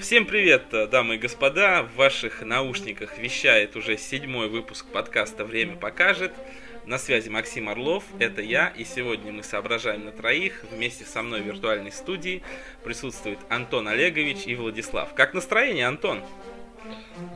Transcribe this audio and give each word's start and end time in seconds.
Всем 0.00 0.26
привет, 0.26 0.64
дамы 0.90 1.14
и 1.14 1.18
господа! 1.18 1.84
В 1.84 1.94
ваших 1.94 2.42
наушниках 2.42 3.16
вещает 3.16 3.76
уже 3.76 3.96
седьмой 3.96 4.48
выпуск 4.48 4.86
подкаста 4.86 5.44
«Время 5.44 5.76
покажет». 5.76 6.32
На 6.84 6.98
связи 6.98 7.28
Максим 7.28 7.68
Орлов, 7.68 8.02
это 8.18 8.42
я, 8.42 8.72
и 8.76 8.82
сегодня 8.84 9.30
мы 9.30 9.44
соображаем 9.44 10.04
на 10.04 10.10
троих. 10.10 10.64
Вместе 10.72 11.04
со 11.04 11.22
мной 11.22 11.42
в 11.42 11.46
виртуальной 11.46 11.92
студии 11.92 12.42
присутствует 12.82 13.38
Антон 13.50 13.86
Олегович 13.86 14.46
и 14.46 14.56
Владислав. 14.56 15.14
Как 15.14 15.32
настроение, 15.32 15.86
Антон? 15.86 16.22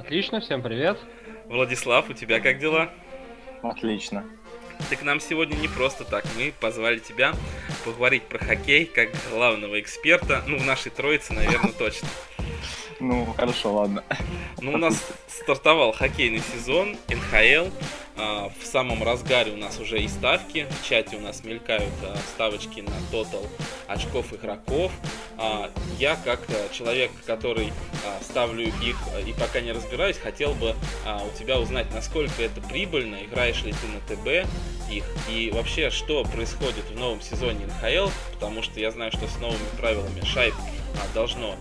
Отлично, 0.00 0.40
всем 0.40 0.62
привет. 0.62 0.98
Владислав, 1.46 2.10
у 2.10 2.12
тебя 2.12 2.40
как 2.40 2.58
дела? 2.58 2.90
Отлично. 3.62 4.24
Ты 4.88 4.96
к 4.96 5.02
нам 5.02 5.20
сегодня 5.20 5.56
не 5.56 5.68
просто 5.68 6.04
так. 6.04 6.24
Мы 6.36 6.52
позвали 6.60 6.98
тебя 6.98 7.34
поговорить 7.84 8.24
про 8.24 8.38
хоккей 8.38 8.84
как 8.84 9.10
главного 9.30 9.80
эксперта. 9.80 10.42
Ну, 10.46 10.58
в 10.58 10.64
нашей 10.64 10.90
троице, 10.90 11.32
наверное, 11.32 11.72
точно. 11.72 12.08
Ну, 13.00 13.32
хорошо, 13.36 13.72
ладно. 13.72 14.04
Ну, 14.60 14.74
у 14.74 14.76
нас 14.76 15.04
стартовал 15.28 15.92
хоккейный 15.92 16.42
сезон, 16.54 16.96
НХЛ. 17.08 17.70
А, 18.16 18.50
в 18.60 18.66
самом 18.66 19.02
разгаре 19.02 19.52
у 19.52 19.56
нас 19.56 19.78
уже 19.78 20.00
и 20.00 20.08
ставки. 20.08 20.66
В 20.82 20.88
чате 20.88 21.16
у 21.16 21.20
нас 21.20 21.44
мелькают 21.44 21.92
а, 22.02 22.16
ставочки 22.34 22.80
на 22.80 22.92
тотал 23.10 23.46
очков 23.86 24.32
игроков. 24.34 24.92
А, 25.38 25.70
я, 25.98 26.16
как 26.16 26.40
человек, 26.72 27.10
который 27.26 27.72
ставлю 28.20 28.66
их 28.66 28.96
и 29.26 29.32
пока 29.32 29.60
не 29.60 29.72
разбираюсь, 29.72 30.16
хотел 30.16 30.54
бы 30.54 30.74
у 31.04 31.38
тебя 31.38 31.58
узнать, 31.60 31.86
насколько 31.94 32.42
это 32.42 32.60
прибыльно, 32.60 33.16
играешь 33.24 33.62
ли 33.62 33.72
ты 33.72 33.86
на 33.86 34.00
ТБ 34.00 34.48
их, 34.90 35.04
и 35.30 35.50
вообще, 35.52 35.90
что 35.90 36.24
происходит 36.24 36.84
в 36.90 36.98
новом 36.98 37.20
сезоне 37.20 37.66
НХЛ, 37.66 38.10
потому 38.34 38.62
что 38.62 38.80
я 38.80 38.90
знаю, 38.90 39.12
что 39.12 39.26
с 39.28 39.38
новыми 39.38 39.58
правилами 39.78 40.24
шайб 40.24 40.54
должно 41.14 41.56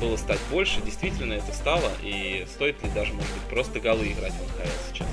было 0.00 0.16
стать 0.16 0.40
больше, 0.50 0.80
действительно 0.80 1.34
это 1.34 1.52
стало, 1.52 1.90
и 2.02 2.46
стоит 2.52 2.82
ли 2.82 2.90
даже, 2.90 3.12
может 3.12 3.32
быть, 3.32 3.42
просто 3.50 3.80
голы 3.80 4.08
играть 4.08 4.32
в 4.32 4.42
НХЛ 4.42 4.70
сейчас? 4.92 5.08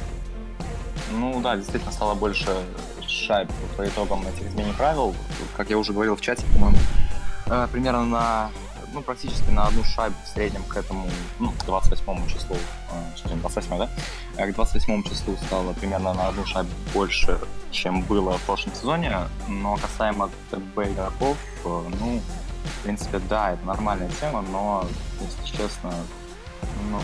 Ну 1.12 1.42
да, 1.42 1.56
действительно 1.56 1.92
стало 1.92 2.16
больше 2.16 2.66
шайб 3.08 3.50
по 3.78 3.88
итогам 3.88 4.26
этих 4.28 4.48
изменений 4.48 4.74
правил. 4.74 5.16
Как 5.56 5.70
я 5.70 5.78
уже 5.78 5.94
говорил 5.94 6.16
в 6.16 6.22
чате, 6.22 6.46
по-моему, 6.54 6.78
э, 7.48 7.68
примерно 7.72 8.06
на, 8.06 8.52
ну, 8.94 9.02
практически 9.02 9.50
на 9.50 9.68
одну 9.68 9.84
шайбу 9.84 10.16
в 10.24 10.28
среднем 10.28 10.64
к 10.64 10.78
этому, 10.78 11.08
ну, 11.40 11.52
к 11.52 11.66
28 11.66 12.28
числу, 12.28 12.56
э, 13.26 13.36
28, 13.36 13.78
да? 13.78 13.90
К 14.38 14.54
28 14.54 15.04
числу 15.04 15.38
стало 15.46 15.74
примерно 15.74 16.14
на 16.14 16.30
одну 16.30 16.46
шайбу 16.46 16.72
больше, 16.94 17.40
чем 17.72 18.02
было 18.04 18.38
в 18.38 18.42
прошлом 18.44 18.74
сезоне. 18.74 19.18
Но 19.48 19.76
касаемо 19.76 20.30
ТБ 20.50 20.78
игроков, 20.78 21.38
э, 21.66 21.84
ну, 22.00 22.22
в 22.64 22.84
принципе, 22.84 23.20
да, 23.20 23.52
это 23.52 23.66
нормальная 23.66 24.10
тема, 24.20 24.42
но, 24.42 24.88
если 25.20 25.58
честно, 25.58 25.94
ну, 26.90 27.00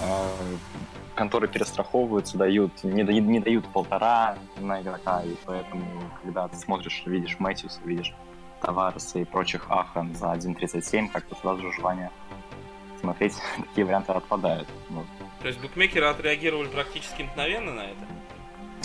конторы 1.16 1.48
перестраховываются, 1.48 2.36
дают, 2.36 2.84
не, 2.84 3.02
не 3.02 3.40
дают 3.40 3.66
полтора 3.72 4.36
на 4.58 4.80
игрока, 4.80 5.22
и 5.22 5.34
поэтому, 5.44 5.84
когда 6.22 6.46
ты 6.46 6.56
смотришь, 6.56 7.02
видишь 7.06 7.36
Мэтьюса, 7.40 7.80
видишь 7.84 8.14
Тавареса 8.60 9.18
и 9.18 9.24
прочих 9.24 9.66
Ахан 9.68 10.14
за 10.14 10.26
1.37, 10.26 11.08
как-то 11.08 11.34
сразу 11.36 11.62
же 11.62 11.72
желание 11.72 12.10
смотреть, 13.00 13.34
такие 13.56 13.86
варианты 13.86 14.12
отпадают. 14.12 14.68
Вот. 14.90 15.06
То 15.40 15.48
есть 15.48 15.60
букмекеры 15.60 16.06
отреагировали 16.06 16.68
практически 16.68 17.22
мгновенно 17.22 17.72
на 17.72 17.84
это? 17.86 18.06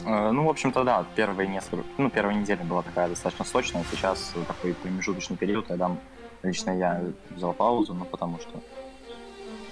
Э, 0.05 0.31
ну, 0.31 0.45
в 0.45 0.49
общем-то, 0.49 0.83
да, 0.83 1.05
первые 1.15 1.49
несколько, 1.49 1.83
ну, 1.97 2.09
первая 2.09 2.35
неделя 2.35 2.63
была 2.63 2.81
такая 2.81 3.09
достаточно 3.09 3.45
сочная, 3.45 3.83
сейчас 3.91 4.33
такой 4.47 4.73
промежуточный 4.73 5.35
период, 5.35 5.67
когда 5.67 5.95
лично 6.43 6.71
я 6.71 7.03
взял 7.29 7.53
паузу, 7.53 7.93
ну, 7.93 8.05
потому 8.05 8.39
что 8.39 8.61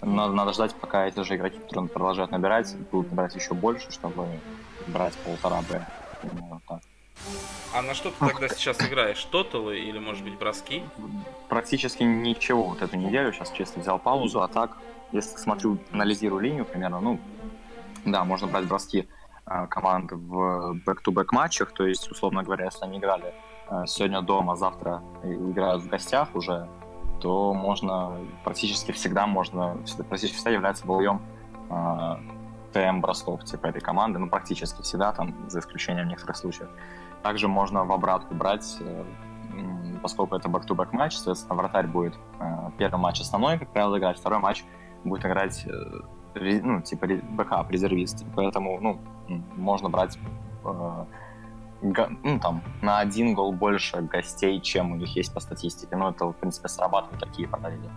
надо, 0.01 0.33
надо 0.33 0.53
ждать, 0.53 0.75
пока 0.75 1.07
эти 1.07 1.21
же 1.23 1.35
игроки, 1.35 1.59
которые 1.59 1.89
продолжают 1.89 2.31
набирать, 2.31 2.75
будут 2.91 3.11
набирать 3.11 3.35
еще 3.35 3.53
больше, 3.53 3.91
чтобы 3.91 4.25
брать 4.87 5.13
полтора 5.17 5.61
Б. 5.69 5.85
А 7.73 7.81
на 7.81 7.93
что 7.93 8.09
ты 8.11 8.17
тогда 8.19 8.47
сейчас 8.49 8.81
играешь? 8.81 9.23
Тоталы 9.25 9.79
или, 9.79 9.99
может 9.99 10.23
быть, 10.23 10.37
броски? 10.37 10.83
Практически 11.49 12.03
ничего 12.03 12.63
вот 12.63 12.81
эту 12.81 12.97
неделю. 12.97 13.31
Сейчас 13.31 13.51
честно 13.51 13.81
взял 13.81 13.99
паузу, 13.99 14.41
а 14.41 14.47
так, 14.47 14.77
если 15.11 15.37
смотрю, 15.37 15.77
анализирую 15.91 16.41
линию 16.41 16.65
примерно, 16.65 16.99
ну, 16.99 17.19
да, 18.05 18.23
можно 18.23 18.47
брать 18.47 18.65
броски 18.65 19.07
э, 19.45 19.67
команд 19.67 20.11
в 20.11 20.73
back-to-back 20.85 21.27
матчах, 21.31 21.71
то 21.73 21.85
есть, 21.85 22.09
условно 22.09 22.43
говоря, 22.43 22.65
если 22.65 22.85
они 22.85 22.97
играли 22.97 23.33
э, 23.69 23.85
сегодня 23.85 24.21
дома, 24.21 24.55
завтра 24.55 25.03
играют 25.23 25.83
в 25.83 25.89
гостях 25.89 26.33
уже, 26.33 26.67
то 27.19 27.53
можно 27.53 28.17
практически 28.43 28.91
всегда 28.91 29.27
можно, 29.27 29.77
практически 30.07 30.35
всегда 30.35 30.51
является 30.51 30.85
валуем 30.85 31.21
э, 31.69 32.15
ТМ 32.73 33.01
бросков 33.01 33.43
типа 33.43 33.67
этой 33.67 33.81
команды, 33.81 34.19
ну 34.19 34.29
практически 34.29 34.81
всегда, 34.81 35.11
там 35.11 35.49
за 35.49 35.59
исключением 35.59 36.07
некоторых 36.07 36.37
случаев. 36.37 36.69
Также 37.23 37.47
можно 37.47 37.83
в 37.85 37.91
обратку 37.91 38.33
брать, 38.33 38.77
э, 38.79 39.03
поскольку 40.01 40.35
это 40.35 40.49
back-to-back 40.49 40.89
матч, 40.91 41.15
соответственно, 41.15 41.55
вратарь 41.55 41.87
будет 41.87 42.17
э, 42.39 42.71
первый 42.77 42.99
матч 42.99 43.21
основной, 43.21 43.59
как 43.59 43.71
правило, 43.73 43.97
играть, 43.97 44.17
второй 44.17 44.39
матч 44.39 44.63
будет 45.03 45.25
играть 45.25 45.65
э, 45.65 46.01
ну, 46.63 46.81
типа 46.81 47.07
backup, 47.07 47.69
резервист. 47.71 48.25
Поэтому, 48.35 48.79
ну, 48.79 48.99
можно 49.55 49.89
брать 49.89 50.17
э, 50.63 51.05
ну, 51.81 52.39
там, 52.39 52.63
на 52.81 52.99
один 52.99 53.33
гол 53.33 53.51
больше 53.51 54.01
гостей, 54.01 54.59
чем 54.61 54.91
у 54.91 54.95
них 54.95 55.15
есть 55.15 55.33
по 55.33 55.39
статистике. 55.39 55.95
Ну, 55.95 56.09
это, 56.09 56.25
в 56.25 56.33
принципе, 56.33 56.67
срабатывают 56.67 57.19
такие 57.19 57.47
параллели. 57.47 57.89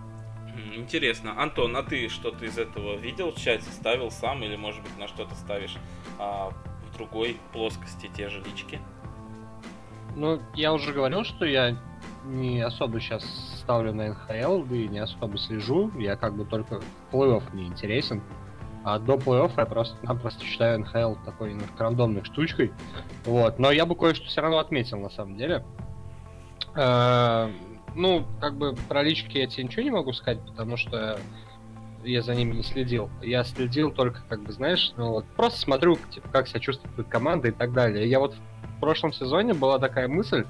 Интересно. 0.75 1.39
Антон, 1.41 1.75
а 1.75 1.83
ты 1.83 2.09
что-то 2.09 2.45
из 2.45 2.57
этого 2.57 2.95
видел 2.95 3.31
в 3.31 3.35
чате, 3.35 3.69
ставил 3.71 4.11
сам 4.11 4.43
или, 4.43 4.55
может 4.55 4.81
быть, 4.81 4.97
на 4.97 5.07
что-то 5.07 5.35
ставишь 5.35 5.75
а, 6.19 6.49
в 6.49 6.97
другой 6.97 7.37
плоскости 7.51 8.09
те 8.15 8.29
же 8.29 8.41
лички? 8.41 8.79
Ну, 10.15 10.39
я 10.55 10.73
уже 10.73 10.93
говорил, 10.93 11.23
что 11.23 11.45
я 11.45 11.77
не 12.25 12.61
особо 12.61 12.99
сейчас 12.99 13.23
ставлю 13.59 13.93
на 13.93 14.09
НХЛ, 14.09 14.63
да 14.63 14.75
и 14.75 14.87
не 14.87 14.99
особо 14.99 15.37
слежу. 15.37 15.91
Я 15.97 16.15
как 16.15 16.35
бы 16.35 16.45
только 16.45 16.81
плей-офф 17.11 17.55
не 17.55 17.65
интересен. 17.65 18.21
А 18.83 18.99
до 18.99 19.13
плей-оффа 19.13 19.53
я 19.59 19.65
просто-напросто 19.65 20.43
считаю 20.43 20.79
НХЛ 20.79 21.15
такой 21.25 21.51
немножко 21.51 21.83
рандомной 21.83 22.23
штучкой. 22.23 22.73
Вот. 23.25 23.57
Но 23.59 23.71
я 23.71 23.85
бы 23.85 23.95
кое-что 23.95 24.25
все 24.25 24.41
равно 24.41 24.57
отметил, 24.59 24.99
на 24.99 25.09
самом 25.09 25.37
деле. 25.37 25.63
Э, 26.75 27.49
ну, 27.95 28.25
как 28.41 28.55
бы 28.55 28.75
про 28.89 29.03
лички 29.03 29.37
я 29.37 29.47
тебе 29.47 29.63
ничего 29.65 29.83
не 29.83 29.91
могу 29.91 30.11
сказать, 30.13 30.39
потому 30.45 30.77
что 30.77 31.17
я 32.03 32.21
за 32.21 32.35
ними 32.35 32.55
не 32.55 32.63
следил. 32.63 33.09
Я 33.21 33.43
следил 33.43 33.91
только, 33.91 34.21
как 34.27 34.41
бы, 34.43 34.51
знаешь, 34.51 34.93
ну 34.97 35.11
вот, 35.11 35.25
просто 35.35 35.59
смотрю, 35.59 35.97
типа, 36.13 36.27
как 36.29 36.47
себя 36.47 36.59
чувствует 36.59 37.07
команда 37.07 37.49
и 37.49 37.51
так 37.51 37.73
далее. 37.73 38.09
Я 38.09 38.19
вот 38.19 38.35
в 38.77 38.79
прошлом 38.81 39.13
сезоне 39.13 39.53
была 39.53 39.79
такая 39.79 40.09
мысль, 40.09 40.45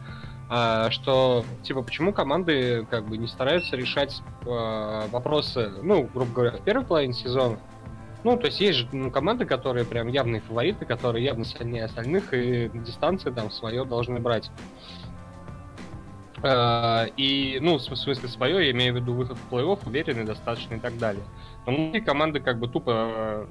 э, 0.50 0.88
что, 0.90 1.46
типа, 1.62 1.84
почему 1.84 2.14
команды, 2.14 2.88
как 2.90 3.08
бы, 3.08 3.18
не 3.18 3.28
стараются 3.28 3.76
решать 3.76 4.22
э, 4.46 5.08
вопросы, 5.12 5.72
ну, 5.84 6.10
грубо 6.12 6.34
говоря, 6.34 6.58
в 6.58 6.62
первой 6.62 6.86
половине 6.86 7.14
сезона, 7.14 7.60
ну, 8.24 8.38
то 8.38 8.48
есть 8.48 8.62
есть 8.62 8.80
же 8.80 8.90
ну, 8.92 9.12
команды, 9.12 9.46
которые 9.46 9.86
прям 9.86 10.08
явные 10.08 10.42
фавориты, 10.42 10.86
которые 10.86 11.26
явно 11.26 11.46
сильнее 11.46 11.86
остальных, 11.86 12.34
и 12.34 12.70
дистанции 12.74 13.32
там 13.32 13.52
свое 13.52 13.86
должны 13.86 14.20
брать. 14.20 14.50
Uh, 16.42 17.10
и, 17.16 17.58
ну, 17.62 17.78
в 17.78 17.82
смысле 17.82 18.28
свое, 18.28 18.66
я 18.66 18.72
имею 18.72 18.94
в 18.94 18.98
виду 18.98 19.14
выход 19.14 19.38
в 19.38 19.54
плей-офф, 19.54 19.80
уверенный 19.86 20.26
достаточно 20.26 20.76
и 20.76 20.80
так 20.80 20.98
далее. 20.98 21.24
Но 21.66 21.72
многие 21.72 22.02
команды 22.02 22.42
как 22.42 22.60
бы 22.60 22.68
тупо, 22.68 23.48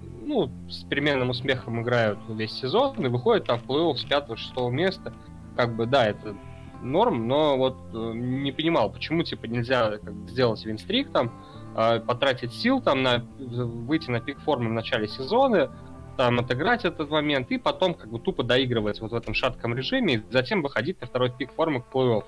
ну, 0.00 0.48
с 0.70 0.84
переменным 0.84 1.30
успехом 1.30 1.82
играют 1.82 2.20
весь 2.28 2.52
сезон 2.52 3.04
и 3.04 3.08
выходят 3.08 3.46
там 3.46 3.58
в 3.58 3.64
плей-офф 3.64 3.96
с 3.96 4.04
пятого-шестого 4.04 4.70
места. 4.70 5.12
Как 5.56 5.74
бы, 5.74 5.86
да, 5.86 6.06
это 6.06 6.36
норм, 6.82 7.26
но 7.26 7.56
вот 7.56 7.78
э, 7.92 8.12
не 8.14 8.52
понимал, 8.52 8.92
почему, 8.92 9.24
типа, 9.24 9.46
нельзя 9.46 9.98
как, 9.98 10.14
сделать 10.28 10.64
винстрик 10.64 11.10
там, 11.10 11.32
э, 11.76 12.00
потратить 12.00 12.52
сил 12.52 12.80
там 12.80 13.02
на 13.02 13.18
выйти 13.38 14.10
на 14.10 14.20
пик 14.20 14.40
формы 14.40 14.70
в 14.70 14.72
начале 14.72 15.06
сезона, 15.06 15.70
там 16.16 16.38
отыграть 16.38 16.84
этот 16.84 17.10
момент 17.10 17.50
и 17.50 17.58
потом 17.58 17.94
как 17.94 18.10
бы 18.10 18.18
тупо 18.18 18.42
доигрывать 18.42 19.00
вот 19.00 19.12
в 19.12 19.14
этом 19.14 19.34
шатком 19.34 19.74
режиме 19.74 20.14
и 20.14 20.22
затем 20.30 20.62
выходить 20.62 21.00
на 21.00 21.06
второй 21.06 21.30
пик 21.30 21.52
формы 21.52 21.82
к 21.82 21.84
плей-офф. 21.92 22.24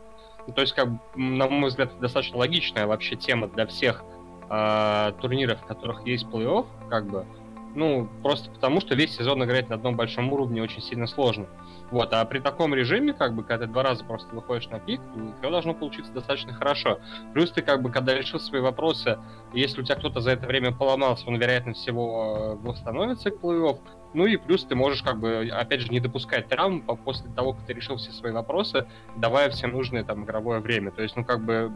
Ну, 0.47 0.53
то 0.53 0.61
есть, 0.61 0.75
как 0.75 0.89
на 1.17 1.49
мой 1.49 1.71
взгляд, 1.71 1.99
достаточно 2.01 2.39
логичная 2.39 2.87
вообще 2.87 3.17
тема 3.17 3.49
для 3.49 3.67
всех 3.67 4.05
э, 4.49 5.13
турниров, 5.21 5.61
в 5.61 5.67
которых 5.67 6.07
есть 6.07 6.27
плей-офф, 6.27 6.67
как 6.89 7.07
бы. 7.07 7.27
Ну, 7.75 8.09
просто 8.23 8.51
потому, 8.51 8.81
что 8.81 8.95
весь 8.95 9.15
сезон 9.17 9.45
играть 9.45 9.69
на 9.69 9.77
одном 9.77 9.97
большом 9.97 10.33
уровне 10.33 10.63
очень 10.63 10.83
сильно 10.83 11.07
сложно. 11.07 11.47
Вот, 11.91 12.13
а 12.13 12.25
при 12.25 12.39
таком 12.39 12.75
режиме, 12.75 13.15
как 13.15 13.35
бы, 13.35 13.43
когда 13.43 13.67
ты 13.67 13.73
два 13.73 13.83
раза 13.83 14.05
просто 14.05 14.35
выходишь 14.35 14.69
на 14.69 14.79
пик, 14.79 15.01
все 15.39 15.51
должно 15.51 15.75
получиться 15.75 16.13
достаточно 16.13 16.53
хорошо. 16.53 17.01
Плюс 17.33 17.51
ты, 17.51 17.63
как 17.63 17.83
бы, 17.83 17.91
когда 17.91 18.15
решил 18.15 18.39
свои 18.41 18.61
вопросы, 18.61 19.19
если 19.55 19.81
у 19.81 19.85
тебя 19.85 19.97
кто-то 19.97 20.21
за 20.21 20.33
это 20.33 20.47
время 20.47 20.73
поломался, 20.73 21.27
он, 21.27 21.37
вероятно 21.37 21.73
всего, 21.73 22.59
э, 22.63 22.67
восстановится 22.67 23.31
к 23.31 23.41
плей-офф. 23.41 23.79
Ну 24.15 24.27
и 24.27 24.37
плюс 24.37 24.65
ты 24.65 24.75
можешь, 24.75 25.03
как 25.03 25.19
бы, 25.19 25.49
опять 25.51 25.81
же, 25.81 25.89
не 25.89 26.01
допускать 26.01 26.49
травм 26.49 26.83
после 26.83 27.31
того, 27.33 27.55
как 27.55 27.65
ты 27.65 27.73
решил 27.73 27.97
все 27.97 28.11
свои 28.13 28.33
вопросы, 28.33 28.87
давая 29.17 29.51
всем 29.51 29.73
нужное 29.73 30.05
там 30.05 30.25
игровое 30.25 30.61
время. 30.61 30.91
То 30.91 31.03
есть, 31.03 31.17
ну, 31.17 31.25
как 31.25 31.45
бы, 31.45 31.73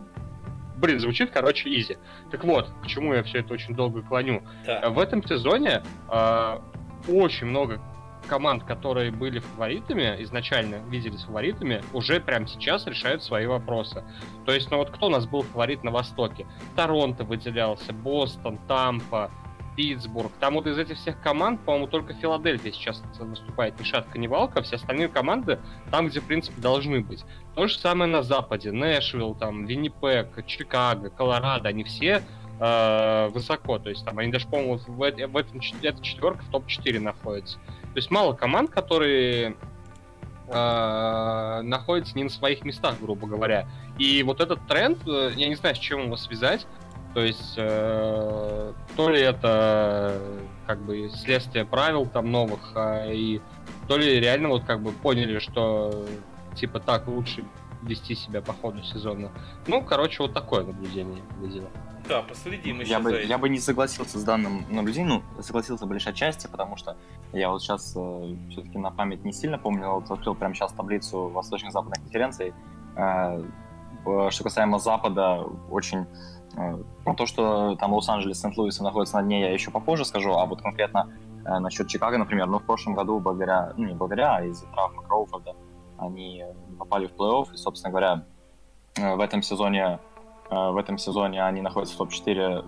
Блин, 0.76 0.98
звучит, 0.98 1.30
короче, 1.30 1.70
изи. 1.70 1.96
Так 2.32 2.42
вот, 2.42 2.68
к 2.82 2.88
чему 2.88 3.14
я 3.14 3.22
все 3.22 3.38
это 3.38 3.54
очень 3.54 3.72
долго 3.76 4.02
клоню. 4.02 4.42
Да. 4.66 4.90
В 4.90 4.98
этом 4.98 5.24
сезоне 5.24 5.80
э, 6.10 6.58
очень 7.08 7.46
много 7.46 7.80
команд, 8.26 8.64
которые 8.64 9.10
были 9.10 9.40
фаворитами, 9.40 10.16
изначально 10.22 10.76
виделись 10.88 11.22
фаворитами, 11.22 11.82
уже 11.92 12.20
прямо 12.20 12.46
сейчас 12.46 12.86
решают 12.86 13.22
свои 13.22 13.46
вопросы. 13.46 14.04
То 14.46 14.52
есть, 14.52 14.70
ну 14.70 14.78
вот 14.78 14.90
кто 14.90 15.06
у 15.06 15.10
нас 15.10 15.26
был 15.26 15.42
фаворит 15.42 15.84
на 15.84 15.90
Востоке? 15.90 16.46
Торонто 16.76 17.24
выделялся, 17.24 17.92
Бостон, 17.92 18.58
Тампа, 18.68 19.30
Питтсбург. 19.76 20.32
Там 20.40 20.54
вот 20.54 20.66
из 20.66 20.78
этих 20.78 20.96
всех 20.96 21.20
команд, 21.20 21.60
по-моему, 21.60 21.86
только 21.86 22.14
Филадельфия 22.14 22.72
сейчас 22.72 23.02
выступает 23.18 23.78
ни 23.78 23.84
шатка, 23.84 24.18
ни 24.18 24.26
валка. 24.26 24.62
Все 24.62 24.76
остальные 24.76 25.08
команды 25.08 25.58
там, 25.90 26.08
где, 26.08 26.20
в 26.20 26.24
принципе, 26.24 26.60
должны 26.60 27.00
быть. 27.00 27.24
То 27.54 27.66
же 27.66 27.78
самое 27.78 28.10
на 28.10 28.22
Западе. 28.22 28.70
Нэшвилл, 28.72 29.34
там, 29.34 29.66
Виннипек, 29.66 30.44
Чикаго, 30.46 31.10
Колорадо. 31.10 31.68
Они 31.68 31.84
все 31.84 32.22
э, 32.60 33.28
высоко. 33.32 33.78
То 33.78 33.90
есть 33.90 34.04
там 34.04 34.18
они 34.18 34.30
даже, 34.30 34.46
по-моему, 34.48 34.78
в, 34.78 34.88
в 34.88 35.02
этом 35.36 35.60
эта 35.82 36.02
четверка 36.02 36.42
в 36.44 36.50
топ-4 36.50 37.00
находится. 37.00 37.58
То 37.94 37.98
есть 37.98 38.10
мало 38.10 38.32
команд, 38.32 38.70
которые 38.70 39.56
э, 40.48 41.60
находятся 41.62 42.16
не 42.16 42.24
на 42.24 42.30
своих 42.30 42.64
местах, 42.64 42.96
грубо 43.00 43.26
говоря. 43.26 43.68
И 43.98 44.22
вот 44.22 44.40
этот 44.40 44.66
тренд, 44.66 44.98
э, 45.06 45.32
я 45.36 45.48
не 45.48 45.54
знаю, 45.54 45.74
с 45.76 45.78
чем 45.78 46.04
его 46.06 46.16
связать, 46.16 46.66
то 47.14 47.20
есть, 47.20 47.54
э, 47.58 48.72
то 48.96 49.10
ли 49.10 49.20
это 49.20 50.18
как 50.66 50.80
бы 50.80 51.10
следствие 51.10 51.66
правил 51.66 52.06
там 52.06 52.30
новых, 52.30 52.72
а, 52.74 53.12
и 53.12 53.40
то 53.88 53.98
ли 53.98 54.18
реально 54.18 54.48
вот 54.48 54.64
как 54.64 54.80
бы 54.80 54.92
поняли, 54.92 55.38
что 55.38 56.06
типа 56.54 56.80
так 56.80 57.06
лучше 57.08 57.44
вести 57.82 58.14
себя 58.14 58.40
по 58.40 58.52
ходу 58.52 58.82
сезона. 58.82 59.30
Ну, 59.66 59.82
короче, 59.82 60.22
вот 60.22 60.32
такое 60.32 60.64
наблюдение 60.64 61.22
выглядело. 61.38 61.70
Да, 62.08 62.22
последим 62.22 62.80
еще 62.80 62.90
я 62.90 62.98
бы, 62.98 63.10
за 63.10 63.16
этим. 63.16 63.28
я 63.28 63.38
бы 63.38 63.48
не 63.48 63.58
согласился 63.58 64.18
с 64.18 64.24
данным 64.24 64.64
наблюдением, 64.70 65.22
ну, 65.36 65.42
согласился 65.42 65.86
бы 65.86 65.94
лишь 65.94 66.06
отчасти, 66.06 66.48
потому 66.48 66.76
что 66.76 66.96
я 67.32 67.48
вот 67.50 67.62
сейчас 67.62 67.94
э, 67.96 68.36
все-таки 68.50 68.76
на 68.78 68.90
память 68.90 69.24
не 69.24 69.32
сильно 69.32 69.56
помню, 69.56 69.88
вот 69.88 70.10
открыл 70.10 70.34
прямо 70.34 70.54
сейчас 70.54 70.72
таблицу 70.72 71.28
восточно-западной 71.28 71.96
конференции. 71.96 72.54
Э, 72.96 73.40
что 74.30 74.42
касаемо 74.42 74.80
Запада, 74.80 75.44
очень 75.70 76.06
Э, 76.56 76.76
про 77.04 77.14
то, 77.14 77.26
что 77.26 77.76
там 77.76 77.92
Лос-Анджелес, 77.92 78.40
Сент-Луис 78.40 78.80
находятся 78.80 79.16
на 79.16 79.22
дне, 79.22 79.40
я 79.40 79.52
еще 79.52 79.70
попозже 79.70 80.04
скажу, 80.04 80.32
а 80.32 80.44
вот 80.46 80.62
конкретно 80.62 81.08
э, 81.44 81.58
насчет 81.58 81.88
Чикаго, 81.88 82.18
например, 82.18 82.46
ну, 82.46 82.58
в 82.58 82.64
прошлом 82.64 82.94
году, 82.94 83.18
благодаря, 83.20 83.72
ну, 83.76 83.86
не 83.86 83.94
благодаря, 83.94 84.36
а 84.36 84.44
из-за 84.44 84.66
травмы 84.66 85.02
Кроуфорда, 85.02 85.54
они 85.98 86.44
попали 86.72 87.06
в 87.06 87.12
плей-офф, 87.12 87.54
и, 87.54 87.56
собственно 87.56 87.90
говоря, 87.90 88.24
э, 88.96 89.14
в 89.14 89.20
этом 89.20 89.42
сезоне, 89.42 89.98
в 90.50 90.76
этом 90.76 90.98
сезоне 90.98 91.42
они 91.42 91.62
находятся 91.62 91.94
в 91.94 91.98
топ-4, 91.98 92.62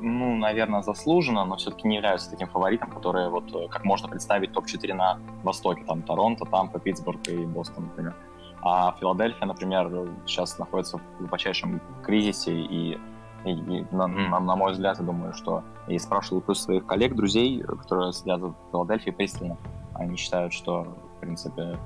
ну, 0.00 0.36
наверное, 0.36 0.82
заслуженно, 0.82 1.44
но 1.44 1.56
все-таки 1.56 1.86
не 1.86 1.96
являются 1.96 2.30
таким 2.30 2.48
фаворитом, 2.48 2.90
который 2.90 3.28
вот, 3.28 3.70
как 3.70 3.84
можно 3.84 4.08
представить, 4.08 4.52
топ-4 4.52 4.94
на 4.94 5.20
Востоке, 5.44 5.84
там, 5.84 6.02
Торонто, 6.02 6.44
Тампа, 6.44 6.80
Питтсбург 6.80 7.28
и 7.28 7.46
Бостон, 7.46 7.84
например. 7.84 8.16
А 8.62 8.96
Филадельфия, 8.98 9.46
например, 9.46 10.10
сейчас 10.26 10.58
находится 10.58 10.98
в 10.98 11.18
глубочайшем 11.18 11.80
кризисе, 12.02 12.52
и, 12.52 12.98
и, 13.44 13.50
и 13.50 13.86
на, 13.92 14.06
на, 14.08 14.40
на 14.40 14.56
мой 14.56 14.72
взгляд, 14.72 14.98
я 14.98 15.04
думаю, 15.04 15.32
что 15.34 15.62
и 15.86 15.98
спрашивал 15.98 16.40
плюс 16.40 16.62
своих 16.62 16.86
коллег, 16.86 17.14
друзей, 17.14 17.62
которые 17.62 18.12
следят 18.12 18.40
за 18.40 18.54
Филадельфией 18.70 19.14
пристально, 19.14 19.56
они 19.94 20.16
считают, 20.16 20.52
что, 20.52 20.86
в 21.18 21.20
принципе, 21.20 21.76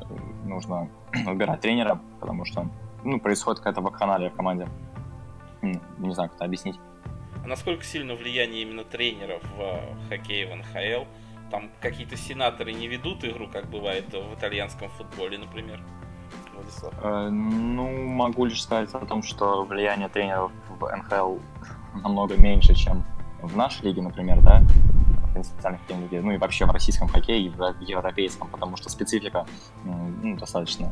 нужно 0.44 0.88
выбирать 1.26 1.60
тренера, 1.60 1.98
потому 2.20 2.44
что 2.44 2.68
ну, 3.02 3.18
происходит 3.18 3.60
какая-то 3.60 3.80
вакханалия 3.80 4.30
в 4.30 4.34
команде. 4.34 4.68
Не 5.62 6.14
знаю, 6.14 6.28
как 6.28 6.36
это 6.36 6.44
объяснить. 6.44 6.78
А 7.42 7.46
насколько 7.46 7.82
сильно 7.82 8.14
влияние 8.14 8.62
именно 8.62 8.84
тренеров 8.84 9.42
в 9.56 9.60
э, 9.60 9.94
хоккее 10.08 10.46
в 10.46 10.56
НХЛ? 10.56 11.08
Там 11.50 11.70
какие-то 11.80 12.16
сенаторы 12.16 12.72
не 12.72 12.88
ведут 12.88 13.24
игру, 13.24 13.48
как 13.48 13.66
бывает 13.66 14.12
в 14.12 14.34
итальянском 14.38 14.88
футболе, 14.90 15.38
например? 15.38 15.80
Владислав? 16.54 16.92
Э, 17.02 17.28
ну, 17.30 18.06
могу 18.08 18.44
лишь 18.44 18.62
сказать 18.62 18.92
о 18.92 19.06
том, 19.06 19.22
что 19.22 19.64
влияние 19.64 20.08
тренеров 20.08 20.52
в 20.68 20.96
НХЛ 20.96 21.38
намного 22.02 22.36
меньше, 22.36 22.74
чем 22.74 23.04
в 23.40 23.56
нашей 23.56 23.86
лиге, 23.86 24.02
например, 24.02 24.40
да, 24.42 24.62
хоккейной 25.32 26.02
лиге, 26.04 26.20
ну 26.20 26.32
и 26.32 26.38
вообще 26.38 26.66
в 26.66 26.70
российском 26.70 27.08
хоккее 27.08 27.40
и 27.40 27.48
в 27.48 27.80
европейском, 27.80 28.48
потому 28.48 28.76
что 28.76 28.88
специфика 28.88 29.46
ну, 29.84 30.36
достаточно 30.36 30.90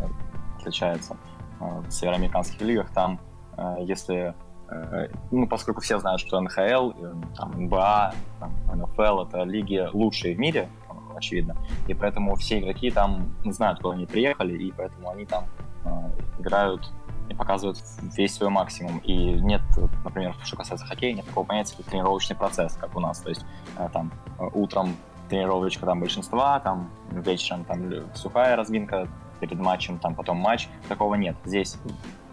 отличается 0.59 1.17
э, 1.61 1.65
в 1.65 1.91
североамериканских 1.91 2.61
лигах. 2.61 2.91
Там, 2.93 3.21
э, 3.57 3.77
если 3.81 4.35
э, 4.69 5.09
ну, 5.31 5.47
поскольку 5.47 5.81
все 5.81 5.99
знают, 5.99 6.21
что 6.21 6.41
НХЛ, 6.41 6.93
там, 7.37 7.53
НБА, 7.65 8.15
там, 8.39 8.55
НФЛ— 8.73 9.23
это 9.29 9.43
лиги 9.43 9.89
лучшие 9.93 10.35
в 10.35 10.39
мире, 10.39 10.69
очевидно. 11.17 11.57
И 11.89 11.95
поэтому 11.95 12.35
все 12.37 12.61
игроки 12.61 12.91
там 12.91 13.35
знают, 13.45 13.81
куда 13.81 13.95
они 13.95 14.07
приехали, 14.07 14.57
и 14.57 14.73
поэтому 14.73 15.11
они 15.11 15.27
там 15.27 15.45
играют 16.39 16.93
и 17.31 17.35
показывают 17.35 17.79
весь 18.17 18.35
свой 18.35 18.51
максимум. 18.51 18.99
И 18.99 19.15
нет, 19.15 19.63
например, 20.05 20.35
что 20.45 20.57
касается 20.57 20.87
хоккея, 20.87 21.15
нет 21.15 21.27
такого 21.27 21.47
понятия, 21.47 21.77
как 21.77 21.87
тренировочный 21.87 22.37
процесс, 22.37 22.75
как 22.75 22.97
у 22.97 23.01
нас. 23.01 23.21
То 23.21 23.31
есть 23.31 23.45
э, 23.79 23.89
там 23.93 24.13
э, 24.39 24.49
утром 24.53 24.97
тренировочка 25.29 25.87
там 25.87 26.01
большинства, 26.01 26.61
там 26.61 26.91
вечером 27.11 27.65
там 27.65 27.91
сухая 28.15 28.57
разминка 28.57 29.09
перед 29.39 29.59
матчем, 29.59 29.99
там 29.99 30.15
потом 30.15 30.37
матч. 30.37 30.69
Такого 30.89 31.15
нет. 31.15 31.37
Здесь 31.45 31.79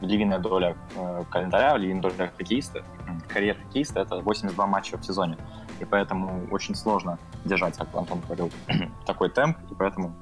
львиная 0.02 0.40
доля 0.40 0.76
э, 0.96 1.24
календаря, 1.30 1.78
львиная 1.78 2.02
доля 2.02 2.32
хоккеиста, 2.36 2.84
карьер 3.28 3.56
хоккеиста— 3.56 4.00
это 4.02 4.20
82 4.20 4.68
матча 4.68 4.98
в 4.98 5.06
сезоне 5.06 5.38
и 5.80 5.86
поэтому 5.86 6.48
очень 6.52 6.76
сложно 6.76 7.18
держать, 7.46 7.78
как 7.78 7.94
Антон 7.96 8.22
говорил, 8.22 8.52
такой 9.06 9.30
темп, 9.30 9.58
и 9.70 9.76
поэтому, 9.76 10.16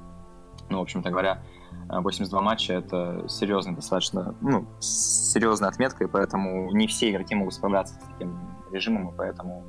ну, 0.68 0.78
в 0.78 0.82
общем-то 0.82 1.10
говоря, 1.10 1.40
82 1.88 2.40
матча— 2.40 2.72
это 2.74 3.24
серьезная 3.28 3.74
достаточно, 3.74 4.34
ну, 4.40 4.66
серьезная 4.80 5.68
отметка, 5.68 6.04
и 6.04 6.06
поэтому 6.08 6.72
не 6.72 6.86
все 6.86 7.10
игроки 7.10 7.34
могут 7.34 7.54
справляться 7.54 7.94
с 7.94 7.98
таким 7.98 8.38
режимом, 8.72 9.10
и 9.10 9.16
поэтому 9.16 9.64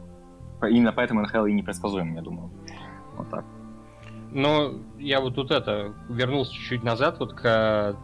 именно 0.61 0.91
поэтому 0.91 1.21
НХЛ 1.21 1.45
и 1.45 1.53
непредсказуем, 1.53 2.15
я 2.15 2.21
думаю. 2.21 2.51
Вот 3.17 3.29
так. 3.29 3.45
Но 4.31 4.73
я 4.97 5.21
вот 5.21 5.35
тут 5.35 5.51
это 5.51 5.94
вернулся 6.09 6.53
чуть-чуть 6.53 6.83
назад 6.83 7.19
вот 7.19 7.33
к 7.33 7.95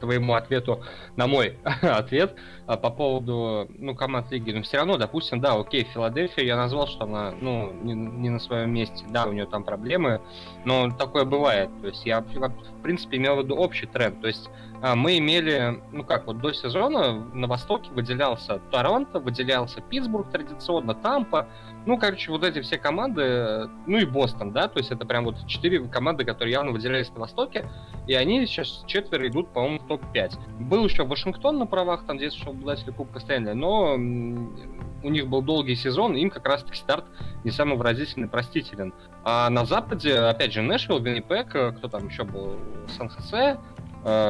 твоему 0.00 0.34
ответу 0.34 0.82
на 1.16 1.26
мой 1.26 1.58
ответ 1.82 2.34
а, 2.66 2.76
по 2.76 2.90
поводу 2.90 3.68
ну, 3.78 3.94
команд 3.94 4.30
лиги. 4.30 4.52
Но 4.52 4.62
все 4.62 4.78
равно, 4.78 4.96
допустим, 4.96 5.40
да, 5.40 5.54
окей, 5.54 5.84
Филадельфия, 5.84 6.44
я 6.44 6.56
назвал, 6.56 6.86
что 6.86 7.04
она 7.04 7.32
ну, 7.40 7.72
не, 7.72 7.94
не 7.94 8.30
на 8.30 8.40
своем 8.40 8.72
месте. 8.72 9.04
Да, 9.10 9.26
у 9.26 9.32
нее 9.32 9.46
там 9.46 9.64
проблемы, 9.64 10.20
но 10.64 10.90
такое 10.90 11.24
бывает. 11.24 11.70
То 11.80 11.88
есть 11.88 12.04
я, 12.06 12.20
в 12.20 12.82
принципе, 12.82 13.16
имел 13.16 13.36
в 13.36 13.44
виду 13.44 13.56
общий 13.56 13.86
тренд. 13.86 14.20
То 14.20 14.28
есть 14.28 14.48
мы 14.80 15.18
имели, 15.18 15.82
ну 15.92 16.04
как, 16.04 16.26
вот 16.26 16.40
до 16.40 16.52
сезона 16.52 17.12
на 17.12 17.46
Востоке 17.46 17.90
выделялся 17.90 18.60
Торонто, 18.70 19.18
выделялся 19.18 19.80
Питтсбург 19.80 20.30
традиционно, 20.30 20.94
Тампа, 20.94 21.48
ну, 21.86 21.96
короче, 21.96 22.30
вот 22.30 22.44
эти 22.44 22.60
все 22.60 22.76
команды, 22.76 23.68
ну 23.86 23.96
и 23.96 24.04
Бостон, 24.04 24.52
да, 24.52 24.68
то 24.68 24.78
есть 24.78 24.90
это 24.90 25.06
прям 25.06 25.24
вот 25.24 25.46
четыре 25.46 25.80
команды, 25.80 26.24
которые 26.24 26.52
явно 26.52 26.72
выделялись 26.72 27.08
на 27.10 27.20
Востоке, 27.20 27.68
и 28.06 28.14
они 28.14 28.46
сейчас 28.46 28.84
четверо 28.86 29.26
идут, 29.26 29.48
по-моему, 29.54 29.78
в 29.78 29.86
топ-5. 29.86 30.60
Был 30.60 30.84
еще 30.84 31.04
Вашингтон 31.04 31.58
на 31.58 31.66
правах, 31.66 32.04
там 32.06 32.18
здесь 32.18 32.34
шел 32.34 32.52
обладатель 32.52 32.92
Кубка 32.92 33.20
Стэнли, 33.20 33.52
но 33.52 33.94
у 33.94 35.08
них 35.08 35.28
был 35.28 35.40
долгий 35.40 35.76
сезон, 35.76 36.14
им 36.14 36.30
как 36.30 36.46
раз-таки 36.46 36.76
старт 36.76 37.06
не 37.42 37.50
самый 37.50 37.78
выразительный, 37.78 38.28
простителен. 38.28 38.92
А 39.24 39.48
на 39.48 39.64
Западе, 39.64 40.14
опять 40.14 40.52
же, 40.52 40.60
Нэшвилл, 40.62 41.00
Виннипек, 41.00 41.48
кто 41.48 41.88
там 41.88 42.08
еще 42.08 42.24
был, 42.24 42.56
Сан-Хосе, 42.96 43.58
Э, 43.77 43.77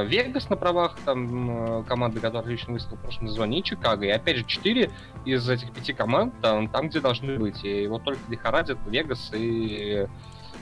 Вегас 0.07 0.49
на 0.51 0.57
правах 0.57 0.97
там 1.05 1.85
команды, 1.85 2.21
которые 2.21 2.53
лично 2.53 2.73
выступил 2.73 2.97
в 2.97 3.01
прошлом 3.01 3.29
сезоне, 3.29 3.61
и 3.61 3.63
Чикаго. 3.63 4.07
И 4.07 4.11
опять 4.11 4.39
же, 4.39 4.45
четыре 4.45 4.91
из 5.25 5.49
этих 5.49 5.73
пяти 5.73 5.93
команд 5.93 6.35
там, 6.41 6.69
там 6.69 6.89
где 6.89 7.01
должны 7.01 7.39
быть. 7.39 7.65
И 7.65 7.87
вот 7.87 8.05
только 8.05 8.21
лихорадят 8.29 8.79
Вегас 8.87 9.31
и 9.35 10.07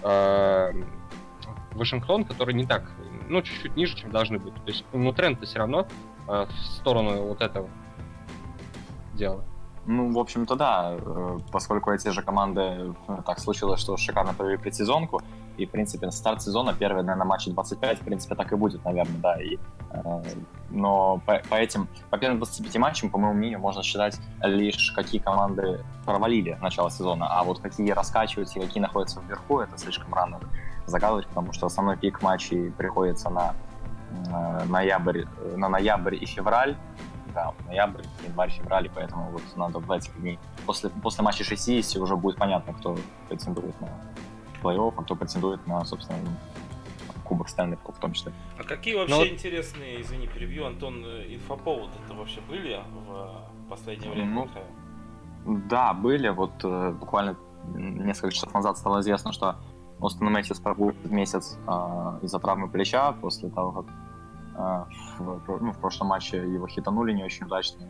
э, 0.02 0.72
Вашингтон, 1.72 2.24
который 2.24 2.54
не 2.54 2.64
так, 2.64 2.90
ну, 3.28 3.42
чуть-чуть 3.42 3.76
ниже, 3.76 3.96
чем 3.96 4.10
должны 4.10 4.38
быть. 4.38 4.54
То 4.54 4.68
есть, 4.68 4.84
ну, 4.92 5.12
тренд-то 5.12 5.46
все 5.46 5.58
равно 5.58 5.86
э, 6.28 6.46
в 6.48 6.66
сторону 6.74 7.22
вот 7.22 7.40
этого 7.40 7.68
дела. 9.14 9.44
Ну, 9.86 10.12
в 10.12 10.18
общем-то, 10.18 10.56
да, 10.56 10.96
э, 10.98 11.38
поскольку 11.52 11.92
эти 11.92 12.08
же 12.08 12.22
команды 12.22 12.60
э, 12.60 12.92
так 13.24 13.38
случилось, 13.38 13.80
что 13.80 13.96
шикарно 13.96 14.34
провели 14.34 14.56
предсезонку, 14.56 15.22
и, 15.56 15.66
в 15.66 15.70
принципе, 15.70 16.10
старт 16.10 16.42
сезона, 16.42 16.74
первый, 16.78 17.02
наверное, 17.02 17.26
матче 17.26 17.50
25, 17.50 18.00
в 18.00 18.04
принципе, 18.04 18.34
так 18.34 18.52
и 18.52 18.56
будет, 18.56 18.84
наверное, 18.84 19.18
да. 19.18 19.40
И, 19.40 19.58
э, 19.90 20.22
но 20.70 21.20
по, 21.26 21.40
по 21.48 21.54
этим, 21.54 21.88
по 22.10 22.18
первым 22.18 22.38
25 22.38 22.76
матчам, 22.76 23.10
по 23.10 23.18
моему 23.18 23.34
мнению, 23.34 23.60
можно 23.60 23.82
считать 23.82 24.18
лишь, 24.42 24.92
какие 24.92 25.20
команды 25.20 25.84
провалили 26.04 26.58
начало 26.60 26.90
сезона, 26.90 27.26
а 27.28 27.42
вот 27.44 27.60
какие 27.60 27.90
раскачиваются 27.90 28.58
и 28.58 28.62
какие 28.62 28.82
находятся 28.82 29.20
вверху, 29.20 29.60
это 29.60 29.76
слишком 29.78 30.12
рано 30.14 30.40
загадывать, 30.86 31.26
потому 31.26 31.52
что 31.52 31.66
основной 31.66 31.96
пик 31.96 32.22
матчей 32.22 32.70
приходится 32.70 33.30
на 33.30 33.54
э, 34.10 34.64
ноябрь, 34.66 35.24
на 35.56 35.68
ноябрь 35.68 36.16
и 36.16 36.26
февраль, 36.26 36.76
да, 37.34 37.52
ноябрь, 37.66 38.02
январь, 38.26 38.50
февраль, 38.50 38.90
поэтому 38.94 39.30
вот 39.30 39.42
надо 39.56 39.78
в 39.78 39.90
этих 39.90 40.18
дней. 40.20 40.38
После, 40.64 40.90
после 40.90 41.22
матча 41.22 41.44
60 41.44 42.00
уже 42.00 42.16
будет 42.16 42.36
понятно, 42.36 42.72
кто 42.72 42.96
претендует 43.28 43.78
на 43.80 43.88
плей-офф, 44.62 44.94
а 44.96 45.02
кто 45.02 45.14
претендует 45.14 45.66
на, 45.66 45.84
собственно, 45.84 46.18
Кубок 47.24 47.48
Стэнли 47.48 47.76
в 47.84 47.98
том 47.98 48.12
числе. 48.12 48.32
А 48.58 48.62
какие 48.62 48.94
вообще 48.94 49.16
ну, 49.16 49.26
интересные, 49.26 50.00
извини, 50.00 50.28
перебью, 50.28 50.64
Антон, 50.64 51.04
э, 51.04 51.34
инфоповоды-то 51.34 52.14
вообще 52.14 52.40
были 52.42 52.80
в 53.06 53.68
последнее 53.68 54.12
время? 54.12 54.48
Ну, 55.44 55.60
да, 55.68 55.92
были. 55.92 56.28
Вот 56.28 56.52
э, 56.62 56.92
буквально 56.92 57.36
несколько 57.74 58.32
часов 58.32 58.54
назад 58.54 58.78
стало 58.78 59.00
известно, 59.00 59.32
что 59.32 59.56
Остон 60.00 60.30
Мэтьюс 60.30 60.60
пробудет 60.60 61.10
месяц 61.10 61.58
э, 61.66 61.70
из-за 62.22 62.38
травмы 62.38 62.68
плеча 62.68 63.12
после 63.12 63.48
того, 63.48 63.82
как 63.82 63.86
э, 64.56 64.84
в, 65.18 65.62
ну, 65.62 65.72
в 65.72 65.78
прошлом 65.78 66.08
матче 66.08 66.36
его 66.38 66.66
хитанули 66.68 67.12
не 67.12 67.24
очень 67.24 67.46
удачно. 67.46 67.88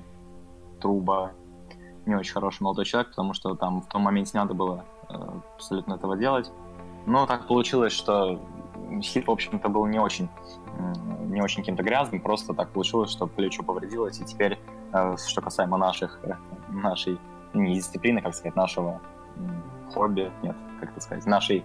Труба 0.80 1.32
не 2.06 2.14
очень 2.14 2.32
хороший 2.32 2.62
молодой 2.62 2.84
человек, 2.84 3.10
потому 3.10 3.34
что 3.34 3.54
там 3.56 3.82
в 3.82 3.88
том 3.88 4.02
моменте 4.02 4.32
не 4.34 4.40
надо 4.40 4.54
было 4.54 4.84
абсолютно 5.08 5.94
этого 5.94 6.16
делать. 6.16 6.50
Но 7.06 7.26
так 7.26 7.46
получилось, 7.46 7.92
что 7.92 8.40
хит, 9.00 9.26
в 9.26 9.30
общем-то, 9.30 9.68
был 9.68 9.86
не 9.86 9.98
очень, 9.98 10.28
не 11.26 11.40
очень 11.40 11.62
каким-то 11.62 11.82
грязным, 11.82 12.20
просто 12.20 12.54
так 12.54 12.70
получилось, 12.70 13.10
что 13.10 13.26
плечо 13.26 13.62
повредилось, 13.62 14.20
и 14.20 14.24
теперь, 14.24 14.58
э, 14.92 15.16
что 15.16 15.40
касаемо 15.40 15.76
наших, 15.76 16.18
э, 16.22 16.34
нашей, 16.68 17.18
не 17.54 17.74
дисциплины, 17.74 18.20
как 18.20 18.34
сказать, 18.34 18.56
нашего 18.56 19.00
хобби, 19.92 20.30
нет, 20.42 20.56
как 20.80 20.90
это 20.90 21.00
сказать, 21.00 21.26
нашей... 21.26 21.64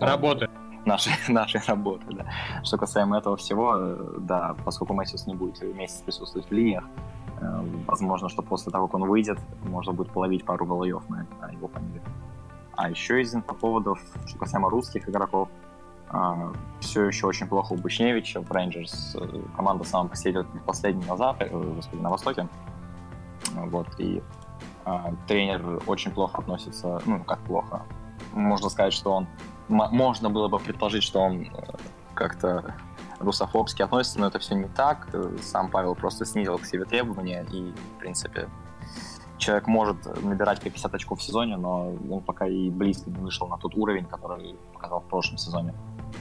Работы. 0.00 0.48
Нашей, 0.84 1.12
нашей 1.32 1.60
работы, 1.66 2.04
да. 2.10 2.26
Что 2.62 2.76
касаемо 2.76 3.18
этого 3.18 3.36
всего, 3.36 3.74
э, 3.76 4.16
да, 4.18 4.54
поскольку 4.64 4.94
Мэссис 4.94 5.26
не 5.26 5.34
будет 5.34 5.62
месяц 5.74 6.02
присутствовать 6.02 6.48
в 6.48 6.52
линиях, 6.52 6.84
возможно, 7.86 8.28
что 8.28 8.42
после 8.42 8.70
того, 8.72 8.86
как 8.86 8.94
он 8.94 9.08
выйдет, 9.08 9.38
можно 9.64 9.92
будет 9.92 10.12
половить 10.12 10.44
пару 10.44 10.64
голоев 10.64 11.06
на, 11.10 11.26
на 11.40 11.50
его 11.50 11.68
фамилию. 11.68 12.02
А 12.76 12.90
еще 12.90 13.20
из 13.20 13.34
инфоповодов, 13.34 14.00
что 14.26 14.38
касаемо 14.38 14.70
русских 14.70 15.08
игроков, 15.08 15.48
а, 16.08 16.52
все 16.80 17.06
еще 17.06 17.26
очень 17.26 17.48
плохо 17.48 17.72
у 17.72 17.76
Бучневича 17.76 18.40
в 18.40 18.50
Рейнджерс. 18.52 19.16
Э, 19.16 19.42
команда 19.56 19.84
сама 19.84 20.08
по 20.08 20.16
себе 20.16 20.44
последний 20.64 21.04
на 21.06 21.16
западе, 21.16 21.50
э, 21.52 21.96
на 21.96 22.10
востоке. 22.10 22.48
Вот, 23.52 23.88
и 23.98 24.22
а, 24.84 25.12
тренер 25.26 25.82
очень 25.86 26.12
плохо 26.12 26.38
относится, 26.38 27.00
ну, 27.06 27.24
как 27.24 27.40
плохо. 27.40 27.82
Можно 28.32 28.68
сказать, 28.68 28.92
что 28.92 29.12
он... 29.12 29.26
Можно 29.68 30.30
было 30.30 30.48
бы 30.48 30.58
предположить, 30.58 31.02
что 31.02 31.20
он 31.20 31.42
э, 31.42 31.48
как-то 32.14 32.74
русофобски 33.18 33.82
относится, 33.82 34.20
но 34.20 34.28
это 34.28 34.38
все 34.38 34.54
не 34.54 34.68
так. 34.68 35.08
Сам 35.42 35.70
Павел 35.70 35.94
просто 35.94 36.24
снизил 36.24 36.58
к 36.58 36.66
себе 36.66 36.84
требования, 36.84 37.44
и, 37.50 37.72
в 37.72 37.98
принципе, 37.98 38.48
человек 39.44 39.66
может 39.66 40.22
набирать 40.22 40.60
по 40.60 40.70
50 40.70 40.94
очков 40.94 41.18
в 41.18 41.22
сезоне, 41.22 41.56
но 41.56 41.92
он 42.10 42.20
пока 42.20 42.46
и 42.46 42.70
близко 42.70 43.10
не 43.10 43.18
вышел 43.18 43.46
на 43.46 43.58
тот 43.58 43.74
уровень, 43.76 44.06
который 44.06 44.56
показал 44.72 45.00
в 45.00 45.04
прошлом 45.04 45.38
сезоне. 45.38 45.74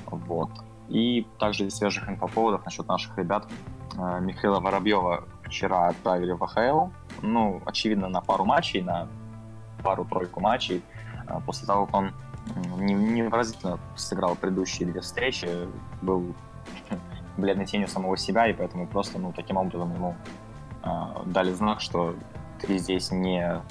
Вот. 0.08 0.50
И 0.90 1.26
также 1.40 1.66
из 1.66 1.76
свежих 1.76 2.10
инфоповодов 2.10 2.66
насчет 2.66 2.88
наших 2.88 3.18
ребят. 3.18 3.48
Э, 3.98 4.20
Михаила 4.20 4.60
Воробьева 4.60 5.24
вчера 5.44 5.88
отправили 5.88 6.34
в 6.34 6.44
АХЛ. 6.44 6.90
Ну, 7.22 7.62
очевидно, 7.66 8.10
на 8.10 8.22
пару 8.22 8.44
матчей, 8.46 8.82
на 8.82 9.08
пару-тройку 9.84 10.42
матчей. 10.42 10.84
Э, 11.28 11.40
после 11.46 11.66
того, 11.66 11.86
как 11.86 11.96
он 11.96 12.12
невыразительно 12.78 13.80
сыграл 13.96 14.36
предыдущие 14.36 14.90
две 14.90 15.00
встречи, 15.00 15.48
был 16.02 16.36
бледной 17.38 17.66
тенью 17.66 17.88
самого 17.88 18.18
себя, 18.18 18.48
и 18.48 18.54
поэтому 18.54 18.86
просто, 18.86 19.18
ну, 19.18 19.32
таким 19.32 19.56
образом 19.56 19.94
ему 19.94 20.16
э, 20.84 20.90
дали 21.26 21.54
знак, 21.54 21.80
что 21.80 22.16
ты 22.66 22.78
здесь 22.78 23.12
не, 23.12 23.62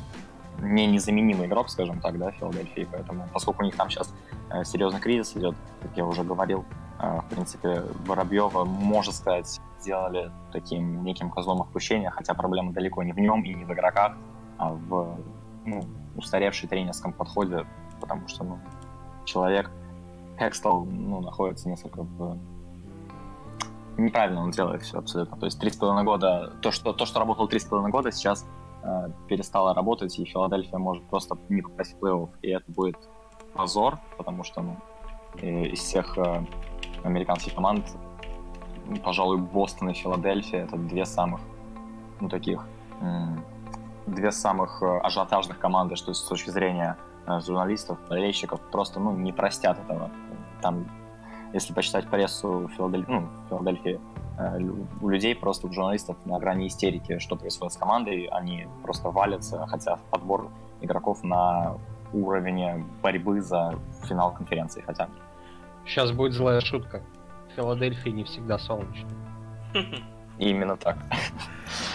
не 0.60 0.86
незаменимый 0.86 1.46
игрок, 1.46 1.70
скажем 1.70 2.00
так, 2.00 2.18
да, 2.18 2.30
Филадельфии, 2.32 2.86
поэтому, 2.90 3.26
поскольку 3.32 3.62
у 3.62 3.66
них 3.66 3.76
там 3.76 3.90
сейчас 3.90 4.12
э, 4.50 4.64
серьезный 4.64 5.00
кризис 5.00 5.36
идет, 5.36 5.56
как 5.80 5.96
я 5.96 6.04
уже 6.04 6.22
говорил, 6.22 6.64
э, 7.00 7.20
в 7.20 7.34
принципе, 7.34 7.82
Воробьева, 8.06 8.64
можно 8.64 9.12
сказать, 9.12 9.60
сделали 9.80 10.30
таким 10.52 11.04
неким 11.04 11.30
козлом 11.30 11.62
отпущения, 11.62 12.10
хотя 12.10 12.34
проблема 12.34 12.72
далеко 12.72 13.02
не 13.02 13.12
в 13.12 13.18
нем 13.18 13.42
и 13.42 13.54
не 13.54 13.64
в 13.64 13.72
игроках, 13.72 14.16
а 14.58 14.70
в 14.72 15.18
ну, 15.64 15.84
устаревшей 16.16 16.68
тренерском 16.68 17.12
подходе, 17.12 17.66
потому 18.00 18.28
что 18.28 18.44
ну, 18.44 18.58
человек 19.24 19.70
Хекстал 20.38 20.84
ну, 20.84 21.20
находится 21.20 21.68
несколько 21.68 22.02
в 22.02 22.38
неправильно 23.96 24.42
он 24.42 24.50
делает 24.50 24.82
все 24.82 24.98
абсолютно. 24.98 25.36
То 25.36 25.46
есть 25.46 25.58
три 25.60 25.70
с 25.70 25.76
половиной 25.76 26.04
года, 26.04 26.52
то, 26.60 26.70
что, 26.70 26.92
то, 26.92 27.06
что 27.06 27.20
работало 27.20 27.48
три 27.48 27.58
с 27.58 27.66
года, 27.66 28.10
сейчас 28.10 28.46
э, 28.82 29.08
перестало 29.28 29.74
работать, 29.74 30.18
и 30.18 30.24
Филадельфия 30.24 30.78
может 30.78 31.04
просто 31.08 31.36
не 31.48 31.62
попасть 31.62 31.94
в 31.94 32.04
плей-офф. 32.04 32.30
И 32.42 32.48
это 32.48 32.70
будет 32.70 32.96
позор, 33.54 33.98
потому 34.16 34.44
что 34.44 34.62
ну, 34.62 34.76
из 35.40 35.78
всех 35.78 36.16
э, 36.18 36.44
американских 37.04 37.54
команд, 37.54 37.84
ну, 38.86 38.96
пожалуй, 38.96 39.38
Бостон 39.38 39.90
и 39.90 39.94
Филадельфия 39.94 40.64
это 40.64 40.76
две 40.76 41.04
самых, 41.04 41.40
ну, 42.20 42.28
таких, 42.28 42.66
две 44.06 44.32
самых 44.32 44.82
э, 44.82 44.98
ажиотажных 44.98 45.58
команды, 45.58 45.96
что 45.96 46.12
с 46.12 46.22
точки 46.22 46.50
зрения 46.50 46.96
э, 47.26 47.40
журналистов, 47.40 47.98
болельщиков, 48.08 48.60
просто, 48.70 49.00
ну, 49.00 49.12
не 49.12 49.32
простят 49.32 49.78
этого. 49.78 50.10
Там, 50.60 50.86
если 51.52 51.72
почитать 51.72 52.08
прессу 52.08 52.68
Филадельфии, 52.76 53.10
ну, 53.10 53.28
Филадельфии 53.48 54.00
Э, 54.38 54.58
у 55.00 55.08
людей 55.08 55.34
просто, 55.34 55.66
у 55.66 55.72
журналистов 55.72 56.16
на 56.24 56.38
грани 56.38 56.66
истерики, 56.66 57.18
что 57.18 57.36
происходит 57.36 57.74
с 57.74 57.76
командой, 57.76 58.28
они 58.30 58.66
просто 58.82 59.10
валятся, 59.10 59.66
хотя 59.66 59.98
подбор 60.10 60.50
игроков 60.80 61.22
на 61.22 61.76
уровне 62.12 62.84
борьбы 63.02 63.40
за 63.40 63.78
финал 64.04 64.32
конференции 64.32 64.82
хотя. 64.86 65.08
Сейчас 65.84 66.12
будет 66.12 66.32
злая 66.32 66.60
шутка. 66.60 67.02
Филадельфия 67.56 68.12
не 68.12 68.24
всегда 68.24 68.58
солнечно. 68.58 69.10
Именно 70.42 70.76
так. 70.76 70.98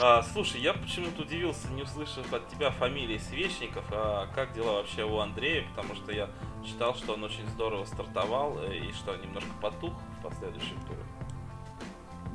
А, 0.01 0.23
слушай, 0.23 0.61
я 0.61 0.73
почему-то 0.73 1.23
удивился, 1.23 1.67
не 1.73 1.83
услышав 1.83 2.31
от 2.31 2.47
тебя 2.47 2.71
фамилии 2.71 3.17
Свечников, 3.17 3.83
а 3.91 4.27
как 4.33 4.53
дела 4.53 4.73
вообще 4.73 5.03
у 5.03 5.19
Андрея, 5.19 5.65
потому 5.75 5.95
что 5.95 6.13
я 6.13 6.29
читал, 6.65 6.95
что 6.95 7.15
он 7.15 7.25
очень 7.25 7.45
здорово 7.49 7.83
стартовал 7.83 8.57
э, 8.59 8.77
и 8.77 8.93
что 8.93 9.15
немножко 9.17 9.49
потух 9.61 9.91
в 9.91 10.23
последующих 10.23 10.77
турах. 10.87 11.03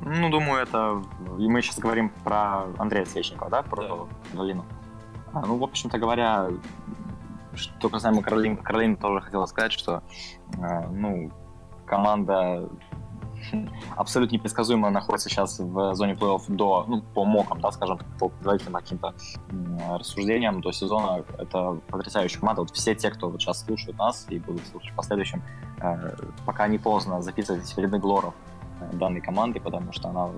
Ну, 0.01 0.29
думаю, 0.29 0.61
это... 0.61 1.01
И 1.39 1.47
мы 1.47 1.63
сейчас 1.63 1.79
говорим 1.79 2.09
про 2.23 2.65
Андрея 2.77 3.05
Свечникова, 3.05 3.49
да? 3.49 3.63
Про 3.63 3.81
да. 3.81 3.95
Каролину. 4.31 4.65
А, 5.33 5.41
ну, 5.41 5.57
в 5.57 5.63
общем-то 5.63 5.97
говоря, 5.97 6.49
что 7.55 7.89
касаемо 7.89 8.21
Каролины, 8.21 8.57
Каролины 8.57 8.97
тоже 8.97 9.19
хотела 9.21 9.47
сказать, 9.47 9.71
что, 9.71 10.03
э, 10.57 10.87
ну, 10.89 11.31
команда 11.87 12.69
абсолютно 13.95 14.35
непредсказуемо 14.35 14.89
находится 14.89 15.29
сейчас 15.29 15.59
в 15.59 15.95
зоне 15.95 16.13
плей-офф 16.13 16.43
до, 16.47 16.85
ну, 16.87 17.01
по 17.01 17.25
мокам, 17.25 17.61
да, 17.61 17.71
скажем, 17.71 17.99
по 18.19 18.29
предварительным 18.29 18.81
каким-то 18.81 19.13
рассуждениям 19.89 20.61
до 20.61 20.71
сезона. 20.71 21.23
Это 21.37 21.79
потрясающая 21.87 22.39
команда. 22.39 22.61
Вот 22.61 22.71
все 22.71 22.95
те, 22.95 23.09
кто 23.09 23.29
вот 23.29 23.41
сейчас 23.41 23.65
слушают 23.65 23.97
нас 23.97 24.25
и 24.29 24.39
будут 24.39 24.65
слушать 24.67 24.91
в 24.91 24.95
последующем, 24.95 25.41
э, 25.81 26.15
пока 26.45 26.67
не 26.67 26.77
поздно 26.77 27.21
записывайтесь 27.21 27.73
в 27.73 27.77
ряды 27.79 27.97
глоров 27.97 28.33
данной 28.91 29.21
команды, 29.21 29.59
потому 29.59 29.93
что 29.93 30.09
она, 30.09 30.29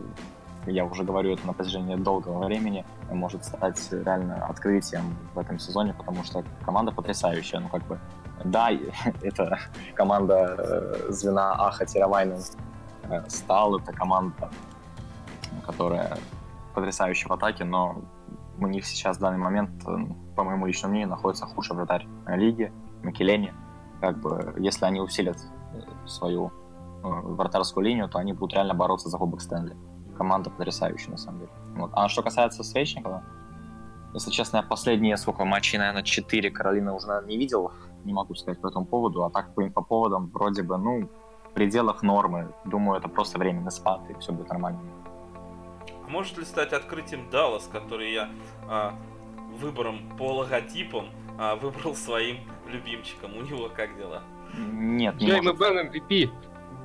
я 0.65 0.85
уже 0.85 1.03
говорю 1.03 1.33
это 1.33 1.45
на 1.47 1.53
протяжении 1.53 1.95
долгого 1.95 2.45
времени, 2.45 2.85
может 3.11 3.45
стать 3.45 3.79
реально 3.91 4.45
открытием 4.45 5.17
в 5.33 5.39
этом 5.39 5.59
сезоне, 5.59 5.93
потому 5.93 6.23
что 6.23 6.43
команда 6.63 6.91
потрясающая. 6.91 7.59
Ну, 7.59 7.69
как 7.69 7.85
бы, 7.87 7.99
да, 8.43 8.69
это 9.21 9.59
команда 9.93 10.55
э, 10.57 11.11
звена 11.11 11.53
Аха 11.67 11.85
Тировайнен 11.85 12.37
э, 12.37 12.41
стал, 13.27 13.77
это 13.77 13.93
команда, 13.93 14.49
которая 15.65 16.17
потрясающая 16.73 17.27
в 17.27 17.33
атаке, 17.33 17.63
но 17.63 18.01
у 18.59 18.67
них 18.67 18.85
сейчас 18.85 19.17
в 19.17 19.19
данный 19.19 19.37
момент, 19.37 19.71
э, 19.87 19.97
по 20.35 20.43
моему 20.43 20.65
личному 20.65 20.91
мнению, 20.91 21.09
находится 21.09 21.45
худший 21.45 21.75
вратарь 21.75 22.07
лиги, 22.27 22.71
Макелени. 23.03 23.53
Как 24.01 24.19
бы, 24.19 24.55
если 24.57 24.85
они 24.85 24.99
усилят 24.99 25.37
свою 26.05 26.51
Э, 27.05 27.21
вратарскую 27.23 27.85
линию, 27.85 28.09
то 28.09 28.17
они 28.17 28.33
будут 28.33 28.55
реально 28.55 28.73
бороться 28.73 29.09
за 29.09 29.17
Кубок 29.19 29.39
Стэнли. 29.39 29.77
Команда 30.17 30.49
потрясающая, 30.49 31.11
на 31.11 31.17
самом 31.17 31.41
деле. 31.41 31.51
Вот. 31.75 31.91
А 31.93 32.09
что 32.09 32.23
касается 32.23 32.63
Свечникова, 32.63 33.23
если 34.15 34.31
честно, 34.31 34.57
я 34.57 34.63
последние 34.63 35.15
сколько 35.17 35.45
матчей, 35.45 35.77
наверное, 35.77 36.01
4 36.01 36.49
Каролины 36.49 36.93
уже 36.93 37.23
не 37.27 37.37
видел. 37.37 37.71
Не 38.05 38.13
могу 38.13 38.33
сказать 38.33 38.59
по 38.59 38.67
этому 38.67 38.85
поводу. 38.85 39.23
А 39.23 39.29
так 39.29 39.53
по 39.53 39.81
поводам 39.83 40.31
вроде 40.33 40.63
бы, 40.63 40.77
ну, 40.77 41.09
пределах 41.55 42.03
нормы. 42.03 42.53
Думаю, 42.65 42.99
это 42.99 43.09
просто 43.09 43.39
временный 43.39 43.71
спад, 43.71 44.01
и 44.09 44.13
все 44.19 44.31
будет 44.31 44.49
нормально. 44.49 44.79
А 46.05 46.09
может 46.09 46.37
ли 46.37 46.45
стать 46.45 46.73
открытием 46.73 47.29
Даллас, 47.31 47.67
который 47.71 48.13
я 48.13 48.29
а, 48.67 48.93
выбором 49.59 49.99
по 50.17 50.33
логотипам 50.33 51.07
а, 51.39 51.55
выбрал 51.55 51.95
своим 51.95 52.37
любимчиком? 52.67 53.35
У 53.35 53.41
него 53.41 53.69
как 53.75 53.97
дела? 53.97 54.21
Нет, 54.55 55.19
не 55.19 55.27
Джейми 55.27 55.57
Бен 55.57 55.89
MVP 55.89 56.31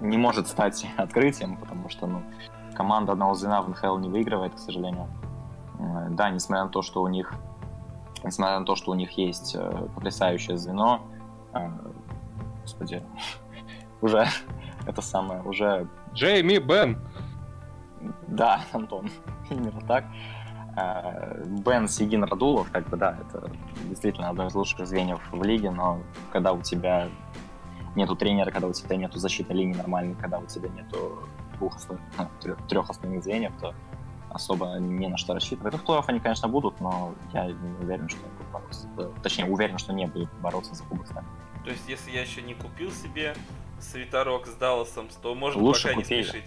не 0.01 0.17
может 0.17 0.49
стать 0.49 0.87
открытием, 0.97 1.57
потому 1.57 1.89
что 1.89 2.07
ну, 2.07 2.23
команда 2.75 3.13
одного 3.13 3.35
звена 3.35 3.63
в 3.63 3.69
НХЛ 3.69 3.99
не 3.99 4.09
выигрывает, 4.09 4.55
к 4.55 4.59
сожалению. 4.59 5.09
Э, 5.79 6.09
да, 6.11 6.31
несмотря 6.31 6.65
на 6.65 6.71
то, 6.71 6.83
что 6.83 7.03
у 7.03 7.09
них, 7.09 7.35
несмотря 8.25 8.59
на 8.59 8.65
то, 8.65 8.77
что 8.77 8.93
у 8.93 8.95
них 8.95 9.11
есть 9.13 9.55
э, 9.55 9.89
потрясающее 9.95 10.57
звено, 10.57 11.03
э, 11.53 11.69
господи, 12.63 13.03
уже 14.01 14.27
это 14.91 15.03
самое, 15.03 15.43
уже... 15.43 15.87
Джейми 16.13 16.59
Бен. 16.59 16.99
Да, 18.27 18.63
Антон, 18.73 19.11
именно 19.51 19.81
так. 19.87 20.05
Бен 21.65 21.89
Сигин 21.89 22.25
Радулов, 22.25 22.71
как 22.71 22.89
бы, 22.89 22.97
да, 22.97 23.17
это 23.21 23.51
действительно 23.85 24.29
одно 24.31 24.47
из 24.47 24.55
лучших 24.55 24.87
звеньев 24.87 25.21
в 25.33 25.43
лиге, 25.43 25.71
но 25.71 26.01
когда 26.33 26.53
у 26.53 26.63
тебя 26.63 27.09
нету 27.97 28.15
тренера, 28.15 28.51
когда 28.51 28.69
у 28.69 28.73
тебя 28.73 28.97
нету 28.97 29.19
защиты 29.19 29.53
линии 29.53 29.75
нормальной, 29.75 30.15
когда 30.15 30.39
у 30.39 30.47
тебя 30.47 30.69
нету 30.69 31.19
двух 31.59 31.77
основных, 31.77 32.09
трех, 32.69 32.89
основных 32.89 33.23
звеньев, 33.23 33.53
то 33.61 33.75
особо 34.31 34.79
не 34.79 35.09
на 35.09 35.17
что 35.17 35.35
рассчитывать. 35.35 35.73
Ну, 35.73 35.79
в 35.79 35.85
плей-офф 35.85 36.05
они, 36.07 36.21
конечно, 36.21 36.49
будут, 36.49 36.81
но 36.81 37.15
я 37.33 37.47
не 37.47 37.77
уверен, 37.83 38.09
что 38.09 38.21
они 38.25 38.33
будут 38.37 38.53
бороться. 38.53 38.89
Точнее, 39.23 39.47
уверен, 39.47 39.77
что 39.79 39.93
не 39.93 40.07
будут 40.07 40.33
бороться 40.41 40.75
за 40.75 40.85
Кубок 40.85 41.07
Стэнли. 41.07 41.27
То 41.65 41.71
есть, 41.71 41.89
если 41.89 42.11
я 42.11 42.23
еще 42.23 42.43
не 42.43 42.55
купил 42.55 42.91
себе 42.91 43.35
свитерок 43.81 44.47
с 44.47 44.55
Далласом, 44.55 45.09
то 45.23 45.35
можно 45.35 45.61
лучше 45.63 45.89
пока 45.89 45.95
купи. 46.01 46.17
не 46.17 46.23
спешить. 46.25 46.45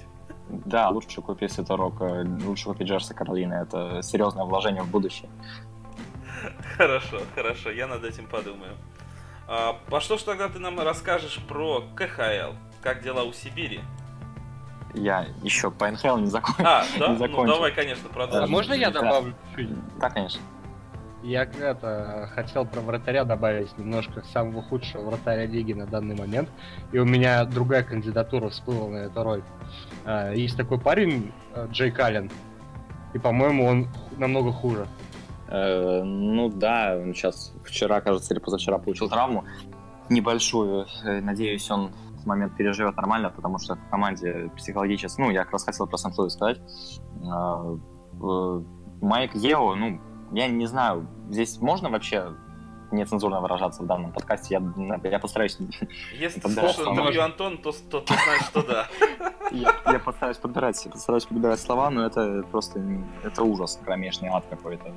Да, 0.49 0.89
лучше 0.89 1.21
купить 1.21 1.51
свитерок, 1.51 2.01
э, 2.01 2.23
лучше 2.45 2.65
купить 2.65 2.87
Джерси 2.87 3.13
Каролины. 3.13 3.53
Это 3.53 4.01
серьезное 4.03 4.43
вложение 4.45 4.83
в 4.83 4.89
будущее. 4.89 5.29
Хорошо, 6.77 7.21
хорошо, 7.35 7.71
я 7.71 7.87
над 7.87 8.03
этим 8.03 8.27
подумаю. 8.27 8.73
А, 9.47 9.73
по 9.89 9.99
что 10.01 10.17
ж 10.17 10.23
тогда 10.23 10.49
ты 10.49 10.59
нам 10.59 10.79
расскажешь 10.79 11.39
про 11.47 11.81
КХЛ? 11.95 12.53
Как 12.81 13.01
дела 13.03 13.23
у 13.23 13.31
Сибири? 13.33 13.81
Я 14.93 15.27
еще 15.41 15.71
по 15.71 15.89
НХЛ 15.89 16.17
не, 16.17 16.27
закон... 16.27 16.53
А, 16.59 16.83
да? 16.99 17.07
не 17.07 17.13
Ну 17.13 17.17
закончил. 17.19 17.53
давай, 17.53 17.71
конечно, 17.71 18.07
А 18.09 18.13
продолжим. 18.13 18.51
можно 18.51 18.73
я 18.73 18.91
Да. 18.91 19.01
добавлю 19.01 19.33
чуть? 19.55 19.69
Да, 19.99 20.09
конечно. 20.09 20.41
Я 21.23 21.43
это 21.43 22.29
хотел 22.35 22.65
про 22.65 22.81
вратаря 22.81 23.23
добавить 23.23 23.77
немножко 23.77 24.23
самого 24.33 24.61
худшего 24.61 25.09
вратаря 25.09 25.45
лиги 25.45 25.71
на 25.71 25.85
данный 25.85 26.15
момент. 26.15 26.49
И 26.91 26.99
у 26.99 27.05
меня 27.05 27.45
другая 27.45 27.83
кандидатура 27.83 28.49
всплыла 28.49 28.89
на 28.89 28.97
эту 28.97 29.23
роль. 29.23 29.41
А, 30.03 30.33
Есть 30.33 30.57
такой 30.57 30.79
парень, 30.79 31.31
э, 31.55 31.67
Джей 31.71 31.91
Каллен. 31.91 32.29
И, 33.13 33.19
по-моему, 33.19 33.65
он 33.65 33.87
намного 34.17 34.51
хуже. 34.51 34.85
Э, 35.47 36.03
ну 36.03 36.49
да, 36.49 36.97
он 37.01 37.13
сейчас 37.13 37.53
вчера, 37.63 38.01
кажется, 38.01 38.33
или 38.33 38.41
позавчера 38.41 38.77
получил 38.77 39.07
травму 39.07 39.45
небольшую. 40.09 40.87
Э, 41.05 41.21
Надеюсь, 41.21 41.71
он 41.71 41.91
в 42.21 42.25
момент 42.25 42.57
переживет 42.57 42.97
нормально, 42.97 43.29
потому 43.29 43.59
что 43.59 43.75
в 43.75 43.89
команде 43.89 44.51
психологически... 44.57 45.21
Ну, 45.21 45.31
я 45.31 45.45
как 45.45 45.53
раз 45.53 45.63
хотел 45.63 45.87
про 45.87 45.97
Сент-Луис 45.97 46.33
сказать. 46.33 46.59
Э, 47.23 47.77
э, 48.21 48.61
Майк 49.01 49.35
Ео, 49.35 49.75
ну, 49.75 50.01
я 50.33 50.47
не 50.47 50.65
знаю, 50.65 51.07
здесь 51.29 51.59
можно 51.61 51.89
вообще 51.89 52.33
нецензурно 52.91 53.41
выражаться 53.41 53.83
в 53.83 53.85
данном 53.87 54.11
подкасте? 54.11 54.55
Я, 54.55 54.99
я 55.09 55.19
постараюсь... 55.19 55.57
Если 56.19 56.39
ты 56.39 56.53
Да, 56.55 56.61
слушал 56.69 56.85
можно. 56.85 57.01
интервью 57.01 57.21
Антона, 57.23 57.57
то, 57.57 57.71
то 57.71 58.01
ты 58.01 58.13
знаешь, 58.13 58.43
что 58.43 58.63
да. 58.63 58.87
Я, 59.51 59.73
я 59.91 59.99
постараюсь 59.99 60.37
подбирать, 60.37 60.87
постараюсь 60.91 61.25
подбирать 61.25 61.59
слова, 61.59 61.89
но 61.89 62.05
это 62.05 62.43
просто 62.51 62.79
это 63.23 63.43
ужас, 63.43 63.79
кромешный 63.83 64.29
ад 64.29 64.45
какой-то. 64.49 64.91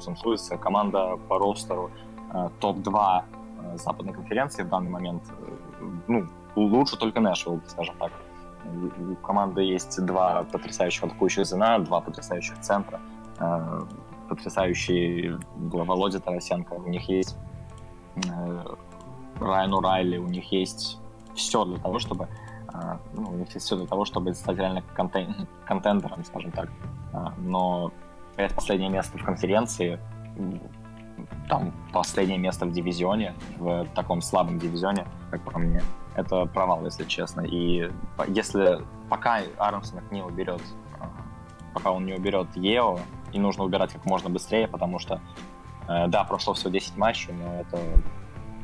Сент-Луиса 0.00 0.56
команда 0.58 1.16
по 1.28 1.38
ростеру 1.38 1.90
э, 2.34 2.48
топ-2 2.60 3.22
э, 3.62 3.76
западной 3.78 4.12
конференции 4.12 4.62
в 4.62 4.68
данный 4.68 4.90
момент. 4.90 5.22
э, 5.40 5.84
ну, 6.06 6.26
лучше 6.54 6.98
только 6.98 7.20
Нэшвилл, 7.20 7.60
скажем 7.66 7.94
так. 7.98 8.12
У 8.98 9.14
команды 9.16 9.62
есть 9.62 10.04
два 10.04 10.42
потрясающих 10.44 11.04
атакующих 11.04 11.46
звена, 11.46 11.78
два 11.78 12.00
потрясающих 12.00 12.58
центра, 12.60 13.00
э, 14.26 14.28
потрясающий 14.28 15.34
Володя 15.56 16.20
Тарасенко. 16.20 16.74
У 16.74 16.88
них 16.88 17.08
есть 17.08 17.36
э, 18.16 18.64
Райан 19.40 19.74
Урайли, 19.74 20.18
у 20.18 20.28
них 20.28 20.50
есть 20.52 20.98
все 21.34 21.64
для 21.64 21.78
того, 21.78 21.98
чтобы 21.98 22.28
а, 22.68 22.98
ну, 23.14 23.30
у 23.30 23.36
них 23.36 23.54
есть 23.54 23.66
все 23.66 23.76
для 23.76 23.86
того, 23.86 24.04
чтобы 24.04 24.34
стать 24.34 24.58
реально 24.58 24.82
контен- 24.96 25.46
контендером, 25.64 26.24
скажем 26.24 26.50
так. 26.50 26.68
А, 27.12 27.32
Но 27.38 27.92
это 28.36 28.54
последнее 28.54 28.90
место 28.90 29.18
в 29.18 29.24
конференции, 29.24 29.98
там 31.48 31.72
последнее 31.92 32.38
место 32.38 32.66
в 32.66 32.72
дивизионе, 32.72 33.34
в 33.58 33.86
таком 33.94 34.20
слабом 34.20 34.58
дивизионе, 34.58 35.06
как 35.30 35.40
по 35.42 35.58
мне, 35.58 35.82
это 36.16 36.44
провал, 36.46 36.84
если 36.84 37.04
честно. 37.04 37.42
И 37.42 37.90
если 38.28 38.82
пока 39.08 39.40
Армсон 39.56 40.00
не 40.10 40.22
уберет, 40.22 40.62
а, 41.00 41.08
пока 41.72 41.92
он 41.92 42.04
не 42.04 42.14
уберет 42.14 42.48
Ео, 42.56 42.98
и 43.36 43.38
нужно 43.38 43.64
убирать 43.64 43.92
как 43.92 44.04
можно 44.04 44.30
быстрее, 44.30 44.66
потому 44.66 44.98
что, 44.98 45.20
э, 45.88 46.08
да, 46.08 46.24
прошло 46.24 46.54
всего 46.54 46.70
10 46.70 46.96
матчей, 46.96 47.32
но 47.32 47.60
это 47.60 47.78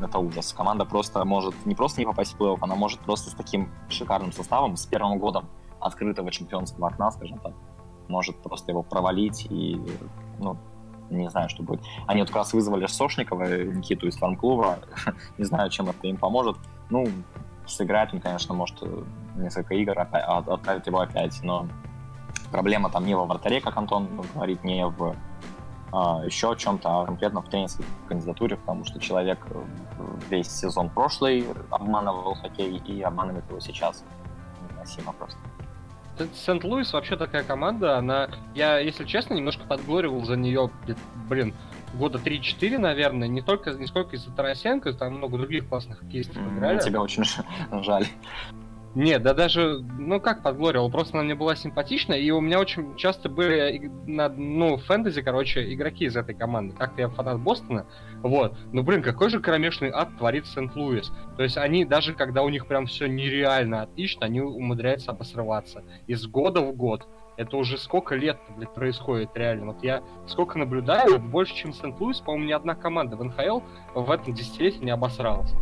это 0.00 0.18
ужас. 0.18 0.52
Команда 0.52 0.84
просто 0.84 1.24
может 1.24 1.54
не 1.64 1.74
просто 1.74 2.00
не 2.00 2.06
попасть 2.06 2.34
в 2.34 2.40
плей-офф, 2.40 2.58
она 2.60 2.74
может 2.74 2.98
просто 3.00 3.30
с 3.30 3.34
таким 3.34 3.70
шикарным 3.88 4.32
составом, 4.32 4.76
с 4.76 4.84
первым 4.86 5.18
годом 5.18 5.48
открытого 5.78 6.30
чемпионского 6.32 6.88
окна, 6.88 7.10
скажем 7.12 7.38
так, 7.38 7.52
может 8.08 8.42
просто 8.42 8.72
его 8.72 8.82
провалить 8.82 9.46
и, 9.48 9.80
ну, 10.40 10.56
не 11.10 11.30
знаю, 11.30 11.48
что 11.48 11.62
будет. 11.62 11.82
Они 12.06 12.20
вот 12.20 12.30
как 12.30 12.38
раз 12.38 12.52
вызвали 12.52 12.86
Сошникова, 12.86 13.64
Никиту 13.64 14.08
из 14.08 14.16
фарм-клуба, 14.16 14.78
не 15.38 15.44
знаю, 15.44 15.70
чем 15.70 15.88
это 15.88 16.06
им 16.06 16.16
поможет. 16.16 16.56
Ну, 16.90 17.06
сыграет 17.66 18.12
он, 18.12 18.20
конечно, 18.20 18.54
может 18.54 18.82
несколько 19.36 19.74
игр, 19.74 19.94
отправить 19.98 20.86
его 20.86 21.00
опять, 21.00 21.40
но 21.42 21.68
проблема 22.52 22.90
там 22.90 23.06
не 23.06 23.14
во 23.14 23.24
вратаре, 23.24 23.60
как 23.60 23.76
Антон 23.76 24.08
говорит, 24.34 24.62
не 24.62 24.86
в 24.86 25.16
а, 25.92 26.22
еще 26.24 26.52
о 26.52 26.56
чем-то, 26.56 27.02
а 27.02 27.06
конкретно 27.06 27.42
в 27.42 27.48
тренерской 27.50 27.84
кандидатуре, 28.08 28.56
потому 28.56 28.84
что 28.84 28.98
человек 28.98 29.38
э, 29.50 29.62
весь 30.30 30.48
сезон 30.48 30.88
прошлый 30.88 31.46
обманывал 31.70 32.34
хоккей 32.34 32.78
и 32.78 33.02
обманывает 33.02 33.44
его 33.50 33.60
сейчас. 33.60 34.02
Невыносимо 34.62 35.12
просто. 35.12 35.38
Сент-Луис 36.34 36.92
вообще 36.94 37.16
такая 37.16 37.42
команда, 37.42 37.98
она... 37.98 38.28
Я, 38.54 38.78
если 38.78 39.04
честно, 39.04 39.34
немножко 39.34 39.64
подгоривал 39.64 40.24
за 40.24 40.36
нее, 40.36 40.70
блин, 41.28 41.54
года 41.94 42.18
3-4, 42.18 42.78
наверное, 42.78 43.28
не 43.28 43.42
только, 43.42 43.72
не 43.72 43.86
сколько 43.86 44.16
из-за 44.16 44.30
Тарасенко, 44.30 44.94
там 44.94 45.14
много 45.14 45.36
других 45.36 45.68
классных 45.68 45.98
хоккеистов 45.98 46.36
играли. 46.36 46.78
Тебя 46.78 47.02
очень 47.02 47.24
жаль. 47.82 48.06
Нет, 48.94 49.22
да 49.22 49.32
даже, 49.32 49.78
ну 49.98 50.20
как 50.20 50.42
подгорел, 50.42 50.90
просто 50.90 51.16
она 51.16 51.24
мне 51.24 51.34
была 51.34 51.56
симпатична, 51.56 52.12
и 52.12 52.30
у 52.30 52.40
меня 52.40 52.60
очень 52.60 52.94
часто 52.96 53.30
были, 53.30 53.90
на, 54.06 54.28
ну, 54.28 54.76
фэнтези, 54.76 55.22
короче, 55.22 55.72
игроки 55.72 56.04
из 56.04 56.16
этой 56.16 56.34
команды. 56.34 56.76
Как-то 56.76 57.00
я 57.00 57.08
фанат 57.08 57.40
Бостона, 57.40 57.86
вот. 58.22 58.54
Ну, 58.72 58.82
блин, 58.82 59.02
какой 59.02 59.30
же 59.30 59.40
кромешный 59.40 59.90
ад 59.90 60.16
творит 60.18 60.46
Сент-Луис. 60.46 61.10
То 61.38 61.42
есть 61.42 61.56
они, 61.56 61.86
даже 61.86 62.12
когда 62.12 62.42
у 62.42 62.50
них 62.50 62.66
прям 62.66 62.86
все 62.86 63.06
нереально 63.06 63.82
отлично, 63.82 64.26
они 64.26 64.42
умудряются 64.42 65.12
обосрываться. 65.12 65.82
Из 66.06 66.26
года 66.26 66.60
в 66.60 66.74
год. 66.76 67.06
Это 67.38 67.56
уже 67.56 67.78
сколько 67.78 68.14
лет, 68.14 68.36
блядь, 68.56 68.74
происходит 68.74 69.30
реально. 69.34 69.72
Вот 69.72 69.82
я 69.82 70.02
сколько 70.26 70.58
наблюдаю, 70.58 71.18
больше, 71.18 71.54
чем 71.54 71.72
Сент-Луис, 71.72 72.20
по-моему, 72.20 72.46
ни 72.46 72.52
одна 72.52 72.74
команда 72.74 73.16
в 73.16 73.24
НХЛ 73.24 73.60
в 73.94 74.10
этом 74.10 74.34
десятилетии 74.34 74.84
не 74.84 74.90
обосралась. 74.90 75.54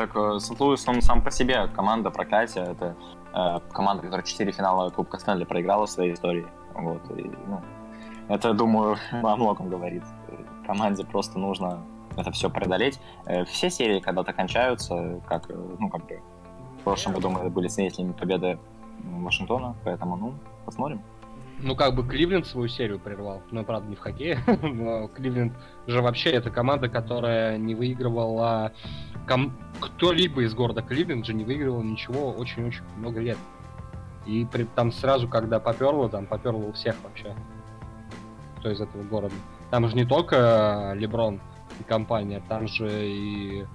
Так, 0.00 0.16
э, 0.16 0.38
Сент-Луис, 0.40 0.88
он 0.88 1.02
сам 1.02 1.20
по 1.20 1.30
себе 1.30 1.68
команда 1.76 2.10
проклятия. 2.10 2.62
Это 2.62 2.96
э, 3.34 3.60
команда, 3.70 4.02
которая 4.02 4.24
4 4.24 4.50
финала 4.50 4.88
Кубка 4.88 5.18
Стэнли 5.18 5.44
проиграла 5.44 5.84
в 5.84 5.90
своей 5.90 6.14
истории. 6.14 6.46
Вот, 6.74 7.02
и, 7.18 7.30
ну, 7.46 7.60
это, 8.28 8.54
думаю, 8.54 8.96
о 9.12 9.36
многом 9.36 9.68
говорит. 9.68 10.02
Команде 10.66 11.04
просто 11.04 11.38
нужно 11.38 11.82
это 12.16 12.30
все 12.32 12.48
преодолеть. 12.48 12.98
Э, 13.26 13.44
Все 13.44 13.68
серии 13.68 14.00
когда-то 14.00 14.32
кончаются, 14.32 15.20
как, 15.28 15.50
э, 15.50 15.54
ну, 15.78 15.90
как 15.90 16.06
бы 16.06 16.22
в 16.78 16.84
прошлом 16.84 17.12
году 17.12 17.28
мы 17.28 17.50
были 17.50 17.68
свидетелями 17.68 18.12
победы 18.12 18.58
Вашингтона, 19.04 19.74
поэтому, 19.84 20.16
ну, 20.16 20.34
посмотрим. 20.64 21.02
Ну, 21.62 21.76
как 21.76 21.94
бы 21.94 22.06
Кливленд 22.06 22.46
свою 22.46 22.68
серию 22.68 22.98
прервал. 22.98 23.42
Ну, 23.50 23.64
правда, 23.64 23.88
не 23.88 23.96
в 23.96 24.00
хоккее. 24.00 24.38
Но 24.62 25.08
Кливленд 25.08 25.52
же 25.86 26.00
вообще 26.00 26.30
это 26.30 26.50
команда, 26.50 26.88
которая 26.88 27.58
не 27.58 27.74
выигрывала... 27.74 28.72
ком- 29.26 29.52
Кто-либо 29.80 30.42
из 30.42 30.54
города 30.54 30.82
Кливленд 30.82 31.26
же 31.26 31.34
не 31.34 31.44
выигрывал 31.44 31.82
ничего 31.82 32.32
очень-очень 32.32 32.82
много 32.96 33.20
лет. 33.20 33.38
И 34.26 34.46
при- 34.50 34.64
там 34.64 34.90
сразу, 34.92 35.28
когда 35.28 35.60
поперло, 35.60 36.08
там 36.08 36.26
поперло 36.26 36.64
у 36.64 36.72
всех 36.72 36.96
вообще. 37.02 37.34
Кто 38.58 38.70
из 38.70 38.80
этого 38.80 39.02
города. 39.02 39.34
Там 39.70 39.88
же 39.88 39.96
не 39.96 40.04
только 40.04 40.92
Леброн 40.96 41.40
и 41.78 41.82
компания, 41.84 42.42
там 42.48 42.68
же 42.68 42.88
и 42.90 43.66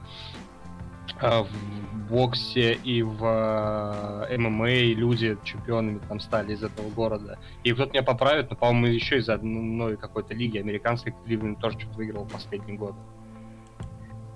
в 1.22 1.48
боксе 2.10 2.74
и 2.74 3.02
в 3.02 3.24
э, 3.24 4.38
ММА 4.38 4.94
люди 4.94 5.38
чемпионами 5.44 6.00
там 6.08 6.20
стали 6.20 6.54
из 6.54 6.64
этого 6.64 6.90
города. 6.90 7.38
И 7.64 7.74
кто-то 7.74 7.92
меня 7.92 8.04
поправит, 8.04 8.50
но, 8.50 8.56
по-моему, 8.56 8.88
еще 8.88 9.18
из 9.18 9.30
одной 9.30 9.98
какой-то 9.98 10.34
лиги 10.34 10.58
американской 10.58 11.14
Кливленд 11.26 11.60
тоже 11.60 11.80
что-то 11.80 11.98
выиграл 11.98 12.26
в 12.26 12.32
последние 12.32 12.78
годы. 12.78 12.98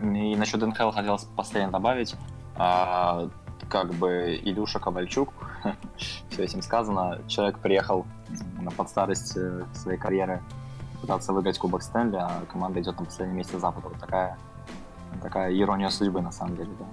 И 0.02 0.36
насчет 0.36 0.62
НХЛ 0.62 0.92
хотелось 0.92 1.26
последнее 1.36 1.72
добавить. 1.72 2.16
А, 2.56 3.30
как 3.70 3.94
бы 3.94 4.40
Илюша 4.42 4.80
Ковальчук, 4.80 5.34
все 6.30 6.44
этим 6.44 6.62
сказано, 6.62 7.20
человек 7.28 7.60
приехал 7.60 8.06
на 8.60 8.72
подстарость 8.72 9.38
э, 9.38 9.66
своей 9.74 9.98
карьеры 9.98 10.42
пытаться 11.02 11.34
выиграть 11.34 11.58
Кубок 11.58 11.82
Стэнли, 11.82 12.18
а 12.18 12.44
команда 12.52 12.82
идет 12.82 13.00
на 13.00 13.06
последнем 13.06 13.38
месте 13.38 13.58
Запада. 13.60 13.90
Вот 13.90 14.00
такая, 14.00 14.38
такая 15.22 15.58
ирония 15.58 15.90
судьбы, 15.90 16.22
на 16.22 16.32
самом 16.32 16.56
деле, 16.58 16.72
да. 16.80 16.86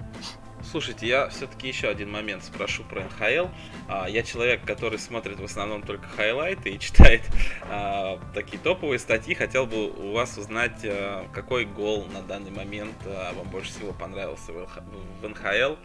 Слушайте, 0.71 1.07
я 1.07 1.29
все-таки 1.29 1.69
еще 1.69 1.89
один 1.89 2.11
момент 2.11 2.43
спрошу 2.43 2.83
про 2.83 3.05
НХЛ. 3.05 3.49
А, 3.89 4.09
я 4.09 4.23
человек, 4.25 4.65
который 4.65 4.99
смотрит 4.99 5.39
в 5.39 5.45
основном 5.45 5.83
только 5.83 6.09
хайлайты 6.09 6.71
и 6.71 6.79
читает 6.81 7.23
а, 7.71 8.19
такие 8.35 8.59
топовые 8.59 8.99
статьи. 8.99 9.35
Хотел 9.35 9.67
бы 9.67 9.91
у 9.91 10.13
вас 10.13 10.37
узнать, 10.37 10.81
а, 10.85 11.29
какой 11.33 11.67
гол 11.67 12.07
на 12.13 12.21
данный 12.21 12.51
момент 12.51 12.97
вам 13.05 13.49
больше 13.49 13.71
всего 13.71 13.93
понравился 13.93 14.53
в 14.53 15.29
НХЛ. 15.29 15.77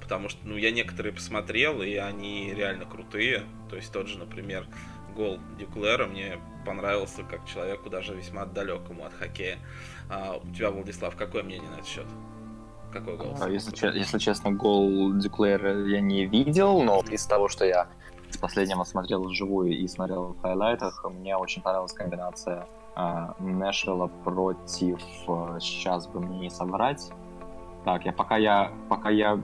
Потому 0.00 0.28
что, 0.28 0.46
ну, 0.46 0.56
я 0.56 0.70
некоторые 0.70 1.12
посмотрел, 1.12 1.80
и 1.80 1.94
они 1.94 2.52
реально 2.54 2.84
крутые. 2.84 3.44
То 3.70 3.76
есть 3.76 3.90
тот 3.90 4.06
же, 4.06 4.18
например, 4.18 4.66
гол 5.16 5.38
Дюклера 5.58 6.06
мне 6.06 6.38
понравился 6.64 7.22
как 7.22 7.44
человеку 7.46 7.90
даже 7.90 8.14
весьма 8.14 8.44
далекому 8.44 9.04
от 9.04 9.12
хоккея. 9.12 9.58
А, 10.10 10.36
у 10.42 10.48
тебя, 10.52 10.70
Владислав, 10.70 11.16
какое 11.16 11.42
мнение 11.42 11.70
на 11.70 11.74
этот 11.74 11.86
счет? 11.86 12.06
Какой 12.92 13.16
гол? 13.16 13.36
А, 13.40 13.48
если, 13.48 13.98
если 13.98 14.18
честно, 14.18 14.52
гол 14.52 15.12
Дюклера 15.14 15.86
я 15.86 16.00
не 16.00 16.26
видел, 16.26 16.82
но 16.82 17.02
из 17.10 17.24
того, 17.26 17.48
что 17.48 17.64
я 17.64 17.88
с 18.30 18.36
последнего 18.36 18.84
смотрел 18.84 19.24
вживую 19.24 19.72
и 19.72 19.86
смотрел 19.88 20.34
в 20.34 20.40
хайлайтах, 20.42 21.04
мне 21.04 21.36
очень 21.36 21.62
понравилась 21.62 21.92
комбинация 21.92 22.66
э, 22.96 23.32
Нэшвилла 23.38 24.08
против... 24.24 25.00
Э, 25.28 25.58
сейчас 25.60 26.06
бы 26.08 26.20
мне 26.20 26.38
не 26.40 26.50
соврать. 26.50 27.10
Так, 27.84 28.04
я 28.04 28.12
пока 28.12 28.36
я 28.36 28.72
пока 28.88 29.10
я 29.10 29.40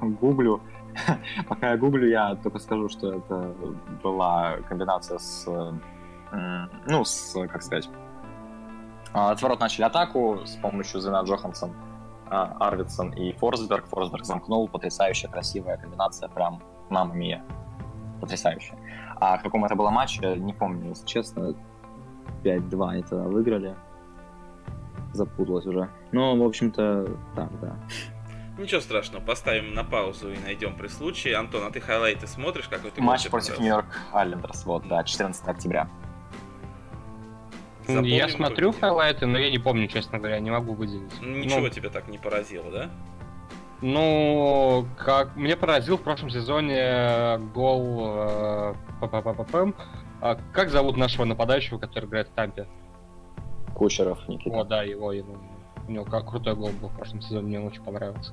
гуглю, 0.00 0.62
пока 1.48 1.70
я 1.70 1.76
гуглю, 1.76 2.08
я 2.08 2.34
только 2.36 2.58
скажу, 2.58 2.88
что 2.88 3.14
это 3.14 3.54
была 4.02 4.56
комбинация 4.68 5.18
с, 5.18 5.46
ну, 6.86 7.04
с, 7.04 7.34
как 7.48 7.62
сказать, 7.62 7.88
отворот 9.12 9.60
начали 9.60 9.84
атаку 9.84 10.40
с 10.44 10.56
помощью 10.56 11.00
Зена 11.00 11.22
Джохансон, 11.22 11.72
а, 12.30 12.56
Арвидсон 12.60 13.10
и 13.10 13.32
Форсберг. 13.32 13.86
Форсберг 13.86 14.24
замкнул, 14.24 14.68
потрясающая, 14.68 15.30
красивая 15.30 15.76
комбинация, 15.76 16.28
прям 16.28 16.62
мама 16.88 17.14
мия. 17.14 17.44
Потрясающая. 18.20 18.78
А 19.16 19.36
в 19.36 19.42
каком 19.42 19.64
это 19.64 19.74
было 19.74 19.90
матче, 19.90 20.36
не 20.36 20.52
помню, 20.52 20.90
если 20.90 21.06
честно. 21.06 21.54
5-2 22.44 23.00
это 23.00 23.16
выиграли. 23.16 23.76
Запуталась 25.12 25.66
уже. 25.66 25.88
Ну, 26.12 26.42
в 26.42 26.46
общем-то, 26.46 27.06
так, 27.36 27.60
да. 27.60 27.76
Ничего 28.62 28.80
страшного, 28.80 29.20
поставим 29.22 29.74
на 29.74 29.82
паузу 29.82 30.32
и 30.32 30.38
найдем 30.38 30.76
при 30.76 30.86
случае. 30.86 31.36
Антон, 31.36 31.64
а 31.64 31.70
ты 31.70 31.80
хайлайты 31.80 32.28
смотришь? 32.28 32.68
Какой 32.68 32.92
ты 32.92 33.02
Матч 33.02 33.28
против 33.28 33.58
Нью-Йорк 33.58 33.86
Айлендерс, 34.12 34.64
вот, 34.64 34.86
да, 34.86 35.02
14 35.02 35.48
октября. 35.48 35.88
Запомним 37.80 38.14
я 38.14 38.28
смотрю 38.28 38.72
хайлайты, 38.72 39.26
но 39.26 39.36
я 39.38 39.50
не 39.50 39.58
помню, 39.58 39.88
честно 39.88 40.18
говоря, 40.18 40.38
не 40.38 40.52
могу 40.52 40.74
выделить. 40.74 41.20
Ничего 41.20 41.60
ну, 41.60 41.68
тебя 41.70 41.90
так 41.90 42.06
не 42.06 42.18
поразило, 42.18 42.70
да? 42.70 42.90
Ну, 43.80 44.86
как 44.96 45.34
мне 45.34 45.56
поразил 45.56 45.98
в 45.98 46.02
прошлом 46.02 46.30
сезоне 46.30 47.38
гол 47.52 48.14
э. 48.14 48.74
А 50.20 50.38
как 50.52 50.70
зовут 50.70 50.96
нашего 50.96 51.24
нападающего, 51.24 51.78
который 51.78 52.04
играет 52.04 52.28
в 52.28 52.32
Тампе? 52.32 52.68
Кучеров 53.74 54.28
Никита. 54.28 54.56
О, 54.56 54.62
да, 54.62 54.84
его, 54.84 55.12
его. 55.12 55.36
У 55.88 55.90
него 55.90 56.04
как 56.04 56.30
крутой 56.30 56.54
гол 56.54 56.70
был 56.80 56.90
в 56.90 56.96
прошлом 56.96 57.20
сезоне, 57.20 57.58
мне 57.58 57.60
очень 57.60 57.82
понравился. 57.82 58.32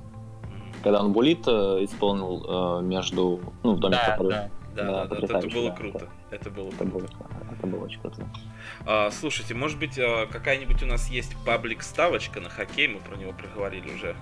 Когда 0.82 1.00
он 1.00 1.12
булит 1.12 1.46
э, 1.46 1.84
исполнил 1.84 2.78
э, 2.78 2.82
между... 2.82 3.40
Ну, 3.62 3.74
в 3.74 3.80
доме 3.80 3.96
да, 3.96 4.16
да. 4.18 4.50
Да, 4.74 5.04
да, 5.06 5.16
да, 5.16 5.38
это 5.38 5.48
было 5.48 5.70
круто. 5.70 6.08
Это 6.30 6.50
было 6.50 6.68
это 6.68 6.76
круто. 6.78 6.98
Было, 6.98 7.08
это 7.52 7.66
было 7.66 7.84
очень 7.84 8.00
круто. 8.00 8.26
А, 8.86 9.10
слушайте, 9.10 9.54
может 9.54 9.78
быть, 9.78 9.98
а, 9.98 10.26
какая-нибудь 10.26 10.82
у 10.82 10.86
нас 10.86 11.10
есть 11.10 11.36
паблик 11.44 11.82
ставочка 11.82 12.40
на 12.40 12.48
хоккей, 12.48 12.88
мы 12.88 13.00
про 13.00 13.16
него 13.16 13.32
проговорили 13.32 13.92
уже 13.92 14.14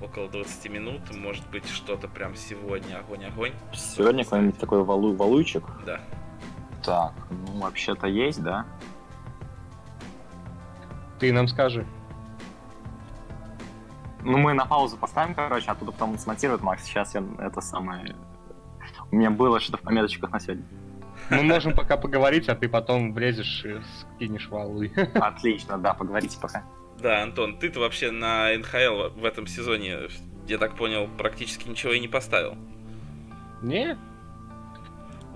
около 0.00 0.28
20 0.28 0.70
минут. 0.70 1.00
Может 1.14 1.46
быть, 1.50 1.68
что-то 1.68 2.08
прям 2.08 2.36
сегодня 2.36 2.98
огонь-огонь. 2.98 3.52
Сегодня 3.74 4.24
какой-нибудь 4.24 4.58
такой 4.58 4.84
валу 4.84 5.14
валуйчик? 5.14 5.64
Да. 5.84 6.00
Так, 6.84 7.14
ну 7.30 7.60
вообще-то 7.60 8.06
есть, 8.06 8.42
да? 8.42 8.64
Ты 11.18 11.32
нам 11.32 11.48
скажи. 11.48 11.86
Ну, 14.26 14.38
мы 14.38 14.54
на 14.54 14.66
паузу 14.66 14.96
поставим, 14.96 15.36
короче, 15.36 15.70
оттуда 15.70 15.92
потом 15.92 16.18
смонтирует 16.18 16.60
Макс. 16.60 16.82
Сейчас 16.82 17.14
я 17.14 17.22
это 17.38 17.60
самое 17.60 18.16
у 19.12 19.16
меня 19.16 19.30
было 19.30 19.60
что-то 19.60 19.78
в 19.78 19.82
пометочках 19.82 20.32
на 20.32 20.40
сегодня. 20.40 20.64
Мы 21.30 21.44
можем 21.44 21.74
пока 21.74 21.96
поговорить, 21.96 22.48
а 22.48 22.56
ты 22.56 22.68
потом 22.68 23.12
влезешь 23.12 23.64
и 23.64 23.80
скинешь 24.16 24.48
валу. 24.48 24.82
Отлично, 25.14 25.78
да, 25.78 25.94
поговорите 25.94 26.38
пока. 26.40 26.64
Да, 26.98 27.22
Антон, 27.22 27.56
ты-то 27.58 27.78
вообще 27.78 28.10
на 28.10 28.52
НХЛ 28.58 29.16
в 29.16 29.24
этом 29.24 29.46
сезоне, 29.46 30.08
я 30.48 30.58
так 30.58 30.74
понял, 30.74 31.08
практически 31.16 31.68
ничего 31.68 31.92
и 31.92 32.00
не 32.00 32.08
поставил. 32.08 32.56
Не. 33.62 33.96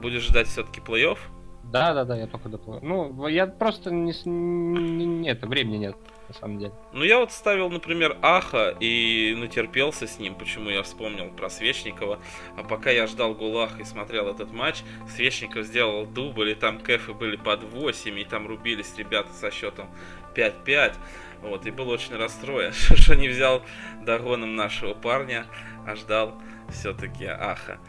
Будешь 0.00 0.22
ждать 0.22 0.48
все-таки 0.48 0.80
плей-офф? 0.80 1.18
Да, 1.64 1.94
да, 1.94 2.04
да, 2.04 2.16
я 2.16 2.26
только 2.26 2.48
доплыву. 2.48 2.84
Ну, 2.84 3.28
я 3.28 3.46
просто 3.46 3.92
не, 3.92 4.14
не, 4.24 5.06
нет, 5.06 5.44
времени 5.44 5.76
нет 5.76 5.96
на 6.30 6.34
самом 6.34 6.58
деле. 6.58 6.72
Ну, 6.92 7.02
я 7.04 7.18
вот 7.18 7.32
ставил, 7.32 7.68
например, 7.70 8.16
Аха 8.22 8.76
и 8.78 9.34
натерпелся 9.36 10.06
с 10.06 10.18
ним, 10.20 10.36
почему 10.36 10.70
я 10.70 10.82
вспомнил 10.84 11.28
про 11.30 11.50
Свечникова. 11.50 12.20
А 12.56 12.62
пока 12.62 12.90
я 12.90 13.08
ждал 13.08 13.34
Гулах 13.34 13.80
и 13.80 13.84
смотрел 13.84 14.28
этот 14.28 14.52
матч, 14.52 14.82
Свечников 15.08 15.66
сделал 15.66 16.06
дубль, 16.06 16.50
и 16.50 16.54
там 16.54 16.78
кэфы 16.78 17.12
были 17.14 17.34
под 17.34 17.64
8, 17.64 18.18
и 18.18 18.24
там 18.24 18.46
рубились 18.46 18.94
ребята 18.96 19.32
со 19.32 19.50
счетом 19.50 19.90
5-5. 20.36 20.94
Вот, 21.42 21.66
и 21.66 21.70
был 21.72 21.88
очень 21.88 22.14
расстроен, 22.14 22.72
что 22.74 23.16
не 23.16 23.28
взял 23.28 23.62
догоном 24.02 24.54
нашего 24.54 24.94
парня, 24.94 25.46
а 25.84 25.96
ждал 25.96 26.40
все-таки 26.68 27.24
Аха. 27.24 27.80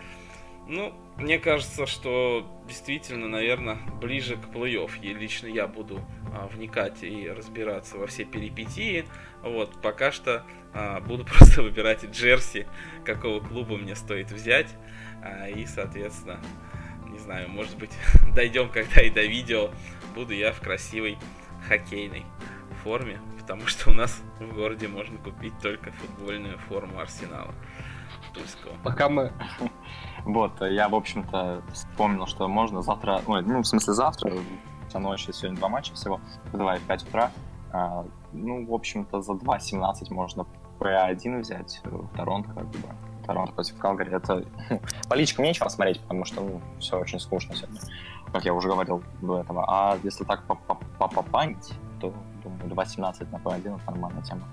Ну, 0.68 0.94
мне 1.22 1.40
кажется, 1.40 1.86
что 1.86 2.46
действительно, 2.68 3.28
наверное, 3.28 3.78
ближе 4.02 4.38
к 4.38 4.54
плей-офф. 4.54 5.00
И 5.02 5.14
лично 5.14 5.48
я 5.48 5.68
буду 5.68 6.02
а, 6.34 6.48
вникать 6.48 7.04
и 7.04 7.30
разбираться 7.30 7.98
во 7.98 8.08
все 8.08 8.26
перипетии. 8.26 9.06
Вот, 9.44 9.82
пока 9.82 10.12
что 10.12 10.44
а, 10.74 11.00
буду 11.00 11.24
просто 11.38 11.62
выбирать 11.62 12.04
джерси, 12.06 12.68
какого 13.06 13.40
клуба 13.40 13.78
мне 13.78 13.96
стоит 13.96 14.32
взять. 14.32 14.76
А, 15.24 15.48
и, 15.48 15.66
соответственно, 15.66 16.42
не 17.08 17.20
знаю, 17.20 17.50
может 17.50 17.78
быть, 17.78 17.92
дойдем 18.36 18.70
когда 18.70 19.02
и 19.02 19.10
до 19.10 19.24
видео. 19.24 19.72
Буду 20.16 20.34
я 20.34 20.52
в 20.52 20.60
красивой 20.60 21.18
хоккейной 21.68 22.26
форме, 22.84 23.20
потому 23.40 23.68
что 23.68 23.92
у 23.92 23.94
нас 23.94 24.22
в 24.40 24.54
городе 24.54 24.88
можно 24.88 25.18
купить 25.18 25.54
только 25.62 25.92
футбольную 25.92 26.58
форму 26.58 27.00
Арсенала. 27.00 27.54
Тульского. 28.34 28.76
Пока 28.84 29.10
мы 29.10 29.32
вот, 30.26 30.62
я, 30.62 30.90
в 30.90 30.96
общем-то, 30.96 31.62
вспомнил, 31.74 32.28
что 32.28 32.48
можно 32.48 32.82
завтра, 32.82 33.22
ну, 33.28 33.42
ну 33.42 33.62
в 33.62 33.68
смысле 33.68 33.94
завтра, 33.94 34.34
вся 34.88 35.00
ночь, 35.00 35.28
сегодня 35.32 35.58
два 35.58 35.70
матча 35.70 35.94
всего, 35.94 36.20
два 36.54 36.76
в 36.76 36.82
5 36.82 37.04
утра, 37.04 37.32
а, 37.74 38.06
ну, 38.34 38.66
в 38.66 38.74
общем-то, 38.74 39.22
за 39.22 39.34
2.17 39.34 40.14
можно 40.14 40.46
P1 40.80 41.40
взять 41.40 41.82
в 41.84 42.08
Торонто, 42.16 42.54
как 42.54 42.66
бы, 42.68 42.78
Торонто 43.26 43.54
против 43.54 43.78
Калгари. 43.78 44.14
Это 44.14 44.44
по 45.10 45.14
личкам 45.14 45.46
нечего 45.46 45.70
смотреть, 45.70 46.02
потому 46.02 46.26
что 46.26 46.42
ну, 46.42 46.62
все 46.80 47.00
очень 47.00 47.20
скучно 47.20 47.56
сегодня, 47.56 47.80
как 48.32 48.44
я 48.46 48.54
уже 48.54 48.68
говорил 48.68 49.04
до 49.22 49.40
этого. 49.40 49.66
А 49.68 49.98
если 50.04 50.24
так 50.24 50.44
попанить, 50.98 51.74
то, 52.00 52.14
думаю, 52.44 52.66
2.17 52.66 53.32
на 53.32 53.38
P1 53.38 53.76
это 53.78 53.92
нормальная 53.92 54.24
тема. 54.24 54.44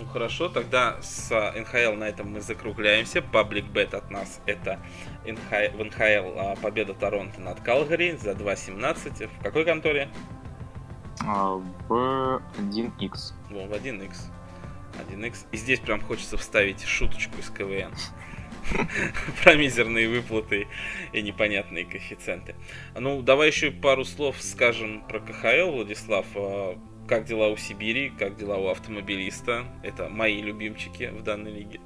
Ну 0.00 0.06
хорошо, 0.06 0.48
тогда 0.48 0.96
с 1.02 1.30
НХЛ 1.30 1.92
на 1.92 2.04
этом 2.04 2.32
мы 2.32 2.40
закругляемся. 2.40 3.20
Паблик 3.20 3.66
бет 3.66 3.92
от 3.92 4.10
нас 4.10 4.40
это 4.46 4.80
НХ... 5.26 5.74
в 5.74 5.84
НХЛ 5.84 6.38
а, 6.38 6.56
победа 6.56 6.94
Торонто 6.94 7.40
над 7.42 7.60
Калгари 7.60 8.16
за 8.16 8.30
2.17. 8.30 9.28
В 9.28 9.42
какой 9.42 9.66
конторе? 9.66 10.08
А, 11.20 11.52
в 11.54 12.42
1x. 12.58 13.34
Во, 13.50 13.66
в 13.66 13.72
1x. 13.72 14.30
1x. 15.10 15.46
И 15.52 15.56
здесь 15.58 15.80
прям 15.80 16.00
хочется 16.00 16.38
вставить 16.38 16.82
шуточку 16.82 17.36
из 17.38 17.50
КВН. 17.50 17.92
Про 19.42 19.54
мизерные 19.54 20.08
выплаты 20.08 20.66
и 21.12 21.20
непонятные 21.20 21.84
коэффициенты. 21.84 22.54
Ну, 22.98 23.20
давай 23.20 23.48
еще 23.48 23.70
пару 23.70 24.06
слов 24.06 24.36
скажем 24.40 25.02
про 25.02 25.20
КХЛ, 25.20 25.72
Владислав. 25.72 26.26
Как 27.10 27.24
дела 27.24 27.48
у 27.48 27.56
Сибири, 27.56 28.10
как 28.10 28.36
дела 28.36 28.56
у 28.58 28.68
автомобилиста. 28.68 29.64
Это 29.82 30.08
мои 30.08 30.40
любимчики 30.40 31.10
в 31.10 31.24
данной 31.24 31.50
лиге. 31.50 31.80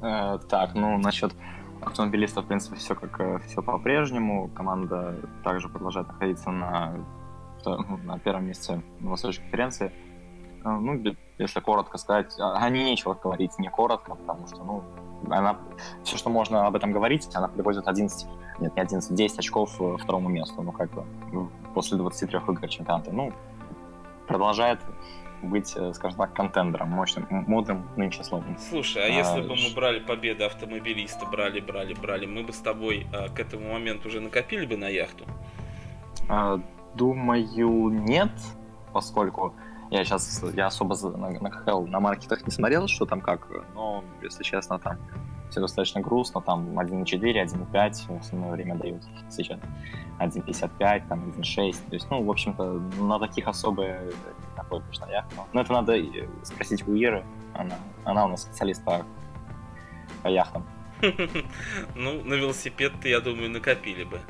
Э, 0.00 0.38
так, 0.48 0.76
ну, 0.76 0.98
насчет 0.98 1.34
автомобилиста, 1.80 2.42
в 2.42 2.46
принципе, 2.46 2.76
все 2.76 2.94
как 2.94 3.20
э, 3.20 3.40
все 3.48 3.60
по-прежнему. 3.60 4.48
Команда 4.54 5.16
также 5.42 5.68
продолжает 5.68 6.06
находиться 6.06 6.52
на, 6.52 6.94
ну, 7.64 7.96
на 8.04 8.20
первом 8.20 8.46
месте 8.46 8.80
на 9.00 9.10
Восточной 9.10 9.42
конференции. 9.42 9.92
Э, 10.64 10.68
ну, 10.68 11.02
если 11.38 11.58
коротко 11.58 11.98
сказать, 11.98 12.32
а, 12.38 12.64
а 12.64 12.70
не 12.70 12.84
нечего 12.84 13.14
говорить, 13.14 13.58
не 13.58 13.68
коротко, 13.68 14.14
потому 14.14 14.46
что, 14.46 14.62
ну, 14.62 14.84
она, 15.28 15.58
все, 16.04 16.16
что 16.16 16.30
можно 16.30 16.68
об 16.68 16.76
этом 16.76 16.92
говорить, 16.92 17.28
она 17.34 17.48
приводит 17.48 17.88
11, 17.88 18.28
нет, 18.60 18.76
не 18.76 18.80
11, 18.80 19.12
10 19.12 19.38
очков 19.40 19.72
второму 19.98 20.28
месту, 20.28 20.62
ну, 20.62 20.70
как 20.70 20.88
бы, 20.92 21.04
после 21.74 21.98
23 21.98 22.38
игр 22.38 22.68
чемпионата. 22.68 23.10
Ну, 23.10 23.32
продолжает 24.26 24.80
быть, 25.42 25.74
э, 25.76 25.92
скажем 25.92 26.18
так, 26.18 26.34
контендером, 26.34 26.88
мощным, 26.90 27.26
модным 27.30 27.88
нынче 27.96 28.22
словом. 28.24 28.56
Слушай, 28.58 29.02
а, 29.02 29.06
а 29.06 29.08
если 29.08 29.40
бы 29.40 29.56
мы 29.56 29.74
брали 29.74 29.98
победы 29.98 30.44
автомобилиста, 30.44 31.26
брали, 31.26 31.60
брали, 31.60 31.94
брали, 31.94 32.26
мы 32.26 32.44
бы 32.44 32.52
с 32.52 32.58
тобой 32.58 33.06
а, 33.12 33.28
к 33.28 33.40
этому 33.40 33.72
моменту 33.72 34.08
уже 34.08 34.20
накопили 34.20 34.66
бы 34.66 34.76
на 34.76 34.88
яхту? 34.88 35.24
А, 36.28 36.60
думаю, 36.94 37.90
нет, 37.90 38.30
поскольку 38.92 39.54
я 39.90 40.04
сейчас 40.04 40.42
я 40.54 40.66
особо 40.66 40.96
на, 41.16 41.30
на 41.30 41.50
КХЛ 41.50 41.86
на 41.86 42.00
маркетах 42.00 42.46
не 42.46 42.52
смотрел, 42.52 42.86
что 42.86 43.04
там 43.04 43.20
как, 43.20 43.48
но, 43.74 44.04
если 44.22 44.42
честно, 44.42 44.78
там 44.78 44.98
все 45.52 45.60
достаточно 45.60 46.00
грустно, 46.00 46.40
там 46.40 46.78
1.4, 46.78 47.04
1.5 47.20 47.92
в 48.08 48.20
основное 48.20 48.52
время 48.52 48.74
дают 48.74 49.02
сейчас. 49.30 49.60
1.55, 50.18 51.08
там 51.08 51.32
1.6, 51.36 51.72
то 51.88 51.94
есть, 51.94 52.10
ну, 52.10 52.22
в 52.22 52.30
общем-то, 52.30 52.64
на 53.02 53.18
таких 53.18 53.46
особо 53.46 53.82
не 53.82 54.56
находишь 54.56 54.98
на 54.98 55.10
яхту. 55.10 55.36
Но 55.52 55.60
это 55.60 55.72
надо 55.72 56.02
спросить 56.42 56.88
у 56.88 56.94
Иры, 56.94 57.22
она, 57.54 57.74
она 58.04 58.24
у 58.24 58.28
нас 58.28 58.42
специалист 58.42 58.82
по, 58.84 59.04
по 60.22 60.28
яхтам. 60.28 60.64
Ну, 61.94 62.22
на 62.24 62.34
велосипед 62.34 62.92
я 63.04 63.20
думаю, 63.20 63.50
накопили 63.50 64.04
бы. 64.04 64.20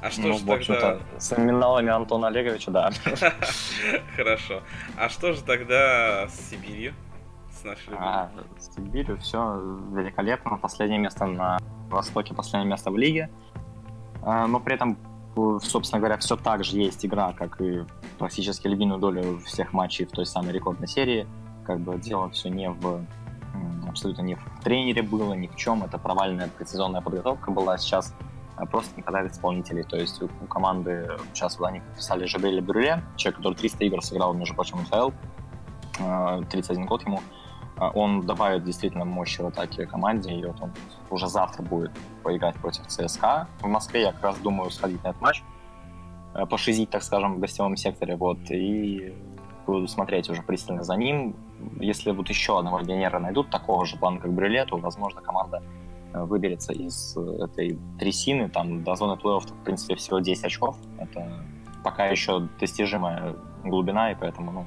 А 0.00 0.10
что 0.10 0.22
ну, 0.22 0.38
же 0.38 0.44
тогда... 0.44 0.98
С 1.18 1.30
номиналами 1.36 1.90
Антона 1.90 2.28
Олеговича, 2.28 2.70
да. 2.70 2.90
Хорошо. 4.16 4.62
А 4.96 5.08
что 5.08 5.32
же 5.32 5.42
тогда 5.42 6.28
с 6.28 6.50
Сибирью? 6.50 6.94
С 7.64 7.66
нашей 7.66 7.94
а, 7.98 8.30
С 8.58 8.74
Сибирью 8.74 9.16
все 9.16 9.58
великолепно. 9.90 10.58
Последнее 10.58 10.98
место 10.98 11.24
на 11.24 11.58
Востоке, 11.88 12.34
последнее 12.34 12.70
место 12.70 12.90
в 12.90 12.98
лиге. 12.98 13.30
А, 14.22 14.46
но 14.46 14.60
при 14.60 14.74
этом, 14.74 14.98
собственно 15.62 15.98
говоря, 15.98 16.18
все 16.18 16.36
так 16.36 16.62
же 16.62 16.76
есть 16.76 17.06
игра, 17.06 17.32
как 17.32 17.62
и 17.62 17.86
практически 18.18 18.68
львиную 18.68 19.00
долю 19.00 19.38
всех 19.46 19.72
матчей 19.72 20.04
в 20.04 20.10
той 20.10 20.26
самой 20.26 20.52
рекордной 20.52 20.88
серии. 20.88 21.26
Как 21.64 21.80
бы 21.80 21.96
дело 21.96 22.28
все 22.28 22.50
не 22.50 22.68
в 22.68 23.06
абсолютно 23.88 24.20
не 24.20 24.34
в 24.34 24.44
тренере 24.62 25.00
было, 25.00 25.32
ни 25.32 25.46
в 25.46 25.56
чем. 25.56 25.84
Это 25.84 25.96
провальная 25.96 26.48
предсезонная 26.48 27.00
подготовка 27.00 27.50
была. 27.50 27.78
Сейчас 27.78 28.14
а 28.56 28.66
просто 28.66 28.94
не 28.96 29.02
хватает 29.02 29.32
исполнителей. 29.32 29.84
То 29.84 29.96
есть 29.96 30.20
у, 30.20 30.26
у 30.26 30.46
команды 30.46 31.16
сейчас 31.32 31.58
вот 31.58 31.68
они 31.68 31.80
подписали 31.80 32.26
Жабеля 32.26 32.60
Брюле, 32.60 33.02
человек, 33.16 33.38
который 33.38 33.54
300 33.54 33.84
игр 33.86 34.04
сыграл, 34.04 34.34
между 34.34 34.54
прочим, 34.54 34.80
НХЛ, 34.80 35.12
31 36.50 36.84
год 36.84 37.02
ему. 37.04 37.20
А, 37.76 37.90
он 37.90 38.26
добавит 38.26 38.64
действительно 38.64 39.04
мощи 39.04 39.40
в 39.40 39.46
атаке 39.46 39.86
команде, 39.86 40.32
и 40.34 40.44
вот 40.44 40.60
он 40.60 40.72
уже 41.10 41.28
завтра 41.28 41.62
будет 41.62 41.92
поиграть 42.22 42.56
против 42.56 42.86
ЦСКА. 42.86 43.48
В 43.60 43.66
Москве 43.66 44.02
я 44.02 44.12
как 44.12 44.22
раз 44.22 44.38
думаю 44.38 44.70
сходить 44.70 45.02
на 45.04 45.08
этот 45.08 45.20
матч, 45.20 45.42
э, 46.34 46.46
пошизить, 46.46 46.90
так 46.90 47.02
скажем, 47.02 47.36
в 47.36 47.40
гостевом 47.40 47.76
секторе, 47.76 48.16
вот, 48.16 48.38
и 48.50 49.14
буду 49.66 49.88
смотреть 49.88 50.28
уже 50.30 50.42
пристально 50.42 50.82
за 50.82 50.94
ним. 50.94 51.34
Если 51.80 52.10
вот 52.10 52.28
еще 52.28 52.58
одного 52.58 52.78
легионера 52.78 53.18
найдут, 53.18 53.50
такого 53.50 53.86
же 53.86 53.96
плана, 53.96 54.20
как 54.20 54.32
Брюле, 54.32 54.64
то, 54.66 54.76
возможно, 54.76 55.20
команда 55.20 55.62
Э, 56.14 56.22
выберется 56.24 56.72
из 56.72 57.16
э, 57.16 57.44
этой 57.44 57.78
трясины, 57.98 58.48
там 58.48 58.84
до 58.84 58.94
зоны 58.94 59.18
плей-офф, 59.20 59.52
в 59.52 59.64
принципе, 59.64 59.96
всего 59.96 60.20
10 60.20 60.44
очков. 60.44 60.76
Это 60.98 61.44
пока 61.82 62.06
еще 62.06 62.48
достижимая 62.60 63.34
глубина, 63.64 64.12
и 64.12 64.14
поэтому 64.14 64.52
ну, 64.52 64.66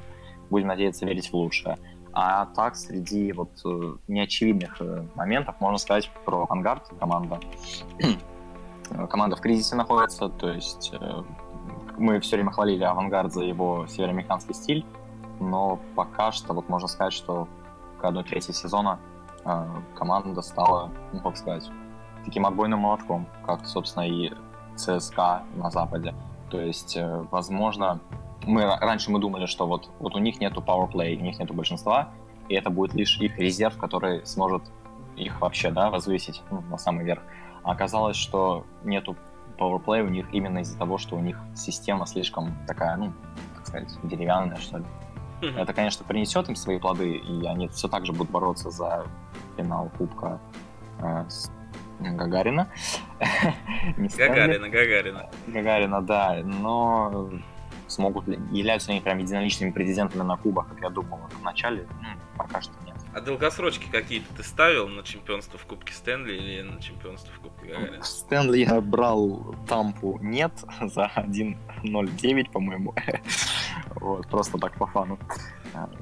будем 0.50 0.68
надеяться 0.68 1.06
верить 1.06 1.32
в 1.32 1.34
лучшее. 1.34 1.78
А 2.20 2.48
так, 2.48 2.76
среди 2.76 3.32
вот 3.32 3.52
э, 3.64 3.96
неочевидных 4.08 4.82
моментов, 5.14 5.54
можно 5.60 5.78
сказать 5.78 6.10
про 6.26 6.48
«Авангард» 6.50 6.90
команда. 7.00 7.40
команда 9.10 9.36
в 9.36 9.42
кризисе 9.42 9.76
находится, 9.76 10.28
то 10.28 10.50
есть 10.50 10.94
мы 11.96 12.20
все 12.20 12.38
время 12.38 12.50
хвалили 12.50 12.84
«Авангард» 12.84 13.32
за 13.32 13.44
его 13.44 13.86
североамериканский 13.86 14.56
стиль, 14.56 14.84
но 15.40 15.80
пока 15.96 16.32
что 16.32 16.56
вот 16.56 16.68
можно 16.70 16.88
сказать, 16.88 17.14
что 17.14 17.48
к 18.02 18.04
одной 18.04 18.24
трети 18.24 18.52
сезона 18.52 18.98
команда 19.94 20.42
стала, 20.42 20.90
ну, 21.14 21.20
как 21.20 21.38
сказать, 21.38 21.70
таким 22.26 22.48
отбойным 22.48 22.80
молотком, 22.80 23.28
как, 23.46 23.68
собственно, 23.68 24.08
и 24.08 24.34
ЦСКА 24.76 25.44
на 25.56 25.70
Западе. 25.70 26.16
То 26.50 26.60
есть, 26.60 26.98
э, 26.98 27.26
возможно, 27.30 28.00
мы 28.48 28.66
раньше 28.66 29.12
мы 29.12 29.20
думали, 29.20 29.46
что 29.46 29.68
вот, 29.68 29.90
вот 30.00 30.16
у 30.16 30.20
них 30.20 30.40
нету 30.40 30.62
powerplay, 30.62 31.18
у 31.18 31.22
них 31.22 31.40
нету 31.40 31.54
большинства, 31.54 32.10
и 32.50 32.56
это 32.56 32.70
будет 32.70 32.94
лишь 32.94 33.20
их 33.20 33.38
резерв, 33.38 33.78
который 33.78 34.26
сможет 34.26 34.64
их 35.16 35.40
вообще, 35.42 35.72
да, 35.72 35.90
возвысить 35.90 36.42
ну, 36.50 36.62
на 36.62 36.78
самый 36.78 37.06
верх. 37.06 37.22
А 37.64 37.72
оказалось, 37.72 38.16
что 38.16 38.66
нету 38.84 39.16
powerplay 39.58 40.02
у 40.02 40.10
них 40.10 40.28
именно 40.34 40.60
из-за 40.60 40.78
того, 40.78 40.98
что 40.98 41.16
у 41.16 41.20
них 41.20 41.40
система 41.56 42.06
слишком 42.06 42.56
такая, 42.68 42.96
ну, 42.96 43.14
так 43.56 43.68
сказать, 43.68 43.90
деревянная, 44.04 44.58
что 44.58 44.78
ли. 44.78 44.86
Это, 45.42 45.74
конечно, 45.74 46.04
принесет 46.06 46.50
им 46.50 46.56
свои 46.56 46.80
плоды, 46.80 47.18
и 47.18 47.46
они 47.46 47.68
все 47.68 47.88
так 47.88 48.06
же 48.06 48.12
будут 48.12 48.32
бороться 48.32 48.72
за 48.72 49.06
финал 49.56 49.92
Кубка 49.98 50.40
э, 51.00 51.26
с 51.28 51.52
Гагарина. 52.00 52.68
Гагарина, 53.98 54.70
Гагарина. 54.70 55.30
Гагарина, 55.48 56.02
да, 56.02 56.42
но 56.44 57.30
смогут 57.88 58.28
ли, 58.28 58.40
являются 58.52 58.92
они 58.92 59.02
прям 59.02 59.18
единоличными 59.18 59.72
президентами 59.72 60.24
на 60.24 60.38
Кубах, 60.38 60.68
как 60.70 60.82
я 60.82 60.90
думал 60.90 61.20
в 61.30 61.44
начале, 61.44 61.88
ну, 62.02 62.08
пока 62.38 62.62
что 62.62 62.74
нет. 62.86 62.96
А 63.14 63.22
долгосрочки 63.22 63.88
какие-то 63.92 64.32
ты 64.36 64.44
ставил 64.44 64.88
на 64.88 65.02
чемпионство 65.04 65.58
в 65.58 65.66
Кубке 65.66 65.94
Стэнли 65.94 66.34
или 66.34 66.62
на 66.62 66.82
чемпионство 66.82 67.34
в 67.34 67.40
Кубке 67.40 67.74
Гагарина? 67.74 68.04
Стэнли 68.04 68.60
я 68.60 68.80
брал 68.80 69.56
Тампу 69.68 70.20
нет 70.22 70.52
за 70.82 71.12
1.09, 71.16 72.52
по-моему. 72.52 72.94
вот, 73.96 74.28
просто 74.28 74.58
так 74.58 74.74
по 74.78 74.86
фану. 74.88 75.18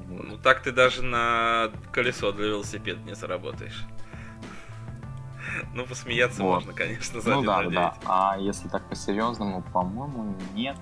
Ну 0.08 0.36
так 0.38 0.62
ты 0.62 0.72
даже 0.72 1.02
на 1.02 1.70
колесо 1.92 2.32
для 2.32 2.46
велосипеда 2.46 3.00
не 3.02 3.14
заработаешь. 3.14 3.86
Ну, 5.72 5.86
посмеяться 5.86 6.42
вот. 6.42 6.54
можно, 6.54 6.72
конечно, 6.72 7.20
за 7.20 7.30
Ну 7.30 7.42
да, 7.42 7.62
да. 7.64 7.94
А 8.04 8.36
если 8.38 8.68
так 8.68 8.88
по-серьезному, 8.88 9.62
по-моему, 9.72 10.36
нет. 10.54 10.76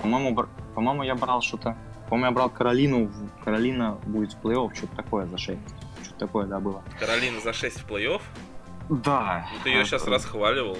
По-моему, 0.00 0.46
по-моему, 0.74 1.02
я 1.02 1.14
брал 1.14 1.40
что-то 1.40 1.76
по-моему, 2.08 2.26
я 2.26 2.32
брал 2.32 2.50
Каролину. 2.50 3.10
Каролина 3.44 3.98
будет 4.06 4.34
в 4.34 4.40
плей-офф, 4.42 4.74
что-то 4.74 4.96
такое 4.96 5.26
за 5.26 5.38
6. 5.38 5.58
Что-то 6.02 6.18
такое, 6.18 6.46
да, 6.46 6.60
было. 6.60 6.82
Каролина 7.00 7.40
за 7.40 7.52
6 7.52 7.80
в 7.80 7.90
плей-офф? 7.90 8.20
Да. 8.90 9.46
Ну, 9.52 9.58
ты 9.62 9.70
ее 9.70 9.84
сейчас 9.84 10.06
расхваливал. 10.06 10.76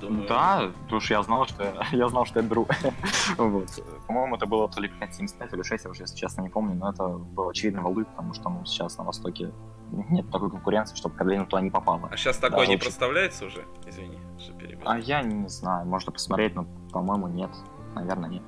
Думаю... 0.00 0.28
Да, 0.28 0.70
потому 0.84 1.00
что 1.00 1.14
я 1.14 1.22
знал, 1.22 1.46
что 1.46 1.64
я, 1.64 1.86
я 1.92 2.08
знал, 2.08 2.24
что 2.26 2.40
я 2.40 2.46
беру. 2.46 2.66
вот. 3.36 3.68
По-моему, 4.06 4.36
это 4.36 4.46
было 4.46 4.68
то 4.68 4.80
ли 4.80 4.88
5.75 4.88 5.54
или 5.54 5.62
6, 5.62 5.84
я 5.84 5.90
уже, 5.90 6.02
если 6.02 6.16
честно, 6.16 6.42
не 6.42 6.48
помню, 6.48 6.74
но 6.74 6.90
это 6.90 7.08
было 7.08 7.50
очевидно 7.50 7.82
волы, 7.82 8.04
потому 8.04 8.34
что 8.34 8.48
ну, 8.48 8.64
сейчас 8.64 8.98
на 8.98 9.04
Востоке 9.04 9.52
нет 9.90 10.30
такой 10.30 10.50
конкуренции, 10.50 10.96
чтобы 10.96 11.16
Каролина 11.16 11.46
туда 11.46 11.62
не 11.62 11.70
попала. 11.70 12.08
А 12.12 12.16
сейчас 12.16 12.38
такое 12.38 12.60
Даже 12.60 12.70
не 12.70 12.76
очень... 12.76 12.84
проставляется 12.84 13.46
уже? 13.46 13.64
Извини, 13.86 14.18
что 14.38 14.52
перебил. 14.52 14.82
А 14.86 14.98
я 14.98 15.22
не 15.22 15.48
знаю, 15.48 15.86
можно 15.86 16.12
посмотреть, 16.12 16.54
но, 16.54 16.66
по-моему, 16.92 17.28
нет. 17.28 17.50
Наверное, 17.94 18.30
нет. 18.30 18.42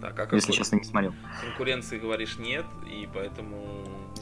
Так, 0.00 0.32
а 0.32 0.34
Если 0.34 0.50
честно, 0.50 0.76
не 0.76 0.84
смотрел. 0.84 1.12
Конкуренции, 1.40 1.98
говоришь, 1.98 2.36
нет, 2.38 2.64
и 2.90 3.08
поэтому 3.14 3.56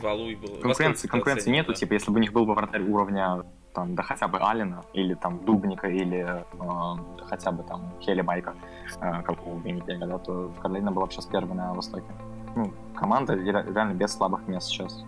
Валуй 0.03 0.35
был... 0.35 0.61
Конкуренции, 0.61 1.09
конкуренции 1.09 1.51
нету, 1.51 1.73
да? 1.73 1.75
типа, 1.75 1.95
если 1.95 2.11
бы 2.11 2.19
у 2.19 2.21
них 2.21 2.33
был 2.33 2.45
бы 2.45 2.55
вратарь 2.55 2.83
уровня 2.83 3.45
там, 3.73 3.95
да 3.95 4.03
хотя 4.03 4.29
бы 4.29 4.38
Алина, 4.38 4.83
или 4.93 5.14
там 5.14 5.45
Дубника, 5.45 5.88
или 5.88 6.45
э, 6.59 7.25
хотя 7.29 7.53
бы 7.53 7.62
там 7.62 7.93
Хели 8.01 8.21
Майка, 8.21 8.55
э, 9.01 9.23
как 9.23 9.47
у 9.47 9.59
Виннипега, 9.59 10.07
да, 10.07 10.19
то 10.19 10.53
Каролина 10.61 10.90
была 10.90 11.07
бы 11.07 11.12
сейчас 11.12 11.27
первой 11.27 11.55
на 11.55 11.73
Востоке. 11.73 12.12
Ну, 12.57 12.73
команда 12.95 13.35
реально 13.35 13.95
без 13.95 14.12
слабых 14.12 14.47
мест 14.49 14.69
сейчас. 14.69 15.05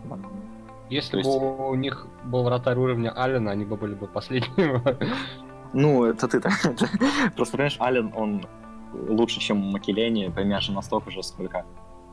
Если 0.89 1.19
есть... 1.19 1.29
бы 1.29 1.71
у 1.71 1.75
них 1.75 2.07
был 2.25 2.45
вратарь 2.45 2.79
уровня 2.79 3.11
Алина, 3.11 3.51
они 3.51 3.65
бы 3.65 3.77
были 3.77 3.95
бы 3.95 4.07
последними. 4.07 4.81
Ну, 5.73 6.05
это 6.05 6.29
ты 6.29 6.39
так. 6.39 6.53
Просто, 7.35 7.57
понимаешь, 7.57 7.79
Ален, 7.81 8.13
он 8.15 8.47
лучше, 8.93 9.41
чем 9.41 9.59
Макелени, 9.59 10.29
поймешь, 10.29 10.69
настолько 10.69 11.11
же, 11.11 11.23
сколько 11.23 11.65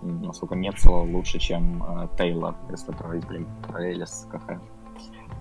насколько 0.02 0.56
Мецо 0.56 1.04
лучше, 1.04 1.40
чем 1.40 1.84
э, 1.84 2.08
Тейлор, 2.18 2.56
если 2.70 2.92
про, 2.94 3.20
про 3.68 3.84
Элис 3.84 4.28
КХЛ. 4.32 4.64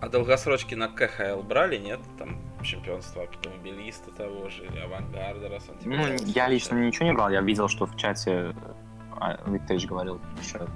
А 0.00 0.08
долгосрочки 0.08 0.74
на 0.74 0.88
КХЛ 0.88 1.42
брали, 1.42 1.78
нет? 1.78 2.00
Там 2.18 2.36
чемпионство 2.62 3.22
автомобилиста 3.22 4.10
того 4.12 4.48
же, 4.48 4.64
или 4.66 4.78
авангарда, 4.78 5.48
раз 5.48 5.68
он 5.68 5.78
тебе 5.78 5.96
Ну, 5.96 6.04
я 6.26 6.48
лично 6.48 6.76
ничего 6.76 7.06
не 7.06 7.12
брал, 7.12 7.30
я 7.30 7.40
видел, 7.40 7.68
что 7.68 7.86
в 7.86 7.96
чате 7.96 8.54
а, 9.12 9.38
Виктович 9.46 9.86
говорил 9.86 10.20
еще 10.40 10.66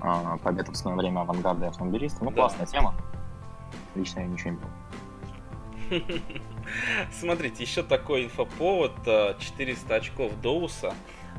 а, 0.00 0.38
победа 0.38 0.72
в 0.72 0.76
свое 0.76 0.96
время 0.96 1.20
авангарда 1.20 1.66
и 1.66 1.68
автомобилиста. 1.68 2.24
Ну, 2.24 2.30
да. 2.30 2.36
классная 2.36 2.66
тема. 2.66 2.94
Лично 3.94 4.20
я 4.20 4.26
ничего 4.26 4.50
не 4.50 4.56
брал. 4.56 4.70
Смотрите, 7.12 7.62
еще 7.62 7.82
такой 7.82 8.24
инфоповод. 8.24 8.92
400 9.38 9.94
очков 9.94 10.32
Доуса 10.40 10.94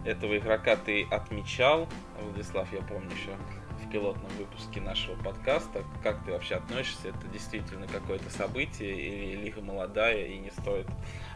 этого 0.05 0.37
игрока 0.37 0.75
ты 0.75 1.03
отмечал, 1.03 1.87
Владислав, 2.21 2.71
я 2.71 2.81
помню 2.81 3.11
еще 3.11 3.35
в 3.83 3.89
пилотном 3.91 4.31
выпуске 4.37 4.81
нашего 4.81 5.15
подкаста. 5.21 5.83
Как 6.03 6.23
ты 6.23 6.31
вообще 6.31 6.55
относишься? 6.55 7.09
Это 7.09 7.27
действительно 7.27 7.87
какое-то 7.87 8.29
событие 8.29 8.95
или 8.95 9.43
лига 9.43 9.61
молодая 9.61 10.25
и 10.25 10.37
не 10.37 10.51
стоит 10.51 10.87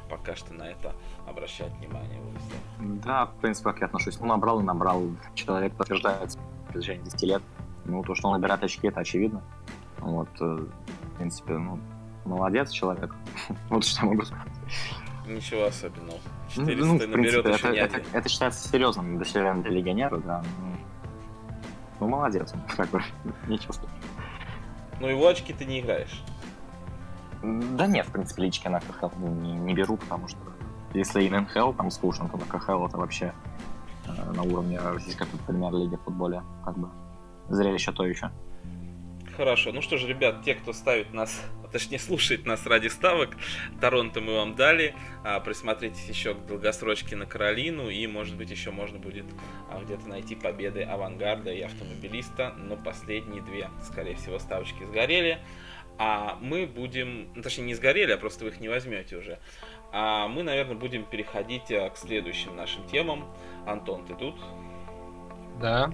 пока 0.10 0.36
что 0.36 0.54
на 0.54 0.64
это 0.64 0.94
обращать 1.28 1.72
внимание, 1.78 2.20
Владислав? 2.20 3.04
Да, 3.06 3.26
в 3.28 3.36
принципе, 3.42 3.70
как 3.72 3.80
я 3.80 3.86
отношусь. 3.88 4.20
Ну, 4.20 4.28
набрал 4.28 4.60
и 4.60 4.64
набрал. 4.64 5.04
Человек 5.36 5.74
подтверждается 5.76 6.38
в 6.40 6.72
протяжении 6.74 7.04
10 7.06 7.24
лет. 7.24 7.44
Ну, 7.86 8.04
то, 8.04 8.14
что 8.14 8.28
он 8.28 8.40
набирает 8.40 8.64
очки, 8.64 8.88
это 8.88 9.00
очевидно. 9.00 9.42
Вот, 10.00 10.30
э, 10.42 10.44
в 10.44 11.18
принципе, 11.18 11.54
ну, 11.54 11.80
молодец 12.26 12.72
человек. 12.72 13.16
вот 13.70 13.86
что 13.86 14.06
я 14.06 14.12
могу 14.12 14.24
сказать. 14.24 14.48
Ничего 15.28 15.66
особенного. 15.66 16.20
400 16.50 16.86
ну, 16.86 16.94
ну 16.94 17.08
наберет 17.08 17.44
принципе, 17.44 17.70
это, 17.78 17.98
это, 17.98 18.18
это 18.18 18.30
считается 18.30 18.68
серьезным 18.68 19.18
достижением 19.18 19.62
для 19.62 19.72
легионера, 19.72 20.18
да. 20.18 20.44
Ну, 20.60 20.76
ну 22.00 22.08
молодец, 22.08 22.54
как 22.76 22.90
бы, 22.90 23.02
ничего 23.48 23.74
сказать. 23.74 23.96
Ну, 25.00 25.08
его 25.08 25.28
очки 25.28 25.54
ты 25.54 25.66
не 25.66 25.80
играешь. 25.80 26.24
Да 27.42 27.88
нет, 27.88 28.08
в 28.08 28.12
принципе, 28.12 28.44
лички 28.44 28.68
на 28.68 28.80
КХЛ 28.80 29.08
не, 29.18 29.54
не 29.54 29.74
беру, 29.74 29.98
потому 29.98 30.28
что 30.28 30.38
если 30.94 31.24
и 31.24 31.30
на 31.30 31.42
НХЛ 31.42 31.74
там 31.74 31.90
скучно, 31.90 32.30
то 32.30 32.38
на 32.38 32.46
КХЛ 32.46 32.86
это 32.86 32.98
вообще 32.98 33.34
э, 34.06 34.32
на 34.32 34.44
уровне 34.44 34.80
российской 34.80 35.26
премьер-лиги 35.48 35.96
в 35.96 36.02
футболе, 36.02 36.44
как 36.64 36.78
бы 36.78 36.90
зрелище 37.50 37.92
то 37.92 38.06
еще. 38.06 38.32
Хорошо. 39.38 39.72
Ну 39.72 39.82
что 39.82 39.98
ж, 39.98 40.06
ребят, 40.06 40.44
те, 40.44 40.56
кто 40.56 40.74
ставит 40.74 41.14
нас, 41.14 41.42
точнее 41.72 42.00
слушает 42.00 42.46
нас 42.46 42.66
ради 42.66 42.88
ставок, 42.88 43.38
Торонто 43.80 44.22
мы 44.22 44.36
вам 44.36 44.56
дали. 44.56 44.94
А, 45.24 45.40
присмотритесь 45.40 46.08
еще 46.08 46.36
к 46.36 46.46
долгосрочке 46.46 47.16
на 47.16 47.26
Каролину, 47.26 47.90
и, 47.90 48.06
может 48.08 48.36
быть, 48.36 48.52
еще 48.52 48.72
можно 48.72 49.00
будет 49.00 49.26
а, 49.70 49.82
где-то 49.82 50.08
найти 50.08 50.36
победы 50.36 50.84
авангарда 50.84 51.52
и 51.52 51.62
автомобилиста. 51.62 52.54
Но 52.58 52.76
последние 52.76 53.42
две, 53.42 53.70
скорее 53.84 54.16
всего, 54.16 54.38
ставочки 54.40 54.84
сгорели. 54.84 55.40
А 55.98 56.38
мы 56.42 56.66
будем, 56.66 57.30
ну, 57.36 57.42
точнее 57.42 57.66
не 57.66 57.76
сгорели, 57.76 58.12
а 58.12 58.18
просто 58.18 58.44
вы 58.44 58.50
их 58.50 58.60
не 58.60 58.70
возьмете 58.70 59.18
уже. 59.18 59.40
А 59.94 60.28
мы, 60.28 60.44
наверное, 60.44 60.76
будем 60.76 61.06
переходить 61.06 61.72
а, 61.72 61.90
к 61.90 61.98
следующим 61.98 62.56
нашим 62.56 62.86
темам. 62.88 63.34
Антон, 63.66 64.06
ты 64.06 64.16
тут? 64.16 64.36
Да. 65.62 65.94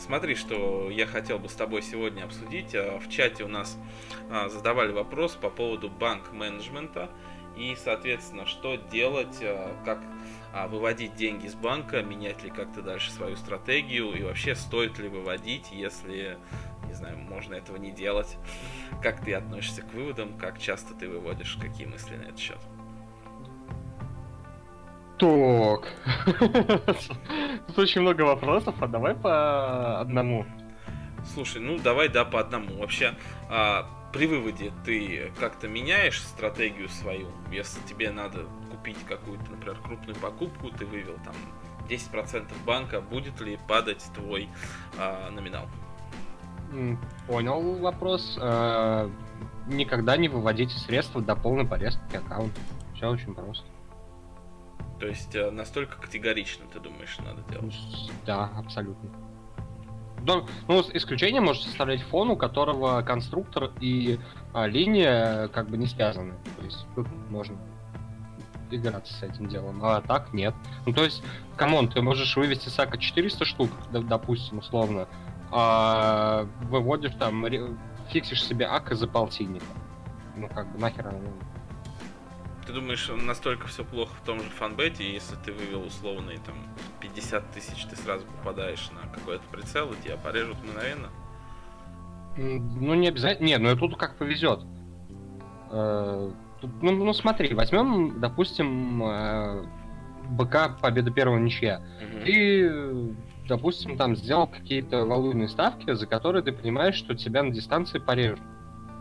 Смотри, 0.00 0.34
что 0.34 0.90
я 0.90 1.06
хотел 1.06 1.38
бы 1.38 1.50
с 1.50 1.52
тобой 1.52 1.82
сегодня 1.82 2.24
обсудить. 2.24 2.74
А, 2.74 2.98
в 2.98 3.10
чате 3.10 3.44
у 3.44 3.48
нас 3.48 3.78
а, 4.30 4.48
задавали 4.48 4.92
вопрос 4.92 5.32
по 5.32 5.50
поводу 5.50 5.90
банк-менеджмента 5.90 7.10
и, 7.54 7.76
соответственно, 7.76 8.46
что 8.46 8.76
делать, 8.76 9.36
а, 9.42 9.76
как 9.84 10.00
выводить 10.70 11.14
деньги 11.14 11.46
из 11.46 11.54
банка, 11.54 12.02
менять 12.02 12.42
ли 12.42 12.50
как-то 12.50 12.80
дальше 12.82 13.12
свою 13.12 13.36
стратегию 13.36 14.12
и 14.14 14.22
вообще 14.22 14.56
стоит 14.56 14.98
ли 14.98 15.08
выводить, 15.08 15.70
если, 15.70 16.38
не 16.88 16.94
знаю, 16.94 17.18
можно 17.18 17.54
этого 17.54 17.76
не 17.76 17.92
делать. 17.92 18.36
Как 19.02 19.22
ты 19.22 19.34
относишься 19.34 19.82
к 19.82 19.92
выводам, 19.92 20.36
как 20.38 20.58
часто 20.58 20.94
ты 20.94 21.08
выводишь, 21.08 21.56
какие 21.60 21.86
мысли 21.86 22.16
на 22.16 22.22
этот 22.22 22.38
счет? 22.38 22.58
Так. 25.20 25.86
Тут 27.66 27.78
очень 27.78 28.00
много 28.00 28.22
вопросов, 28.22 28.74
а 28.80 28.86
давай 28.86 29.14
по 29.14 30.00
одному. 30.00 30.46
Слушай, 31.34 31.60
ну 31.60 31.78
давай 31.78 32.08
да 32.08 32.24
по 32.24 32.40
одному. 32.40 32.78
Вообще, 32.78 33.14
а, 33.50 33.86
при 34.14 34.26
выводе 34.26 34.72
ты 34.86 35.30
как-то 35.38 35.68
меняешь 35.68 36.22
стратегию 36.22 36.88
свою? 36.88 37.28
Если 37.52 37.80
тебе 37.82 38.10
надо 38.10 38.46
купить 38.70 38.96
какую-то, 39.06 39.50
например, 39.50 39.76
крупную 39.84 40.16
покупку, 40.16 40.70
ты 40.70 40.86
вывел 40.86 41.18
там 41.22 41.34
10% 41.90 42.46
банка, 42.64 43.02
будет 43.02 43.38
ли 43.42 43.58
падать 43.68 44.02
твой 44.14 44.48
а, 44.98 45.30
номинал? 45.30 45.66
Понял 47.26 47.76
вопрос. 47.78 48.38
А, 48.40 49.10
никогда 49.66 50.16
не 50.16 50.30
выводите 50.30 50.78
средства 50.78 51.20
до 51.20 51.36
полной 51.36 51.66
порезки 51.66 52.16
аккаунта. 52.16 52.58
Все 52.94 53.10
очень 53.10 53.34
просто. 53.34 53.66
То 55.00 55.06
есть 55.06 55.34
э, 55.34 55.50
настолько 55.50 55.96
категорично, 55.96 56.66
ты 56.70 56.78
думаешь, 56.78 57.16
надо 57.18 57.42
делать? 57.50 57.74
Да, 58.26 58.50
абсолютно. 58.56 59.08
Ну, 60.26 60.46
ну, 60.68 60.84
исключение 60.92 61.40
может 61.40 61.62
составлять 61.62 62.02
фон, 62.02 62.28
у 62.28 62.36
которого 62.36 63.00
конструктор 63.00 63.70
и 63.80 64.20
а, 64.52 64.66
линия 64.66 65.48
как 65.48 65.70
бы 65.70 65.78
не 65.78 65.86
связаны. 65.86 66.34
То 66.58 66.64
есть 66.64 66.86
тут 66.94 67.08
можно 67.30 67.56
играться 68.70 69.14
с 69.14 69.22
этим 69.22 69.48
делом. 69.48 69.82
А 69.82 70.02
так 70.02 70.34
нет. 70.34 70.54
Ну, 70.84 70.92
то 70.92 71.04
есть, 71.04 71.22
come 71.56 71.74
on, 71.74 71.88
ты 71.88 72.02
можешь 72.02 72.36
вывести 72.36 72.68
с 72.68 72.75
ака 72.75 72.98
400 72.98 73.44
штук, 73.46 73.70
допустим, 73.90 74.58
условно, 74.58 75.08
а 75.50 76.46
выводишь 76.68 77.14
там, 77.18 77.44
фиксишь 78.10 78.44
себе 78.44 78.66
ак 78.66 78.92
из-за 78.92 79.08
полтинника. 79.08 79.64
Ну, 80.36 80.48
как 80.48 80.70
бы 80.70 80.78
нахер 80.78 81.08
оно 81.08 81.18
ты 82.66 82.72
думаешь, 82.72 83.10
настолько 83.22 83.66
все 83.68 83.84
плохо 83.84 84.14
в 84.14 84.24
том 84.24 84.40
же 84.40 84.50
Фонбете, 84.50 85.10
если 85.10 85.36
ты 85.44 85.52
вывел 85.52 85.84
условный 85.86 86.38
там 86.44 86.54
50 87.00 87.50
тысяч, 87.52 87.84
ты 87.86 87.96
сразу 87.96 88.24
попадаешь 88.26 88.90
на 88.90 89.08
какой-то 89.08 89.42
прицел, 89.50 89.90
и 89.92 90.02
тебя 90.04 90.16
порежут 90.16 90.56
мгновенно? 90.62 91.08
Ну, 92.36 92.94
не 92.94 93.08
обязательно. 93.08 93.46
Не, 93.46 93.58
ну 93.58 93.76
тут 93.76 93.96
как 93.96 94.16
повезет. 94.16 94.60
Э, 95.70 96.30
ну, 96.62 96.90
ну 97.04 97.12
смотри, 97.12 97.54
возьмем, 97.54 98.20
допустим, 98.20 99.02
э, 99.02 99.64
БК 100.30 100.76
победа 100.80 101.10
первого 101.10 101.38
ничья. 101.38 101.80
Угу. 102.00 102.22
И, 102.24 103.14
допустим, 103.48 103.96
там 103.96 104.16
сделал 104.16 104.46
какие-то 104.46 105.04
валютные 105.04 105.48
ставки, 105.48 105.92
за 105.92 106.06
которые 106.06 106.42
ты 106.42 106.52
понимаешь, 106.52 106.94
что 106.94 107.14
тебя 107.14 107.42
на 107.42 107.50
дистанции 107.50 107.98
порежут 107.98 108.40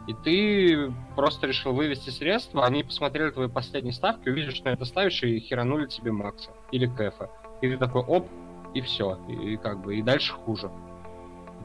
и 0.09 0.15
ты 0.23 0.91
просто 1.15 1.45
решил 1.45 1.71
вывести 1.71 2.09
средства, 2.09 2.65
они 2.65 2.81
посмотрели 2.81 3.29
твои 3.29 3.47
последние 3.47 3.93
ставки, 3.93 4.27
увидели, 4.27 4.49
что 4.49 4.65
на 4.65 4.73
это 4.73 4.83
ставишь, 4.85 5.21
и 5.21 5.39
херанули 5.39 5.85
тебе 5.85 6.11
Макса 6.11 6.49
или 6.71 6.87
Кэфа. 6.87 7.29
И 7.61 7.69
ты 7.69 7.77
такой, 7.77 8.01
оп, 8.01 8.27
и 8.73 8.81
все, 8.81 9.19
и, 9.27 9.53
и 9.53 9.57
как 9.57 9.83
бы, 9.83 9.97
и 9.97 10.01
дальше 10.01 10.33
хуже. 10.33 10.71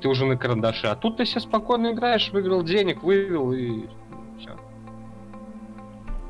Ты 0.03 0.09
уже 0.09 0.27
на 0.27 0.37
карандаше. 0.37 0.89
А 0.89 0.95
тут 0.95 1.17
ты 1.17 1.25
себе 1.25 1.41
спокойно 1.41 1.93
играешь, 1.93 2.31
выиграл 2.33 2.63
денег, 2.63 3.03
вывел, 3.03 3.53
и. 3.53 3.89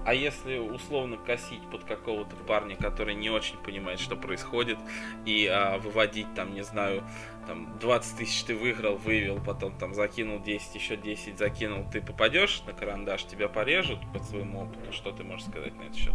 А 0.04 0.12
если 0.12 0.58
условно 0.58 1.16
косить 1.16 1.62
под 1.70 1.84
какого-то 1.84 2.36
парня, 2.36 2.76
который 2.76 3.14
не 3.14 3.30
очень 3.30 3.56
понимает, 3.56 4.00
что 4.00 4.16
происходит, 4.16 4.78
и 5.24 5.46
а, 5.46 5.78
выводить 5.78 6.32
там, 6.34 6.54
не 6.54 6.62
знаю, 6.62 7.02
там 7.46 7.78
20 7.78 8.18
тысяч 8.18 8.44
ты 8.44 8.54
выиграл, 8.54 8.96
вывел, 8.96 9.40
потом 9.44 9.76
там 9.78 9.94
закинул 9.94 10.40
10, 10.40 10.74
еще 10.74 10.96
10 10.96 11.38
закинул, 11.38 11.86
ты 11.90 12.02
попадешь 12.02 12.62
на 12.66 12.74
карандаш, 12.74 13.24
тебя 13.24 13.48
порежут 13.48 14.00
под 14.12 14.24
своему 14.24 14.64
опыту, 14.64 14.92
что 14.92 15.10
ты 15.10 15.24
можешь 15.24 15.46
сказать 15.46 15.74
на 15.76 15.82
этот 15.82 15.96
счет? 15.96 16.14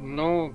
Ну, 0.00 0.54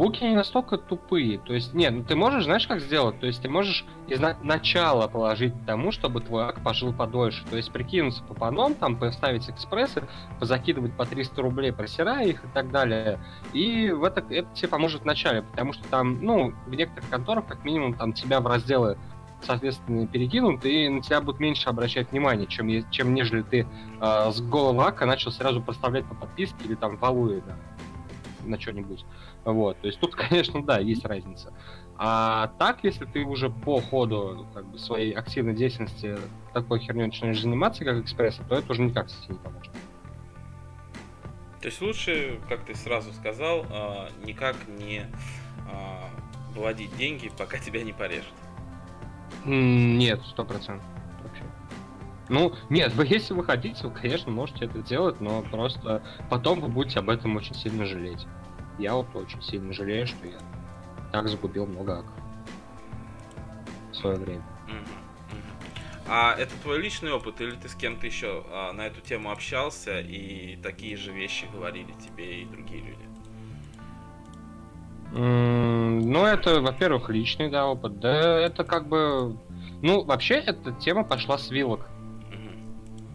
буки 0.00 0.24
не 0.24 0.34
настолько 0.34 0.78
тупые. 0.78 1.38
То 1.38 1.52
есть, 1.52 1.74
нет, 1.74 1.92
ну 1.92 2.02
ты 2.02 2.16
можешь, 2.16 2.44
знаешь, 2.44 2.66
как 2.66 2.80
сделать? 2.80 3.20
То 3.20 3.26
есть 3.26 3.42
ты 3.42 3.50
можешь 3.50 3.84
из 4.08 4.18
на- 4.18 4.38
начала 4.42 5.08
положить 5.08 5.52
тому, 5.66 5.92
чтобы 5.92 6.20
твой 6.20 6.44
ак 6.44 6.62
пожил 6.62 6.92
подольше. 6.92 7.44
То 7.50 7.56
есть 7.56 7.70
прикинуться 7.70 8.22
по 8.24 8.32
паном, 8.32 8.74
там 8.74 8.96
поставить 8.96 9.50
экспрессы, 9.50 10.04
позакидывать 10.38 10.96
по 10.96 11.04
300 11.04 11.42
рублей, 11.42 11.72
просирая 11.72 12.26
их 12.26 12.42
и 12.44 12.48
так 12.54 12.70
далее. 12.70 13.18
И 13.52 13.90
в 13.90 14.04
это, 14.04 14.24
это 14.30 14.48
тебе 14.54 14.68
поможет 14.68 15.02
в 15.02 15.04
начале, 15.04 15.42
потому 15.42 15.74
что 15.74 15.86
там, 15.88 16.18
ну, 16.22 16.54
в 16.66 16.74
некоторых 16.74 17.08
конторах, 17.10 17.46
как 17.46 17.64
минимум, 17.64 17.94
там 17.94 18.12
тебя 18.14 18.40
в 18.40 18.46
разделы 18.46 18.96
соответственно, 19.42 20.06
перекинут, 20.06 20.66
и 20.66 20.86
на 20.90 21.00
тебя 21.00 21.22
будут 21.22 21.40
меньше 21.40 21.70
обращать 21.70 22.12
внимание, 22.12 22.46
чем, 22.46 22.68
чем 22.90 23.14
нежели 23.14 23.40
ты 23.40 23.66
э, 23.98 24.30
с 24.30 24.38
голого 24.42 24.88
ака 24.88 25.06
начал 25.06 25.32
сразу 25.32 25.62
проставлять 25.62 26.04
по 26.04 26.14
подписке 26.14 26.62
или 26.64 26.74
там 26.74 26.98
валуя 26.98 27.40
да, 27.40 27.56
на 28.44 28.60
что-нибудь. 28.60 29.04
Вот, 29.44 29.80
то 29.80 29.86
есть 29.86 30.00
тут, 30.00 30.14
конечно, 30.28 30.62
да, 30.62 30.78
есть 30.78 31.04
разница. 31.04 31.52
А 31.96 32.48
так, 32.58 32.82
если 32.82 33.04
ты 33.04 33.24
уже 33.24 33.50
по 33.50 33.80
ходу 33.80 34.46
как 34.54 34.66
бы, 34.66 34.78
своей 34.78 35.12
активной 35.12 35.54
деятельности 35.54 36.16
такой 36.54 36.80
херней 36.80 37.06
начинаешь 37.06 37.40
заниматься, 37.40 37.84
как 37.84 37.98
экспресса, 37.98 38.42
то 38.48 38.56
это 38.56 38.72
уже 38.72 38.82
никак 38.82 39.08
тебе 39.08 39.34
не 39.34 39.38
поможет. 39.38 39.72
То 41.60 41.66
есть 41.66 41.80
лучше, 41.82 42.40
как 42.48 42.64
ты 42.64 42.74
сразу 42.74 43.12
сказал, 43.12 43.66
а, 43.68 44.08
никак 44.24 44.56
не 44.66 45.04
а, 45.70 46.08
выводить 46.54 46.96
деньги, 46.96 47.30
пока 47.36 47.58
тебя 47.58 47.82
не 47.82 47.92
порежут. 47.92 48.32
Нет, 49.44 50.20
сто 50.26 50.44
процентов. 50.44 50.86
Ну, 52.30 52.54
нет, 52.68 52.94
вы 52.94 53.06
если 53.06 53.34
вы 53.34 53.44
хотите, 53.44 53.88
вы, 53.88 53.90
конечно, 53.92 54.30
можете 54.30 54.66
это 54.66 54.78
делать, 54.78 55.20
но 55.20 55.42
просто 55.42 56.00
потом 56.30 56.60
вы 56.60 56.68
будете 56.68 57.00
об 57.00 57.10
этом 57.10 57.36
очень 57.36 57.54
сильно 57.56 57.84
жалеть 57.84 58.24
я 58.80 58.94
вот 58.94 59.14
очень 59.14 59.42
сильно 59.42 59.72
жалею, 59.72 60.06
что 60.06 60.26
я 60.26 60.38
так 61.12 61.28
загубил 61.28 61.66
много 61.66 61.98
аков 61.98 62.14
в 63.92 63.96
свое 63.96 64.16
время. 64.16 64.44
А 66.08 66.34
это 66.36 66.56
твой 66.62 66.80
личный 66.80 67.12
опыт, 67.12 67.40
или 67.40 67.52
ты 67.52 67.68
с 67.68 67.74
кем-то 67.74 68.04
еще 68.04 68.44
а, 68.50 68.72
на 68.72 68.86
эту 68.86 69.00
тему 69.00 69.30
общался 69.30 70.00
и 70.00 70.56
такие 70.56 70.96
же 70.96 71.12
вещи 71.12 71.46
говорили 71.52 71.92
тебе 72.04 72.42
и 72.42 72.44
другие 72.46 72.82
люди? 72.82 73.04
Mm, 75.12 76.00
Ну, 76.04 76.24
это, 76.24 76.60
во-первых, 76.60 77.10
личный, 77.10 77.48
да, 77.48 77.66
опыт. 77.66 78.00
Да, 78.00 78.40
это 78.40 78.64
как 78.64 78.88
бы... 78.88 79.36
Ну, 79.82 80.02
вообще, 80.02 80.34
эта 80.34 80.72
тема 80.72 81.04
пошла 81.04 81.38
с 81.38 81.50
вилок. 81.50 81.88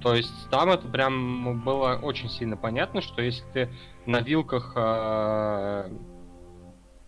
То 0.01 0.13
есть 0.13 0.49
там 0.51 0.69
это 0.69 0.87
прям 0.87 1.61
было 1.61 1.99
очень 2.01 2.29
сильно 2.29 2.55
понятно, 2.55 3.01
что 3.01 3.23
если 3.23 3.43
ты 3.53 3.69
на 4.05 4.21
вилках 4.21 4.73
э, 4.75 5.89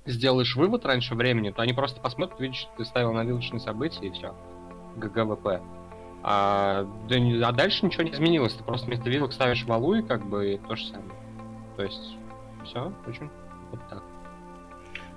сделаешь 0.06 0.56
вывод 0.56 0.86
раньше 0.86 1.16
времени, 1.16 1.52
то 1.52 1.62
они 1.62 1.74
просто 1.74 2.02
посмотрят, 2.02 2.56
что 2.56 2.72
ты 2.78 2.86
ставил 2.86 3.14
на 3.14 3.24
вилочные 3.24 3.60
события 3.60 4.08
и 4.08 4.12
все. 4.12 4.36
GG 4.95 5.22
WP. 5.22 5.61
А, 6.24 6.84
да, 7.08 7.48
а 7.48 7.52
дальше 7.52 7.86
ничего 7.86 8.04
не 8.04 8.12
изменилось. 8.12 8.54
Ты 8.54 8.64
просто 8.64 8.88
вместо 8.88 9.10
вилок 9.10 9.34
ставишь 9.34 9.64
value 9.65 9.95
и 9.95 10.02
как 10.02 10.26
бы 10.26 10.54
и 10.54 10.58
то 10.58 10.76
же 10.76 10.86
самое. 10.88 11.12
То 11.76 11.84
есть, 11.84 12.18
все, 12.66 12.91
очень 13.06 13.30
вот 13.72 13.80
так. 13.89 14.04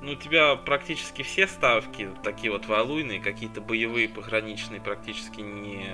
Ну, 0.03 0.13
у 0.13 0.17
тебя 0.17 0.57
практически 0.57 1.23
все 1.23 1.47
ставки 1.47 2.11
такие 2.23 2.51
вот 2.51 2.67
валуйные, 2.67 3.21
какие-то 3.21 3.61
боевые 3.61 4.09
пограничные 4.09 4.81
практически 4.81 5.41
не 5.41 5.91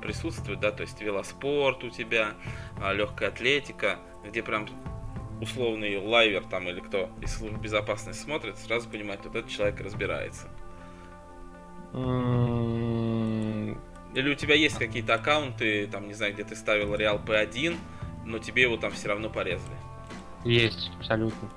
присутствуют, 0.00 0.60
да, 0.60 0.72
то 0.72 0.82
есть 0.82 1.00
велоспорт 1.00 1.84
у 1.84 1.90
тебя, 1.90 2.34
а, 2.80 2.92
легкая 2.92 3.28
атлетика, 3.28 3.98
где 4.24 4.42
прям 4.42 4.66
условный 5.40 5.98
лайвер 5.98 6.44
там 6.44 6.68
или 6.68 6.80
кто 6.80 7.10
из 7.20 7.36
служб 7.36 7.58
безопасности 7.58 8.22
смотрит, 8.22 8.58
сразу 8.58 8.88
понимает, 8.88 9.20
вот 9.24 9.36
этот 9.36 9.50
человек 9.50 9.80
разбирается. 9.80 10.48
Или 14.14 14.30
у 14.30 14.34
тебя 14.34 14.54
есть 14.54 14.78
какие-то 14.78 15.14
аккаунты, 15.14 15.86
там, 15.88 16.08
не 16.08 16.14
знаю, 16.14 16.32
где 16.32 16.44
ты 16.44 16.56
ставил 16.56 16.94
Реал 16.94 17.18
P1, 17.18 17.76
но 18.24 18.38
тебе 18.38 18.62
его 18.62 18.76
там 18.76 18.92
все 18.92 19.08
равно 19.08 19.28
порезали. 19.30 19.76
Есть, 20.44 20.90
абсолютно. 20.98 21.50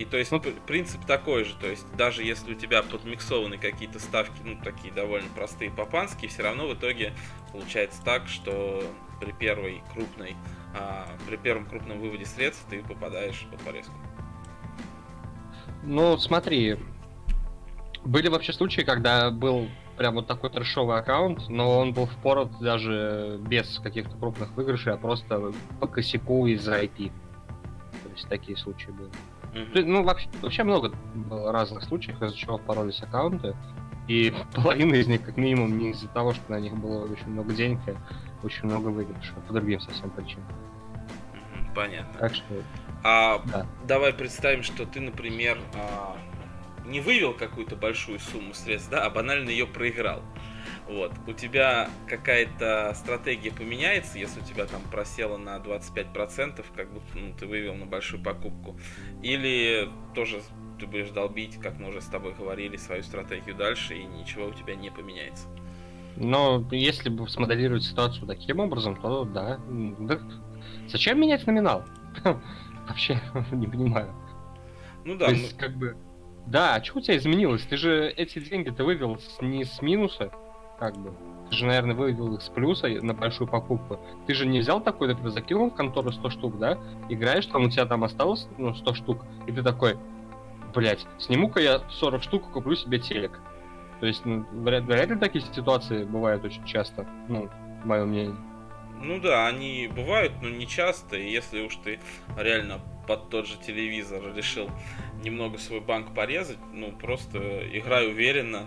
И 0.00 0.06
то 0.06 0.16
есть 0.16 0.32
ну, 0.32 0.40
принцип 0.66 1.04
такой 1.04 1.44
же, 1.44 1.54
то 1.56 1.66
есть 1.66 1.84
даже 1.94 2.22
если 2.22 2.54
у 2.54 2.56
тебя 2.56 2.82
подмиксованы 2.82 3.58
какие-то 3.58 3.98
ставки, 3.98 4.40
ну 4.42 4.58
такие 4.64 4.94
довольно 4.94 5.28
простые 5.34 5.70
папанские, 5.70 6.30
все 6.30 6.42
равно 6.42 6.68
в 6.68 6.74
итоге 6.74 7.12
получается 7.52 8.02
так, 8.02 8.26
что 8.26 8.82
при 9.20 9.32
первой 9.32 9.82
крупной, 9.92 10.34
а, 10.74 11.06
при 11.28 11.36
первом 11.36 11.66
крупном 11.66 12.00
выводе 12.00 12.24
средств 12.24 12.64
ты 12.70 12.82
попадаешь 12.82 13.46
под 13.50 13.60
порезку. 13.60 13.92
Ну, 15.82 16.16
смотри, 16.18 16.76
были 18.04 18.28
вообще 18.28 18.52
случаи, 18.52 18.82
когда 18.82 19.30
был 19.30 19.68
прям 19.96 20.14
вот 20.14 20.26
такой 20.26 20.50
трешовый 20.50 20.98
аккаунт, 20.98 21.48
но 21.48 21.78
он 21.78 21.92
был 21.92 22.06
впорот 22.06 22.50
даже 22.60 23.38
без 23.46 23.78
каких-то 23.80 24.16
крупных 24.16 24.50
выигрышей, 24.56 24.94
а 24.94 24.96
просто 24.96 25.52
по 25.78 25.86
косяку 25.86 26.46
из-за 26.46 26.82
IP. 26.82 27.12
То 28.02 28.08
есть 28.10 28.28
такие 28.28 28.56
случаи 28.56 28.90
были. 28.90 29.10
Mm-hmm. 29.52 29.84
Ну, 29.84 30.02
вообще, 30.04 30.28
вообще 30.40 30.62
много 30.62 30.92
было 31.14 31.52
разных 31.52 31.82
случаев, 31.82 32.22
из-за 32.22 32.36
чего 32.36 32.56
поролись 32.58 33.02
аккаунты. 33.02 33.54
И 34.10 34.34
половина 34.56 34.96
из 34.96 35.06
них, 35.06 35.22
как 35.24 35.36
минимум, 35.36 35.78
не 35.78 35.90
из-за 35.90 36.08
того, 36.08 36.34
что 36.34 36.42
на 36.50 36.58
них 36.58 36.76
было 36.76 37.04
очень 37.04 37.28
много 37.28 37.52
денег, 37.52 37.78
а 37.86 37.94
очень 38.44 38.64
много 38.64 38.88
выигрышей, 38.88 39.34
а 39.36 39.40
по 39.46 39.52
другим 39.52 39.78
совсем 39.78 40.10
причинам. 40.10 40.48
Понятно. 41.76 42.18
Так 42.18 42.34
что... 42.34 42.44
А 43.04 43.40
да. 43.46 43.68
давай 43.86 44.12
представим, 44.12 44.64
что 44.64 44.84
ты, 44.84 44.98
например, 44.98 45.58
а, 45.76 46.16
не 46.84 47.00
вывел 47.00 47.34
какую-то 47.34 47.76
большую 47.76 48.18
сумму 48.18 48.52
средств, 48.52 48.90
да, 48.90 49.06
а 49.06 49.10
банально 49.10 49.48
ее 49.50 49.68
проиграл. 49.68 50.24
Вот. 50.88 51.12
У 51.28 51.32
тебя 51.32 51.88
какая-то 52.08 52.92
стратегия 52.96 53.52
поменяется, 53.52 54.18
если 54.18 54.40
у 54.40 54.44
тебя 54.44 54.66
там 54.66 54.82
просело 54.90 55.36
на 55.36 55.58
25%, 55.58 56.64
как 56.74 56.92
будто 56.92 57.16
ну, 57.16 57.32
ты 57.38 57.46
вывел 57.46 57.74
на 57.76 57.86
большую 57.86 58.20
покупку. 58.24 58.76
Или 59.22 59.88
тоже 60.16 60.42
ты 60.80 60.86
будешь 60.86 61.10
долбить, 61.10 61.56
как 61.60 61.78
мы 61.78 61.90
уже 61.90 62.00
с 62.00 62.06
тобой 62.06 62.34
говорили, 62.34 62.76
свою 62.76 63.02
стратегию 63.02 63.54
дальше, 63.54 63.94
и 63.94 64.04
ничего 64.04 64.46
у 64.46 64.52
тебя 64.52 64.74
не 64.74 64.90
поменяется. 64.90 65.46
Но 66.16 66.64
если 66.70 67.08
бы 67.08 67.28
смоделировать 67.28 67.84
ситуацию 67.84 68.26
таким 68.26 68.60
образом, 68.60 68.96
то 68.96 69.24
да. 69.24 69.60
да. 69.98 70.18
Зачем 70.88 71.20
менять 71.20 71.46
номинал? 71.46 71.84
Вообще 72.88 73.20
не 73.52 73.66
понимаю. 73.66 74.14
Ну 75.04 75.16
да. 75.16 75.26
То 75.26 75.32
есть, 75.32 75.54
мы... 75.54 75.58
как 75.58 75.76
бы. 75.76 75.96
Да, 76.46 76.74
а 76.74 76.84
что 76.84 76.98
у 76.98 77.00
тебя 77.00 77.16
изменилось? 77.16 77.62
Ты 77.62 77.76
же 77.76 78.08
эти 78.08 78.38
деньги 78.40 78.70
ты 78.70 78.82
вывел 78.82 79.18
с, 79.18 79.40
не 79.40 79.64
с 79.64 79.80
минуса, 79.82 80.32
как 80.78 80.96
бы. 80.96 81.14
Ты 81.50 81.56
же, 81.56 81.66
наверное, 81.66 81.94
вывел 81.94 82.34
их 82.34 82.42
с 82.42 82.48
плюса 82.48 82.88
на 82.88 83.14
большую 83.14 83.48
покупку. 83.48 83.98
Ты 84.26 84.34
же 84.34 84.46
не 84.46 84.60
взял 84.60 84.80
такой, 84.80 85.08
например, 85.08 85.30
закинул 85.30 85.70
в 85.70 85.74
контору 85.74 86.12
100 86.12 86.30
штук, 86.30 86.58
да? 86.58 86.78
Играешь, 87.08 87.46
там 87.46 87.64
у 87.64 87.70
тебя 87.70 87.86
там 87.86 88.04
осталось 88.04 88.48
ну, 88.56 88.74
100 88.74 88.94
штук, 88.94 89.24
и 89.46 89.52
ты 89.52 89.62
такой, 89.62 89.96
блять, 90.74 91.06
сниму-ка 91.18 91.60
я 91.60 91.82
40 91.90 92.22
штук, 92.22 92.50
куплю 92.50 92.76
себе 92.76 92.98
телек. 92.98 93.40
То 94.00 94.06
есть, 94.06 94.24
ну, 94.24 94.46
вряд, 94.52 94.84
вряд 94.84 95.10
ли 95.10 95.16
такие 95.16 95.44
ситуации 95.44 96.04
бывают 96.04 96.44
очень 96.44 96.64
часто, 96.64 97.06
ну, 97.28 97.50
мое 97.84 98.04
мнение. 98.04 98.36
Ну 99.02 99.18
да, 99.18 99.46
они 99.46 99.90
бывают, 99.94 100.32
но 100.42 100.48
не 100.48 100.66
часто. 100.66 101.16
И 101.16 101.30
если 101.30 101.62
уж 101.62 101.76
ты 101.76 102.00
реально 102.36 102.80
под 103.06 103.30
тот 103.30 103.46
же 103.46 103.56
телевизор 103.56 104.22
решил 104.34 104.70
немного 105.22 105.58
свой 105.58 105.80
банк 105.80 106.14
порезать, 106.14 106.58
ну 106.72 106.92
просто 106.92 107.38
играй 107.72 108.08
уверенно, 108.08 108.66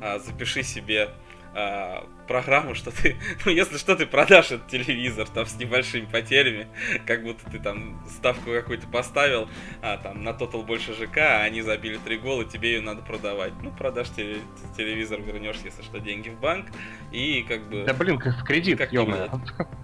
а, 0.00 0.18
запиши 0.18 0.62
себе 0.62 1.10
а, 1.54 2.06
программу, 2.26 2.74
что 2.74 2.90
ты, 2.90 3.16
ну, 3.44 3.52
если 3.52 3.76
что, 3.76 3.94
ты 3.94 4.06
продашь 4.06 4.52
этот 4.52 4.68
телевизор 4.68 5.28
там 5.28 5.46
с 5.46 5.54
небольшими 5.56 6.06
потерями, 6.06 6.68
как 7.06 7.22
будто 7.22 7.48
ты 7.50 7.58
там 7.58 8.02
ставку 8.08 8.50
какую-то 8.50 8.86
поставил, 8.86 9.48
а 9.82 9.98
там 9.98 10.22
на 10.22 10.30
Total 10.30 10.64
больше 10.64 10.94
ЖК, 10.94 11.18
а 11.18 11.42
они 11.42 11.62
забили 11.62 11.98
три 11.98 12.18
гола, 12.18 12.44
тебе 12.44 12.74
ее 12.74 12.80
надо 12.80 13.02
продавать. 13.02 13.52
Ну, 13.62 13.70
продашь 13.70 14.08
теле- 14.08 14.40
телевизор, 14.76 15.20
вернешь, 15.20 15.56
если 15.64 15.82
что, 15.82 16.00
деньги 16.00 16.30
в 16.30 16.40
банк, 16.40 16.66
и 17.10 17.44
как 17.46 17.68
бы... 17.68 17.84
Да 17.84 17.92
блин, 17.92 18.18
как 18.18 18.38
в 18.38 18.44
кредит, 18.44 18.78
как 18.78 18.92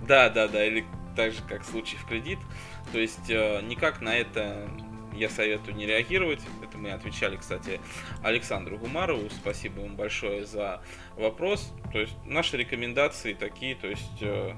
Да, 0.07 0.31
да, 0.31 0.49
да, 0.49 0.64
или 0.64 0.87
так 1.16 1.33
же, 1.33 1.39
как 1.49 1.62
в 1.62 1.71
случае 1.71 2.01
в 2.01 2.07
кредит. 2.07 2.39
То 2.93 2.99
есть 2.99 3.29
э, 3.29 3.61
никак 3.62 4.01
на 4.01 4.16
это 4.16 4.71
я 5.19 5.29
советую 5.29 5.77
не 5.77 5.87
реагировать. 5.87 6.41
Это 6.62 6.79
мы 6.79 6.91
отвечали, 6.91 7.37
кстати, 7.37 7.81
Александру 8.23 8.79
Гумарову. 8.79 9.29
Спасибо 9.31 9.83
ему 9.83 9.97
большое 9.97 10.47
за 10.47 10.81
вопрос. 11.16 11.73
То 11.93 12.01
есть 12.01 12.14
наши 12.25 12.57
рекомендации 12.57 13.33
такие, 13.35 13.75
то 13.75 13.89
есть 13.89 14.23
э, 14.23 14.53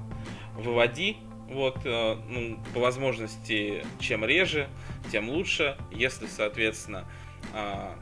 выводи 0.55 1.17
вот, 1.49 1.79
э, 1.83 2.15
ну, 2.29 2.59
по 2.73 2.79
возможности, 2.79 3.85
чем 3.99 4.23
реже, 4.23 4.69
тем 5.11 5.29
лучше. 5.29 5.77
Если, 5.91 6.27
соответственно, 6.27 7.05
э, 7.53 7.95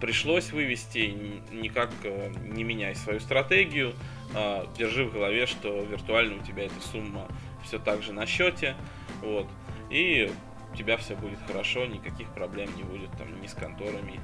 пришлось 0.00 0.50
вывести, 0.50 1.14
никак 1.52 1.90
э, 2.04 2.32
не 2.44 2.64
меняй 2.64 2.94
свою 2.94 3.20
стратегию, 3.20 3.92
э, 4.34 4.66
держи 4.76 5.04
в 5.04 5.12
голове, 5.12 5.46
что 5.46 5.82
виртуально 5.82 6.40
у 6.40 6.46
тебя 6.46 6.64
эта 6.64 6.80
сумма 6.80 7.28
все 7.64 7.78
так 7.78 8.02
же 8.02 8.12
на 8.12 8.26
счете, 8.26 8.74
вот, 9.20 9.46
и 9.90 10.30
у 10.72 10.76
тебя 10.76 10.96
все 10.96 11.16
будет 11.16 11.38
хорошо, 11.46 11.86
никаких 11.86 12.28
проблем 12.28 12.68
не 12.76 12.82
будет 12.82 13.10
там 13.12 13.40
ни 13.40 13.46
с 13.46 13.54
конторами, 13.54 14.20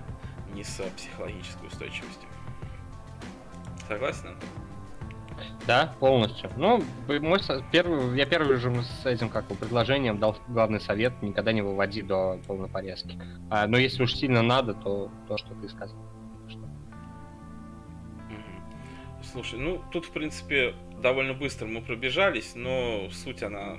ни 0.55 0.63
с 0.63 0.83
психологической 0.97 1.69
устойчивостью. 1.69 2.29
Согласен, 3.89 4.29
Антон? 4.29 4.49
Да, 5.67 5.95
полностью. 6.01 6.51
Ну, 6.57 6.83
мой 7.09 7.41
первый, 7.71 8.17
я 8.17 8.25
первый 8.25 8.57
же 8.57 8.73
с 8.83 9.05
этим 9.05 9.29
как 9.29 9.47
бы 9.47 9.55
предложением 9.55 10.19
дал 10.19 10.37
главный 10.49 10.81
совет 10.81 11.21
никогда 11.23 11.53
не 11.53 11.61
выводи 11.63 12.03
до 12.03 12.41
полной 12.47 12.69
порезки. 12.69 13.21
А, 13.51 13.67
но 13.67 13.77
если 13.77 14.03
уж 14.03 14.15
сильно 14.15 14.43
надо, 14.43 14.75
то 14.75 15.11
то, 15.29 15.37
что 15.37 15.55
ты 15.55 15.69
сказал. 15.69 15.99
Что... 16.49 16.61
Слушай, 19.31 19.59
ну 19.59 19.83
тут 19.93 20.07
в 20.07 20.11
принципе 20.11 20.75
довольно 21.03 21.35
быстро 21.35 21.67
мы 21.67 21.83
пробежались, 21.83 22.53
но 22.55 23.11
суть 23.11 23.43
она 23.43 23.77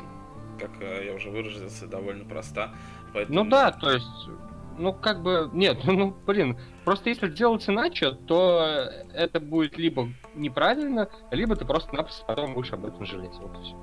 как 0.58 0.72
э, 0.82 1.06
я 1.06 1.14
уже 1.14 1.30
выразился, 1.30 1.88
довольно 1.88 2.26
проста. 2.26 2.74
Поэтому... 3.14 3.44
Ну 3.44 3.50
да, 3.50 3.72
то 3.72 3.92
есть, 3.92 4.30
ну 4.78 4.94
как 4.94 5.22
бы, 5.22 5.50
нет, 5.54 5.80
ну 5.86 6.16
блин, 6.26 6.58
просто 6.86 7.10
если 7.10 7.28
делать 7.30 7.68
иначе, 7.70 8.12
то 8.12 8.90
это 9.14 9.40
будет 9.40 9.78
либо 9.78 10.10
неправильно, 10.36 11.10
либо 11.32 11.56
ты 11.56 11.66
просто-напросто 11.66 12.26
потом 12.26 12.54
будешь 12.54 12.74
об 12.74 12.86
этом 12.86 13.06
жалеть. 13.06 13.36
Вот 13.40 13.58
и 13.60 13.64
все. 13.64 13.76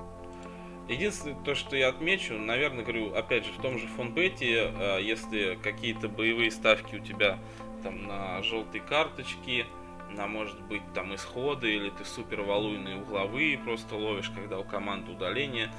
Единственное, 0.88 1.42
то, 1.44 1.54
что 1.54 1.76
я 1.76 1.88
отмечу, 1.88 2.34
наверное, 2.34 2.84
говорю, 2.84 3.14
опять 3.14 3.46
же, 3.46 3.52
в 3.52 3.62
том 3.62 3.78
же 3.78 3.86
фонбете, 3.86 4.70
э, 4.78 4.98
если 5.02 5.58
какие-то 5.62 6.08
боевые 6.08 6.50
ставки 6.50 6.96
у 6.96 7.00
тебя 7.00 7.38
там 7.82 8.06
на 8.06 8.42
желтые 8.42 8.82
карточки, 8.82 9.66
на, 10.10 10.26
может 10.26 10.60
быть, 10.62 10.82
там 10.94 11.14
исходы, 11.14 11.74
или 11.74 11.90
ты 11.90 12.04
супер 12.04 12.42
валуйные 12.42 12.96
угловые 12.96 13.58
просто 13.58 13.96
ловишь, 13.96 14.30
когда 14.30 14.58
у 14.58 14.64
команды 14.64 15.12
удаление, 15.12 15.70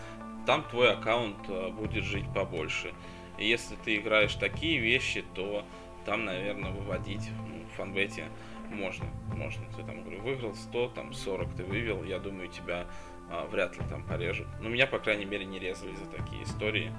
там 0.45 0.63
твой 0.63 0.93
аккаунт 0.93 1.37
э, 1.47 1.69
будет 1.69 2.03
жить 2.03 2.25
побольше. 2.33 2.93
И 3.37 3.47
если 3.47 3.75
ты 3.75 3.97
играешь 3.97 4.35
такие 4.35 4.79
вещи, 4.79 5.23
то 5.33 5.65
там, 6.05 6.25
наверное, 6.25 6.71
выводить 6.71 7.29
ну, 7.47 7.65
в 7.65 7.77
фанбете 7.77 8.25
можно. 8.69 9.05
Можно. 9.33 9.65
Ты 9.75 9.83
там, 9.83 10.03
говорю, 10.03 10.21
выиграл 10.21 10.55
100, 10.55 10.89
там 10.89 11.13
40 11.13 11.55
ты 11.55 11.63
вывел, 11.63 12.03
я 12.03 12.19
думаю, 12.19 12.47
тебя 12.49 12.87
а, 13.29 13.47
вряд 13.47 13.77
ли 13.77 13.83
там 13.89 14.03
порежут. 14.03 14.47
Но 14.61 14.69
меня, 14.69 14.87
по 14.87 14.99
крайней 14.99 15.25
мере, 15.25 15.45
не 15.45 15.59
резали 15.59 15.93
за 15.95 16.05
такие 16.05 16.43
истории. 16.43 16.91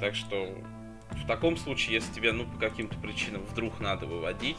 Так 0.00 0.14
что 0.14 0.54
в 1.10 1.26
таком 1.26 1.56
случае, 1.56 1.94
если 1.94 2.12
тебе, 2.12 2.32
ну, 2.32 2.44
по 2.44 2.58
каким-то 2.58 2.98
причинам 2.98 3.42
вдруг 3.42 3.80
надо 3.80 4.06
выводить, 4.06 4.58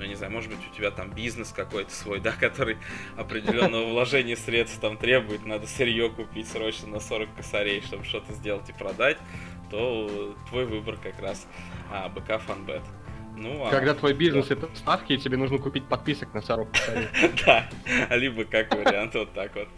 ну, 0.00 0.06
не 0.06 0.14
знаю, 0.14 0.32
может 0.32 0.48
быть, 0.48 0.58
у 0.66 0.74
тебя 0.74 0.90
там 0.90 1.10
бизнес 1.10 1.52
какой-то 1.52 1.92
свой, 1.92 2.20
да, 2.20 2.32
который 2.32 2.78
определенного 3.18 3.84
вложения 3.90 4.34
средств 4.34 4.80
там 4.80 4.96
требует, 4.96 5.44
надо 5.44 5.66
сырье 5.66 6.08
купить 6.08 6.48
срочно 6.48 6.88
на 6.88 7.00
40 7.00 7.34
косарей, 7.36 7.82
чтобы 7.82 8.04
что-то 8.04 8.32
сделать 8.32 8.68
и 8.70 8.72
продать, 8.72 9.18
то 9.70 10.34
твой 10.48 10.64
выбор 10.64 10.96
как 10.96 11.20
раз 11.20 11.46
а, 11.92 12.08
БК 12.08 12.38
Фанбет. 12.38 12.82
Ну, 13.36 13.66
а... 13.66 13.70
Когда 13.70 13.94
твой 13.94 14.12
бизнес 14.12 14.48
да. 14.48 14.54
это 14.54 14.68
ставки, 14.74 15.14
и 15.14 15.18
тебе 15.18 15.36
нужно 15.36 15.58
купить 15.58 15.86
подписок 15.88 16.34
на 16.34 16.42
40 16.42 16.68
Да, 17.46 17.68
либо 18.10 18.44
как 18.44 18.74
вариант 18.74 19.14
вот 19.14 19.32
так 19.32 19.52
вот. 19.54 19.68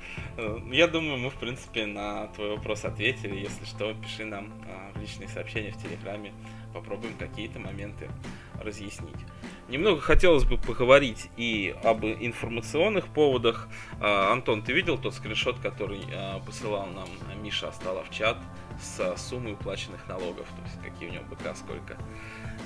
Я 0.70 0.88
думаю, 0.88 1.18
мы, 1.18 1.30
в 1.30 1.34
принципе, 1.34 1.86
на 1.86 2.26
твой 2.28 2.56
вопрос 2.56 2.84
ответили. 2.84 3.36
Если 3.36 3.64
что, 3.64 3.94
пиши 3.94 4.24
нам 4.24 4.52
а, 4.66 4.92
в 4.96 5.00
личные 5.00 5.28
сообщения 5.28 5.72
в 5.72 5.82
Телеграме. 5.82 6.32
Попробуем 6.74 7.14
какие-то 7.18 7.58
моменты 7.58 8.08
разъяснить. 8.60 9.14
Немного 9.68 10.00
хотелось 10.00 10.44
бы 10.44 10.56
поговорить 10.56 11.28
и 11.36 11.74
об 11.84 12.04
информационных 12.04 13.06
поводах. 13.08 13.68
А, 14.00 14.32
Антон, 14.32 14.62
ты 14.62 14.72
видел 14.72 14.98
тот 14.98 15.14
скриншот, 15.14 15.60
который 15.60 16.00
посылал 16.46 16.86
нам 16.86 17.08
Миша 17.42 17.68
Остала 17.68 18.02
в 18.02 18.10
чат 18.10 18.38
с 18.80 19.16
суммой 19.16 19.52
уплаченных 19.52 20.08
налогов? 20.08 20.46
То 20.48 20.62
есть 20.64 20.82
какие 20.82 21.10
у 21.10 21.12
него 21.12 21.24
БК, 21.30 21.54
сколько 21.54 21.96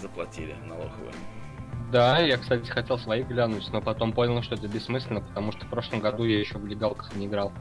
заплатили 0.01 0.55
налоговые? 0.66 1.12
Да, 1.92 2.18
я, 2.18 2.36
кстати, 2.36 2.68
хотел 2.68 2.99
свои 2.99 3.22
глянуть, 3.22 3.68
но 3.72 3.80
потом 3.80 4.12
понял, 4.12 4.42
что 4.42 4.57
это 4.57 4.66
бессмысленно, 4.66 5.20
потому 5.20 5.53
что 5.53 5.66
в 5.66 5.70
прошлом 5.70 6.01
году 6.01 6.24
я 6.24 6.40
еще 6.40 6.59
в 6.59 6.66
легалках 6.66 7.14
не 7.14 7.26
играл. 7.26 7.53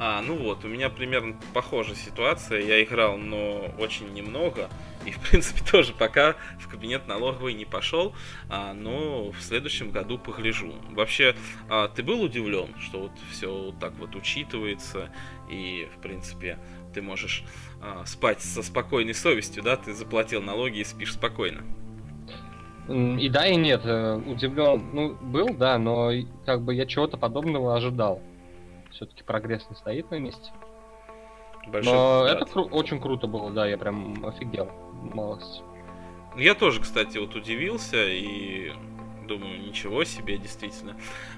А, 0.00 0.22
ну 0.22 0.36
вот, 0.36 0.64
у 0.64 0.68
меня 0.68 0.90
примерно 0.90 1.36
похожая 1.52 1.96
ситуация. 1.96 2.60
Я 2.60 2.82
играл, 2.82 3.16
но 3.16 3.72
очень 3.78 4.12
немного. 4.12 4.68
И, 5.04 5.10
в 5.10 5.18
принципе, 5.18 5.60
тоже 5.70 5.92
пока 5.92 6.36
в 6.60 6.68
кабинет 6.68 7.08
налоговый 7.08 7.54
не 7.54 7.64
пошел, 7.64 8.14
а, 8.48 8.74
но 8.74 9.30
в 9.30 9.40
следующем 9.40 9.90
году 9.90 10.18
погляжу. 10.18 10.72
Вообще, 10.90 11.34
а, 11.68 11.88
ты 11.88 12.02
был 12.02 12.22
удивлен, 12.22 12.68
что 12.80 13.02
вот 13.02 13.12
все 13.30 13.52
вот 13.52 13.78
так 13.80 13.92
вот 13.94 14.14
учитывается, 14.14 15.10
и, 15.50 15.88
в 15.96 16.00
принципе, 16.00 16.58
ты 16.98 17.02
можешь 17.02 17.44
а, 17.80 18.04
спать 18.06 18.40
со 18.40 18.60
спокойной 18.60 19.14
совестью, 19.14 19.62
да? 19.62 19.76
Ты 19.76 19.94
заплатил 19.94 20.42
налоги 20.42 20.78
и 20.80 20.84
спишь 20.84 21.14
спокойно. 21.14 21.62
И 22.88 23.28
да, 23.28 23.46
и 23.46 23.54
нет. 23.54 23.82
Э, 23.84 24.16
удивлен, 24.16 24.82
ну, 24.92 25.14
был, 25.14 25.54
да, 25.54 25.78
но 25.78 26.10
как 26.44 26.62
бы 26.62 26.74
я 26.74 26.86
чего-то 26.86 27.16
подобного 27.16 27.76
ожидал 27.76 28.20
все-таки 28.90 29.22
прогресс 29.22 29.64
не 29.70 29.76
стоит 29.76 30.10
на 30.10 30.18
месте. 30.18 30.50
Большой 31.68 31.92
Но 31.92 32.24
это 32.26 32.44
кру- 32.46 32.70
очень 32.70 33.00
круто 33.00 33.28
было, 33.28 33.50
да, 33.52 33.66
я 33.66 33.78
прям 33.78 34.24
офигел. 34.26 34.68
Малость. 35.14 35.62
Я 36.36 36.54
тоже, 36.54 36.80
кстати, 36.80 37.18
вот 37.18 37.36
удивился 37.36 38.08
и 38.08 38.72
думаю, 39.28 39.60
ничего 39.60 40.02
себе, 40.02 40.38
действительно. 40.38 40.96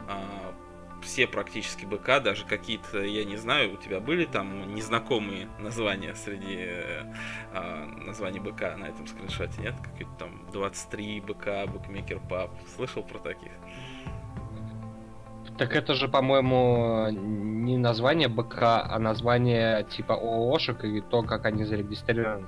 А, 0.08 0.54
все 1.02 1.26
практически 1.26 1.84
БК, 1.84 2.20
даже 2.20 2.44
какие-то, 2.44 3.00
я 3.02 3.24
не 3.24 3.36
знаю, 3.36 3.74
у 3.74 3.76
тебя 3.76 4.00
были 4.00 4.24
там 4.24 4.74
незнакомые 4.74 5.48
названия 5.58 6.14
среди 6.14 6.68
а, 7.52 7.86
названий 7.86 8.40
БК 8.40 8.76
на 8.76 8.86
этом 8.86 9.06
скриншоте, 9.06 9.60
нет? 9.62 9.74
Какие-то 9.82 10.12
там 10.18 10.46
23 10.52 11.20
БК, 11.20 11.66
Букмекер 11.66 12.20
Паб. 12.28 12.50
Слышал 12.76 13.02
про 13.02 13.18
таких? 13.18 13.52
Так 15.58 15.76
это 15.76 15.94
же, 15.94 16.08
по-моему, 16.08 17.08
не 17.10 17.76
название 17.76 18.28
БК, 18.28 18.82
а 18.82 18.98
название 18.98 19.84
типа 19.84 20.14
ООшек 20.14 20.84
и 20.84 21.00
то, 21.00 21.22
как 21.22 21.44
они 21.44 21.64
зарегистрированы. 21.64 22.46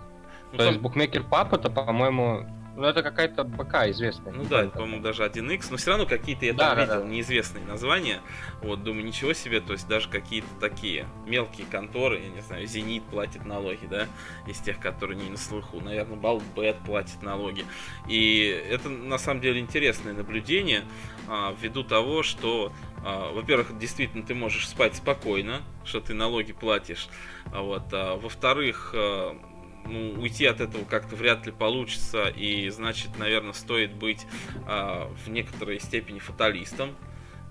Ну, 0.52 0.58
то 0.58 0.64
есть 0.64 0.80
букмекер 0.80 1.22
пап 1.22 1.54
это, 1.54 1.70
по-моему, 1.70 2.46
ну, 2.76 2.84
это 2.84 3.02
какая-то 3.02 3.44
БК 3.44 3.90
известная. 3.90 4.32
Ну 4.32 4.44
да, 4.44 4.68
по-моему, 4.68 5.02
даже 5.02 5.24
1X, 5.24 5.66
но 5.70 5.76
все 5.76 5.90
равно 5.90 6.06
какие-то 6.06 6.46
я 6.46 6.54
да, 6.54 6.68
там 6.68 6.76
да, 6.76 6.82
видел 6.84 7.02
да. 7.02 7.08
неизвестные 7.08 7.64
названия. 7.64 8.20
Вот, 8.62 8.82
думаю, 8.82 9.04
ничего 9.04 9.32
себе, 9.34 9.60
то 9.60 9.72
есть 9.72 9.86
даже 9.88 10.08
какие-то 10.08 10.48
такие 10.60 11.06
мелкие 11.26 11.66
конторы, 11.70 12.20
я 12.20 12.28
не 12.28 12.40
знаю, 12.40 12.66
Зенит 12.66 13.02
платит 13.04 13.44
налоги, 13.44 13.86
да, 13.86 14.06
из 14.46 14.58
тех, 14.58 14.78
которые 14.78 15.20
не 15.20 15.30
на 15.30 15.36
слуху. 15.36 15.80
Наверное, 15.80 16.16
Балбет 16.16 16.78
платит 16.86 17.22
налоги. 17.22 17.64
И 18.08 18.46
это 18.70 18.88
на 18.88 19.18
самом 19.18 19.40
деле 19.40 19.60
интересное 19.60 20.14
наблюдение, 20.14 20.84
а, 21.28 21.54
ввиду 21.60 21.84
того, 21.84 22.22
что 22.22 22.72
а, 23.04 23.32
во-первых, 23.32 23.76
действительно 23.78 24.22
ты 24.24 24.34
можешь 24.34 24.68
спать 24.68 24.94
спокойно, 24.94 25.62
что 25.84 26.00
ты 26.00 26.14
налоги 26.14 26.52
платишь. 26.52 27.08
А 27.52 27.62
вот, 27.62 27.92
а, 27.92 28.16
во-вторых, 28.16 28.92
а, 28.94 29.36
ну, 29.84 30.20
уйти 30.20 30.46
от 30.46 30.60
этого 30.60 30.84
как-то 30.84 31.16
вряд 31.16 31.46
ли 31.46 31.52
получится, 31.52 32.26
и 32.28 32.68
значит, 32.70 33.18
наверное, 33.18 33.52
стоит 33.52 33.92
быть 33.92 34.26
э, 34.66 35.08
в 35.24 35.28
некоторой 35.28 35.80
степени 35.80 36.18
фаталистом. 36.18 36.94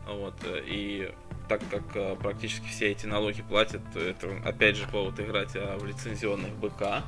Вот, 0.07 0.35
и 0.47 1.11
так 1.47 1.61
как 1.69 1.83
э, 1.95 2.15
практически 2.15 2.67
все 2.67 2.91
эти 2.91 3.05
налоги 3.05 3.41
платят, 3.41 3.81
это 3.95 4.29
опять 4.45 4.77
же 4.77 4.87
повод 4.87 5.19
играть 5.19 5.55
э, 5.55 5.77
в 5.77 5.85
лицензионных 5.85 6.53
БК. 6.53 7.03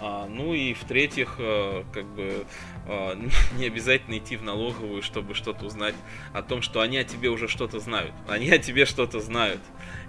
А, 0.00 0.26
ну 0.26 0.54
и 0.54 0.74
в-третьих, 0.74 1.36
э, 1.38 1.84
как 1.92 2.06
бы 2.06 2.46
не 3.56 3.66
обязательно 3.66 4.18
идти 4.18 4.36
в 4.36 4.42
налоговую, 4.42 5.02
чтобы 5.02 5.34
что-то 5.34 5.66
узнать 5.66 5.94
о 6.32 6.42
том, 6.42 6.62
что 6.62 6.80
они 6.80 6.98
о 6.98 7.04
тебе 7.04 7.30
уже 7.30 7.48
что-то 7.48 7.78
знают. 7.78 8.12
Они 8.28 8.50
о 8.50 8.58
тебе 8.58 8.84
что-то 8.84 9.20
знают. 9.20 9.60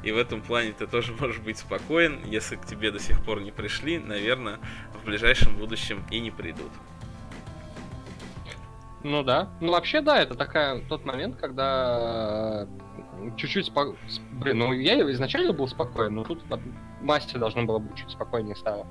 И 0.04 0.12
в 0.12 0.18
этом 0.18 0.42
плане 0.42 0.74
ты 0.74 0.88
тоже 0.88 1.14
можешь 1.20 1.40
быть 1.40 1.58
спокоен. 1.58 2.24
Если 2.26 2.56
к 2.56 2.66
тебе 2.66 2.92
до 2.92 3.00
сих 3.00 3.24
пор 3.24 3.42
не 3.42 3.52
пришли, 3.52 4.00
наверное, 4.00 4.60
в 4.94 5.06
ближайшем 5.06 5.56
будущем 5.56 6.04
и 6.12 6.20
не 6.20 6.32
придут. 6.32 6.72
Ну 9.04 9.24
да. 9.24 9.50
Ну 9.62 9.72
вообще 9.72 10.02
да, 10.02 10.18
это 10.18 10.34
такая 10.34 10.82
тот 10.90 11.06
момент, 11.06 11.36
когда 11.38 12.68
э, 13.20 13.30
чуть-чуть 13.38 13.68
спо... 13.68 13.96
Блин, 14.32 14.58
ну 14.58 14.74
я 14.74 15.00
изначально 15.12 15.54
был 15.54 15.68
спокоен, 15.68 16.16
но 16.16 16.24
тут 16.24 16.44
массе 17.02 17.38
должно 17.38 17.66
было 17.66 17.78
быть 17.78 17.96
чуть 17.96 18.10
спокойнее 18.10 18.56
стало. 18.56 18.88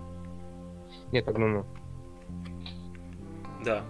Нет, 1.10 1.26
одному. 1.26 1.66
Да. 3.64 3.84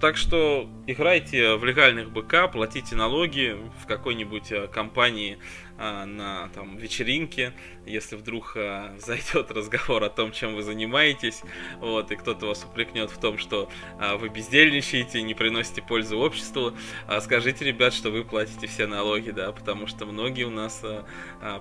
Так 0.00 0.18
что 0.18 0.68
играйте 0.86 1.54
в 1.54 1.64
легальных 1.64 2.10
БК, 2.10 2.48
платите 2.48 2.94
налоги 2.94 3.56
в 3.82 3.86
какой-нибудь 3.86 4.52
э, 4.52 4.66
компании 4.66 5.38
а, 5.78 6.04
на 6.04 6.50
там, 6.54 6.76
вечеринке, 6.76 7.54
если 7.86 8.16
вдруг 8.16 8.52
а, 8.56 8.94
зайдет 8.98 9.50
разговор 9.50 10.04
о 10.04 10.10
том, 10.10 10.30
чем 10.30 10.56
вы 10.56 10.62
занимаетесь, 10.62 11.42
вот, 11.78 12.10
и 12.10 12.16
кто-то 12.16 12.44
вас 12.46 12.64
упрекнет 12.64 13.10
в 13.10 13.18
том, 13.18 13.38
что 13.38 13.70
вы 14.18 14.28
бездельничаете, 14.28 15.22
не 15.22 15.32
приносите 15.32 15.80
пользу 15.80 16.18
обществу, 16.18 16.74
а, 17.06 17.22
скажите, 17.22 17.64
ребят, 17.64 17.94
что 17.94 18.10
вы 18.10 18.24
платите 18.24 18.66
все 18.66 18.86
налоги, 18.86 19.30
да, 19.30 19.52
потому 19.52 19.86
что 19.86 20.04
многие 20.04 20.44
у 20.44 20.50
нас 20.50 20.82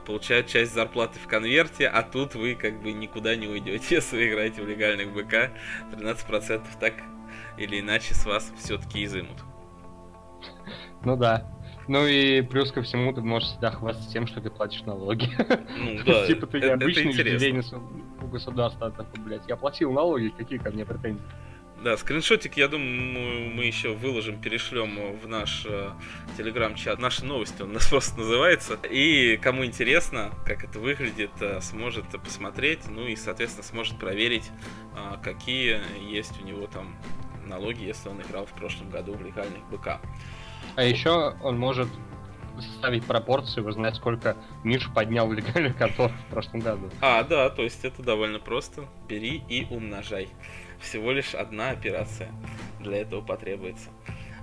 получают 0.06 0.48
часть 0.48 0.74
зарплаты 0.74 1.18
в 1.18 1.28
конверте, 1.28 1.88
а 1.88 2.04
тут 2.04 2.36
вы 2.36 2.56
как 2.56 2.82
бы 2.82 2.92
никуда 2.92 3.38
не 3.38 3.48
уйдете, 3.48 3.96
если 3.96 4.18
вы 4.18 4.28
играете 4.28 4.62
в 4.64 4.68
легальных 4.68 5.14
БК, 5.14 5.54
13% 5.94 6.62
так 6.82 6.96
или 7.58 7.80
иначе 7.80 8.14
с 8.14 8.26
вас 8.26 8.52
все-таки 8.58 9.04
изымут. 9.04 9.44
Ну 11.04 11.18
да. 11.18 11.50
Ну 11.88 12.08
и 12.08 12.42
плюс 12.42 12.72
ко 12.72 12.82
всему 12.82 13.12
ты 13.14 13.22
можешь 13.22 13.50
всегда 13.50 13.72
хвастаться 13.72 14.10
тем, 14.10 14.26
что 14.26 14.40
ты 14.40 14.50
платишь 14.50 14.84
налоги. 14.84 15.30
Ну 15.78 16.04
да, 16.06 16.26
Типа 16.28 16.48
ты 16.48 16.62
необычный 16.62 17.12
жителенец 17.12 17.74
у 17.74 18.28
государства, 18.28 18.90
такой, 18.90 19.22
блядь, 19.24 19.48
я 19.48 19.58
платил 19.58 19.92
налоги, 19.92 20.30
какие 20.30 20.60
ко 20.60 20.72
мне 20.72 20.86
претензии? 20.86 21.22
Да, 21.84 21.98
скриншотик, 21.98 22.56
я 22.56 22.70
думаю, 22.70 23.50
мы 23.54 23.66
еще 23.66 23.94
выложим, 23.94 24.40
перешлем 24.40 25.18
в 25.18 25.28
наш 25.28 25.66
э, 25.66 25.90
телеграм-чат. 26.38 26.98
Наши 26.98 27.26
новости, 27.26 27.62
он 27.62 27.72
у 27.72 27.74
нас 27.74 27.88
просто 27.90 28.18
называется. 28.18 28.76
И 28.90 29.38
кому 29.42 29.66
интересно, 29.66 30.32
как 30.46 30.64
это 30.64 30.80
выглядит, 30.80 31.32
э, 31.42 31.60
сможет 31.60 32.06
посмотреть, 32.24 32.88
ну 32.88 33.06
и, 33.06 33.18
соответственно, 33.18 33.66
сможет 33.66 34.00
проверить, 34.00 34.50
э, 34.96 35.18
какие 35.22 35.82
есть 36.10 36.42
у 36.42 36.46
него 36.46 36.68
там 36.68 36.96
налоги, 37.48 37.84
если 37.84 38.10
он 38.10 38.22
играл 38.22 38.46
в 38.46 38.54
прошлом 38.54 38.90
году 38.90 39.14
в 39.14 39.22
легальных 39.22 39.64
БК. 39.70 40.00
А 40.76 40.84
еще 40.84 41.36
он 41.42 41.58
может 41.58 41.88
составить 42.60 43.04
пропорции, 43.06 43.62
узнать, 43.62 43.96
сколько 43.96 44.38
Миш 44.64 44.90
поднял 44.94 45.32
легальных 45.32 45.78
контор 45.78 46.12
в 46.12 46.32
прошлом 46.32 46.60
году. 46.60 46.90
А, 47.02 47.24
да, 47.24 47.50
то 47.50 47.64
есть 47.64 47.84
это 47.84 48.04
довольно 48.04 48.40
просто. 48.40 48.86
Бери 49.08 49.44
и 49.50 49.68
умножай. 49.70 50.30
Всего 50.80 51.12
лишь 51.12 51.34
одна 51.34 51.70
операция 51.72 52.30
для 52.80 52.98
этого 52.98 53.22
потребуется. 53.22 53.90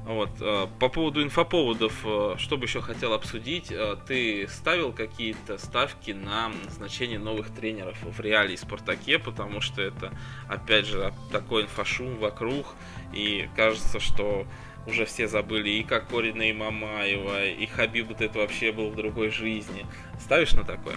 Вот. 0.04 0.30
Э, 0.40 0.66
по 0.78 0.88
поводу 0.88 1.22
инфоповодов, 1.22 2.00
э, 2.04 2.34
что 2.38 2.56
бы 2.56 2.64
еще 2.64 2.80
хотел 2.80 3.12
обсудить, 3.12 3.70
э, 3.70 3.96
ты 4.06 4.48
ставил 4.48 4.92
какие-то 4.92 5.58
ставки 5.58 6.12
на 6.12 6.48
назначение 6.64 7.18
новых 7.18 7.50
тренеров 7.50 7.96
в 8.02 8.20
Реале 8.20 8.54
и 8.54 8.56
Спартаке, 8.56 9.18
потому 9.18 9.60
что 9.60 9.82
это, 9.82 10.12
опять 10.48 10.86
же, 10.86 11.12
такой 11.30 11.64
инфошум 11.64 12.16
вокруг, 12.16 12.66
и 13.12 13.48
кажется, 13.54 14.00
что 14.00 14.46
уже 14.86 15.04
все 15.04 15.28
забыли 15.28 15.68
и 15.68 15.82
как 15.82 16.08
Корина 16.08 16.42
и 16.42 16.52
Мамаева, 16.52 17.46
и 17.46 17.66
Хабиб 17.66 18.18
это 18.18 18.38
вообще 18.38 18.72
был 18.72 18.90
в 18.90 18.96
другой 18.96 19.30
жизни. 19.30 19.86
Ставишь 20.18 20.52
на 20.52 20.64
такое? 20.64 20.96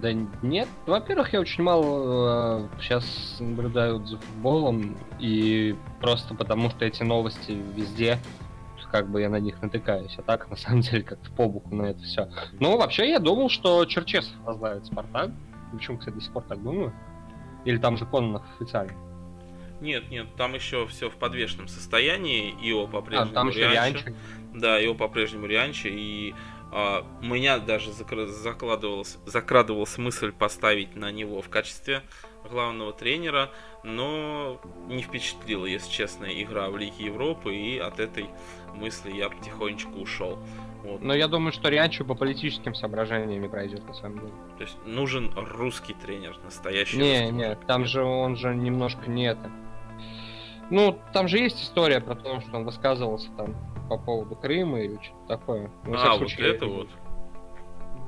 Да 0.00 0.12
нет. 0.42 0.68
Во-первых, 0.86 1.32
я 1.32 1.40
очень 1.40 1.62
мало 1.62 2.68
э, 2.76 2.80
сейчас 2.80 3.36
наблюдаю 3.40 4.04
за 4.06 4.18
футболом, 4.18 4.96
и 5.18 5.74
просто 6.00 6.34
потому 6.34 6.70
что 6.70 6.84
эти 6.84 7.02
новости 7.02 7.52
везде, 7.74 8.18
как 8.90 9.10
бы 9.10 9.20
я 9.20 9.28
на 9.28 9.40
них 9.40 9.60
натыкаюсь. 9.60 10.14
А 10.18 10.22
так, 10.22 10.48
на 10.50 10.56
самом 10.56 10.80
деле, 10.80 11.02
как-то 11.02 11.30
по 11.32 11.48
боку 11.48 11.74
на 11.74 11.82
это 11.90 12.00
все. 12.02 12.28
Ну, 12.60 12.76
вообще, 12.76 13.08
я 13.08 13.18
думал, 13.18 13.48
что 13.48 13.84
Черчесов 13.84 14.34
возглавит 14.44 14.86
Спартак. 14.86 15.30
Почему, 15.72 15.98
кстати, 15.98 16.14
до 16.14 16.20
сих 16.20 16.32
пор 16.32 16.44
так 16.44 16.62
думаю? 16.62 16.92
Или 17.64 17.78
там 17.78 17.96
же 17.96 18.06
Кононов 18.06 18.42
официально? 18.56 18.92
Нет, 19.80 20.08
нет, 20.10 20.26
там 20.36 20.54
еще 20.54 20.86
все 20.86 21.10
в 21.10 21.16
подвешенном 21.16 21.68
состоянии. 21.68 22.54
Ио 22.62 22.84
А, 22.84 22.86
по-прежнему 22.86 23.32
там 23.32 23.48
еще 23.48 23.60
Рианчо. 23.60 24.04
Рианчо. 24.06 24.20
Да, 24.54 24.78
его 24.78 24.94
по-прежнему 24.94 25.46
Рианчо. 25.46 25.88
И 25.90 26.32
а, 26.32 26.36
у 26.72 27.24
меня 27.24 27.58
даже 27.58 27.92
закладывалась, 27.92 29.18
закрадывалась 29.24 29.96
мысль 29.98 30.32
поставить 30.32 30.96
на 30.96 31.10
него 31.12 31.40
в 31.40 31.48
качестве 31.48 32.02
главного 32.50 32.92
тренера, 32.92 33.50
но 33.82 34.60
не 34.88 35.02
впечатлила, 35.02 35.66
если 35.66 35.90
честно, 35.90 36.26
игра 36.26 36.68
в 36.70 36.76
Лиге 36.76 37.06
Европы, 37.06 37.54
и 37.54 37.78
от 37.78 38.00
этой 38.00 38.26
мысли 38.74 39.10
я 39.12 39.28
потихонечку 39.28 39.98
ушел. 40.00 40.38
Вот. 40.82 41.02
Но 41.02 41.14
я 41.14 41.26
думаю, 41.28 41.52
что 41.52 41.68
Рианчо 41.68 42.04
по 42.04 42.14
политическим 42.14 42.74
соображениям 42.74 43.48
пройдет, 43.50 43.86
на 43.86 43.94
самом 43.94 44.20
деле. 44.20 44.32
То 44.56 44.62
есть 44.64 44.76
нужен 44.84 45.32
русский 45.36 45.94
тренер, 45.94 46.36
настоящий 46.44 46.96
Не, 46.98 47.20
русский 47.20 47.32
не, 47.32 47.44
мужик. 47.48 47.66
там 47.66 47.84
же 47.86 48.04
он 48.04 48.36
же 48.36 48.54
немножко 48.54 49.10
не 49.10 49.26
это. 49.26 49.50
Ну, 50.70 50.98
там 51.12 51.28
же 51.28 51.38
есть 51.38 51.62
история 51.62 52.00
про 52.00 52.14
то, 52.16 52.40
что 52.40 52.56
он 52.56 52.64
высказывался 52.64 53.30
там 53.36 53.54
по 53.88 53.98
поводу 53.98 54.36
Крыма 54.36 54.80
или 54.80 54.98
что-то 55.02 55.38
такое. 55.38 55.70
Ну, 55.84 55.94
А, 55.96 56.10
вот 56.10 56.18
случае, 56.18 56.54
это 56.54 56.66
вот. 56.66 56.88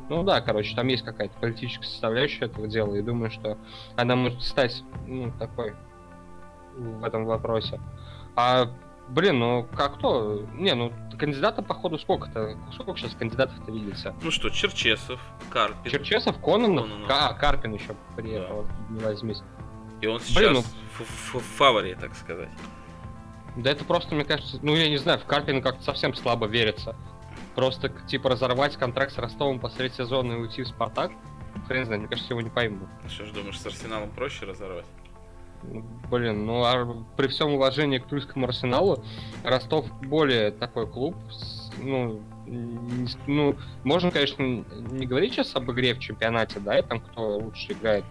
Ну 0.09 0.22
да, 0.22 0.41
короче, 0.41 0.74
там 0.74 0.87
есть 0.89 1.05
какая-то 1.05 1.39
политическая 1.39 1.85
составляющая 1.87 2.47
этого 2.47 2.66
дела, 2.66 2.95
и 2.95 3.03
думаю, 3.03 3.31
что 3.31 3.59
она 3.97 4.16
может 4.16 4.43
стать, 4.43 4.83
ну, 5.07 5.31
такой 5.39 5.74
в 6.76 7.05
этом 7.05 7.26
вопросе. 7.26 7.79
А, 8.35 8.70
блин, 9.09 9.39
ну 9.39 9.66
как 9.76 9.99
то? 9.99 10.47
Не, 10.55 10.74
ну 10.74 10.93
кандидата 11.18 11.61
походу 11.62 11.99
сколько-то? 11.99 12.57
Сколько 12.72 12.99
сейчас 12.99 13.14
кандидатов-то 13.16 13.70
видится? 13.70 14.14
Ну 14.22 14.31
что, 14.31 14.49
Черчесов, 14.51 15.20
Карпин. 15.51 15.91
Черчесов, 15.91 16.39
Кононов, 16.41 16.85
Кононов. 16.85 17.11
А, 17.11 17.35
Карпин 17.35 17.74
еще 17.74 17.95
приехал, 18.16 18.64
не 18.91 19.01
возьмись. 19.01 19.43
И 20.01 20.07
он 20.07 20.18
Блин, 20.18 20.26
сейчас 20.29 20.55
ну- 20.55 20.61
в, 20.62 21.01
в- 21.01 21.35
в 21.41 21.43
фаворе, 21.57 21.97
так 21.97 22.14
сказать. 22.14 22.49
Да 23.59 23.70
это 23.70 23.84
просто, 23.84 24.14
мне 24.14 24.24
кажется, 24.24 24.59
ну 24.62 24.76
я 24.76 24.88
не 24.88 24.98
знаю, 24.98 25.18
в 25.18 25.24
Карпина 25.24 25.61
как-то 25.61 25.82
совсем 25.82 26.14
слабо 26.14 26.46
верится. 26.46 26.94
Просто, 27.56 27.88
типа, 28.06 28.30
разорвать 28.30 28.76
контракт 28.76 29.12
с 29.12 29.18
Ростовом 29.18 29.59
посреди 29.59 29.92
сезона 29.92 30.34
и 30.34 30.36
уйти 30.36 30.62
в 30.62 30.68
Спартак, 30.68 31.11
хрен 31.66 31.84
знает, 31.84 32.02
мне 32.02 32.09
кажется, 32.09 32.32
его 32.32 32.40
не 32.40 32.50
пойму. 32.50 32.86
Что 33.09 33.26
ж 33.26 33.32
думаешь, 33.32 33.59
с 33.59 33.66
Арсеналом 33.66 34.11
проще 34.11 34.46
разорвать? 34.46 34.84
Ну, 35.64 35.84
Блин, 36.09 36.46
ну 36.46 36.62
а 36.62 37.04
при 37.16 37.26
всем 37.26 37.54
уважении 37.54 37.98
к 37.98 38.06
тульскому 38.06 38.46
арсеналу, 38.46 39.02
Ростов 39.42 39.86
более 40.02 40.52
такой 40.52 40.86
клуб. 40.86 41.16
ну, 41.82 42.20
ну, 43.26 43.56
можно, 43.82 44.12
конечно, 44.12 44.42
не 44.42 45.06
говорить 45.06 45.32
сейчас 45.32 45.56
об 45.56 45.68
игре 45.72 45.94
в 45.94 45.98
чемпионате, 45.98 46.61
да, 46.61 46.78
и 46.78 46.82
там 46.82 47.00
кто 47.00 47.38
лучше 47.38 47.72
играет. 47.72 48.04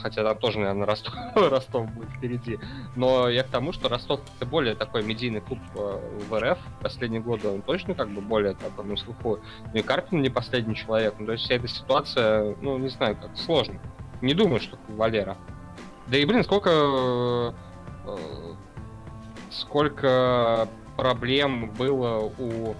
Хотя 0.00 0.24
там 0.24 0.38
тоже, 0.38 0.58
наверное, 0.58 0.86
Ростов, 0.86 1.14
Ростов 1.34 1.90
будет 1.92 2.08
впереди. 2.10 2.58
Но 2.96 3.28
я 3.28 3.42
к 3.42 3.48
тому, 3.48 3.72
что 3.72 3.88
Ростов 3.88 4.20
это 4.36 4.46
более 4.46 4.74
такой 4.74 5.02
медийный 5.02 5.40
клуб 5.40 5.58
э, 5.74 6.18
в 6.28 6.38
РФ. 6.38 6.58
Последние 6.80 7.20
годы 7.20 7.48
он 7.48 7.62
точно 7.62 7.94
как 7.94 8.08
бы 8.08 8.20
более 8.20 8.54
такой 8.54 8.84
на 8.84 8.96
слуху. 8.96 9.38
Ну 9.72 9.78
и 9.78 9.82
Карпин 9.82 10.22
не 10.22 10.30
последний 10.30 10.74
человек. 10.74 11.14
Ну, 11.18 11.26
то 11.26 11.32
есть 11.32 11.44
вся 11.44 11.54
эта 11.54 11.68
ситуация, 11.68 12.56
ну, 12.60 12.78
не 12.78 12.88
знаю, 12.88 13.16
как 13.16 13.36
сложно. 13.36 13.80
Не 14.20 14.34
думаю, 14.34 14.60
что 14.60 14.78
Валера. 14.88 15.36
Да 16.08 16.16
и, 16.16 16.24
блин, 16.24 16.44
сколько... 16.44 17.54
э, 18.04 18.54
сколько 19.50 20.68
проблем 20.96 21.70
было 21.70 22.32
у 22.38 22.74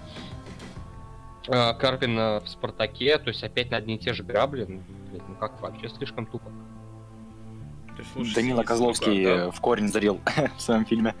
э, 1.47 1.73
Карпина 1.73 2.41
в 2.43 2.49
Спартаке, 2.49 3.17
то 3.17 3.29
есть 3.29 3.43
опять 3.43 3.71
на 3.71 3.77
одни 3.77 3.95
и 3.95 3.99
те 3.99 4.13
же 4.13 4.23
грабли, 4.23 4.65
ну, 4.65 4.81
ну 5.27 5.35
как 5.35 5.59
вообще 5.61 5.89
слишком 5.89 6.25
тупо. 6.25 6.51
Лучше 8.15 8.35
Данила 8.35 8.63
Козловский 8.63 9.23
да? 9.23 9.29
э, 9.29 9.51
в 9.51 9.59
корень 9.61 9.87
зарил 9.87 10.21
в 10.57 10.61
своем 10.61 10.85
фильме. 10.85 11.15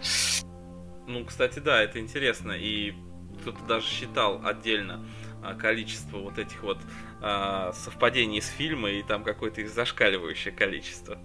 Ну, 1.07 1.25
кстати, 1.25 1.59
да, 1.59 1.81
это 1.81 1.99
интересно. 1.99 2.51
И 2.53 2.93
кто-то 3.41 3.63
даже 3.65 3.85
считал 3.87 4.41
отдельно 4.45 5.05
а, 5.43 5.53
количество 5.53 6.17
вот 6.17 6.37
этих 6.37 6.63
вот 6.63 6.79
а, 7.21 7.73
совпадений 7.73 8.41
с 8.41 8.47
фильма, 8.47 8.89
и 8.89 9.03
там 9.03 9.23
какое-то 9.23 9.61
их 9.61 9.69
зашкаливающее 9.69 10.53
количество. 10.53 11.17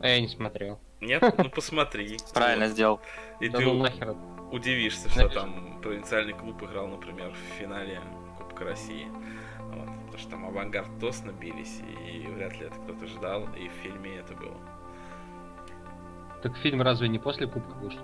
А 0.00 0.08
я 0.08 0.20
не 0.20 0.28
смотрел. 0.28 0.78
Нет? 1.00 1.22
Ну 1.38 1.50
посмотри. 1.50 2.18
Правильно 2.34 2.68
сделал. 2.68 3.00
И 3.40 3.48
ты 3.48 3.64
ну 3.64 3.86
удивишься, 4.52 5.08
что 5.08 5.28
там 5.28 5.80
провинциальный 5.82 6.34
клуб 6.34 6.62
играл, 6.62 6.88
например, 6.88 7.32
в 7.32 7.58
финале 7.60 8.00
Кубка 8.38 8.64
России. 8.64 9.08
Потому 10.16 10.30
что 10.30 10.30
там 10.30 10.46
авангард 10.46 10.98
тосно 10.98 11.30
бились, 11.30 11.82
и 12.08 12.26
вряд 12.28 12.54
ли 12.54 12.66
это 12.68 12.76
кто-то 12.76 13.06
ждал, 13.06 13.46
и 13.54 13.68
в 13.68 13.72
фильме 13.82 14.16
это 14.16 14.32
было. 14.32 14.56
Так 16.42 16.56
фильм 16.56 16.80
разве 16.80 17.08
не 17.08 17.18
после 17.18 17.46
Кубка 17.46 17.74
вышел? 17.74 18.00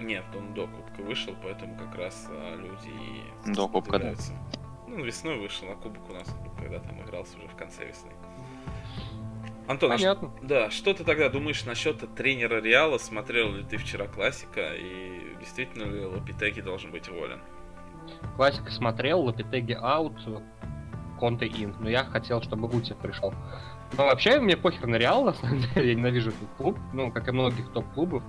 Нет, 0.00 0.24
он 0.36 0.54
до 0.54 0.66
Кубка 0.66 1.02
вышел, 1.02 1.36
поэтому 1.40 1.78
как 1.78 1.94
раз 1.94 2.26
а, 2.30 2.56
люди 2.56 2.88
и 2.88 3.52
До 3.52 3.68
Кубка, 3.68 4.00
да. 4.00 4.14
Ну, 4.88 5.04
весной 5.04 5.38
вышел, 5.38 5.70
а 5.70 5.76
Кубок 5.76 6.10
у 6.10 6.14
нас, 6.14 6.36
когда 6.58 6.80
там 6.80 7.00
игрался 7.00 7.38
уже 7.38 7.46
в 7.46 7.54
конце 7.54 7.86
весны. 7.86 8.10
Антон, 9.68 9.92
а 9.92 9.94
Понятно. 9.94 10.32
да, 10.42 10.68
что 10.70 10.92
ты 10.94 11.04
тогда 11.04 11.28
думаешь 11.28 11.64
насчет 11.64 12.12
тренера 12.16 12.60
Реала? 12.60 12.98
Смотрел 12.98 13.52
ли 13.52 13.62
ты 13.62 13.76
вчера 13.76 14.08
классика, 14.08 14.74
и 14.74 15.36
действительно 15.38 15.84
ли 15.84 16.04
Лапитеги 16.06 16.60
должен 16.60 16.90
быть 16.90 17.08
уволен? 17.08 17.38
Классика 18.34 18.72
смотрел, 18.72 19.20
Лапитеги 19.20 19.78
аут, 19.80 20.18
Конте 21.20 21.46
ин. 21.46 21.76
Но 21.78 21.88
я 21.88 22.04
хотел, 22.04 22.42
чтобы 22.42 22.66
Гутев 22.66 22.96
пришел. 22.96 23.32
Но 23.96 24.06
вообще 24.06 24.40
мне 24.40 24.56
похер 24.56 24.86
на 24.86 24.96
Реал, 24.96 25.24
на 25.24 25.34
самом 25.34 25.60
деле, 25.60 25.90
я 25.90 25.94
ненавижу 25.94 26.30
этот 26.30 26.48
клуб, 26.56 26.78
ну, 26.92 27.12
как 27.12 27.28
и 27.28 27.32
многих 27.32 27.70
топ-клубов. 27.72 28.22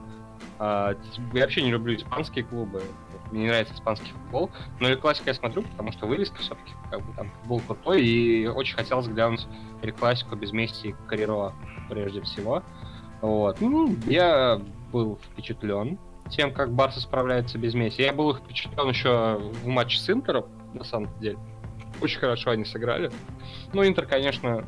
А, 0.60 0.96
я 1.34 1.42
вообще 1.42 1.62
не 1.62 1.72
люблю 1.72 1.96
испанские 1.96 2.44
клубы, 2.44 2.84
мне 3.32 3.44
не 3.44 3.48
нравится 3.48 3.74
испанский 3.74 4.12
футбол. 4.12 4.52
Но 4.80 4.90
и 4.90 4.96
классика 4.96 5.30
я 5.30 5.34
смотрю, 5.34 5.64
потому 5.64 5.92
что 5.92 6.08
вывеска 6.08 6.38
все-таки, 6.38 6.74
как 6.90 7.02
бы 7.02 7.14
там 7.14 7.32
футбол 7.40 7.62
крутой, 7.62 8.06
и 8.06 8.48
очень 8.48 8.76
хотелось 8.76 9.08
глянуть 9.08 9.48
классику 9.98 10.36
без 10.36 10.52
Месси 10.52 10.90
и 10.90 10.96
Кариро 11.08 11.54
прежде 11.90 12.22
всего. 12.22 12.64
Вот. 13.22 13.62
Ну, 13.62 13.96
я 14.08 14.60
был 14.92 15.20
впечатлен 15.32 15.98
тем, 16.30 16.54
как 16.54 16.72
Барса 16.72 17.02
справляется 17.02 17.58
без 17.58 17.74
Месси. 17.74 18.04
Я 18.04 18.14
был 18.14 18.36
впечатлен 18.36 18.90
еще 18.90 19.40
в 19.64 19.68
матче 19.68 20.00
с 20.00 20.10
Интером, 20.10 20.46
на 20.74 20.84
самом 20.84 21.10
деле. 21.20 21.38
Очень 22.02 22.20
хорошо 22.20 22.52
они 22.52 22.66
сыграли. 22.66 23.12
Ну, 23.74 23.86
Интер, 23.86 24.06
конечно, 24.06 24.66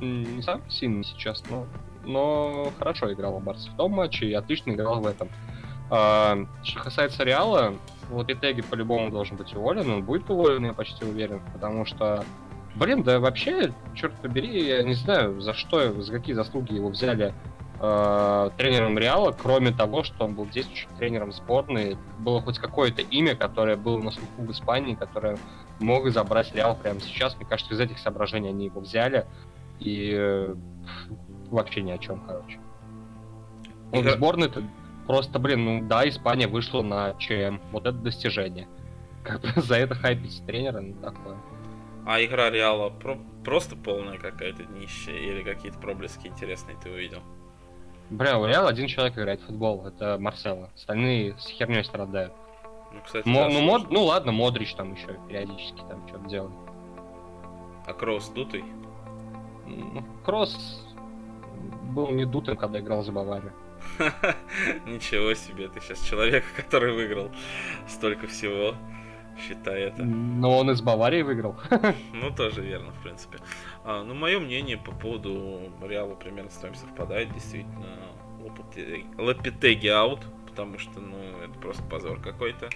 не 0.00 0.42
самый 0.42 0.68
сильный 0.70 1.04
сейчас, 1.04 1.42
но, 1.48 1.66
но 2.04 2.72
хорошо 2.78 3.12
играла 3.12 3.38
Барса 3.38 3.70
в 3.70 3.76
том 3.76 3.92
матче 3.92 4.26
и 4.26 4.34
отлично 4.34 4.72
играл 4.72 5.00
в 5.00 5.06
этом. 5.06 5.28
А, 5.90 6.38
что 6.62 6.82
касается 6.82 7.24
Реала, 7.24 7.74
Лапитеги 8.10 8.62
по-любому 8.62 9.10
должен 9.10 9.36
быть 9.36 9.54
уволен, 9.54 9.90
он 9.90 10.02
будет 10.02 10.28
уволен, 10.28 10.66
я 10.66 10.72
почти 10.72 11.04
уверен, 11.04 11.40
потому 11.52 11.84
что 11.84 12.24
Блин, 12.74 13.04
да 13.04 13.20
вообще, 13.20 13.72
черт 13.94 14.14
побери, 14.16 14.66
я 14.66 14.82
не 14.82 14.94
знаю, 14.94 15.40
за 15.40 15.54
что, 15.54 16.02
за 16.02 16.12
какие 16.12 16.34
заслуги 16.34 16.74
его 16.74 16.88
взяли 16.88 17.32
э, 17.86 18.50
тренером 18.56 18.98
Реала, 18.98 19.32
кроме 19.32 19.70
того, 19.70 20.02
что 20.04 20.24
он 20.24 20.34
был 20.34 20.46
действующим 20.46 20.88
тренером 20.98 21.32
сборной, 21.32 21.96
было 22.18 22.40
хоть 22.40 22.58
какое-то 22.58 23.02
имя, 23.02 23.34
которое 23.34 23.76
было 23.76 23.98
на 24.00 24.10
слуху 24.10 24.42
в 24.42 24.50
Испании, 24.50 24.94
которое 24.94 25.36
мог 25.80 26.08
забрать 26.10 26.54
Реал 26.54 26.76
прямо 26.76 27.00
сейчас. 27.00 27.36
Мне 27.36 27.46
кажется, 27.46 27.74
из 27.74 27.80
этих 27.80 27.98
соображений 27.98 28.48
они 28.48 28.66
его 28.66 28.80
взяли. 28.80 29.26
И 29.80 30.12
э, 30.16 30.54
вообще 31.50 31.82
ни 31.82 31.90
о 31.90 31.98
чем, 31.98 32.20
короче. 32.26 32.58
Он 33.92 34.00
в 34.00 34.02
Игра- 34.02 34.12
сборной 34.16 34.50
просто, 35.06 35.38
блин, 35.38 35.64
ну 35.64 35.82
да, 35.86 36.08
Испания 36.08 36.46
вышла 36.46 36.82
на 36.82 37.14
ЧМ. 37.18 37.58
Вот 37.72 37.82
это 37.86 37.98
достижение. 37.98 38.68
Как 39.22 39.40
бы 39.40 39.48
за 39.56 39.76
это 39.76 39.94
хайпить 39.94 40.42
тренера, 40.46 40.80
ну 40.80 40.94
такое. 40.94 41.36
А 42.06 42.22
игра 42.22 42.50
Реала 42.50 42.90
про- 42.90 43.18
просто 43.44 43.76
полная 43.76 44.18
какая-то 44.18 44.64
днищая, 44.64 45.16
или 45.16 45.42
какие-то 45.42 45.78
проблески 45.78 46.26
интересные 46.26 46.76
ты 46.82 46.90
увидел? 46.90 47.20
Бля, 48.10 48.38
у 48.38 48.46
Реала 48.46 48.68
один 48.68 48.86
человек 48.86 49.16
играет 49.18 49.40
в 49.40 49.46
футбол, 49.46 49.86
это 49.86 50.18
Марсело. 50.20 50.70
Остальные 50.74 51.36
с 51.38 51.48
херней 51.48 51.84
страдают. 51.84 52.32
Ну, 52.92 53.00
кстати, 53.04 53.26
Мо- 53.26 53.40
да, 53.40 53.48
ну, 53.48 53.60
мод, 53.62 53.90
ну 53.90 54.04
ладно, 54.04 54.30
Модрич 54.32 54.74
там 54.74 54.94
еще 54.94 55.18
периодически 55.28 55.78
там 55.88 56.06
что-то 56.06 56.28
делает. 56.28 56.52
А 57.86 57.92
Кроус 57.92 58.28
дутый? 58.28 58.64
Ну, 59.66 60.04
Кросс 60.24 60.84
был 61.94 62.10
не 62.10 62.24
дутым, 62.24 62.56
когда 62.56 62.78
играл 62.80 63.02
за 63.02 63.12
Баварию. 63.12 63.52
Ничего 64.86 65.34
себе, 65.34 65.68
ты 65.68 65.80
сейчас 65.80 66.00
человек, 66.02 66.44
который 66.56 66.92
выиграл 66.94 67.30
столько 67.88 68.26
всего. 68.26 68.74
считай 69.38 69.82
это. 69.82 70.02
Но 70.04 70.58
он 70.58 70.70
из 70.70 70.80
Баварии 70.80 71.22
выиграл. 71.22 71.56
Ну, 72.12 72.30
тоже 72.30 72.62
верно, 72.62 72.92
в 72.92 73.02
принципе. 73.02 73.38
А, 73.84 74.02
ну, 74.02 74.14
мое 74.14 74.40
мнение 74.40 74.78
по 74.78 74.92
поводу 74.92 75.70
Реала 75.82 76.14
примерно 76.14 76.50
с 76.50 76.62
вами 76.62 76.74
совпадает. 76.74 77.32
Действительно, 77.32 77.86
Лапитеги 79.18 79.88
аут, 79.88 80.20
потому 80.48 80.78
что, 80.78 81.00
ну, 81.00 81.18
это 81.42 81.58
просто 81.58 81.82
позор 81.82 82.20
какой-то. 82.20 82.70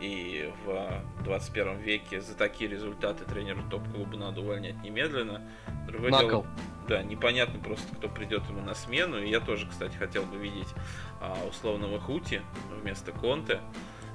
И 0.00 0.52
в 0.64 1.02
21 1.24 1.78
веке 1.78 2.20
за 2.20 2.34
такие 2.36 2.70
результаты 2.70 3.24
тренеру 3.24 3.62
топ-клуба 3.70 4.16
надо 4.16 4.42
увольнять 4.42 4.82
немедленно. 4.82 5.42
Другое 5.86 6.10
дело, 6.10 6.46
да, 6.86 7.02
непонятно 7.02 7.58
просто, 7.60 7.94
кто 7.96 8.08
придет 8.08 8.46
ему 8.48 8.60
на 8.60 8.74
смену. 8.74 9.18
И 9.18 9.28
я 9.28 9.40
тоже, 9.40 9.66
кстати, 9.68 9.96
хотел 9.96 10.24
бы 10.24 10.36
видеть 10.36 10.68
а, 11.20 11.36
условного 11.48 11.98
Хути 11.98 12.42
вместо 12.82 13.12
Конте. 13.12 13.60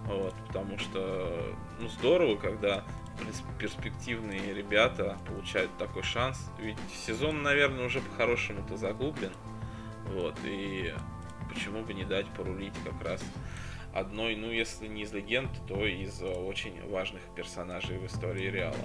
Вот, 0.06 0.34
потому 0.48 0.78
что, 0.78 1.56
ну, 1.80 1.88
здорово, 1.88 2.36
когда 2.36 2.84
перспективные 3.60 4.54
ребята 4.54 5.18
получают 5.28 5.72
такой 5.78 6.04
шанс. 6.04 6.52
Ведь 6.60 6.78
сезон, 7.06 7.42
наверное, 7.44 7.86
уже 7.86 8.02
по-хорошему-то 8.02 8.78
заглублен. 8.78 9.34
Вот, 10.14 10.36
и 10.44 10.94
почему 11.50 11.84
бы 11.84 11.94
не 11.94 12.04
дать 12.04 12.28
порулить 12.28 12.74
как 12.84 13.08
раз 13.08 13.24
одной, 13.94 14.36
ну, 14.36 14.52
если 14.52 14.88
не 14.88 15.04
из 15.04 15.14
легенд, 15.14 15.52
то 15.68 15.86
из 15.86 16.22
очень 16.22 16.82
важных 16.90 17.22
персонажей 17.36 17.98
в 17.98 18.06
истории 18.06 18.50
Реала. 18.50 18.76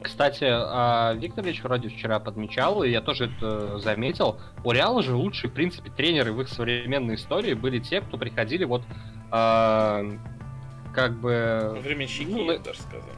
Кстати, 0.00 0.44
а, 0.48 1.12
Викторович 1.14 1.62
вроде 1.62 1.88
вчера 1.88 2.18
подмечал, 2.18 2.82
и 2.82 2.90
я 2.90 3.00
тоже 3.00 3.26
это 3.26 3.78
заметил, 3.78 4.40
у 4.64 4.72
Реала 4.72 5.02
же 5.02 5.14
лучшие, 5.14 5.50
в 5.50 5.54
принципе, 5.54 5.90
тренеры 5.90 6.32
в 6.32 6.40
их 6.40 6.48
современной 6.48 7.14
истории 7.14 7.54
были 7.54 7.78
те, 7.78 8.00
кто 8.00 8.16
приходили 8.16 8.64
вот 8.64 8.82
а, 9.30 10.04
как 10.94 11.20
бы... 11.20 11.78
Временщики, 11.82 12.30
ну, 12.30 12.50
я 12.50 12.58
даже 12.58 12.80
сказал. 12.80 13.10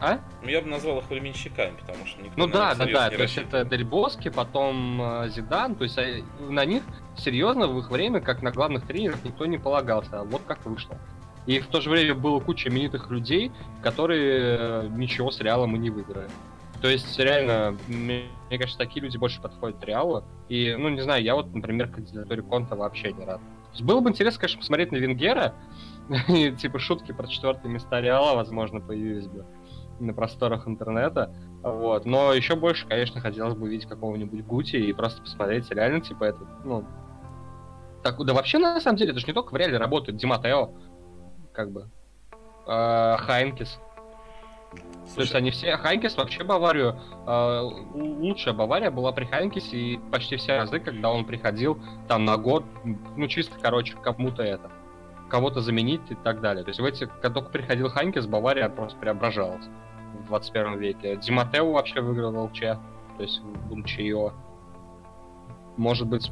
А? 0.00 0.20
Ну, 0.42 0.48
я 0.48 0.60
бы 0.60 0.68
назвал 0.68 0.98
их 0.98 1.10
временщиками, 1.10 1.76
потому 1.76 2.06
что 2.06 2.22
никто 2.22 2.34
Ну 2.36 2.46
да, 2.46 2.74
да, 2.74 2.86
да, 2.86 3.10
то 3.10 3.22
есть 3.22 3.36
это 3.36 3.64
Дель 3.64 3.84
Боски, 3.84 4.28
потом 4.28 5.02
э, 5.02 5.28
Зидан, 5.30 5.74
то 5.74 5.84
есть 5.84 5.98
э, 5.98 6.22
на 6.38 6.64
них 6.64 6.84
серьезно 7.16 7.66
в 7.66 7.78
их 7.80 7.90
время, 7.90 8.20
как 8.20 8.42
на 8.42 8.52
главных 8.52 8.86
тренеров, 8.86 9.24
никто 9.24 9.46
не 9.46 9.58
полагался, 9.58 10.20
а 10.20 10.24
вот 10.24 10.42
как 10.46 10.64
вышло. 10.64 10.96
И 11.46 11.58
в 11.60 11.66
то 11.66 11.80
же 11.80 11.90
время 11.90 12.14
было 12.14 12.38
куча 12.38 12.68
именитых 12.68 13.10
людей, 13.10 13.50
которые 13.82 14.56
э, 14.58 14.88
ничего 14.90 15.30
с 15.32 15.40
Реалом 15.40 15.74
и 15.74 15.78
не 15.78 15.90
выиграли. 15.90 16.28
То 16.80 16.88
есть, 16.88 17.18
реально, 17.18 17.76
мне, 17.88 18.26
мне 18.48 18.58
кажется, 18.58 18.78
такие 18.78 19.02
люди 19.02 19.16
больше 19.16 19.40
подходят 19.40 19.82
Реалу. 19.82 20.22
И, 20.48 20.76
ну, 20.78 20.90
не 20.90 21.00
знаю, 21.00 21.24
я 21.24 21.34
вот, 21.34 21.52
например, 21.52 21.88
кандидатуре 21.88 22.42
Конта 22.42 22.76
вообще 22.76 23.12
не 23.12 23.24
рад. 23.24 23.40
Было 23.80 24.00
бы 24.00 24.10
интересно, 24.10 24.40
конечно, 24.40 24.60
посмотреть 24.60 24.92
на 24.92 24.96
Венгера, 24.96 25.54
и, 26.28 26.52
типа, 26.52 26.78
шутки 26.78 27.12
про 27.12 27.26
четвертые 27.26 27.72
места 27.72 28.00
Реала, 28.00 28.36
возможно, 28.36 28.80
появились 28.80 29.26
бы 29.26 29.44
на 30.00 30.12
просторах 30.12 30.66
интернета. 30.66 31.34
Вот. 31.62 32.04
Но 32.06 32.32
еще 32.32 32.56
больше, 32.56 32.86
конечно, 32.86 33.20
хотелось 33.20 33.54
бы 33.54 33.68
видеть 33.68 33.88
какого-нибудь 33.88 34.44
Гути 34.44 34.76
и 34.76 34.92
просто 34.92 35.22
посмотреть, 35.22 35.70
реально, 35.70 36.00
типа, 36.00 36.24
это, 36.24 36.38
ну... 36.64 36.84
Так, 38.02 38.24
да 38.24 38.32
вообще, 38.32 38.58
на 38.58 38.80
самом 38.80 38.96
деле, 38.96 39.10
это 39.10 39.20
же 39.20 39.26
не 39.26 39.32
только 39.32 39.52
в 39.52 39.56
Реале 39.56 39.76
работает. 39.76 40.16
Ди 40.18 40.30
Маттео, 40.30 40.70
как 41.52 41.72
бы. 41.72 41.90
Э, 42.66 43.16
Хайнкис. 43.18 43.80
Слушай. 45.06 45.14
То 45.14 45.20
есть 45.22 45.34
они 45.34 45.50
все... 45.50 45.76
Хайнкис 45.76 46.16
вообще 46.16 46.44
Баварию... 46.44 46.96
Э, 47.26 47.60
лучшая 47.94 48.54
Бавария 48.54 48.92
была 48.92 49.10
при 49.10 49.24
Хайнкисе, 49.24 49.76
и 49.76 49.98
почти 50.12 50.36
все 50.36 50.58
разы, 50.58 50.78
когда 50.78 51.10
он 51.10 51.24
приходил 51.24 51.80
там 52.06 52.24
на 52.24 52.36
год, 52.36 52.64
ну, 53.16 53.26
чисто, 53.26 53.56
короче, 53.60 53.96
кому-то 54.00 54.42
это 54.44 54.70
кого-то 55.28 55.60
заменить 55.60 56.00
и 56.10 56.14
так 56.14 56.40
далее. 56.40 56.64
То 56.64 56.70
есть 56.70 56.80
в 56.80 56.84
эти, 56.84 57.04
когда 57.04 57.30
только 57.30 57.50
приходил 57.50 57.88
Хайнкис, 57.88 58.26
Бавария 58.26 58.68
просто 58.68 58.98
преображалась 58.98 59.64
в 60.14 60.26
21 60.26 60.78
веке. 60.78 61.16
Диматео 61.16 61.72
вообще 61.72 62.00
выиграл 62.00 62.32
в 62.32 62.44
ЛЧ, 62.44 62.60
то 62.60 63.22
есть 63.22 63.40
в 63.40 63.72
ЛЧИО. 63.72 64.32
Может 65.76 66.06
быть, 66.06 66.30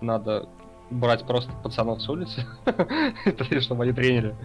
надо 0.00 0.48
брать 0.90 1.26
просто 1.26 1.52
пацанов 1.62 2.02
с 2.02 2.08
улицы, 2.08 2.46
чтобы 3.60 3.84
они 3.84 3.92
тренили. 3.92 4.36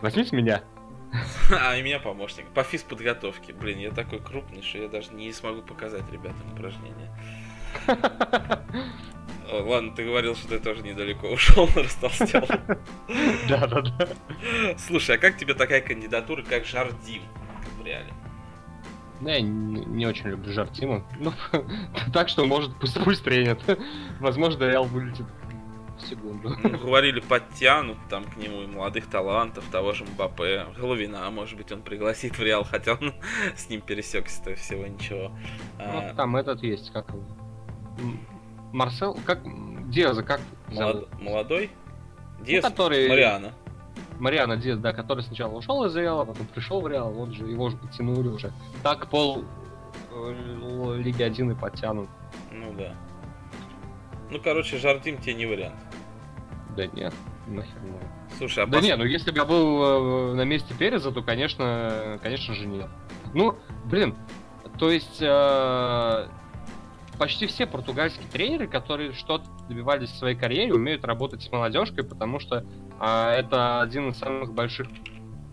Возьмите 0.00 0.36
меня. 0.36 0.62
А, 1.50 1.74
и 1.76 1.82
меня 1.82 1.98
помощник. 1.98 2.46
По 2.48 2.62
физподготовке. 2.62 3.54
Блин, 3.54 3.78
я 3.78 3.90
такой 3.90 4.18
крупный, 4.18 4.60
что 4.62 4.78
я 4.78 4.88
даже 4.88 5.14
не 5.14 5.32
смогу 5.32 5.62
показать 5.62 6.02
ребятам 6.12 6.52
упражнения. 6.52 7.10
Ладно, 9.50 9.94
ты 9.94 10.04
говорил, 10.04 10.36
что 10.36 10.48
ты 10.48 10.58
тоже 10.58 10.82
недалеко 10.82 11.28
ушел, 11.28 11.68
растолстел. 11.74 12.46
Да, 13.48 13.66
да, 13.66 13.80
да. 13.80 14.08
Слушай, 14.76 15.16
а 15.16 15.18
как 15.18 15.38
тебе 15.38 15.54
такая 15.54 15.80
кандидатура, 15.80 16.42
как 16.42 16.66
Жардим 16.66 17.22
реале? 17.88 18.12
Ну, 19.20 19.28
я 19.28 19.40
не, 19.40 19.84
не 19.84 20.06
очень 20.06 20.28
люблю 20.28 20.52
Жартима. 20.52 21.04
Ну, 21.18 21.32
так 22.12 22.28
что, 22.28 22.44
может, 22.44 22.74
пусть, 22.78 23.02
пусть 23.02 23.24
тренят. 23.24 23.60
Возможно, 24.20 24.64
Реал 24.64 24.84
вылетит 24.84 25.26
в 25.96 26.06
секунду. 26.06 26.56
Ну, 26.62 26.78
говорили, 26.78 27.20
подтянут 27.20 27.98
там 28.08 28.24
к 28.24 28.36
нему 28.36 28.62
и 28.62 28.66
молодых 28.66 29.06
талантов, 29.06 29.64
того 29.72 29.92
же 29.92 30.04
Мбаппе, 30.04 30.66
Головина, 30.76 31.28
может 31.30 31.56
быть, 31.58 31.72
он 31.72 31.82
пригласит 31.82 32.38
в 32.38 32.42
Реал, 32.42 32.64
хотя 32.64 32.92
он 32.94 33.14
с 33.56 33.68
ним 33.68 33.80
пересекся-то 33.80 34.54
всего 34.54 34.86
ничего. 34.86 35.32
Ну, 35.78 35.84
а... 35.98 36.14
там 36.14 36.36
этот 36.36 36.62
есть, 36.62 36.92
как 36.92 37.06
Марсел, 38.72 39.18
как 39.26 39.40
Диаза, 39.90 40.22
как 40.22 40.40
Молод... 40.68 41.08
Молодой? 41.20 41.70
Диаз, 42.40 42.62
ну, 42.62 42.70
который... 42.70 43.08
Мариана. 43.08 43.52
Мариана 44.18 44.56
Диаз, 44.56 44.78
да, 44.78 44.92
который 44.92 45.22
сначала 45.22 45.54
ушел 45.54 45.84
из 45.84 45.96
Реала, 45.96 46.24
потом 46.24 46.46
пришел 46.46 46.80
в 46.80 46.88
Реал, 46.88 47.18
он 47.18 47.32
же, 47.32 47.44
его 47.44 47.70
же 47.70 47.76
подтянули 47.76 48.28
уже. 48.28 48.52
Так 48.82 49.08
пол 49.08 49.44
э, 50.12 50.96
Лиги 50.98 51.22
1 51.22 51.52
и 51.52 51.54
подтянут. 51.54 52.08
Ну 52.52 52.72
да. 52.76 52.94
Ну, 54.30 54.40
короче, 54.42 54.78
Жардим 54.78 55.18
тебе 55.18 55.34
не 55.34 55.46
вариант. 55.46 55.76
Да 56.76 56.86
нет, 56.86 57.14
нахер 57.46 57.80
не. 57.82 57.98
Слушай, 58.36 58.64
а 58.64 58.66
Да 58.66 58.78
пос... 58.78 58.86
не, 58.86 58.96
ну 58.96 59.04
если 59.04 59.30
бы 59.30 59.38
я 59.38 59.44
был 59.44 60.32
э, 60.32 60.34
на 60.34 60.42
месте 60.42 60.74
Переза, 60.78 61.10
то, 61.12 61.22
конечно, 61.22 62.18
конечно 62.22 62.54
же 62.54 62.66
нет. 62.66 62.88
Ну, 63.34 63.56
блин, 63.84 64.14
то 64.78 64.90
есть 64.90 65.20
э, 65.20 66.28
почти 67.18 67.46
все 67.46 67.66
португальские 67.66 68.26
тренеры, 68.28 68.66
которые 68.66 69.12
что-то 69.12 69.44
добивались 69.68 70.10
в 70.10 70.16
своей 70.16 70.36
карьере, 70.36 70.72
умеют 70.72 71.04
работать 71.04 71.42
с 71.42 71.50
молодежкой, 71.50 72.04
потому 72.04 72.38
что 72.38 72.64
а, 72.98 73.32
это 73.32 73.80
один 73.80 74.10
из 74.10 74.18
самых 74.18 74.54
больших, 74.54 74.86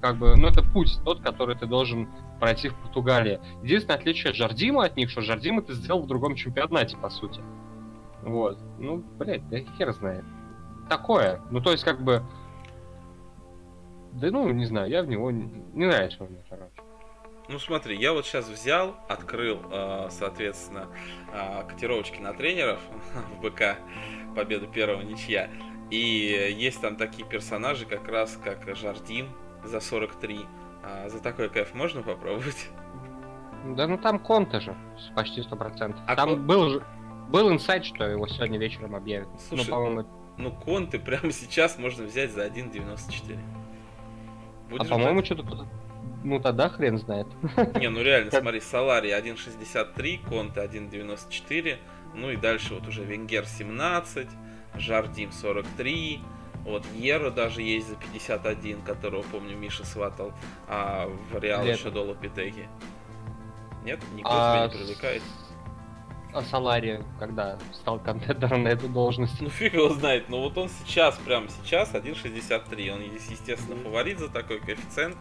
как 0.02 0.18
бы, 0.18 0.36
ну 0.36 0.48
это 0.48 0.62
путь 0.62 1.00
тот, 1.04 1.22
который 1.22 1.56
ты 1.56 1.66
должен 1.66 2.10
пройти 2.40 2.70
в 2.70 2.76
Португалии. 2.76 3.40
Единственное 3.64 3.98
отличие 3.98 4.34
Жардима 4.34 4.86
от 4.86 4.96
них, 4.98 5.10
что 5.10 5.22
Жардима 5.22 5.62
ты 5.62 5.74
сделал 5.74 6.04
в 6.04 6.08
другом 6.08 6.36
чемпионате, 6.36 6.98
по 6.98 7.10
сути. 7.10 7.42
Вот. 8.22 8.58
Ну, 8.80 9.04
блядь, 9.18 9.48
да 9.50 9.60
хер 9.60 9.94
знает. 9.94 10.26
Такое. 10.90 11.42
Ну, 11.52 11.62
то 11.62 11.72
есть, 11.72 11.84
как 11.84 12.04
бы... 12.04 12.24
Да 14.14 14.32
ну, 14.32 14.50
не 14.50 14.66
знаю, 14.66 14.90
я 14.90 15.04
в 15.04 15.08
него 15.08 15.30
не, 15.32 15.44
не 15.74 15.86
нравится 15.86 16.24
мне, 16.24 16.44
короче. 16.50 16.75
Ну 17.48 17.60
смотри, 17.60 17.96
я 17.96 18.14
вот 18.14 18.26
сейчас 18.26 18.48
взял, 18.48 18.96
открыл, 19.08 19.60
э, 19.72 20.08
соответственно, 20.10 20.88
э, 21.32 21.64
котировочки 21.68 22.20
на 22.20 22.34
тренеров 22.34 22.80
в 23.38 23.42
БК, 23.42 23.78
победу 24.36 24.68
первого 24.68 25.02
ничья. 25.02 25.50
И 25.92 26.56
есть 26.58 26.82
там 26.82 26.96
такие 26.96 27.28
персонажи, 27.28 27.86
как 27.86 28.08
раз 28.08 28.40
как 28.44 28.76
Жардин 28.76 29.30
за 29.64 29.80
43. 29.80 30.40
А 30.84 31.10
за 31.10 31.20
такой 31.20 31.50
кайф 31.50 31.74
можно 31.74 32.02
попробовать? 32.02 32.70
Да 33.76 33.88
ну 33.88 33.98
там 33.98 34.20
Конте 34.20 34.60
же, 34.60 34.76
почти 35.16 35.42
100%. 35.42 35.96
А 36.08 36.16
там 36.16 36.30
Кон... 36.30 36.48
был, 36.48 36.82
был 37.30 37.52
инсайт, 37.52 37.86
что 37.86 38.04
его 38.06 38.28
сегодня 38.28 38.60
вечером 38.60 38.96
объявят. 38.96 39.28
Ну, 39.32 39.40
Слушай, 39.50 39.66
ну, 39.66 39.72
по-моему... 39.72 40.06
ну 40.38 40.52
Конте 40.52 41.00
прямо 41.00 41.32
сейчас 41.32 41.78
можно 41.78 42.06
взять 42.06 42.32
за 42.32 42.48
1.94. 42.48 43.40
Будешь 44.70 44.88
а 44.88 44.90
по-моему, 44.90 45.24
что-то 45.24 45.44
ну 46.26 46.40
тогда 46.40 46.70
хрен 46.70 46.98
знает. 46.98 47.28
Не, 47.76 47.90
ну 47.90 48.02
реально, 48.02 48.32
смотри, 48.32 48.60
Солари 48.60 49.12
1.63, 49.12 50.28
Конте 50.28 50.62
1.94, 50.62 51.78
ну 52.14 52.32
и 52.32 52.36
дальше 52.36 52.74
вот 52.74 52.88
уже 52.88 53.04
Венгер 53.04 53.46
17, 53.46 54.28
Жардим 54.78 55.32
43, 55.32 56.20
вот 56.66 56.84
Еро 56.96 57.30
даже 57.30 57.62
есть 57.62 57.88
за 57.88 57.96
51, 57.96 58.82
которого, 58.82 59.24
помню, 59.32 59.56
Миша 59.56 59.86
сватал, 59.86 60.34
а 60.68 61.08
в 61.32 61.40
Реал 61.40 61.64
еще 61.64 61.92
до 61.92 62.02
Лапитеги. 62.02 62.68
Нет? 63.84 64.00
Никто 64.16 64.32
а... 64.32 64.68
тебя 64.68 64.78
не 64.78 64.84
привлекает? 64.84 65.22
А 66.36 66.42
Салари, 66.42 67.02
когда 67.18 67.58
стал 67.72 67.98
контендером 67.98 68.64
на 68.64 68.68
эту 68.68 68.90
должность? 68.90 69.40
Ну 69.40 69.50
фиг 69.50 69.74
его 69.74 69.88
знает, 69.90 70.28
но 70.28 70.42
вот 70.42 70.58
он 70.58 70.68
сейчас, 70.68 71.18
прямо 71.20 71.48
сейчас 71.48 71.94
1.63, 71.94 72.90
он, 72.90 73.02
естественно, 73.02 73.82
фаворит 73.82 74.20
за 74.20 74.28
такой 74.28 74.60
коэффициент. 74.60 75.16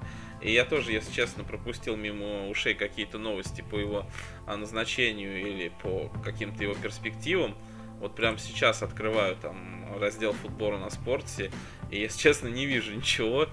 И 0.44 0.52
я 0.52 0.66
тоже, 0.66 0.92
если 0.92 1.10
честно, 1.10 1.42
пропустил 1.42 1.96
мимо 1.96 2.48
ушей 2.48 2.74
какие-то 2.74 3.16
новости 3.16 3.62
по 3.62 3.76
его 3.76 4.04
а, 4.46 4.56
назначению 4.56 5.40
или 5.40 5.72
по 5.82 6.10
каким-то 6.22 6.62
его 6.62 6.74
перспективам. 6.74 7.54
Вот 7.98 8.14
прямо 8.14 8.36
сейчас 8.36 8.82
открываю 8.82 9.36
там 9.36 9.96
раздел 9.98 10.34
футбола 10.34 10.76
на 10.76 10.90
спорте, 10.90 11.50
и, 11.90 11.98
если 11.98 12.20
честно, 12.20 12.48
не 12.48 12.66
вижу 12.66 12.94
ничего, 12.94 13.46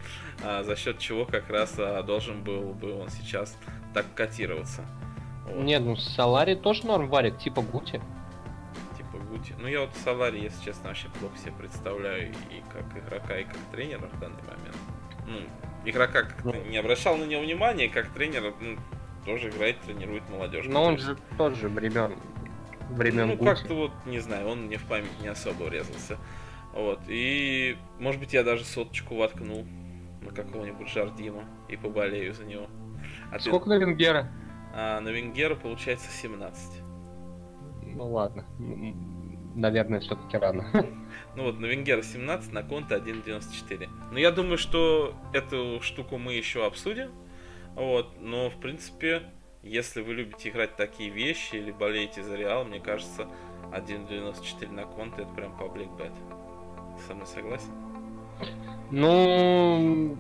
а, 0.44 0.64
за 0.64 0.76
счет 0.76 1.00
чего 1.00 1.26
как 1.26 1.50
раз 1.50 1.76
а, 1.78 2.04
должен 2.04 2.44
был 2.44 2.74
бы 2.74 2.94
он 2.94 3.10
сейчас 3.10 3.58
так 3.94 4.06
котироваться. 4.14 4.86
Вот. 5.46 5.64
Нет, 5.64 5.82
ну 5.82 5.96
Салари 5.96 6.56
тоже 6.56 6.86
норм 6.86 7.08
варит, 7.08 7.40
типа 7.40 7.62
Гути. 7.62 8.02
Типа 8.98 9.18
Гути. 9.30 9.54
Ну 9.60 9.68
я 9.68 9.82
вот 9.82 9.92
Салари, 10.04 10.42
если 10.42 10.62
честно, 10.66 10.90
вообще 10.90 11.08
плохо 11.20 11.38
себе 11.38 11.54
представляю 11.54 12.32
и 12.32 12.62
как 12.74 12.86
игрока, 12.98 13.38
и 13.38 13.46
как 13.46 13.58
тренера 13.72 14.08
в 14.08 14.20
данный 14.20 14.44
момент. 14.44 14.78
Ну, 15.26 15.40
игрока 15.86 16.24
как 16.24 16.44
ну. 16.44 16.54
не 16.70 16.78
обращал 16.78 17.18
на 17.18 17.26
него 17.26 17.42
внимания, 17.42 17.90
как 17.90 18.10
тренера, 18.10 18.54
ну, 18.60 18.78
тоже 19.26 19.50
играет, 19.50 19.80
тренирует 19.82 20.30
молодежь. 20.30 20.66
Но 20.68 20.84
он 20.84 20.98
же 20.98 21.18
тоже 21.38 21.70
времен 21.70 22.14
времен 22.92 23.30
Ну, 23.30 23.38
как-то 23.38 23.74
вот, 23.74 23.92
не 24.06 24.20
знаю, 24.20 24.48
он 24.48 24.66
мне 24.66 24.78
в 24.78 24.84
память 24.86 25.20
не 25.22 25.28
особо 25.28 25.64
врезался. 25.64 26.18
Вот, 26.74 27.00
и, 27.08 27.78
может 28.00 28.20
быть, 28.20 28.34
я 28.34 28.44
даже 28.44 28.64
соточку 28.64 29.16
воткнул 29.16 29.66
на 30.22 30.32
какого-нибудь 30.32 30.88
Жардима 30.88 31.44
и 31.68 31.76
поболею 31.76 32.34
за 32.34 32.46
него. 32.46 32.68
А 33.32 33.40
Сколько 33.40 33.66
ты... 33.66 33.72
на 33.72 33.78
Венгера? 33.80 34.32
А 34.74 35.00
на 35.02 35.10
Венгера 35.10 35.56
получается 35.56 36.10
17. 36.12 36.82
Ну 37.94 38.08
ладно, 38.10 38.46
наверное, 39.56 40.00
все-таки 40.00 40.38
рано. 40.38 40.66
Ну 41.36 41.44
вот, 41.44 41.60
на 41.60 41.66
Венгера 41.66 42.02
17, 42.02 42.52
на 42.54 42.64
Конта 42.64 42.98
1.94. 42.98 43.90
Но 44.12 44.20
я 44.20 44.32
думаю, 44.32 44.58
что 44.58 45.16
эту 45.34 45.80
штуку 45.82 46.18
мы 46.18 46.34
еще 46.34 46.66
обсудим. 46.66 47.12
Вот, 47.76 48.20
но 48.20 48.50
в 48.50 48.60
принципе, 48.60 49.24
если 49.64 50.02
вы 50.02 50.14
любите 50.14 50.50
играть 50.50 50.76
такие 50.76 51.10
вещи 51.10 51.56
или 51.56 51.72
болеете 51.72 52.22
за 52.22 52.36
Реал, 52.36 52.66
мне 52.66 52.82
кажется, 52.82 53.28
1.94 53.72 54.72
на 54.72 54.84
Конте 54.84 55.22
это 55.22 55.34
прям 55.34 55.58
паблик 55.58 55.90
бет. 55.92 56.12
Ты 56.98 57.04
со 57.08 57.14
мной 57.14 57.26
согласен? 57.26 57.72
Ну, 58.92 60.18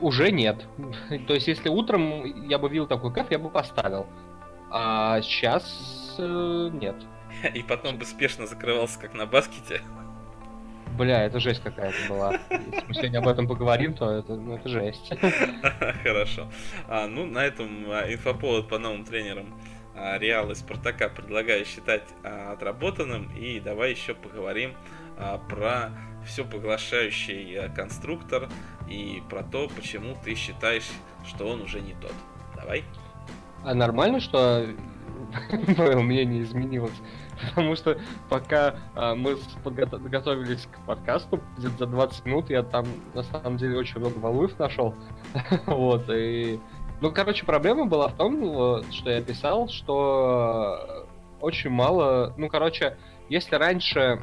уже 0.00 0.30
нет. 0.30 0.64
То 1.26 1.34
есть, 1.34 1.48
если 1.48 1.68
утром 1.68 2.48
я 2.48 2.58
бы 2.58 2.68
видел 2.68 2.86
такой 2.86 3.12
кэф, 3.12 3.30
я 3.30 3.40
бы 3.40 3.50
поставил. 3.50 4.06
А 4.70 5.20
сейчас 5.22 6.14
э, 6.18 6.70
нет. 6.72 6.96
И 7.54 7.62
потом 7.62 7.98
бы 7.98 8.04
спешно 8.04 8.46
закрывался, 8.46 9.00
как 9.00 9.14
на 9.14 9.26
баскете. 9.26 9.82
Бля, 10.96 11.24
это 11.24 11.40
жесть 11.40 11.62
какая-то 11.62 11.96
была. 12.08 12.32
Если 12.50 12.84
мы 12.86 12.94
сегодня 12.94 13.18
об 13.18 13.28
этом 13.28 13.48
поговорим, 13.48 13.94
то 13.94 14.10
это, 14.10 14.34
ну, 14.34 14.56
это 14.56 14.68
жесть. 14.68 15.12
Хорошо. 16.02 16.50
А, 16.88 17.06
ну, 17.06 17.24
на 17.26 17.44
этом 17.44 17.90
а, 17.90 18.12
инфоповод 18.12 18.68
по 18.68 18.78
новым 18.78 19.04
тренерам 19.04 19.46
а, 19.94 20.18
Реал 20.18 20.50
и 20.50 20.54
Спартака 20.54 21.08
предлагаю 21.08 21.64
считать 21.64 22.04
а, 22.22 22.52
отработанным. 22.52 23.30
И 23.36 23.60
давай 23.60 23.92
еще 23.92 24.14
поговорим 24.14 24.74
а, 25.18 25.38
про 25.38 25.90
все 26.26 26.44
поглощающий 26.44 27.58
а, 27.58 27.68
конструктор 27.68 28.48
и 28.88 29.22
про 29.30 29.42
то, 29.42 29.68
почему 29.74 30.16
ты 30.24 30.34
считаешь, 30.34 30.88
что 31.26 31.46
он 31.48 31.62
уже 31.62 31.80
не 31.80 31.94
тот. 31.94 32.14
Давай. 32.56 32.84
А 33.64 33.74
нормально, 33.74 34.20
что 34.20 34.66
мое 35.76 36.00
мнение 36.00 36.42
изменилось? 36.42 37.00
Потому 37.50 37.76
что 37.76 37.98
пока 38.28 38.76
а, 38.94 39.14
мы 39.14 39.36
подго- 39.64 40.08
готовились 40.08 40.66
к 40.66 40.86
подкасту, 40.86 41.40
где-то 41.56 41.78
за 41.78 41.86
20 41.86 42.26
минут 42.26 42.50
я 42.50 42.62
там 42.62 42.86
на 43.14 43.22
самом 43.22 43.56
деле 43.56 43.78
очень 43.78 43.98
много 44.00 44.18
валуев 44.18 44.58
нашел. 44.58 44.94
вот, 45.66 46.08
и... 46.10 46.60
Ну, 47.00 47.10
короче, 47.10 47.44
проблема 47.44 47.86
была 47.86 48.08
в 48.08 48.16
том, 48.16 48.82
что 48.92 49.10
я 49.10 49.20
писал, 49.22 49.68
что 49.68 51.06
очень 51.40 51.70
мало... 51.70 52.32
Ну, 52.36 52.48
короче, 52.48 52.96
если 53.28 53.56
раньше 53.56 54.20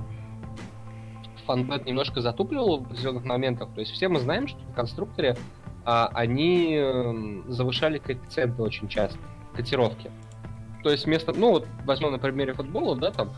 фанбет 1.49 1.85
немножко 1.87 2.21
затупливал 2.21 2.77
в 2.77 2.83
определенных 2.83 3.25
моментах. 3.25 3.69
То 3.73 3.81
есть 3.81 3.91
все 3.91 4.07
мы 4.07 4.19
знаем, 4.19 4.47
что 4.47 4.59
в 4.59 4.75
конструкторе 4.75 5.35
а, 5.83 6.07
они 6.13 6.75
э, 6.75 7.41
завышали 7.47 7.97
коэффициенты 7.97 8.61
очень 8.61 8.87
часто, 8.87 9.17
котировки. 9.55 10.11
То 10.83 10.89
есть 10.89 11.05
вместо, 11.05 11.33
ну 11.33 11.51
вот 11.51 11.67
возьмем 11.85 12.11
на 12.11 12.19
примере 12.19 12.53
футбола, 12.53 12.95
да, 12.95 13.11
там, 13.11 13.31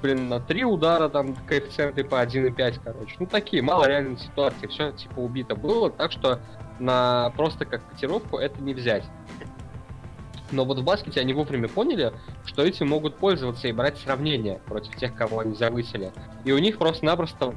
блин, 0.00 0.28
на 0.28 0.40
три 0.40 0.64
удара 0.64 1.08
там 1.08 1.34
коэффициенты 1.46 2.04
по 2.04 2.22
1,5, 2.22 2.80
короче. 2.84 3.16
Ну 3.18 3.26
такие, 3.26 3.62
мало 3.62 3.86
реальной 3.86 4.18
ситуации, 4.18 4.66
все 4.66 4.92
типа 4.92 5.18
убито 5.18 5.56
было, 5.56 5.90
так 5.90 6.12
что 6.12 6.40
на 6.78 7.30
просто 7.36 7.64
как 7.64 7.86
котировку 7.88 8.38
это 8.38 8.62
не 8.62 8.74
взять. 8.74 9.04
Но 10.50 10.64
вот 10.64 10.78
в 10.78 10.84
баскете 10.84 11.20
они 11.20 11.34
вовремя 11.34 11.68
поняли, 11.68 12.12
что 12.46 12.62
эти 12.62 12.82
могут 12.82 13.16
пользоваться 13.16 13.68
и 13.68 13.72
брать 13.72 13.98
сравнения 13.98 14.60
против 14.66 14.96
тех, 14.96 15.14
кого 15.14 15.40
они 15.40 15.54
завысили. 15.54 16.12
И 16.44 16.52
у 16.52 16.58
них 16.58 16.78
просто-напросто 16.78 17.54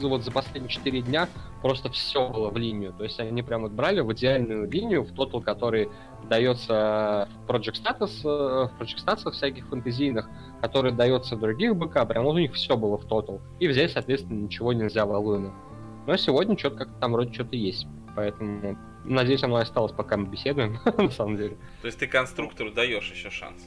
ну, 0.00 0.08
вот 0.08 0.24
за 0.24 0.30
последние 0.30 0.70
4 0.70 1.02
дня 1.02 1.28
просто 1.62 1.90
все 1.90 2.28
было 2.28 2.50
в 2.50 2.56
линию. 2.56 2.92
То 2.92 3.04
есть 3.04 3.18
они 3.20 3.42
прям 3.42 3.62
вот 3.62 3.72
брали 3.72 4.00
в 4.00 4.12
идеальную 4.12 4.70
линию, 4.70 5.02
в 5.02 5.12
тотал, 5.12 5.40
который 5.40 5.88
дается 6.28 7.28
в 7.46 7.50
Project 7.50 7.82
Status, 7.82 8.20
э, 8.24 8.68
в 8.68 8.72
Project 8.80 9.04
Status 9.04 9.30
всяких 9.32 9.66
фэнтезийных, 9.68 10.28
который 10.60 10.92
дается 10.92 11.36
в 11.36 11.40
других 11.40 11.76
БК, 11.76 12.04
прям 12.06 12.24
вот 12.24 12.34
у 12.34 12.38
них 12.38 12.54
все 12.54 12.76
было 12.76 12.98
в 12.98 13.04
тотал. 13.04 13.40
И 13.60 13.68
взять, 13.68 13.92
соответственно, 13.92 14.40
ничего 14.40 14.72
нельзя 14.72 15.06
валуями. 15.06 15.52
Но 16.06 16.16
сегодня 16.16 16.56
что-то 16.58 16.76
как-то 16.78 17.00
там 17.00 17.12
вроде 17.12 17.32
что-то 17.32 17.56
есть. 17.56 17.86
Поэтому 18.16 18.76
Надеюсь, 19.04 19.42
оно 19.42 19.56
осталось, 19.56 19.92
пока 19.92 20.16
мы 20.16 20.26
беседуем, 20.26 20.78
на 20.98 21.10
самом 21.10 21.36
деле. 21.36 21.56
То 21.80 21.86
есть 21.86 21.98
ты 21.98 22.06
конструктору 22.06 22.70
даешь 22.70 23.10
еще 23.10 23.30
шанс? 23.30 23.66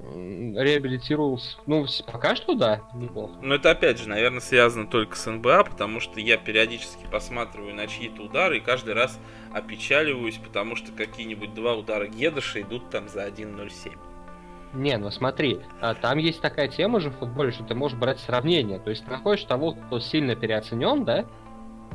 Реабилитировался. 0.00 1.58
Ну, 1.66 1.86
пока 2.06 2.36
что 2.36 2.54
да, 2.54 2.82
неплохо. 2.94 3.34
Но 3.42 3.56
это 3.56 3.70
опять 3.70 3.98
же, 3.98 4.08
наверное, 4.08 4.40
связано 4.40 4.86
только 4.86 5.16
с 5.16 5.30
НБА, 5.30 5.64
потому 5.64 6.00
что 6.00 6.20
я 6.20 6.36
периодически 6.36 7.06
посматриваю 7.10 7.74
на 7.74 7.86
чьи-то 7.86 8.22
удары 8.22 8.58
и 8.58 8.60
каждый 8.60 8.94
раз 8.94 9.18
опечаливаюсь, 9.52 10.38
потому 10.38 10.76
что 10.76 10.92
какие-нибудь 10.92 11.54
два 11.54 11.74
удара 11.74 12.06
Гедыша 12.06 12.60
идут 12.62 12.90
там 12.90 13.08
за 13.08 13.26
1.07. 13.26 13.92
Не, 14.74 14.98
ну 14.98 15.10
смотри, 15.10 15.60
а, 15.80 15.94
там 15.94 16.18
есть 16.18 16.40
такая 16.40 16.68
тема 16.68 17.00
же 17.00 17.10
в 17.10 17.16
футболе, 17.16 17.52
что 17.52 17.64
ты 17.64 17.74
можешь 17.74 17.98
брать 17.98 18.20
сравнение. 18.20 18.78
То 18.78 18.90
есть 18.90 19.04
ты 19.04 19.10
находишь 19.10 19.44
того, 19.44 19.72
кто 19.72 19.98
сильно 19.98 20.36
переоценен, 20.36 21.04
да, 21.04 21.24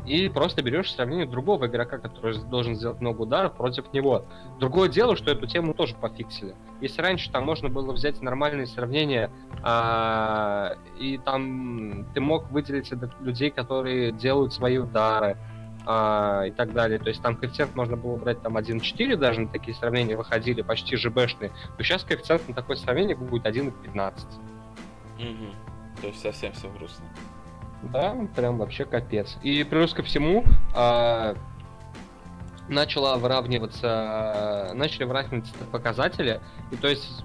и 0.06 0.28
просто 0.30 0.62
берешь 0.62 0.94
сравнение 0.94 1.26
другого 1.26 1.68
игрока, 1.68 1.98
который 1.98 2.38
должен 2.46 2.76
сделать 2.76 3.00
много 3.00 3.22
ударов 3.22 3.54
против 3.54 3.92
него. 3.94 4.26
Другое 4.60 4.90
дело, 4.90 5.16
что 5.16 5.32
эту 5.32 5.48
тему 5.48 5.74
тоже 5.74 5.96
пофиксили. 5.96 6.56
Если 6.82 7.02
раньше 7.02 7.32
там 7.32 7.46
можно 7.46 7.70
было 7.70 7.94
взять 7.94 8.22
нормальные 8.22 8.68
сравнения, 8.68 9.32
а, 9.62 10.76
и 11.00 11.18
там 11.18 12.06
ты 12.14 12.20
мог 12.20 12.52
выделить 12.52 12.92
людей, 13.22 13.50
которые 13.50 14.12
делают 14.12 14.54
свои 14.54 14.78
удары, 14.78 15.38
а, 15.86 16.44
и 16.46 16.52
так 16.52 16.74
далее. 16.74 17.00
То 17.00 17.10
есть 17.10 17.22
там 17.22 17.36
коэффициент 17.36 17.76
можно 17.76 17.98
было 17.98 18.16
брать 18.16 18.42
там 18.42 18.58
1.4, 18.58 19.18
даже 19.18 19.42
на 19.42 19.48
такие 19.48 19.76
сравнения 19.76 20.16
выходили 20.16 20.62
почти 20.62 20.96
ЖБшные, 20.96 21.52
то 21.78 21.84
сейчас 21.84 22.04
коэффициент 22.04 22.48
на 22.48 22.56
такое 22.56 22.78
сравнение 22.78 23.16
будет 23.16 23.46
1.15. 23.46 24.14
Угу. 25.18 26.02
То 26.02 26.08
есть 26.08 26.22
совсем 26.22 26.54
все 26.54 26.70
грустно. 26.70 27.06
Да, 27.92 28.16
прям 28.36 28.58
вообще 28.58 28.86
капец. 28.86 29.38
И 29.44 29.64
плюс 29.64 29.94
ко 29.94 30.04
всему, 30.04 30.46
а, 30.74 31.36
начала 32.70 33.18
выравниваться, 33.18 34.72
начали 34.74 35.04
выравниваться 35.04 35.54
показатели. 35.72 36.40
И 36.72 36.76
то 36.76 36.88
есть, 36.88 37.24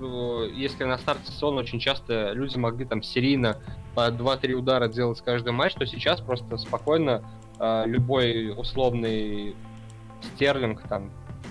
если 0.52 0.84
на 0.84 0.98
старте 0.98 1.30
сезона 1.30 1.60
очень 1.60 1.78
часто 1.78 2.32
люди 2.32 2.56
могли 2.56 2.84
там 2.84 3.02
серийно 3.02 3.58
по 3.94 4.08
2-3 4.10 4.52
удара 4.54 4.88
делать 4.88 5.20
каждый 5.24 5.52
матч, 5.52 5.74
то 5.74 5.86
сейчас 5.86 6.20
просто 6.20 6.56
спокойно 6.56 7.22
а, 7.58 7.84
любой 7.84 8.52
условный 8.56 9.54
стерлинг 10.22 10.82
там, 10.88 11.10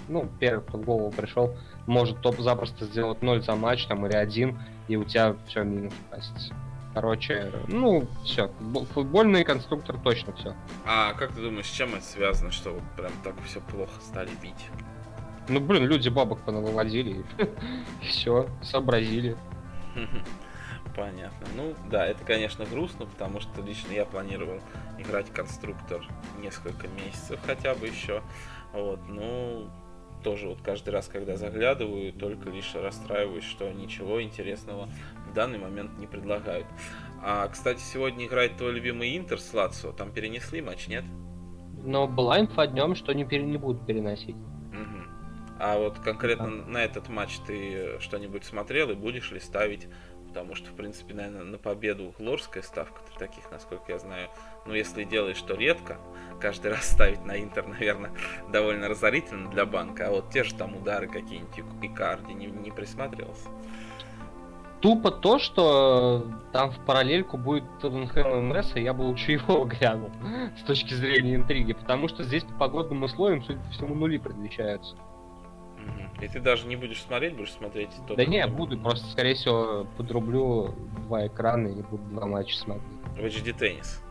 ну, 0.10 0.28
первый, 0.40 0.64
кто 0.64 0.78
в 0.78 0.82
голову 0.82 1.12
пришел, 1.12 1.56
может 1.86 2.22
топ 2.22 2.40
запросто 2.40 2.86
сделать 2.86 3.22
0 3.22 3.42
за 3.42 3.56
матч 3.56 3.86
там 3.86 4.06
или 4.06 4.16
1, 4.16 4.60
и 4.90 4.96
у 4.98 5.06
тебя 5.06 5.36
все 5.48 5.64
минус 5.64 5.94
касится. 6.10 6.54
Короче, 6.98 7.52
ну, 7.68 8.08
все. 8.24 8.52
Футбольный 8.96 9.44
конструктор 9.44 10.00
точно 10.00 10.34
все. 10.34 10.56
А 10.84 11.14
как 11.14 11.32
ты 11.32 11.42
думаешь, 11.42 11.68
с 11.68 11.72
чем 11.72 11.94
это 11.94 12.04
связано, 12.04 12.52
что 12.52 12.72
вот 12.72 12.82
прям 12.96 13.12
так 13.24 13.36
все 13.46 13.62
плохо 13.62 14.02
стали 14.02 14.32
бить? 14.42 14.72
Ну, 15.48 15.60
блин, 15.60 15.86
люди 15.86 16.10
бабок 16.10 16.40
понавыводили, 16.42 17.24
и 18.02 18.06
все, 18.08 18.50
сообразили. 18.64 19.38
Понятно. 20.96 21.48
Ну, 21.56 21.76
да, 21.88 22.04
это, 22.08 22.26
конечно, 22.26 22.66
грустно, 22.66 23.06
потому 23.06 23.42
что 23.42 23.62
лично 23.62 23.92
я 23.92 24.04
планировал 24.04 24.60
играть 24.98 25.32
конструктор 25.32 26.04
несколько 26.40 26.88
месяцев 26.88 27.40
хотя 27.46 27.76
бы 27.76 27.86
еще. 27.86 28.24
Вот, 28.74 29.02
ну, 29.08 29.70
тоже 30.24 30.48
вот 30.48 30.62
каждый 30.62 30.90
раз, 30.90 31.08
когда 31.08 31.38
заглядываю, 31.38 32.12
только 32.12 32.50
лишь 32.50 32.74
расстраиваюсь, 32.74 33.44
что 33.44 33.72
ничего 33.72 34.22
интересного 34.22 34.90
в 35.28 35.34
данный 35.34 35.60
момент 35.60 35.98
не 35.98 36.08
предлагают. 36.08 36.68
А, 37.22 37.48
кстати, 37.48 37.80
сегодня 37.80 38.26
играет 38.26 38.58
твой 38.58 38.72
любимый 38.72 39.18
Интер 39.18 39.40
с 39.40 39.54
Лацио. 39.54 39.92
Там 39.92 40.12
перенесли 40.12 40.62
матч, 40.62 40.88
нет? 40.88 41.04
Но 41.84 42.08
была 42.08 42.40
инфа 42.40 42.68
днем, 42.68 42.96
что 42.96 43.14
не, 43.14 43.26
пере... 43.26 43.44
не 43.44 43.58
будут 43.58 43.86
переносить. 43.86 44.36
Угу. 44.36 45.58
А 45.60 45.78
вот 45.78 46.00
конкретно 46.00 46.48
да. 46.48 46.66
на 46.68 46.84
этот 46.84 47.10
матч 47.10 47.40
ты 47.46 48.00
что-нибудь 48.00 48.44
смотрел 48.44 48.90
и 48.90 48.96
будешь 48.96 49.32
ли 49.32 49.40
ставить? 49.40 49.88
потому 50.38 50.54
что, 50.54 50.70
в 50.70 50.76
принципе, 50.76 51.16
наверное, 51.16 51.44
на 51.44 51.58
победу 51.58 52.14
лорская 52.20 52.62
ставка, 52.62 53.02
таких, 53.18 53.50
насколько 53.50 53.92
я 53.92 53.98
знаю, 53.98 54.30
ну, 54.68 54.74
если 54.76 55.04
делаешь, 55.04 55.38
что 55.38 55.56
редко, 55.56 55.98
каждый 56.40 56.72
раз 56.72 56.92
ставить 56.92 57.26
на 57.26 57.42
Интер, 57.42 57.66
наверное, 57.66 58.12
довольно 58.52 58.88
разорительно 58.88 59.50
для 59.50 59.66
банка, 59.66 60.08
а 60.08 60.12
вот 60.12 60.30
те 60.30 60.44
же 60.44 60.54
там 60.54 60.76
удары 60.76 61.08
какие-нибудь 61.08 61.64
и 61.82 61.88
карди 61.88 62.34
не, 62.34 62.46
не 62.46 62.70
присматривался. 62.70 63.50
Тупо 64.82 65.10
то, 65.12 65.40
что 65.40 66.24
там 66.52 66.72
в 66.72 66.80
параллельку 66.86 67.38
будет 67.38 67.64
Тоттенхэм 67.82 68.50
МС, 68.50 68.76
и 68.76 68.82
я 68.82 68.94
бы 68.94 69.04
лучше 69.04 69.32
его 69.34 69.66
глянул 69.66 70.12
с 70.58 70.64
точки 70.64 70.94
зрения 70.94 71.36
интриги, 71.36 71.74
потому 71.74 72.08
что 72.08 72.24
здесь 72.24 72.44
по 72.44 72.54
погодным 72.54 73.04
условиям, 73.04 73.44
судя 73.44 73.60
по 73.60 73.70
всему, 73.70 73.96
нули 73.96 74.18
предвещаются. 74.18 74.96
И 76.22 76.28
ты 76.28 76.40
даже 76.40 76.68
не 76.68 76.76
будешь 76.76 77.02
смотреть, 77.02 77.36
будешь 77.36 77.54
смотреть 77.54 77.90
тот, 78.08 78.18
Да 78.18 78.26
не, 78.26 78.46
буду, 78.48 78.78
просто, 78.78 79.06
скорее 79.08 79.36
всего, 79.36 79.88
подрублю 79.98 80.74
два 81.06 81.28
экрана 81.28 81.68
и 81.68 81.82
буду 81.84 82.04
два 82.10 82.26
матча 82.26 82.58
смотреть. 82.58 82.84
В 83.16 83.20
HD 83.20 83.54
теннис. 83.54 84.04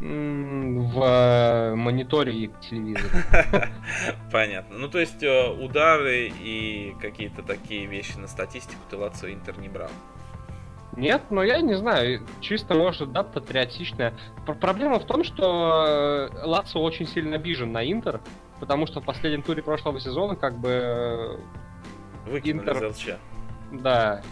В 0.00 1.02
э, 1.02 1.74
мониторе 1.76 2.32
и 2.32 2.50
телевизоре. 2.60 3.24
Понятно. 4.32 4.78
Ну, 4.78 4.88
то 4.88 4.98
есть, 4.98 5.22
э, 5.22 5.50
удары 5.50 6.32
и 6.42 6.96
какие-то 7.00 7.42
такие 7.42 7.86
вещи 7.86 8.16
на 8.16 8.26
статистику 8.26 8.80
ты 8.90 8.96
Лацо 8.96 9.32
Интер 9.32 9.56
не 9.58 9.68
брал? 9.68 9.90
Нет, 10.96 11.22
но 11.30 11.42
я 11.42 11.60
не 11.60 11.74
знаю, 11.74 12.26
чисто 12.40 12.74
может, 12.74 13.12
да, 13.12 13.22
патриотичная. 13.22 14.14
Проблема 14.60 14.98
в 14.98 15.06
том, 15.06 15.24
что 15.24 16.30
э, 16.32 16.44
Лацо 16.44 16.78
очень 16.78 17.06
сильно 17.06 17.36
обижен 17.36 17.72
на 17.72 17.84
Интер, 17.84 18.20
потому 18.60 18.86
что 18.86 19.00
в 19.00 19.04
последнем 19.04 19.42
туре 19.42 19.62
прошлого 19.62 20.00
сезона 20.00 20.36
как 20.36 20.58
бы... 20.58 21.40
Выкинули 22.26 22.68
Интер... 22.68 22.92
ЗЛЧ. 22.92 23.08
Да, 23.72 24.22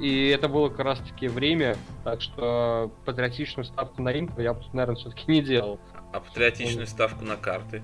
и 0.00 0.28
это 0.28 0.48
было 0.48 0.70
как 0.70 0.80
раз 0.80 0.98
таки 1.00 1.28
время, 1.28 1.76
так 2.04 2.22
что 2.22 2.90
патриотичную 3.04 3.66
ставку 3.66 4.02
на 4.02 4.18
Интер 4.18 4.40
я 4.40 4.54
бы, 4.54 4.62
наверное, 4.72 4.96
все-таки 4.96 5.30
не 5.30 5.42
делал. 5.42 5.78
А 6.12 6.20
патриотичную 6.20 6.86
ставку 6.86 7.24
на 7.24 7.36
карты? 7.36 7.82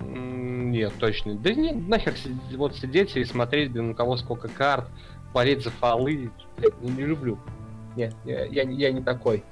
Нет, 0.00 0.92
точно. 0.98 1.34
Да 1.36 1.54
не, 1.54 1.72
нахер 1.72 2.14
вот 2.56 2.76
сидеть 2.76 3.16
и 3.16 3.24
смотреть, 3.24 3.72
блин, 3.72 3.90
у 3.90 3.94
кого 3.94 4.16
сколько 4.16 4.48
карт, 4.48 4.86
болеть 5.32 5.62
за 5.62 5.70
фолы. 5.70 6.30
Блин, 6.58 6.72
не, 6.82 6.90
не 6.90 7.02
люблю. 7.04 7.38
Нет, 7.96 8.14
я, 8.24 8.44
я, 8.44 8.62
я 8.62 8.92
не 8.92 9.02
такой. 9.02 9.44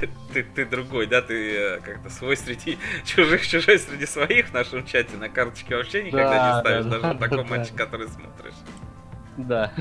Ты, 0.00 0.10
ты, 0.34 0.42
ты 0.42 0.66
другой, 0.66 1.06
да? 1.06 1.22
Ты 1.22 1.56
э, 1.56 1.80
как-то 1.80 2.10
свой 2.10 2.36
среди 2.36 2.78
чужих, 3.04 3.46
чужой 3.46 3.78
среди 3.78 4.04
своих 4.04 4.48
в 4.48 4.52
нашем 4.52 4.84
чате 4.84 5.16
на 5.16 5.28
карточке 5.28 5.76
вообще 5.76 6.04
никогда 6.04 6.30
да, 6.30 6.56
не 6.56 6.60
ставишь, 6.60 6.84
да, 6.84 6.90
даже 6.90 7.02
да, 7.02 7.12
в 7.14 7.18
таком 7.18 7.48
да. 7.48 7.56
матче, 7.56 7.72
который 7.74 8.08
смотришь. 8.08 8.54
Да. 9.38 9.72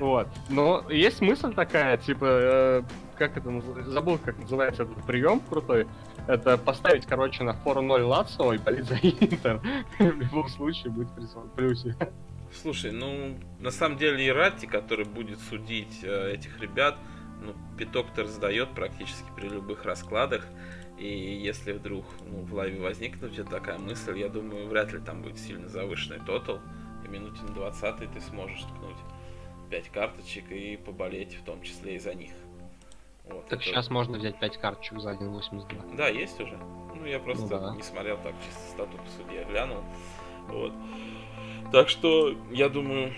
вот. 0.00 0.28
Но 0.50 0.84
есть 0.90 1.20
мысль 1.20 1.54
такая, 1.54 1.96
типа, 1.96 2.24
э, 2.24 2.82
как 3.16 3.36
это 3.36 3.48
называется, 3.48 3.90
забыл, 3.90 4.18
как 4.18 4.38
называется 4.38 4.82
этот 4.82 5.04
прием 5.04 5.40
крутой. 5.40 5.86
Это 6.26 6.58
поставить, 6.58 7.06
короче, 7.06 7.44
на 7.44 7.52
4-0 7.52 8.02
Лацо 8.02 8.52
и 8.52 8.58
болеть 8.58 8.86
за 8.86 8.96
Интер. 8.96 9.60
В 9.98 10.02
любом 10.02 10.48
случае 10.48 10.92
будет 10.92 11.08
в 11.08 11.48
плюсе. 11.54 11.96
Слушай, 12.60 12.92
ну, 12.92 13.38
на 13.60 13.70
самом 13.70 13.96
деле 13.96 14.26
Ирати, 14.28 14.66
который 14.66 15.04
будет 15.04 15.38
судить 15.48 16.00
э, 16.02 16.32
этих 16.34 16.60
ребят, 16.60 16.96
ну, 17.40 17.54
пяток-то 17.78 18.24
раздает 18.24 18.70
практически 18.70 19.26
при 19.36 19.48
любых 19.48 19.84
раскладах. 19.84 20.44
И 20.98 21.08
если 21.08 21.72
вдруг 21.72 22.04
ну, 22.30 22.42
в 22.42 22.54
лайве 22.54 22.80
возникнет 22.80 23.32
тебя 23.32 23.44
такая 23.44 23.78
мысль, 23.78 24.18
я 24.18 24.28
думаю, 24.28 24.68
вряд 24.68 24.92
ли 24.92 24.98
там 24.98 25.22
будет 25.22 25.38
сильно 25.38 25.68
завышенный 25.68 26.20
тотал 26.24 26.60
минуте 27.12 27.42
на 27.42 27.54
20 27.54 28.12
ты 28.12 28.20
сможешь 28.20 28.62
ткнуть 28.62 28.96
5 29.70 29.88
карточек 29.90 30.50
и 30.50 30.76
поболеть 30.76 31.34
в 31.34 31.44
том 31.44 31.62
числе 31.62 31.96
и 31.96 31.98
за 31.98 32.14
них. 32.14 32.32
Вот, 33.24 33.46
так 33.48 33.60
это... 33.60 33.68
сейчас 33.68 33.90
можно 33.90 34.18
взять 34.18 34.38
5 34.38 34.58
карточек 34.58 35.00
за 35.00 35.12
1.82. 35.12 35.96
Да, 35.96 36.08
есть 36.08 36.40
уже. 36.40 36.56
Ну, 36.56 37.06
я 37.06 37.18
просто 37.18 37.44
ну, 37.44 37.48
да. 37.48 37.76
не 37.76 37.82
смотрел 37.82 38.18
так, 38.18 38.34
чисто 38.44 38.60
стату 38.70 38.98
по 38.98 39.08
судье 39.10 39.44
глянул. 39.44 39.82
Вот. 40.48 40.72
Так 41.70 41.88
что, 41.88 42.34
я 42.50 42.68
думаю, 42.68 43.12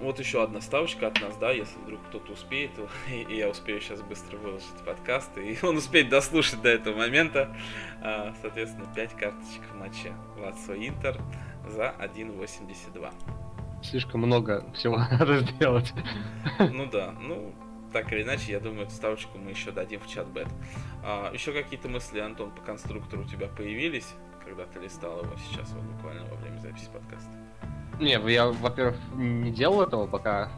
вот 0.00 0.18
еще 0.18 0.42
одна 0.42 0.60
ставочка 0.60 1.08
от 1.08 1.20
нас, 1.20 1.36
да, 1.36 1.50
если 1.50 1.78
вдруг 1.80 2.00
кто-то 2.08 2.32
успеет, 2.32 2.70
и, 3.10 3.22
и 3.22 3.36
я 3.36 3.48
успею 3.48 3.80
сейчас 3.80 4.00
быстро 4.02 4.36
выложить 4.36 4.84
подкаст, 4.84 5.36
и 5.38 5.58
он 5.66 5.76
успеет 5.76 6.08
дослушать 6.08 6.62
до 6.62 6.68
этого 6.68 6.96
момента. 6.96 7.54
А, 8.00 8.34
соответственно, 8.40 8.86
5 8.94 9.12
карточек 9.14 9.62
в 9.72 9.76
матче 9.76 10.12
Лацо 10.38 10.74
Интер 10.74 11.18
за 11.66 11.94
1.82. 11.98 13.12
Слишком 13.82 14.22
много 14.22 14.64
всего 14.74 14.98
надо 15.10 15.38
сделать. 15.38 15.92
Ну 16.58 16.86
да, 16.86 17.14
ну 17.20 17.54
так 17.92 18.12
или 18.12 18.22
иначе, 18.22 18.52
я 18.52 18.60
думаю, 18.60 18.82
эту 18.82 18.92
ставочку 18.92 19.38
мы 19.38 19.50
еще 19.50 19.70
дадим 19.70 20.00
в 20.00 20.06
чат 20.06 20.26
бет. 20.28 20.48
А, 21.02 21.30
еще 21.32 21.52
какие-то 21.52 21.88
мысли, 21.88 22.20
Антон, 22.20 22.50
по 22.50 22.60
конструктору 22.60 23.22
у 23.22 23.24
тебя 23.24 23.46
появились, 23.46 24.14
когда 24.44 24.64
ты 24.66 24.80
листал 24.80 25.22
его 25.22 25.32
сейчас, 25.48 25.70
вот 25.72 25.84
буквально 25.84 26.24
во 26.26 26.36
время 26.36 26.58
записи 26.58 26.88
подкаста? 26.92 27.30
Не, 27.98 28.20
я, 28.32 28.46
во-первых, 28.46 28.96
не 29.14 29.50
делал 29.50 29.82
этого 29.82 30.06
пока. 30.06 30.50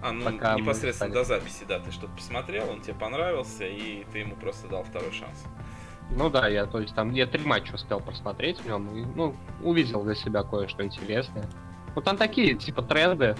А, 0.00 0.12
ну 0.12 0.24
пока 0.24 0.54
непосредственно 0.54 1.12
до 1.12 1.24
записи, 1.24 1.64
да, 1.66 1.80
ты 1.80 1.90
что-то 1.90 2.12
посмотрел, 2.12 2.70
он 2.70 2.80
тебе 2.80 2.94
понравился, 2.94 3.66
и 3.66 4.04
ты 4.12 4.20
ему 4.20 4.36
просто 4.36 4.68
дал 4.68 4.84
второй 4.84 5.10
шанс. 5.10 5.44
Ну 6.10 6.30
да, 6.30 6.48
я, 6.48 6.66
то 6.66 6.80
есть 6.80 6.94
там, 6.94 7.12
я 7.12 7.26
три 7.26 7.44
матча 7.44 7.74
успел 7.74 8.00
просмотреть 8.00 8.58
в 8.60 8.66
нем, 8.66 8.88
и, 8.96 9.04
ну, 9.14 9.34
увидел 9.62 10.02
для 10.04 10.14
себя 10.14 10.42
кое-что 10.42 10.82
интересное. 10.82 11.44
Ну 11.94 12.00
там 12.00 12.16
такие, 12.16 12.54
типа, 12.54 12.82
тренды 12.82 13.36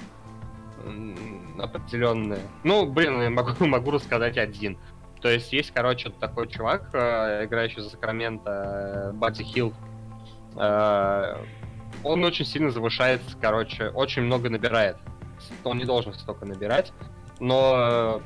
определенные. 1.58 2.40
Ну, 2.64 2.86
блин, 2.86 3.20
я 3.20 3.30
могу, 3.30 3.52
могу 3.66 3.90
рассказать 3.90 4.36
один. 4.36 4.78
То 5.20 5.28
есть 5.28 5.52
есть, 5.52 5.72
короче, 5.72 6.10
такой 6.10 6.48
чувак, 6.48 6.90
э, 6.92 7.44
играющий 7.44 7.82
за 7.82 7.90
Сакраменто, 7.90 9.10
Бадди 9.14 9.42
Хилл. 9.42 9.72
Э, 10.56 11.44
он 12.04 12.22
очень 12.22 12.44
сильно 12.44 12.70
завышается, 12.70 13.36
короче, 13.40 13.88
очень 13.88 14.22
много 14.22 14.48
набирает. 14.48 14.96
Он 15.64 15.78
не 15.78 15.84
должен 15.84 16.14
столько 16.14 16.44
набирать, 16.44 16.92
но 17.40 18.22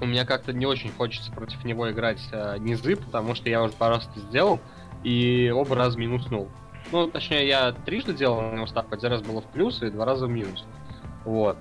у 0.00 0.06
меня 0.06 0.24
как-то 0.24 0.52
не 0.52 0.66
очень 0.66 0.90
хочется 0.92 1.32
против 1.32 1.64
него 1.64 1.90
играть 1.90 2.20
э, 2.32 2.56
низы, 2.58 2.96
потому 2.96 3.34
что 3.34 3.48
я 3.48 3.62
уже 3.62 3.72
пару 3.72 3.94
раз 3.94 4.08
это 4.10 4.20
сделал, 4.20 4.60
и 5.02 5.50
оба 5.54 5.74
раза 5.74 5.98
минуснул. 5.98 6.48
Ну, 6.92 7.08
точнее, 7.08 7.48
я 7.48 7.72
трижды 7.72 8.14
делал 8.14 8.42
на 8.42 8.56
него 8.56 8.66
ставку, 8.66 8.94
один 8.94 9.10
раз 9.10 9.22
было 9.22 9.40
в 9.40 9.46
плюс 9.46 9.82
и 9.82 9.90
два 9.90 10.04
раза 10.04 10.26
в 10.26 10.30
минус. 10.30 10.64
Вот. 11.24 11.58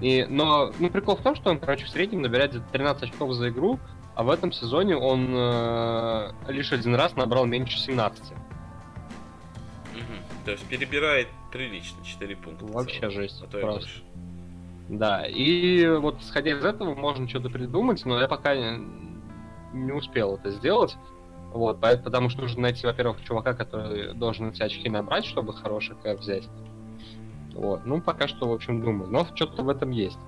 И, 0.00 0.26
но, 0.28 0.72
ну, 0.78 0.90
прикол 0.90 1.16
в 1.16 1.22
том, 1.22 1.34
что 1.34 1.50
он, 1.50 1.58
короче, 1.58 1.86
в 1.86 1.88
среднем 1.88 2.22
набирает 2.22 2.60
13 2.72 3.04
очков 3.04 3.32
за 3.32 3.48
игру, 3.48 3.78
а 4.14 4.22
в 4.22 4.30
этом 4.30 4.52
сезоне 4.52 4.96
он 4.96 5.28
э, 5.34 6.32
лишь 6.48 6.72
один 6.72 6.94
раз 6.94 7.16
набрал 7.16 7.46
меньше 7.46 7.78
17. 7.78 8.24
Угу. 8.30 8.36
То 10.44 10.50
есть 10.50 10.64
перебирает 10.66 11.28
прилично 11.50 12.04
4 12.04 12.36
пункта. 12.36 12.66
Вообще 12.66 13.00
целого, 13.00 13.12
жесть. 13.14 13.42
А 13.42 13.46
то 13.46 13.58
просто. 13.58 13.90
Да, 14.88 15.26
и 15.26 15.86
вот 15.86 16.20
исходя 16.20 16.52
из 16.52 16.64
этого 16.64 16.94
можно 16.94 17.28
что-то 17.28 17.50
придумать, 17.50 18.04
но 18.04 18.20
я 18.20 18.28
пока 18.28 18.54
не, 18.54 18.78
не 19.72 19.92
успел 19.92 20.36
это 20.36 20.50
сделать. 20.50 20.96
Вот, 21.52 21.80
потому 21.80 22.28
что 22.28 22.42
нужно 22.42 22.62
найти, 22.62 22.86
во-первых, 22.86 23.24
чувака, 23.24 23.54
который 23.54 24.14
должен 24.14 24.50
эти 24.50 24.62
очки 24.62 24.88
набрать, 24.88 25.24
чтобы 25.24 25.54
хороший 25.54 25.96
кэп 25.96 26.20
взять. 26.20 26.48
Вот, 27.54 27.86
ну, 27.86 28.00
пока 28.00 28.28
что, 28.28 28.48
в 28.48 28.52
общем, 28.52 28.82
думаю. 28.82 29.10
Но 29.10 29.26
что-то 29.34 29.62
в 29.62 29.68
этом 29.68 29.90
есть. 29.90 30.18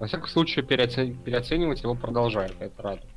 Во 0.00 0.06
всяком 0.06 0.28
случае, 0.28 0.64
переоцен... 0.64 1.16
переоценивать 1.18 1.82
его 1.82 1.94
продолжаю, 1.94 2.50
это 2.58 2.82
радует. 2.82 3.10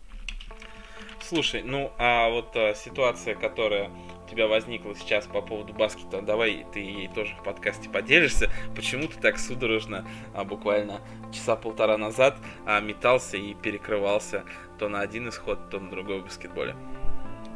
Слушай, 1.21 1.63
ну 1.63 1.89
а 1.97 2.29
вот 2.29 2.55
а, 2.55 2.75
ситуация, 2.75 3.35
которая 3.35 3.89
тебя 4.33 4.47
возникла 4.47 4.95
сейчас 4.95 5.27
по 5.27 5.41
поводу 5.41 5.73
баскета, 5.73 6.21
давай 6.21 6.65
ты 6.73 6.79
ей 6.79 7.07
тоже 7.07 7.35
в 7.35 7.43
подкасте 7.43 7.89
поделишься. 7.89 8.49
Почему 8.75 9.07
ты 9.07 9.19
так 9.19 9.37
судорожно, 9.37 10.05
а, 10.33 10.43
буквально 10.43 11.01
часа 11.31 11.55
полтора 11.55 11.97
назад, 11.97 12.37
а, 12.65 12.79
метался 12.81 13.37
и 13.37 13.53
перекрывался 13.53 14.43
то 14.79 14.89
на 14.89 15.01
один 15.01 15.29
исход, 15.29 15.69
то 15.69 15.79
на 15.79 15.89
другой 15.89 16.21
в 16.21 16.25
баскетболе? 16.25 16.75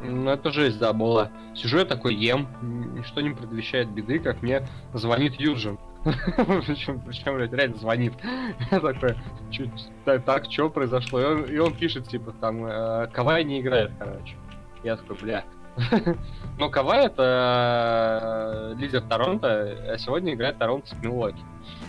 Ну, 0.02 0.30
это 0.30 0.52
жесть, 0.52 0.78
да, 0.78 0.92
было. 0.92 1.32
Сижу 1.56 1.78
я 1.78 1.84
такой, 1.84 2.14
ем, 2.14 2.46
ничто 2.94 3.20
не 3.20 3.30
предвещает 3.30 3.90
беды, 3.90 4.20
как 4.20 4.42
мне 4.42 4.64
звонит 4.94 5.34
Юджин. 5.34 5.78
Причем, 6.04 7.00
причем, 7.00 7.34
блядь, 7.34 7.52
реально 7.52 7.76
звонит. 7.76 8.14
Я 8.70 8.78
такой, 8.78 9.16
так, 10.20 10.44
что 10.48 10.70
произошло? 10.70 11.20
И 11.20 11.24
он, 11.24 11.42
и 11.42 11.58
он 11.58 11.74
пишет, 11.74 12.08
типа, 12.08 12.32
там, 12.40 12.64
э, 12.64 13.08
Кавай 13.08 13.42
не 13.42 13.60
играет, 13.60 13.90
короче. 13.98 14.36
Я 14.84 14.96
такой, 14.96 15.16
бля. 15.16 15.44
Но 16.58 16.70
Кавай 16.70 17.06
это 17.06 18.72
э, 18.72 18.80
лидер 18.80 19.02
Торонто, 19.02 19.76
а 19.92 19.98
сегодня 19.98 20.34
играет 20.34 20.58
Торонто 20.58 20.88
с 20.88 20.98
Милуоки. 21.00 21.40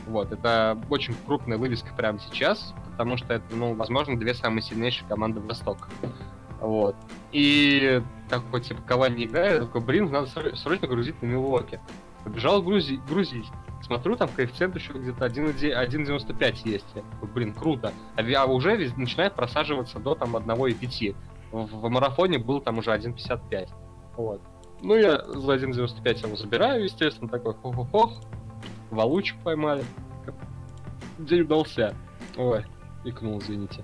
Вот, 0.07 0.31
это 0.31 0.77
очень 0.89 1.15
крупная 1.25 1.57
вывеска 1.57 1.93
прямо 1.95 2.19
сейчас, 2.19 2.73
потому 2.91 3.17
что 3.17 3.33
это, 3.33 3.55
ну, 3.55 3.73
возможно, 3.73 4.17
две 4.17 4.33
самые 4.33 4.61
сильнейшие 4.61 5.07
команды 5.07 5.39
Востока. 5.39 5.87
Вот. 6.59 6.95
И 7.31 8.01
такой, 8.29 8.61
типа, 8.61 8.81
Кавай 8.83 9.11
не 9.11 9.25
играет, 9.25 9.61
такой, 9.61 9.81
блин, 9.81 10.11
надо 10.11 10.27
срочно 10.27 10.87
грузить 10.87 11.21
на 11.21 11.27
Милуоки. 11.27 11.79
Побежал 12.23 12.61
грузить, 12.61 13.03
грузить 13.05 13.45
смотрю, 13.89 14.15
там 14.15 14.29
коэффициент 14.29 14.75
еще 14.75 14.93
где-то 14.93 15.25
1,95 15.25 16.57
есть. 16.65 16.85
Блин, 17.33 17.53
круто. 17.53 17.91
А, 18.15 18.21
а 18.21 18.45
уже 18.45 18.77
начинает 18.95 19.33
просаживаться 19.33 19.99
до 19.99 20.13
там 20.13 20.35
1,5. 20.35 21.15
В, 21.51 21.65
в 21.65 21.89
марафоне 21.89 22.37
был 22.37 22.61
там 22.61 22.77
уже 22.77 22.91
1,55. 22.91 23.69
Вот. 24.17 24.41
Ну, 24.81 24.95
я 24.95 25.23
за 25.25 25.55
1.95 25.55 26.27
его 26.27 26.35
забираю, 26.35 26.83
естественно, 26.83 27.29
такой 27.29 27.53
хо-хо-хо. 27.53 28.13
Валучик 28.91 29.37
поймали. 29.43 29.83
День 31.17 31.41
удался. 31.41 31.93
Ой, 32.37 32.65
икнул, 33.03 33.39
извините. 33.39 33.83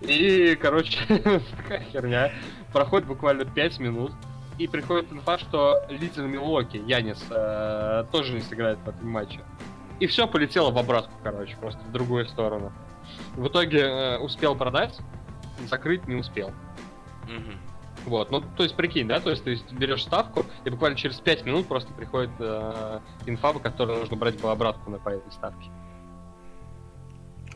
И, 0.00 0.56
короче, 0.56 0.98
такая 1.56 1.84
херня. 1.92 2.32
Проходит 2.72 3.06
буквально 3.06 3.44
5 3.44 3.78
минут. 3.80 4.12
И 4.58 4.68
приходит 4.68 5.10
инфа, 5.12 5.38
что 5.38 5.82
лидер 5.88 6.24
Милоки, 6.24 6.76
Янис, 6.76 7.24
э, 7.30 8.04
тоже 8.12 8.34
не 8.34 8.40
сыграет 8.40 8.78
в 8.84 8.88
этом 8.88 9.08
матче. 9.08 9.40
И 9.98 10.06
все 10.06 10.26
полетело 10.28 10.70
в 10.70 10.78
обратку, 10.78 11.12
короче, 11.22 11.56
просто 11.56 11.80
в 11.84 11.92
другую 11.92 12.26
сторону. 12.26 12.72
В 13.34 13.48
итоге 13.48 13.80
э, 13.80 14.18
успел 14.18 14.54
продать, 14.54 14.98
закрыть 15.68 16.06
не 16.06 16.16
успел. 16.16 16.52
Угу. 17.24 18.10
Вот, 18.10 18.30
ну, 18.30 18.42
то 18.56 18.62
есть, 18.62 18.74
прикинь, 18.74 19.06
да, 19.06 19.20
то 19.20 19.30
есть 19.30 19.44
ты 19.44 19.58
берешь 19.72 20.02
ставку, 20.02 20.44
и 20.64 20.70
буквально 20.70 20.96
через 20.96 21.20
5 21.20 21.44
минут 21.44 21.68
просто 21.68 21.92
приходит 21.92 22.30
э, 22.40 23.00
инфа, 23.26 23.52
которую 23.52 24.00
нужно 24.00 24.16
брать 24.16 24.38
по 24.40 24.50
обратку 24.50 24.90
на 24.90 24.98
по 24.98 25.10
этой 25.10 25.30
ставке. 25.30 25.70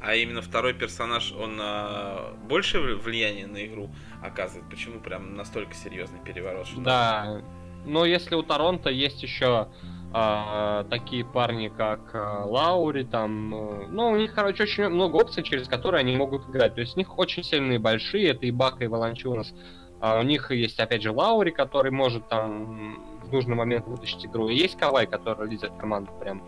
А 0.01 0.15
именно 0.15 0.43
второй 0.43 0.75
персонаж, 0.75 1.33
он 1.33 1.59
э, 1.61 2.35
больше 2.49 2.79
влияния 2.79 3.47
на 3.47 3.65
игру 3.67 3.91
оказывает? 4.23 4.69
Почему 4.71 5.01
прям 5.01 5.35
настолько 5.35 5.75
серьезный 5.75 6.21
переворот? 6.21 6.69
Да, 6.77 7.43
но 7.85 8.05
если 8.05 8.35
у 8.35 8.43
Торонто 8.43 8.91
есть 8.91 9.23
еще 9.23 9.69
э, 10.17 10.85
такие 10.89 11.25
парни, 11.25 11.69
как 11.69 12.15
э, 12.15 12.19
Лаури, 12.45 13.05
там, 13.05 13.55
э, 13.55 13.87
ну, 13.89 14.11
у 14.11 14.17
них, 14.17 14.35
короче, 14.35 14.63
очень 14.63 14.89
много 14.89 15.17
опций, 15.17 15.43
через 15.43 15.69
которые 15.69 16.01
они 16.01 16.17
могут 16.17 16.49
играть. 16.49 16.75
То 16.75 16.81
есть 16.81 16.97
у 16.97 16.99
них 16.99 17.19
очень 17.19 17.43
сильные 17.43 17.79
большие, 17.79 18.31
это 18.31 18.47
и 18.47 18.51
Бака, 18.51 18.85
и 18.85 18.87
Волончунас. 18.87 19.55
А 20.01 20.19
у 20.21 20.23
них 20.23 20.51
есть, 20.51 20.79
опять 20.79 21.03
же, 21.03 21.13
Лаури, 21.13 21.51
который 21.51 21.91
может 21.91 22.29
там 22.29 23.21
в 23.23 23.33
нужный 23.33 23.57
момент 23.57 23.87
вытащить 23.87 24.25
игру. 24.27 24.49
И 24.49 24.55
есть 24.55 24.79
Кавай, 24.79 25.07
который 25.07 25.49
лидер 25.49 25.71
команды 25.79 26.11
прям. 26.21 26.43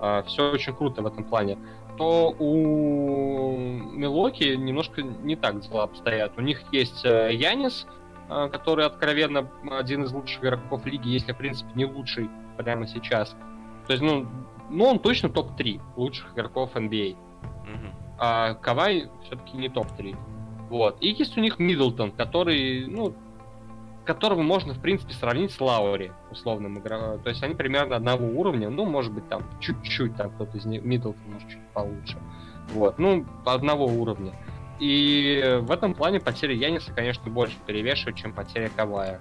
А, 0.00 0.22
все 0.22 0.50
очень 0.50 0.74
круто 0.74 1.02
в 1.02 1.06
этом 1.06 1.24
плане. 1.24 1.58
То 1.96 2.34
у 2.38 3.56
Милоки 3.56 4.54
немножко 4.56 5.02
не 5.02 5.36
так 5.36 5.60
дела 5.60 5.84
обстоят. 5.84 6.32
У 6.36 6.42
них 6.42 6.62
есть 6.72 7.04
э, 7.04 7.30
Янис, 7.32 7.86
э, 8.28 8.48
который 8.52 8.84
откровенно 8.84 9.50
один 9.70 10.04
из 10.04 10.12
лучших 10.12 10.42
игроков 10.42 10.84
лиги, 10.84 11.08
если, 11.08 11.32
в 11.32 11.38
принципе, 11.38 11.70
не 11.74 11.86
лучший 11.86 12.28
прямо 12.56 12.86
сейчас. 12.86 13.36
То 13.86 13.92
есть, 13.92 14.02
ну, 14.02 14.26
ну 14.70 14.84
он 14.84 14.98
точно 14.98 15.28
топ-3 15.28 15.80
лучших 15.96 16.32
игроков 16.32 16.70
NBA. 16.74 17.16
Mm-hmm. 17.16 17.90
А 18.18 18.54
Кавай 18.54 19.08
все-таки 19.24 19.56
не 19.56 19.68
топ-3. 19.68 20.16
Вот. 20.70 20.96
И 21.00 21.08
есть 21.08 21.36
у 21.36 21.40
них 21.40 21.58
Миддлтон, 21.58 22.10
который, 22.12 22.86
ну, 22.86 23.14
которого 24.04 24.42
можно, 24.42 24.74
в 24.74 24.80
принципе, 24.80 25.12
сравнить 25.14 25.52
с 25.52 25.60
Лаури, 25.60 26.12
условным 26.30 26.78
игроком. 26.78 27.20
То 27.20 27.30
есть 27.30 27.42
они 27.42 27.54
примерно 27.54 27.96
одного 27.96 28.26
уровня, 28.26 28.70
ну, 28.70 28.84
может 28.84 29.12
быть, 29.12 29.28
там, 29.28 29.42
чуть-чуть, 29.60 30.16
там, 30.16 30.30
кто-то 30.30 30.56
из 30.56 30.64
них, 30.64 30.82
Миддлтон, 30.82 31.22
может, 31.32 31.48
чуть 31.48 31.66
получше. 31.74 32.18
Вот, 32.72 32.98
ну, 32.98 33.24
одного 33.44 33.86
уровня. 33.86 34.32
И 34.78 35.58
в 35.62 35.70
этом 35.70 35.94
плане 35.94 36.20
потеря 36.20 36.54
Яниса, 36.54 36.92
конечно, 36.92 37.30
больше 37.30 37.56
перевешивает, 37.66 38.16
чем 38.16 38.32
потеря 38.32 38.70
Кавая. 38.74 39.20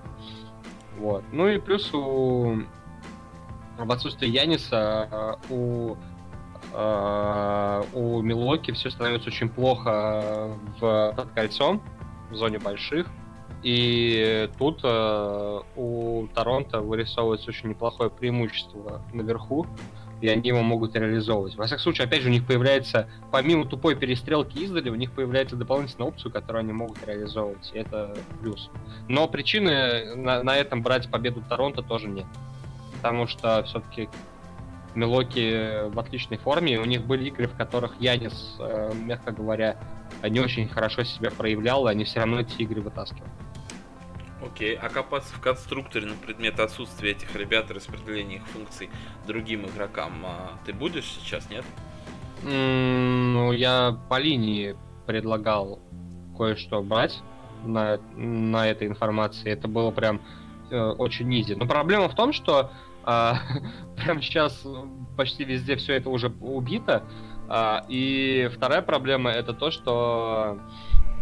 Вот. 0.98 1.24
Ну 1.32 1.48
и 1.48 1.60
плюс 1.60 1.94
у 1.94 2.58
в 3.78 3.92
отсутствие 3.92 4.32
Яниса 4.32 5.38
у 5.50 5.96
Э, 6.74 7.84
у 7.94 8.22
Милоки 8.22 8.72
все 8.72 8.90
становится 8.90 9.30
очень 9.30 9.50
плохо 9.50 10.58
в, 10.80 11.14
под 11.16 11.32
кольцом, 11.32 11.82
в 12.30 12.36
зоне 12.36 12.60
больших. 12.60 13.08
И 13.64 14.50
тут 14.60 14.82
э, 14.84 15.60
у 15.76 16.28
Торонто 16.36 16.82
вырисовывается 16.82 17.50
очень 17.50 17.70
неплохое 17.70 18.10
преимущество 18.10 19.02
наверху, 19.14 19.66
и 20.22 20.28
они 20.28 20.50
его 20.50 20.62
могут 20.62 20.96
реализовывать. 20.96 21.56
Во 21.56 21.66
всяком 21.66 21.82
случае, 21.82 22.06
опять 22.06 22.22
же, 22.22 22.30
у 22.30 22.32
них 22.32 22.46
появляется, 22.46 23.10
помимо 23.32 23.66
тупой 23.66 23.96
перестрелки 23.96 24.60
издали, 24.60 24.90
у 24.90 24.96
них 24.96 25.12
появляется 25.12 25.56
дополнительная 25.56 26.10
опция, 26.10 26.32
которую 26.32 26.62
они 26.62 26.74
могут 26.74 27.06
реализовывать, 27.08 27.72
и 27.74 27.80
это 27.80 28.16
плюс. 28.42 28.70
Но 29.08 29.28
причины 29.28 30.16
на, 30.16 30.44
на 30.44 30.58
этом 30.58 30.84
брать 30.84 31.10
победу 31.10 31.42
Торонто 31.48 31.82
тоже 31.82 32.08
нет. 32.08 32.28
Потому 33.06 33.28
что 33.28 33.62
все-таки 33.66 34.10
Милоки 34.95 35.88
в 35.89 35.99
отличной 35.99 36.39
форме. 36.39 36.80
У 36.80 36.86
них 36.86 37.06
были 37.06 37.26
игры, 37.26 37.47
в 37.47 37.56
которых 37.56 38.01
Янис, 38.01 38.56
э, 38.58 38.93
мягко 38.95 39.32
говоря, 39.32 39.78
не 40.28 40.39
очень 40.39 40.68
хорошо 40.68 41.03
себя 41.03 41.30
проявлял, 41.30 41.88
и 41.88 41.91
они 41.91 42.03
все 42.03 42.22
равно 42.22 42.39
эти 42.39 42.64
игры 42.64 42.82
вытаскивали. 42.82 43.30
Окей, 44.43 44.76
а 44.76 44.89
копаться 44.89 45.36
в 45.36 45.39
конструкторе 45.39 46.08
на 46.08 46.16
предмет 46.16 46.60
отсутствия 46.60 47.12
этих 47.12 47.36
ребят 47.36 47.70
и 47.70 47.76
распределения 47.76 48.38
их 48.38 48.47
функций 48.47 48.89
другим 49.28 49.68
игрокам 49.68 50.14
а 50.26 50.58
ты 50.66 50.74
будешь 50.74 51.06
сейчас, 51.06 51.47
нет? 51.51 51.64
Mm, 52.41 53.34
ну, 53.34 53.51
я 53.51 53.99
по 54.10 54.18
линии 54.18 54.76
предлагал 55.06 55.78
кое-что 56.36 56.82
брать 56.82 57.22
на, 57.64 57.99
на 58.16 58.68
этой 58.68 58.88
информации. 58.88 59.51
Это 59.51 59.68
было 59.68 59.91
прям 59.91 60.22
э, 60.72 60.80
очень 60.80 61.28
низи. 61.28 61.53
Но 61.53 61.68
проблема 61.68 62.10
в 62.10 62.16
том, 62.16 62.34
что 62.34 62.72
а, 63.06 63.39
прямо 63.95 64.22
сейчас 64.22 64.66
почти 65.16 65.43
везде 65.43 65.76
все 65.76 65.93
это 65.93 66.10
уже 66.10 66.28
убито. 66.41 67.03
А, 67.47 67.86
и 67.88 68.49
вторая 68.53 68.82
проблема 68.82 69.32
это 69.32 69.53
то, 69.53 69.72
что 69.72 70.60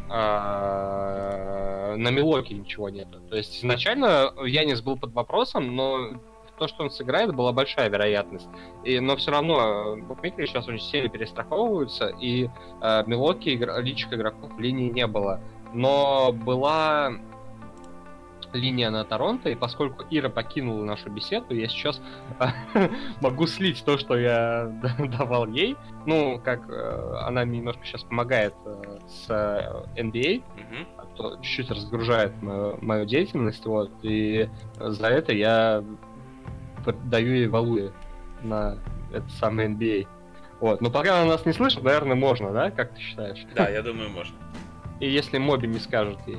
а, 0.09 1.95
на 1.95 2.09
Милоке 2.09 2.55
ничего 2.55 2.89
нет. 2.89 3.07
То 3.29 3.36
есть 3.36 3.59
изначально 3.59 4.34
Янис 4.45 4.81
был 4.81 4.97
под 4.97 5.13
вопросом, 5.13 5.75
но 5.75 6.13
то, 6.57 6.67
что 6.67 6.84
он 6.84 6.91
сыграет, 6.91 7.36
была 7.36 7.51
большая 7.51 7.89
вероятность. 7.89 8.47
И, 8.84 8.99
но 8.99 9.15
все 9.17 9.31
равно 9.31 9.97
букмекеры 9.97 10.47
сейчас 10.47 10.67
очень 10.67 10.84
сильно 10.84 11.09
перестраховываются, 11.09 12.07
и 12.21 12.47
э, 12.81 13.03
Милоки 13.07 13.49
игр... 13.49 13.79
личных 13.81 14.13
игроков 14.13 14.53
в 14.53 14.59
линии 14.59 14.89
не 14.89 15.07
было. 15.07 15.41
Но 15.73 16.31
была 16.31 17.13
линия 18.54 18.89
на 18.89 19.04
Торонто, 19.04 19.49
и 19.49 19.56
поскольку 19.56 20.06
Ира 20.10 20.30
покинула 20.30 20.84
нашу 20.84 21.10
беседу, 21.10 21.54
я 21.54 21.68
сейчас 21.68 22.01
могу 23.22 23.47
слить 23.47 23.84
то, 23.86 23.97
что 23.97 24.18
я 24.18 24.72
давал 25.18 25.47
ей. 25.47 25.76
Ну, 26.06 26.39
как 26.43 26.70
э, 26.70 27.16
она 27.26 27.45
мне 27.45 27.60
немножко 27.60 27.86
сейчас 27.86 28.04
помогает 28.04 28.54
э, 28.66 28.99
с 29.08 29.30
NBA, 29.95 30.43
mm-hmm. 30.43 30.88
а 30.97 31.06
то 31.16 31.36
чуть-чуть 31.41 31.70
разгружает 31.72 32.34
мою, 32.41 33.06
деятельность, 33.06 33.66
вот, 33.66 33.91
и 34.04 34.49
за 34.80 35.08
это 35.08 35.34
я 35.34 35.84
даю 37.06 37.34
ей 37.34 37.47
валуи 37.47 37.91
на 38.43 38.78
это 39.12 39.30
самое 39.39 39.70
NBA. 39.70 40.08
Вот. 40.60 40.82
Но 40.82 40.89
пока 40.89 41.22
она 41.22 41.32
нас 41.32 41.45
не 41.45 41.54
слышит, 41.54 41.84
наверное, 41.84 42.16
можно, 42.16 42.51
да? 42.51 42.72
Как 42.72 42.93
ты 42.93 43.01
считаешь? 43.01 43.45
Да, 43.56 43.70
я 43.72 43.82
думаю, 43.82 44.10
можно. 44.10 44.36
И 44.99 45.10
если 45.10 45.38
Моби 45.38 45.68
не 45.68 45.80
скажет 45.80 46.20
ей, 46.26 46.38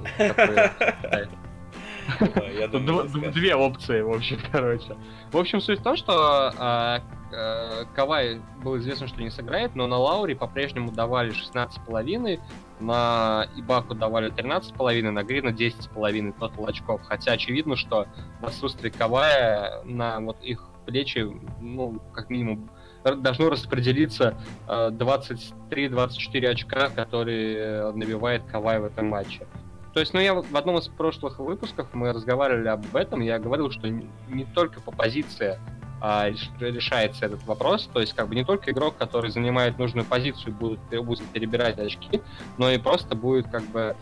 Две 3.33 3.55
опции, 3.55 4.01
в 4.03 4.11
общем, 4.11 4.39
короче. 4.53 4.97
В 5.33 5.39
общем, 5.39 5.61
суть 5.61 5.81
в 5.81 5.83
том, 5.83 5.97
что 5.97 6.13
а, 6.59 7.03
а, 7.33 7.85
Кавай 7.95 8.41
был 8.63 8.77
известно, 8.79 9.07
что 9.07 9.23
не 9.23 9.31
сыграет, 9.31 9.75
но 9.75 9.87
на 9.87 9.97
Лауре 9.97 10.37
по-прежнему 10.37 10.93
давали 10.93 11.33
16,5, 11.33 12.41
на 12.81 13.47
Ибаку 13.57 13.95
давали 13.95 14.33
13,5, 14.33 15.11
на 15.11 15.23
Грина 15.23 15.49
10,5 15.49 16.35
тотал 16.39 16.67
очков. 16.67 17.03
Хотя 17.05 17.33
очевидно, 17.33 17.77
что 17.77 18.07
в 18.41 18.47
отсутствии 18.47 18.91
Кавая 18.91 19.83
на 19.85 20.21
вот 20.21 20.43
их 20.43 20.69
плечи, 20.87 21.27
ну, 21.61 22.01
как 22.13 22.31
минимум, 22.31 22.71
должно 23.05 23.51
распределиться 23.51 24.35
23-24 24.67 26.47
очка, 26.47 26.89
которые 26.89 27.93
набивает 27.93 28.45
Кавай 28.45 28.79
в 28.81 28.85
этом 28.85 29.09
матче. 29.09 29.47
То 29.95 30.01
есть, 30.01 30.13
ну, 30.13 30.21
я 30.21 30.35
в 30.35 30.57
одном 30.57 30.79
из 30.79 30.89
прошлых 30.89 31.39
выпусков 31.39 31.87
мы 31.93 32.13
разговаривали 32.13 32.67
об 32.67 32.95
этом, 32.97 33.21
я 33.21 33.39
говорил, 33.39 33.71
что 33.71 33.89
не 33.89 34.45
только 34.53 34.81
по 34.81 34.91
позиции 34.91 35.57
а, 36.01 36.29
решается 36.59 37.27
этот 37.27 37.45
вопрос, 37.45 37.89
то 37.93 38.01
есть, 38.01 38.13
как 38.13 38.29
бы 38.29 38.35
не 38.35 38.45
только 38.45 38.73
игрок, 38.73 38.97
который 38.99 39.31
занимает 39.31 39.79
нужную 39.79 40.05
позицию, 40.05 40.53
будет, 40.53 40.81
будет 41.05 41.25
перебирать 41.29 41.79
очки, 41.79 42.21
но 42.59 42.71
и 42.71 42.79
просто 42.79 43.15
будет, 43.15 43.49
как 43.49 43.63
бы, 43.67 43.97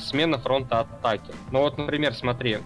смена 0.00 0.38
фронта 0.38 0.80
атаки. 0.80 1.30
Ну, 1.52 1.60
вот, 1.60 1.76
например, 1.76 2.14
смотри, 2.14 2.58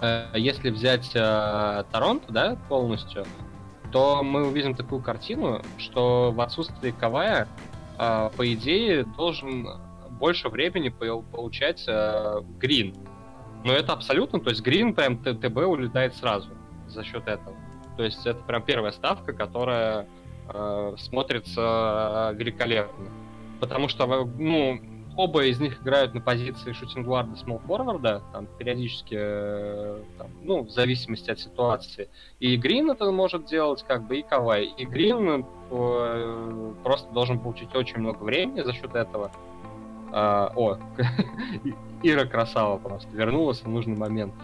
э, 0.00 0.32
если 0.34 0.70
взять 0.70 1.12
э, 1.14 1.84
Торонто, 1.92 2.32
да, 2.32 2.56
полностью, 2.68 3.24
то 3.92 4.24
мы 4.24 4.46
увидим 4.46 4.74
такую 4.74 5.00
картину, 5.00 5.62
что 5.78 6.32
в 6.32 6.40
отсутствии 6.40 6.90
Кавая, 6.90 7.46
э, 7.98 8.30
по 8.36 8.52
идее, 8.52 9.04
должен 9.04 9.68
больше 10.22 10.48
времени 10.48 10.88
получать 10.88 11.84
э, 11.88 12.42
грин. 12.60 12.94
Но 13.64 13.72
это 13.72 13.92
абсолютно, 13.92 14.38
то 14.38 14.50
есть 14.50 14.62
грин 14.62 14.94
прям 14.94 15.18
ТБ 15.18 15.56
улетает 15.66 16.14
сразу 16.14 16.48
за 16.86 17.02
счет 17.02 17.26
этого. 17.26 17.56
То 17.96 18.04
есть 18.04 18.24
это 18.24 18.40
прям 18.44 18.62
первая 18.62 18.92
ставка, 18.92 19.32
которая 19.32 20.06
э, 20.48 20.94
смотрится 20.96 22.32
великолепно. 22.36 23.08
Потому 23.58 23.88
что, 23.88 24.06
ну, 24.38 24.80
оба 25.16 25.44
из 25.44 25.58
них 25.58 25.82
играют 25.82 26.14
на 26.14 26.20
позиции 26.20 26.72
шутингварда 26.72 27.34
смол 27.34 27.58
форварда, 27.66 28.22
там 28.32 28.46
периодически, 28.58 29.16
э, 29.18 30.02
там, 30.18 30.28
ну, 30.44 30.62
в 30.62 30.70
зависимости 30.70 31.32
от 31.32 31.40
ситуации. 31.40 32.08
И 32.38 32.56
Грин 32.56 32.92
это 32.92 33.10
может 33.10 33.46
делать, 33.46 33.84
как 33.88 34.06
бы, 34.06 34.20
и 34.20 34.22
Кавай. 34.22 34.66
И 34.66 34.84
Грин 34.84 35.44
э, 35.70 36.74
просто 36.84 37.10
должен 37.12 37.40
получить 37.40 37.74
очень 37.74 37.98
много 37.98 38.22
времени 38.22 38.62
за 38.62 38.72
счет 38.72 38.94
этого. 38.94 39.32
А, 40.12 40.52
о, 40.54 40.78
Ира 42.02 42.26
красава 42.26 42.78
просто, 42.78 43.08
вернулась 43.16 43.62
в 43.62 43.68
нужный 43.68 43.96
момент. 43.96 44.34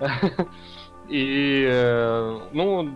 И, 1.08 1.66
э, 1.70 2.40
ну, 2.52 2.90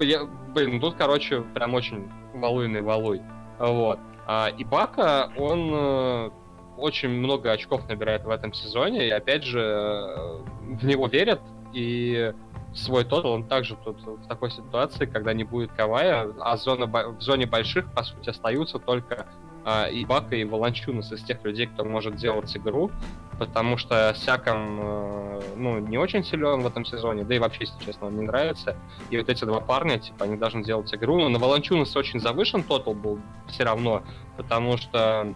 я, 0.00 0.24
блин, 0.24 0.80
тут, 0.80 0.94
короче, 0.94 1.42
прям 1.54 1.74
очень 1.74 2.10
валуйный 2.34 2.82
валуй. 2.82 3.22
Вот. 3.58 3.98
А 4.26 4.48
Ибака, 4.56 5.30
он 5.36 5.70
э, 5.72 6.30
очень 6.76 7.08
много 7.08 7.52
очков 7.52 7.88
набирает 7.88 8.24
в 8.24 8.30
этом 8.30 8.52
сезоне, 8.52 9.06
и 9.06 9.10
опять 9.10 9.44
же, 9.44 9.60
э, 9.60 10.42
в 10.62 10.84
него 10.84 11.06
верят, 11.06 11.40
и 11.72 12.32
свой 12.74 13.04
тотал 13.04 13.32
он 13.32 13.44
также 13.44 13.76
тут 13.76 14.00
в 14.02 14.26
такой 14.28 14.50
ситуации, 14.50 15.06
когда 15.06 15.32
не 15.32 15.44
будет 15.44 15.72
Кавая, 15.72 16.32
а 16.40 16.56
зона, 16.56 16.86
в 16.86 17.20
зоне 17.20 17.46
больших, 17.46 17.92
по 17.92 18.02
сути, 18.02 18.30
остаются 18.30 18.78
только 18.78 19.26
а, 19.64 19.86
и 19.86 20.04
Бака, 20.04 20.34
и 20.36 20.44
Волончунас 20.44 21.12
из 21.12 21.22
тех 21.22 21.44
людей, 21.44 21.66
кто 21.66 21.84
может 21.84 22.16
делать 22.16 22.56
игру, 22.56 22.90
потому 23.38 23.76
что 23.76 24.14
Сяком, 24.16 24.78
э, 24.80 25.40
ну, 25.56 25.78
не 25.78 25.98
очень 25.98 26.24
силен 26.24 26.60
в 26.60 26.66
этом 26.66 26.84
сезоне, 26.84 27.24
да 27.24 27.34
и 27.34 27.38
вообще, 27.38 27.64
если 27.64 27.84
честно, 27.84 28.08
он 28.08 28.16
не 28.16 28.22
нравится. 28.22 28.76
И 29.10 29.18
вот 29.18 29.28
эти 29.28 29.44
два 29.44 29.60
парня, 29.60 29.98
типа, 29.98 30.24
они 30.24 30.36
должны 30.36 30.64
делать 30.64 30.92
игру. 30.94 31.18
Но 31.18 31.28
на 31.28 31.38
Волончунаса 31.38 31.98
очень 31.98 32.20
завышен 32.20 32.62
тотал 32.62 32.94
был 32.94 33.20
все 33.48 33.64
равно, 33.64 34.02
потому 34.36 34.76
что 34.76 35.34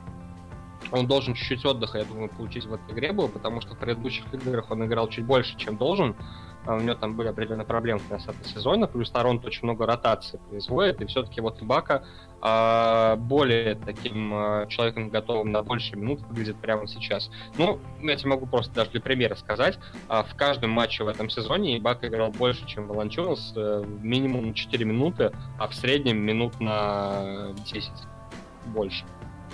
он 0.92 1.06
должен 1.06 1.34
чуть-чуть 1.34 1.64
отдыха, 1.64 1.98
я 1.98 2.04
думаю, 2.04 2.28
получить 2.28 2.64
в 2.64 2.74
этой 2.74 2.92
игре 2.92 3.12
был, 3.12 3.28
потому 3.28 3.60
что 3.60 3.74
в 3.74 3.78
предыдущих 3.78 4.24
играх 4.32 4.70
он 4.70 4.84
играл 4.84 5.08
чуть 5.08 5.24
больше, 5.24 5.56
чем 5.56 5.76
должен. 5.76 6.14
А 6.66 6.74
у 6.74 6.80
него 6.80 6.94
там 6.94 7.14
были 7.14 7.28
определенные 7.28 7.66
проблемы 7.66 8.00
в 8.00 8.08
конце 8.08 8.32
сезона, 8.44 8.86
плюс 8.86 9.10
Торонто 9.10 9.46
очень 9.46 9.64
много 9.64 9.86
ротации 9.86 10.40
производит, 10.48 11.00
и 11.00 11.06
все-таки 11.06 11.40
вот 11.40 11.62
Ибака 11.62 12.04
а, 12.40 13.16
более 13.16 13.76
таким 13.76 14.32
а, 14.34 14.66
человеком, 14.66 15.08
готовым 15.08 15.52
на 15.52 15.62
больше 15.62 15.96
минут, 15.96 16.20
выглядит 16.22 16.56
прямо 16.56 16.86
сейчас. 16.88 17.30
Ну, 17.56 17.78
я 18.02 18.16
тебе 18.16 18.30
могу 18.30 18.46
просто 18.46 18.74
даже 18.74 18.90
для 18.90 19.00
примера 19.00 19.36
сказать, 19.36 19.78
а, 20.08 20.24
в 20.24 20.34
каждом 20.34 20.70
матче 20.70 21.04
в 21.04 21.08
этом 21.08 21.30
сезоне 21.30 21.78
Ибака 21.78 22.08
играл 22.08 22.30
больше, 22.30 22.66
чем 22.66 22.88
Волончунас, 22.88 23.52
э, 23.56 23.84
минимум 24.02 24.54
4 24.54 24.84
минуты, 24.84 25.32
а 25.58 25.68
в 25.68 25.74
среднем 25.74 26.18
минут 26.18 26.60
на 26.60 27.52
10 27.64 27.92
больше. 28.66 29.04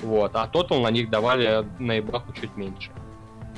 Вот. 0.02 0.34
А 0.34 0.47
тотал 0.47 0.80
на 0.80 0.90
них 0.90 1.10
давали 1.10 1.66
на 1.78 1.98
Ибаху 1.98 2.32
чуть 2.32 2.56
меньше 2.56 2.90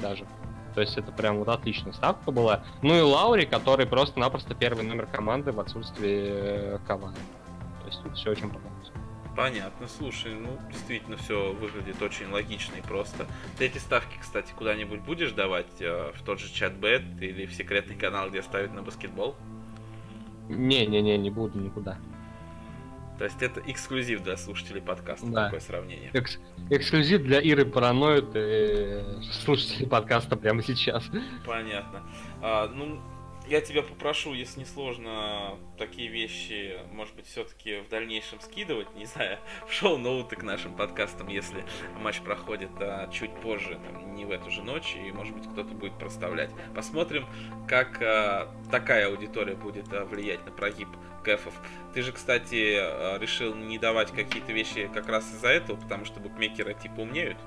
даже. 0.03 0.27
То 0.75 0.81
есть 0.81 0.97
это 0.97 1.13
прям 1.13 1.39
вот 1.39 1.49
отличная 1.49 1.93
ставка 1.93 2.31
была. 2.31 2.65
Ну 2.83 2.97
и 2.97 3.01
Лаури, 3.01 3.45
который 3.45 3.87
просто-напросто 3.87 4.55
первый 4.55 4.85
номер 4.85 5.07
команды 5.07 5.53
в 5.53 5.61
отсутствии 5.61 6.27
э, 6.27 6.79
Кавая. 6.87 7.15
То 7.83 7.87
есть 7.87 8.03
тут 8.03 8.17
все 8.17 8.31
очень 8.31 8.51
понравилось. 8.51 8.91
Понятно, 9.37 9.89
слушай, 9.89 10.33
ну 10.35 10.59
действительно 10.71 11.17
все 11.17 11.53
выглядит 11.53 12.01
очень 12.01 12.31
логично 12.31 12.77
и 12.77 12.83
просто. 12.83 13.27
Ты 13.59 13.67
эти 13.67 13.79
ставки, 13.79 14.17
кстати, 14.21 14.53
куда-нибудь 14.57 15.01
будешь 15.01 15.33
давать 15.33 15.81
э, 15.81 16.13
в 16.15 16.23
тот 16.23 16.41
же 16.41 16.53
чат-бет 16.53 17.03
или 17.21 17.47
в 17.47 17.55
секретный 17.55 17.97
канал, 17.97 18.31
где 18.31 18.43
ставят 18.43 18.73
на 18.73 18.83
баскетбол? 18.83 19.35
Не-не-не, 20.49 21.19
не 21.19 21.31
буду 21.31 21.59
никуда. 21.59 21.99
То 23.19 23.25
есть 23.25 23.41
это 23.43 23.63
эксклюзив 23.67 24.23
для 24.23 24.37
слушателей 24.37 24.83
подкаста, 24.83 25.27
да. 25.27 25.45
такое 25.45 25.61
сравнение. 25.61 26.11
Экс- 26.13 26.39
эксклюзив 26.71 27.23
для 27.23 27.41
Иры 27.41 27.65
Параноид 27.65 28.31
и 28.35 29.03
слушателей 29.33 29.87
подкаста 29.87 30.37
прямо 30.37 30.63
сейчас. 30.63 31.05
Понятно. 31.47 32.03
А, 32.43 32.69
ну, 32.69 33.01
я 33.47 33.61
тебя 33.61 33.83
попрошу, 33.83 34.33
если 34.33 34.61
не 34.61 34.65
сложно, 34.65 35.59
такие 35.77 36.09
вещи, 36.09 36.79
может 36.93 37.15
быть, 37.15 37.27
все-таки 37.27 37.81
в 37.81 37.89
дальнейшем 37.89 38.41
скидывать, 38.41 38.93
не 38.95 39.05
знаю, 39.05 39.39
в 39.69 39.73
шоу-ноуты 39.73 40.37
к 40.37 40.43
нашим 40.43 40.75
подкастам, 40.75 41.29
если 41.29 41.65
матч 42.01 42.21
проходит 42.21 42.71
а, 42.81 43.09
чуть 43.13 43.35
позже, 43.41 43.79
там, 43.85 44.15
не 44.15 44.25
в 44.25 44.31
эту 44.31 44.51
же 44.51 44.63
ночь, 44.63 44.97
и, 44.97 45.13
может 45.13 45.35
быть, 45.37 45.47
кто-то 45.47 45.75
будет 45.75 45.99
проставлять. 45.99 46.51
Посмотрим, 46.75 47.27
как 47.69 48.01
а, 48.03 48.53
такая 48.71 49.09
аудитория 49.09 49.55
будет 49.55 49.93
а, 49.93 50.05
влиять 50.05 50.45
на 50.47 50.51
прогиб 50.53 50.89
кэфов. 51.25 51.55
Ты 51.95 52.03
же, 52.03 52.13
кстати, 52.13 52.77
а, 52.79 53.19
решил 53.19 53.55
не 53.55 53.79
давать 53.79 54.11
какие-то 54.13 54.53
вещи 54.53 54.91
как 54.93 55.09
раз 55.09 55.31
из-за 55.33 55.49
этого, 55.49 55.77
потому 55.77 56.05
что 56.05 56.21
букмекеры 56.21 56.75
типа 56.75 57.01
умнеют. 57.01 57.39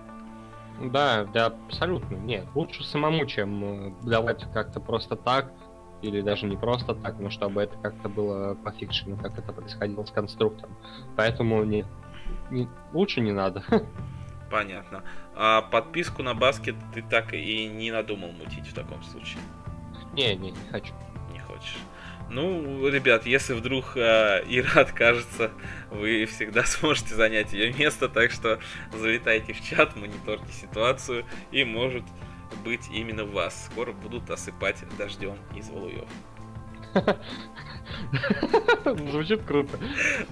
Да, 0.81 1.25
да, 1.25 1.47
абсолютно. 1.47 2.15
Нет, 2.15 2.45
лучше 2.53 2.83
самому, 2.83 3.25
чем 3.25 3.63
э, 3.63 3.93
давать 4.03 4.45
как-то 4.53 4.79
просто 4.79 5.15
так 5.15 5.51
или 6.01 6.21
даже 6.21 6.45
не 6.45 6.55
просто 6.55 6.93
так, 6.93 7.17
но 7.19 7.29
чтобы 7.29 7.61
это 7.61 7.75
как-то 7.77 8.09
было 8.09 8.53
по 8.55 8.71
фикшену, 8.71 9.17
как 9.17 9.37
это 9.37 9.51
происходило 9.51 10.05
с 10.05 10.11
конструктором. 10.11 10.75
Поэтому 11.15 11.63
не, 11.63 11.85
не, 12.51 12.67
лучше 12.93 13.21
не 13.21 13.31
надо. 13.31 13.63
Понятно. 14.51 15.03
А 15.35 15.61
подписку 15.61 16.23
на 16.23 16.33
баскет 16.33 16.75
ты 16.93 17.01
так 17.01 17.33
и 17.33 17.67
не 17.67 17.91
надумал 17.91 18.31
мутить 18.31 18.67
в 18.67 18.73
таком 18.73 19.01
случае? 19.03 19.41
Не, 20.13 20.35
не, 20.35 20.51
не 20.51 20.69
хочу. 20.71 20.93
Ну, 22.29 22.87
ребят, 22.89 23.25
если 23.25 23.53
вдруг 23.53 23.95
э, 23.95 24.43
Ира 24.47 24.81
откажется, 24.81 25.51
вы 25.89 26.25
всегда 26.25 26.63
сможете 26.65 27.15
занять 27.15 27.53
ее 27.53 27.71
место, 27.73 28.09
так 28.09 28.31
что 28.31 28.59
залетайте 28.93 29.53
в 29.53 29.63
чат, 29.63 29.95
мониторьте 29.95 30.51
ситуацию 30.51 31.25
и 31.51 31.63
может 31.63 32.03
быть 32.63 32.89
именно 32.91 33.25
вас. 33.25 33.69
Скоро 33.71 33.93
будут 33.93 34.29
осыпать 34.29 34.83
дождем 34.97 35.37
из 35.55 35.69
валуев. 35.69 36.07
Звучит 39.11 39.43
круто. 39.43 39.77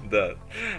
Да. 0.10 0.36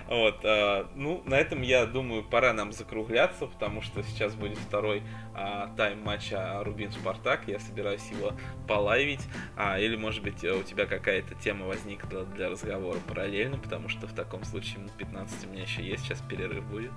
Вот. 0.08 0.36
А, 0.44 0.88
ну, 0.94 1.22
на 1.24 1.34
этом, 1.34 1.62
я 1.62 1.86
думаю, 1.86 2.24
пора 2.24 2.52
нам 2.52 2.72
закругляться, 2.72 3.46
потому 3.46 3.82
что 3.82 4.02
сейчас 4.02 4.34
будет 4.34 4.58
второй 4.58 5.02
а, 5.34 5.68
тайм 5.76 6.02
матча 6.02 6.62
Рубин 6.64 6.92
Спартак. 6.92 7.42
Я 7.46 7.58
собираюсь 7.58 8.08
его 8.10 8.32
полайвить. 8.66 9.26
А, 9.56 9.78
или, 9.78 9.96
может 9.96 10.22
быть, 10.22 10.42
у 10.44 10.62
тебя 10.62 10.86
какая-то 10.86 11.34
тема 11.34 11.66
возникла 11.66 12.24
для 12.24 12.48
разговора 12.48 12.98
параллельно, 13.08 13.58
потому 13.58 13.88
что 13.88 14.06
в 14.06 14.12
таком 14.12 14.44
случае 14.44 14.78
минут 14.78 14.92
15 14.92 15.46
у 15.46 15.50
меня 15.50 15.62
еще 15.62 15.82
есть, 15.82 16.04
сейчас 16.04 16.20
перерыв 16.20 16.64
будет. 16.64 16.92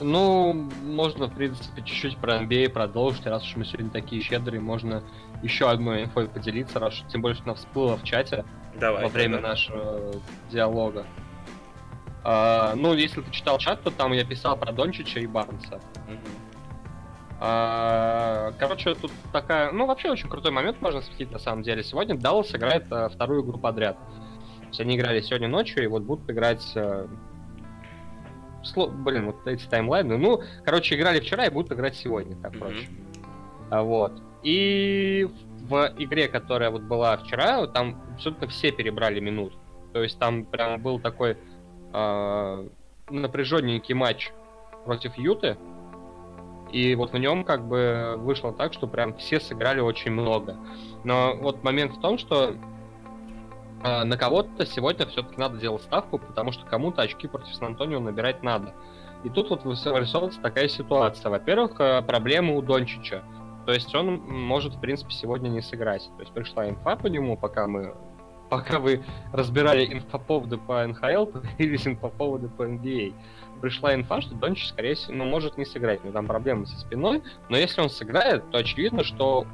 Ну, 0.00 0.52
можно, 0.82 1.26
в 1.26 1.34
принципе, 1.34 1.82
чуть-чуть 1.82 2.18
про 2.18 2.42
NBA 2.42 2.68
продолжить, 2.68 3.24
раз 3.26 3.42
уж 3.44 3.56
мы 3.56 3.64
сегодня 3.64 3.90
такие 3.90 4.20
щедрые, 4.20 4.60
можно 4.60 5.02
еще 5.42 5.70
одной 5.70 6.04
инфой 6.04 6.28
поделиться, 6.28 6.78
раз 6.78 7.02
тем 7.08 7.22
более, 7.22 7.34
что 7.34 7.44
она 7.44 7.54
всплыла 7.54 7.96
в 7.96 8.04
чате 8.04 8.44
Давай, 8.74 9.04
во 9.04 9.08
время 9.08 9.36
да. 9.36 9.48
нашего 9.48 10.12
диалога. 10.50 11.04
А, 12.24 12.74
ну, 12.74 12.92
если 12.94 13.20
ты 13.20 13.30
читал 13.30 13.58
чат, 13.58 13.82
то 13.82 13.90
там 13.90 14.12
я 14.12 14.24
писал 14.24 14.56
про 14.56 14.72
Дончича 14.72 15.20
и 15.20 15.26
Барнса. 15.26 15.76
Угу. 15.76 16.46
А, 17.38 18.52
короче, 18.58 18.94
тут 18.94 19.12
такая, 19.32 19.70
ну, 19.70 19.86
вообще 19.86 20.10
очень 20.10 20.28
крутой 20.28 20.50
момент 20.50 20.80
можно 20.80 21.00
осветить 21.00 21.30
на 21.30 21.38
самом 21.38 21.62
деле. 21.62 21.84
Сегодня 21.84 22.16
Даллас 22.16 22.54
играет 22.54 22.90
а, 22.90 23.08
вторую 23.08 23.44
игру 23.44 23.58
подряд. 23.58 23.96
То 24.60 24.68
есть 24.68 24.80
они 24.80 24.96
играли 24.96 25.20
сегодня 25.20 25.48
ночью 25.48 25.84
и 25.84 25.86
вот 25.86 26.02
будут 26.02 26.28
играть 26.30 26.64
а, 26.74 27.08
сло... 28.64 28.88
блин, 28.88 29.26
вот 29.26 29.46
эти 29.46 29.64
таймлайны. 29.66 30.16
Ну, 30.16 30.42
короче, 30.64 30.96
играли 30.96 31.20
вчера 31.20 31.46
и 31.46 31.50
будут 31.50 31.72
играть 31.72 31.96
сегодня, 31.96 32.36
так 32.36 32.58
проще. 32.58 32.88
А, 33.70 33.82
вот. 33.82 34.12
И 34.46 35.28
в 35.68 35.92
игре, 35.98 36.28
которая 36.28 36.70
вот 36.70 36.82
была 36.82 37.16
вчера, 37.16 37.66
там 37.66 38.00
абсолютно 38.14 38.46
все 38.46 38.70
перебрали 38.70 39.18
минут. 39.18 39.52
То 39.92 40.04
есть 40.04 40.20
там 40.20 40.44
прям 40.44 40.80
был 40.80 41.00
такой 41.00 41.36
э, 41.92 42.68
напряженненький 43.10 43.94
матч 43.96 44.30
против 44.84 45.18
Юты. 45.18 45.58
И 46.70 46.94
вот 46.94 47.12
в 47.12 47.18
нем 47.18 47.42
как 47.42 47.66
бы 47.66 48.14
вышло 48.18 48.52
так, 48.52 48.72
что 48.72 48.86
прям 48.86 49.16
все 49.16 49.40
сыграли 49.40 49.80
очень 49.80 50.12
много. 50.12 50.56
Но 51.02 51.34
вот 51.34 51.64
момент 51.64 51.96
в 51.96 52.00
том, 52.00 52.16
что 52.16 52.54
э, 53.82 54.04
на 54.04 54.16
кого-то 54.16 54.64
сегодня 54.64 55.06
все-таки 55.06 55.40
надо 55.40 55.58
делать 55.58 55.82
ставку, 55.82 56.20
потому 56.20 56.52
что 56.52 56.64
кому-то 56.66 57.02
очки 57.02 57.26
против 57.26 57.52
Сан-Антонио 57.52 57.98
набирать 57.98 58.44
надо. 58.44 58.74
И 59.24 59.28
тут 59.28 59.50
вот 59.50 59.64
вырисовывается 59.64 60.40
такая 60.40 60.68
ситуация. 60.68 61.30
Во-первых, 61.30 61.80
э, 61.80 62.00
проблемы 62.02 62.56
у 62.56 62.62
Дончича. 62.62 63.24
То 63.66 63.72
есть 63.72 63.94
он 63.94 64.20
может, 64.20 64.74
в 64.74 64.80
принципе, 64.80 65.12
сегодня 65.12 65.48
не 65.48 65.60
сыграть. 65.60 66.08
То 66.16 66.22
есть 66.22 66.32
пришла 66.32 66.68
инфа 66.68 66.96
по 66.96 67.08
нему, 67.08 67.36
пока 67.36 67.66
мы 67.66 67.94
пока 68.48 68.78
вы 68.78 69.02
разбирали 69.32 69.92
инфоповоды 69.92 70.56
по 70.56 70.86
НХЛ, 70.86 71.26
появились 71.26 71.86
инфоповоды 71.86 72.48
по 72.48 72.62
NBA. 72.62 73.12
Пришла 73.60 73.92
инфа, 73.94 74.20
что 74.20 74.36
Дончич, 74.36 74.68
скорее 74.68 74.94
всего, 74.94 75.14
ну, 75.14 75.24
может 75.24 75.58
не 75.58 75.64
сыграть. 75.64 76.04
Него 76.04 76.12
там 76.12 76.26
проблемы 76.26 76.66
со 76.66 76.78
спиной. 76.78 77.22
Но 77.48 77.56
если 77.56 77.80
он 77.80 77.90
сыграет, 77.90 78.48
то 78.50 78.58
очевидно, 78.58 79.02
что 79.02 79.46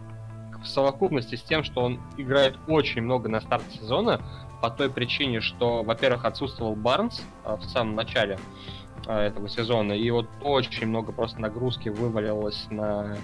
в 0.62 0.66
совокупности 0.66 1.36
с 1.36 1.42
тем, 1.42 1.64
что 1.64 1.80
он 1.80 2.00
играет 2.18 2.58
очень 2.68 3.00
много 3.00 3.30
на 3.30 3.40
старте 3.40 3.78
сезона, 3.78 4.20
по 4.60 4.70
той 4.70 4.90
причине, 4.90 5.40
что, 5.40 5.82
во-первых, 5.82 6.24
отсутствовал 6.24 6.76
Барнс 6.76 7.22
а, 7.44 7.56
в 7.56 7.64
самом 7.64 7.96
начале 7.96 8.38
а, 9.06 9.26
этого 9.26 9.48
сезона, 9.48 9.92
и 9.92 10.08
вот 10.10 10.28
очень 10.42 10.86
много 10.86 11.12
просто 11.12 11.40
нагрузки 11.40 11.88
вывалилось 11.88 12.66
на 12.70 13.16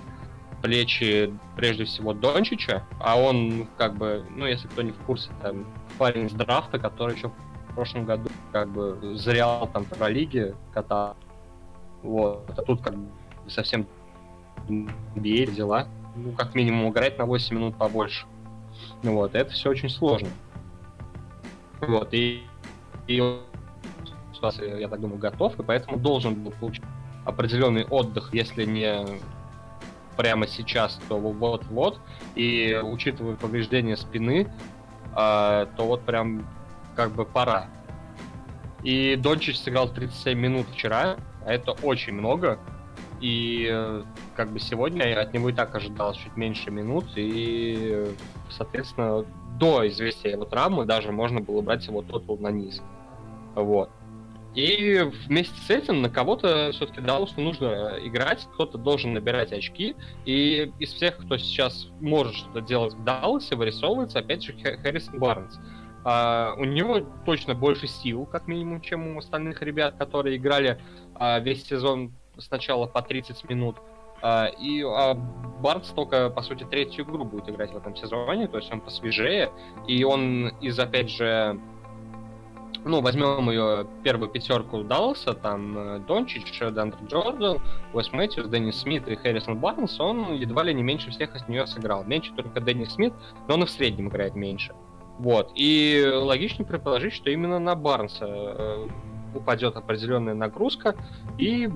плечи, 0.63 1.33
прежде 1.57 1.85
всего, 1.85 2.13
Дончича, 2.13 2.85
а 3.01 3.19
он, 3.19 3.67
как 3.77 3.97
бы, 3.97 4.25
ну, 4.31 4.47
если 4.47 4.69
кто 4.69 4.83
не 4.83 4.93
в 4.93 4.99
курсе, 4.99 5.31
там, 5.43 5.67
парень 5.99 6.29
с 6.29 6.33
драфта, 6.33 6.79
который 6.79 7.17
еще 7.17 7.29
в 7.29 7.75
прошлом 7.75 8.05
году, 8.05 8.29
как 8.53 8.69
бы, 8.69 9.17
зрял 9.17 9.69
там 9.69 9.85
в 9.85 10.09
лиге 10.09 10.55
кота. 10.73 11.15
Вот. 12.03 12.51
А 12.57 12.63
тут, 12.63 12.83
как 12.83 12.97
бы, 12.97 13.09
совсем 13.49 13.87
NBA 14.69 15.53
дела. 15.53 15.89
Ну, 16.17 16.33
как 16.33 16.55
минимум, 16.55 16.91
играть 16.91 17.19
на 17.19 17.27
8 17.27 17.57
минут 17.57 17.77
побольше. 17.77 18.27
Ну 19.03 19.15
вот, 19.15 19.35
это 19.35 19.53
все 19.53 19.71
очень 19.71 19.89
сложно. 19.89 20.29
Вот, 21.81 22.09
и, 22.13 22.43
и 23.07 23.41
ситуация, 24.35 24.79
я 24.79 24.89
так 24.89 25.01
думаю, 25.01 25.19
готов, 25.19 25.59
и 25.59 25.63
поэтому 25.63 25.99
должен 25.99 26.35
был 26.35 26.53
получить 26.53 26.85
определенный 27.25 27.85
отдых, 27.85 28.31
если 28.33 28.65
не 28.65 29.21
прямо 30.19 30.49
сейчас, 30.49 31.01
то 31.09 31.17
вот-вот. 31.17 32.01
И 32.35 32.79
учитывая 32.83 33.37
повреждение 33.37 33.97
спины, 33.97 34.53
э, 35.17 35.67
то 35.77 35.85
вот 35.85 36.03
прям 36.03 36.45
как 36.97 37.13
бы 37.13 37.25
пора. 37.25 37.69
И 38.83 39.15
Дончич 39.15 39.61
сыграл 39.61 39.89
37 39.89 40.37
минут 40.37 40.67
вчера, 40.73 41.17
а 41.47 41.53
это 41.53 41.71
очень 41.71 42.15
много. 42.15 42.59
И 43.21 43.69
э, 43.71 44.03
как 44.35 44.51
бы 44.51 44.59
сегодня 44.59 45.21
от 45.21 45.33
него 45.33 45.51
и 45.51 45.53
так 45.53 45.75
ожидалось 45.77 46.17
чуть 46.17 46.37
меньше 46.37 46.73
минут, 46.73 47.07
и, 47.15 48.13
соответственно, 48.51 49.25
до 49.59 49.87
известия 49.87 50.33
его 50.33 50.45
травмы 50.45 50.85
даже 50.85 51.13
можно 51.13 51.41
было 51.41 51.63
брать 51.63 51.87
его 51.87 52.03
тотал 52.03 52.39
на 52.39 52.51
низ. 52.51 52.83
Вот. 53.55 53.91
И 54.59 54.99
вместе 55.29 55.55
с 55.61 55.71
этим 55.71 56.03
на 56.03 56.11
кого-то 56.11 56.73
все-таки 56.73 57.01
Далласу 57.01 57.41
нужно 57.41 57.97
играть, 58.03 58.49
кто-то 58.55 58.77
должен 58.77 59.13
набирать 59.13 59.53
очки. 59.53 59.95
И 60.25 60.73
из 60.81 60.95
всех, 60.95 61.19
кто 61.19 61.39
сейчас 61.39 61.87
может 62.01 62.35
что-то 62.35 62.61
делать 62.61 62.93
в 62.95 63.05
Далласе, 63.05 63.55
вырисовывается 63.55 64.19
опять 64.19 64.43
же 64.43 64.55
Харрисон 64.55 65.21
Барнс. 65.21 65.61
Uh, 66.05 66.55
у 66.57 66.65
него 66.65 67.01
точно 67.25 67.55
больше 67.55 67.87
сил, 67.87 68.27
как 68.27 68.49
минимум, 68.49 68.81
чем 68.81 69.15
у 69.15 69.19
остальных 69.19 69.63
ребят, 69.63 69.97
которые 69.97 70.39
играли 70.39 70.81
uh, 71.15 71.41
весь 71.41 71.65
сезон 71.65 72.13
сначала 72.39 72.87
по 72.87 73.01
30 73.01 73.49
минут. 73.49 73.77
Uh, 74.23 74.51
и 74.59 74.83
uh, 74.83 75.15
Барнс 75.61 75.89
только, 75.91 76.31
по 76.31 76.43
сути, 76.43 76.65
третью 76.65 77.05
игру 77.05 77.25
будет 77.25 77.49
играть 77.49 77.73
в 77.73 77.77
этом 77.77 77.95
сезоне, 77.95 78.49
то 78.49 78.59
есть 78.59 78.73
он 78.73 78.81
посвежее, 78.81 79.53
и 79.87 80.03
он 80.03 80.49
из, 80.61 80.79
опять 80.79 81.11
же, 81.11 81.61
ну, 82.85 83.01
возьмем 83.01 83.51
ее 83.51 83.87
первую 84.03 84.31
пятерку 84.31 84.83
Далласа, 84.83 85.35
там 85.35 85.79
э, 85.79 85.99
Дончич, 86.01 86.59
Дандер 86.61 86.99
Джордан, 87.07 87.59
Уэс 87.93 88.13
Мэтьюс, 88.13 88.47
Дэнни 88.47 88.71
Смит 88.71 89.09
и 89.09 89.17
Харрисон 89.17 89.59
Барнс, 89.59 89.99
он 90.01 90.35
едва 90.35 90.63
ли 90.63 90.75
не 90.75 90.83
меньше 90.83 91.11
всех 91.11 91.35
из 91.37 91.47
нее 91.49 91.67
сыграл. 91.67 92.05
Меньше 92.05 92.33
только 92.35 92.61
Дэнни 92.61 92.85
Смит, 92.85 93.13
но 93.47 93.55
он 93.55 93.63
и 93.63 93.67
в 93.67 93.71
среднем 93.71 94.09
играет 94.09 94.35
меньше. 94.35 94.75
Вот. 95.19 95.51
И 95.55 96.11
логично 96.15 96.65
предположить, 96.65 97.13
что 97.13 97.31
именно 97.31 97.59
на 97.59 97.75
Барнса 97.75 98.27
э, 98.27 98.89
упадет 99.35 99.77
определенная 99.77 100.35
нагрузка, 100.35 100.95
и 101.39 101.69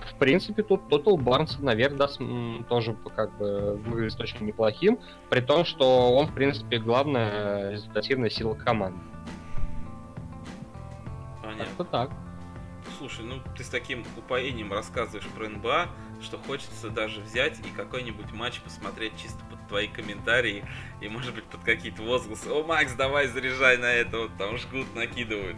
в 0.00 0.14
принципе, 0.14 0.62
тут 0.62 0.88
Тотал 0.88 1.16
Барнс 1.16 1.58
наверх 1.58 1.96
даст 1.96 2.20
тоже 2.68 2.96
как 3.14 3.36
бы 3.38 3.78
выглядит 3.86 4.20
очень 4.20 4.46
неплохим, 4.46 4.98
при 5.28 5.40
том, 5.40 5.64
что 5.64 6.12
он, 6.12 6.26
в 6.26 6.34
принципе, 6.34 6.78
главная 6.78 7.72
результативная 7.72 8.30
сила 8.30 8.54
команды. 8.54 8.98
Как-то 11.66 11.84
так. 11.84 12.10
Слушай, 12.98 13.24
ну 13.24 13.42
ты 13.56 13.62
с 13.62 13.68
таким 13.68 14.04
упоением 14.16 14.72
рассказываешь 14.72 15.26
про 15.28 15.48
НБА, 15.48 15.88
что 16.22 16.38
хочется 16.38 16.90
даже 16.90 17.20
взять 17.20 17.58
и 17.60 17.70
какой-нибудь 17.76 18.32
матч 18.32 18.60
посмотреть 18.60 19.12
чисто 19.20 19.38
под 19.50 19.66
твои 19.68 19.86
комментарии 19.86 20.64
и, 21.00 21.08
может 21.08 21.34
быть, 21.34 21.44
под 21.44 21.62
какие-то 21.62 22.02
возгласы. 22.02 22.48
О, 22.48 22.62
Макс, 22.62 22.92
давай 22.94 23.28
заряжай 23.28 23.76
на 23.76 23.92
это, 23.92 24.18
вот 24.18 24.30
там 24.38 24.56
жгут, 24.58 24.94
накидывают. 24.94 25.56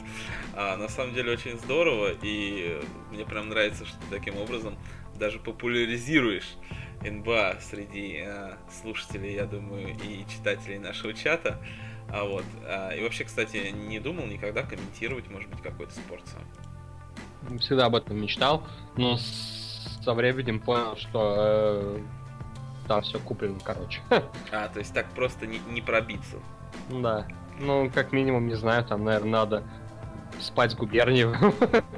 А, 0.54 0.76
на 0.76 0.88
самом 0.88 1.14
деле 1.14 1.32
очень 1.32 1.58
здорово, 1.58 2.10
и 2.22 2.80
мне 3.10 3.24
прям 3.24 3.48
нравится, 3.48 3.86
что 3.86 3.96
ты 3.98 4.06
таким 4.10 4.36
образом 4.36 4.76
даже 5.14 5.38
популяризируешь 5.38 6.56
НБА 7.02 7.58
среди 7.60 8.18
а, 8.20 8.58
слушателей, 8.82 9.34
я 9.34 9.46
думаю, 9.46 9.96
и 10.04 10.24
читателей 10.28 10.78
нашего 10.78 11.14
чата. 11.14 11.58
А 12.12 12.24
вот. 12.24 12.44
А, 12.66 12.90
и 12.90 13.02
вообще, 13.02 13.24
кстати, 13.24 13.70
не 13.70 13.98
думал 13.98 14.26
никогда 14.26 14.62
комментировать, 14.62 15.30
может 15.30 15.48
быть, 15.48 15.62
какой-то 15.62 15.92
спорт 15.94 16.22
сам. 16.26 17.58
Всегда 17.58 17.86
об 17.86 17.96
этом 17.96 18.20
мечтал, 18.20 18.64
но 18.96 19.16
со 19.16 20.14
временем 20.14 20.60
понял, 20.60 20.96
что 20.96 21.96
э, 21.96 21.98
там 22.86 23.02
все 23.02 23.18
куплено, 23.18 23.58
короче. 23.64 24.00
А, 24.52 24.68
то 24.68 24.78
есть 24.78 24.92
так 24.92 25.06
просто 25.14 25.46
не, 25.46 25.58
не 25.70 25.80
пробиться. 25.80 26.36
Да. 26.90 27.26
Ну, 27.58 27.90
как 27.92 28.12
минимум, 28.12 28.46
не 28.46 28.54
знаю, 28.54 28.84
там, 28.84 29.04
наверное, 29.04 29.30
надо 29.30 29.64
спать 30.40 30.76
губернию. 30.76 31.34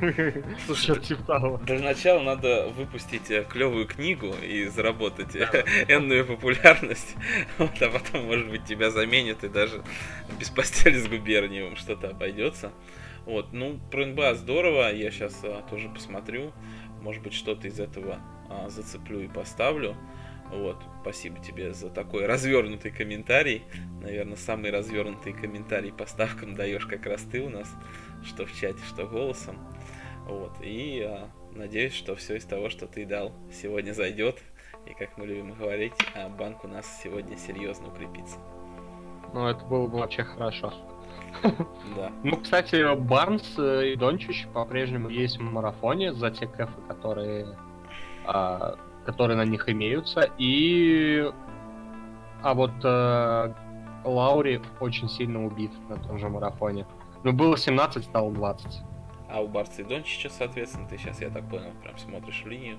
Слушай, 0.67 1.01
типа. 1.01 1.61
Для 1.65 1.81
начала 1.81 2.23
надо 2.23 2.69
выпустить 2.69 3.31
э, 3.31 3.45
клевую 3.45 3.87
книгу 3.87 4.35
и 4.43 4.67
заработать 4.67 5.35
э, 5.35 5.65
энную 5.89 6.27
популярность. 6.27 7.15
Вот, 7.59 7.81
а 7.81 7.91
потом, 7.91 8.27
может 8.27 8.49
быть, 8.49 8.65
тебя 8.65 8.91
заменят 8.91 9.45
и 9.45 9.49
даже 9.49 9.83
без 10.39 10.51
постели 10.51 10.99
с 10.99 11.07
губерниевым 11.07 11.77
что-то 11.77 12.09
обойдется. 12.09 12.73
Вот, 13.27 13.53
ну, 13.53 13.79
про 13.91 14.05
НБА 14.07 14.35
здорово, 14.35 14.93
я 14.93 15.11
сейчас 15.11 15.41
а, 15.43 15.63
тоже 15.71 15.89
посмотрю. 15.89 16.53
Может 17.01 17.23
быть, 17.23 17.33
что-то 17.33 17.69
из 17.69 17.81
этого 17.81 18.19
а, 18.51 18.69
зацеплю 18.69 19.21
и 19.21 19.29
поставлю. 19.29 19.97
Вот, 20.51 20.77
спасибо 21.05 21.39
тебе 21.39 21.75
за 21.75 21.91
такой 21.91 22.25
развернутый 22.25 22.91
комментарий. 22.91 23.63
Наверное, 24.01 24.37
самый 24.37 24.71
развернутый 24.71 25.35
комментарий 25.35 25.93
по 25.93 26.07
ставкам 26.07 26.55
даешь 26.55 26.87
как 26.87 27.05
раз 27.05 27.21
ты 27.31 27.43
у 27.43 27.51
нас 27.51 27.69
что 28.25 28.47
в 28.47 28.53
чате, 28.55 28.83
что 28.89 29.07
голосом. 29.07 29.59
Вот. 30.27 30.53
И 30.63 31.03
а, 31.03 31.29
надеюсь, 31.53 31.93
что 31.93 32.15
все 32.17 32.37
из 32.37 32.45
того, 32.47 32.71
что 32.71 32.87
ты 32.87 33.05
дал, 33.05 33.33
сегодня 33.53 33.93
зайдет. 33.93 34.43
И 34.87 34.95
как 34.95 35.19
мы 35.19 35.27
любим 35.27 35.53
говорить, 35.53 35.93
а 36.15 36.31
банк 36.31 36.65
у 36.65 36.69
нас 36.69 36.87
сегодня 37.03 37.37
серьезно 37.37 37.89
укрепится. 37.89 38.39
Ну, 39.35 39.47
это 39.47 39.63
было 39.67 39.87
бы 39.87 39.99
вообще 39.99 40.25
хорошо. 40.25 40.73
Да. 41.43 42.13
Ну, 42.23 42.39
кстати, 42.39 42.97
Барнс 42.97 43.59
и 43.59 43.95
Дончич 43.97 44.47
по-прежнему 44.55 45.11
есть 45.11 45.37
в 45.37 45.43
марафоне 45.43 46.15
за 46.15 46.31
те 46.31 46.47
кэфы, 46.47 46.81
которые, 46.89 47.59
а, 48.25 48.79
которые 49.05 49.37
на 49.37 49.45
них 49.45 49.69
имеются. 49.69 50.31
И 50.39 51.31
а 52.43 52.55
вот 52.55 52.73
а, 52.85 53.55
Лаури 54.05 54.61
очень 54.81 55.09
сильно 55.09 55.45
убит 55.45 55.73
на 55.89 55.97
том 55.97 56.19
же 56.19 56.29
марафоне. 56.29 56.87
Ну, 57.23 57.33
было 57.33 57.57
17, 57.57 58.05
стало 58.05 58.33
20. 58.33 58.83
А 59.31 59.41
у 59.41 59.49
Барца 59.49 59.83
и 59.83 59.85
Дончича, 59.85 60.29
соответственно, 60.29 60.87
ты 60.87 60.99
сейчас, 60.99 61.21
я 61.21 61.31
так 61.31 61.49
понял, 61.49 61.71
прям 61.83 61.97
смотришь 61.97 62.43
в 62.45 62.47
линию. 62.47 62.77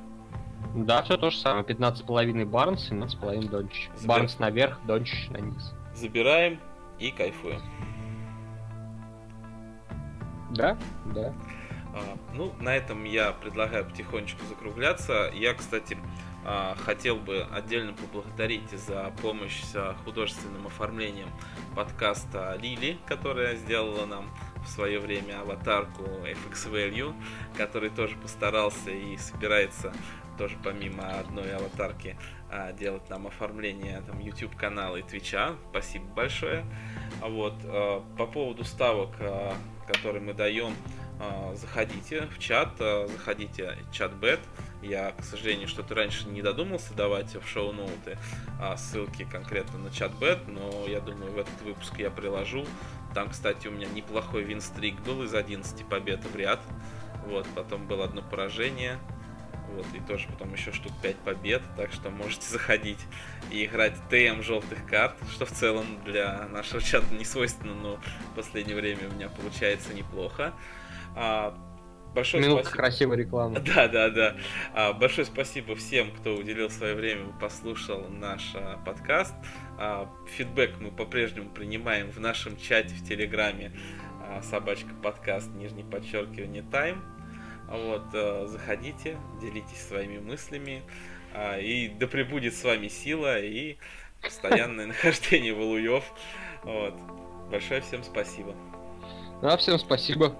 Да, 0.75 1.01
все 1.01 1.17
то 1.17 1.31
же 1.31 1.37
самое. 1.37 1.65
15,5 1.65 2.45
Барнс, 2.45 2.91
17,5 2.91 3.49
Дончич. 3.49 3.89
Забир... 3.95 4.07
Барнс 4.07 4.39
наверх, 4.39 4.79
Дончич 4.85 5.29
на 5.29 5.37
низ. 5.37 5.73
Забираем 5.95 6.59
и 6.99 7.11
кайфуем. 7.11 7.61
Да, 10.51 10.77
да. 11.13 11.33
А, 11.95 12.17
ну, 12.33 12.53
на 12.59 12.75
этом 12.75 13.05
я 13.05 13.31
предлагаю 13.31 13.85
потихонечку 13.85 14.43
закругляться. 14.45 15.31
Я, 15.33 15.53
кстати, 15.53 15.97
а, 16.43 16.75
хотел 16.75 17.15
бы 17.15 17.47
отдельно 17.53 17.93
поблагодарить 17.93 18.69
за 18.71 19.13
помощь 19.21 19.63
с 19.63 19.95
художественным 20.03 20.67
оформлением 20.67 21.29
подкаста 21.73 22.57
Лили, 22.61 22.97
которая 23.07 23.55
сделала 23.55 24.05
нам 24.05 24.29
в 24.65 24.67
свое 24.67 24.99
время 24.99 25.39
аватарку 25.39 26.03
FX 26.03 26.69
Value, 26.69 27.15
который 27.55 27.89
тоже 27.89 28.17
постарался 28.17 28.91
и 28.91 29.15
собирается 29.17 29.93
тоже 30.37 30.57
помимо 30.61 31.17
одной 31.17 31.55
аватарки 31.55 32.17
а, 32.51 32.73
делать 32.73 33.09
нам 33.09 33.27
оформление 33.27 34.01
там 34.05 34.19
YouTube 34.19 34.53
канала 34.57 34.97
и 34.97 35.01
Твича. 35.01 35.55
Спасибо 35.69 36.05
большое. 36.13 36.65
Вот 37.21 37.55
а, 37.63 38.03
по 38.17 38.27
поводу 38.27 38.65
ставок, 38.65 39.11
которые 39.87 40.21
мы 40.21 40.33
даем, 40.33 40.75
заходите 41.55 42.27
в 42.27 42.39
чат, 42.39 42.77
заходите 42.77 43.77
в 43.89 43.93
чат-бет. 43.93 44.39
Я, 44.81 45.11
к 45.11 45.23
сожалению, 45.23 45.67
что-то 45.67 45.95
раньше 45.95 46.27
не 46.27 46.41
додумался 46.41 46.93
давать 46.93 47.35
в 47.35 47.47
шоу-ноуты 47.47 48.17
а, 48.61 48.77
ссылки 48.77 49.23
конкретно 49.23 49.79
на 49.79 49.89
чат-бет, 49.89 50.47
но 50.47 50.85
я 50.87 50.99
думаю, 50.99 51.31
в 51.31 51.37
этот 51.39 51.59
выпуск 51.61 51.97
я 51.97 52.11
приложу. 52.11 52.65
Там, 53.15 53.29
кстати, 53.29 53.67
у 53.67 53.71
меня 53.71 53.87
неплохой 53.87 54.43
винстрик 54.43 54.99
был 55.01 55.23
из 55.23 55.33
11 55.33 55.87
побед 55.87 56.23
в 56.25 56.35
ряд. 56.35 56.59
Вот, 57.25 57.47
потом 57.55 57.87
было 57.87 58.05
одно 58.05 58.21
поражение. 58.21 58.99
вот, 59.69 59.87
и 59.95 59.99
тоже 60.01 60.27
потом 60.27 60.53
еще 60.53 60.71
штук 60.71 60.91
5 61.01 61.15
побед, 61.17 61.63
так 61.75 61.91
что 61.91 62.11
можете 62.11 62.47
заходить 62.49 62.99
и 63.51 63.65
играть 63.65 63.95
ТМ 64.09 64.43
желтых 64.43 64.85
карт, 64.85 65.15
что 65.31 65.45
в 65.45 65.51
целом 65.51 65.85
для 66.03 66.47
нашего 66.49 66.81
чата 66.81 67.11
не 67.13 67.25
свойственно, 67.25 67.73
но 67.73 67.99
в 68.31 68.35
последнее 68.35 68.75
время 68.75 69.09
у 69.09 69.13
меня 69.13 69.29
получается 69.29 69.93
неплохо. 69.93 70.53
А, 71.15 71.57
большое 72.13 72.43
Минутка 72.43 72.65
спасибо. 72.65 72.83
красивой 72.83 73.17
рекламы. 73.17 73.59
Да, 73.75 73.87
да, 73.87 74.09
да. 74.09 74.35
А, 74.73 74.93
большое 74.93 75.25
спасибо 75.25 75.75
всем, 75.75 76.11
кто 76.11 76.35
уделил 76.35 76.69
свое 76.69 76.95
время 76.95 77.29
и 77.29 77.39
послушал 77.39 78.07
наш 78.09 78.51
а, 78.55 78.77
подкаст. 78.85 79.33
А, 79.77 80.09
фидбэк 80.27 80.79
мы 80.79 80.91
по-прежнему 80.91 81.49
принимаем 81.49 82.11
в 82.11 82.19
нашем 82.19 82.57
чате 82.57 82.93
в 82.95 83.07
Телеграме 83.07 83.71
а, 84.21 84.41
собачка 84.41 84.93
подкаст, 85.01 85.49
нижнее 85.55 85.85
подчеркивание 85.85 86.63
тайм. 86.63 87.03
Вот, 87.69 88.05
а, 88.13 88.45
заходите, 88.47 89.17
делитесь 89.41 89.87
своими 89.87 90.19
мыслями. 90.19 90.83
А, 91.33 91.57
и 91.57 91.89
да 91.89 92.07
пребудет 92.07 92.53
с 92.53 92.63
вами 92.63 92.87
сила 92.87 93.39
и 93.39 93.77
постоянное 94.21 94.85
нахождение 94.87 95.53
валуев. 95.53 96.03
Вот. 96.63 96.93
Большое 97.51 97.81
всем 97.81 98.03
спасибо. 98.03 98.55
Да, 99.41 99.57
всем 99.57 99.77
спасибо. 99.77 100.35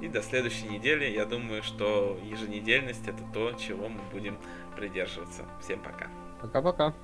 И 0.00 0.08
до 0.08 0.22
следующей 0.22 0.68
недели. 0.68 1.06
Я 1.06 1.24
думаю, 1.24 1.62
что 1.62 2.18
еженедельность 2.22 3.08
это 3.08 3.22
то, 3.32 3.52
чего 3.52 3.88
мы 3.88 4.00
будем 4.12 4.38
придерживаться. 4.76 5.44
Всем 5.60 5.80
пока. 5.80 6.08
Пока-пока. 6.40 6.94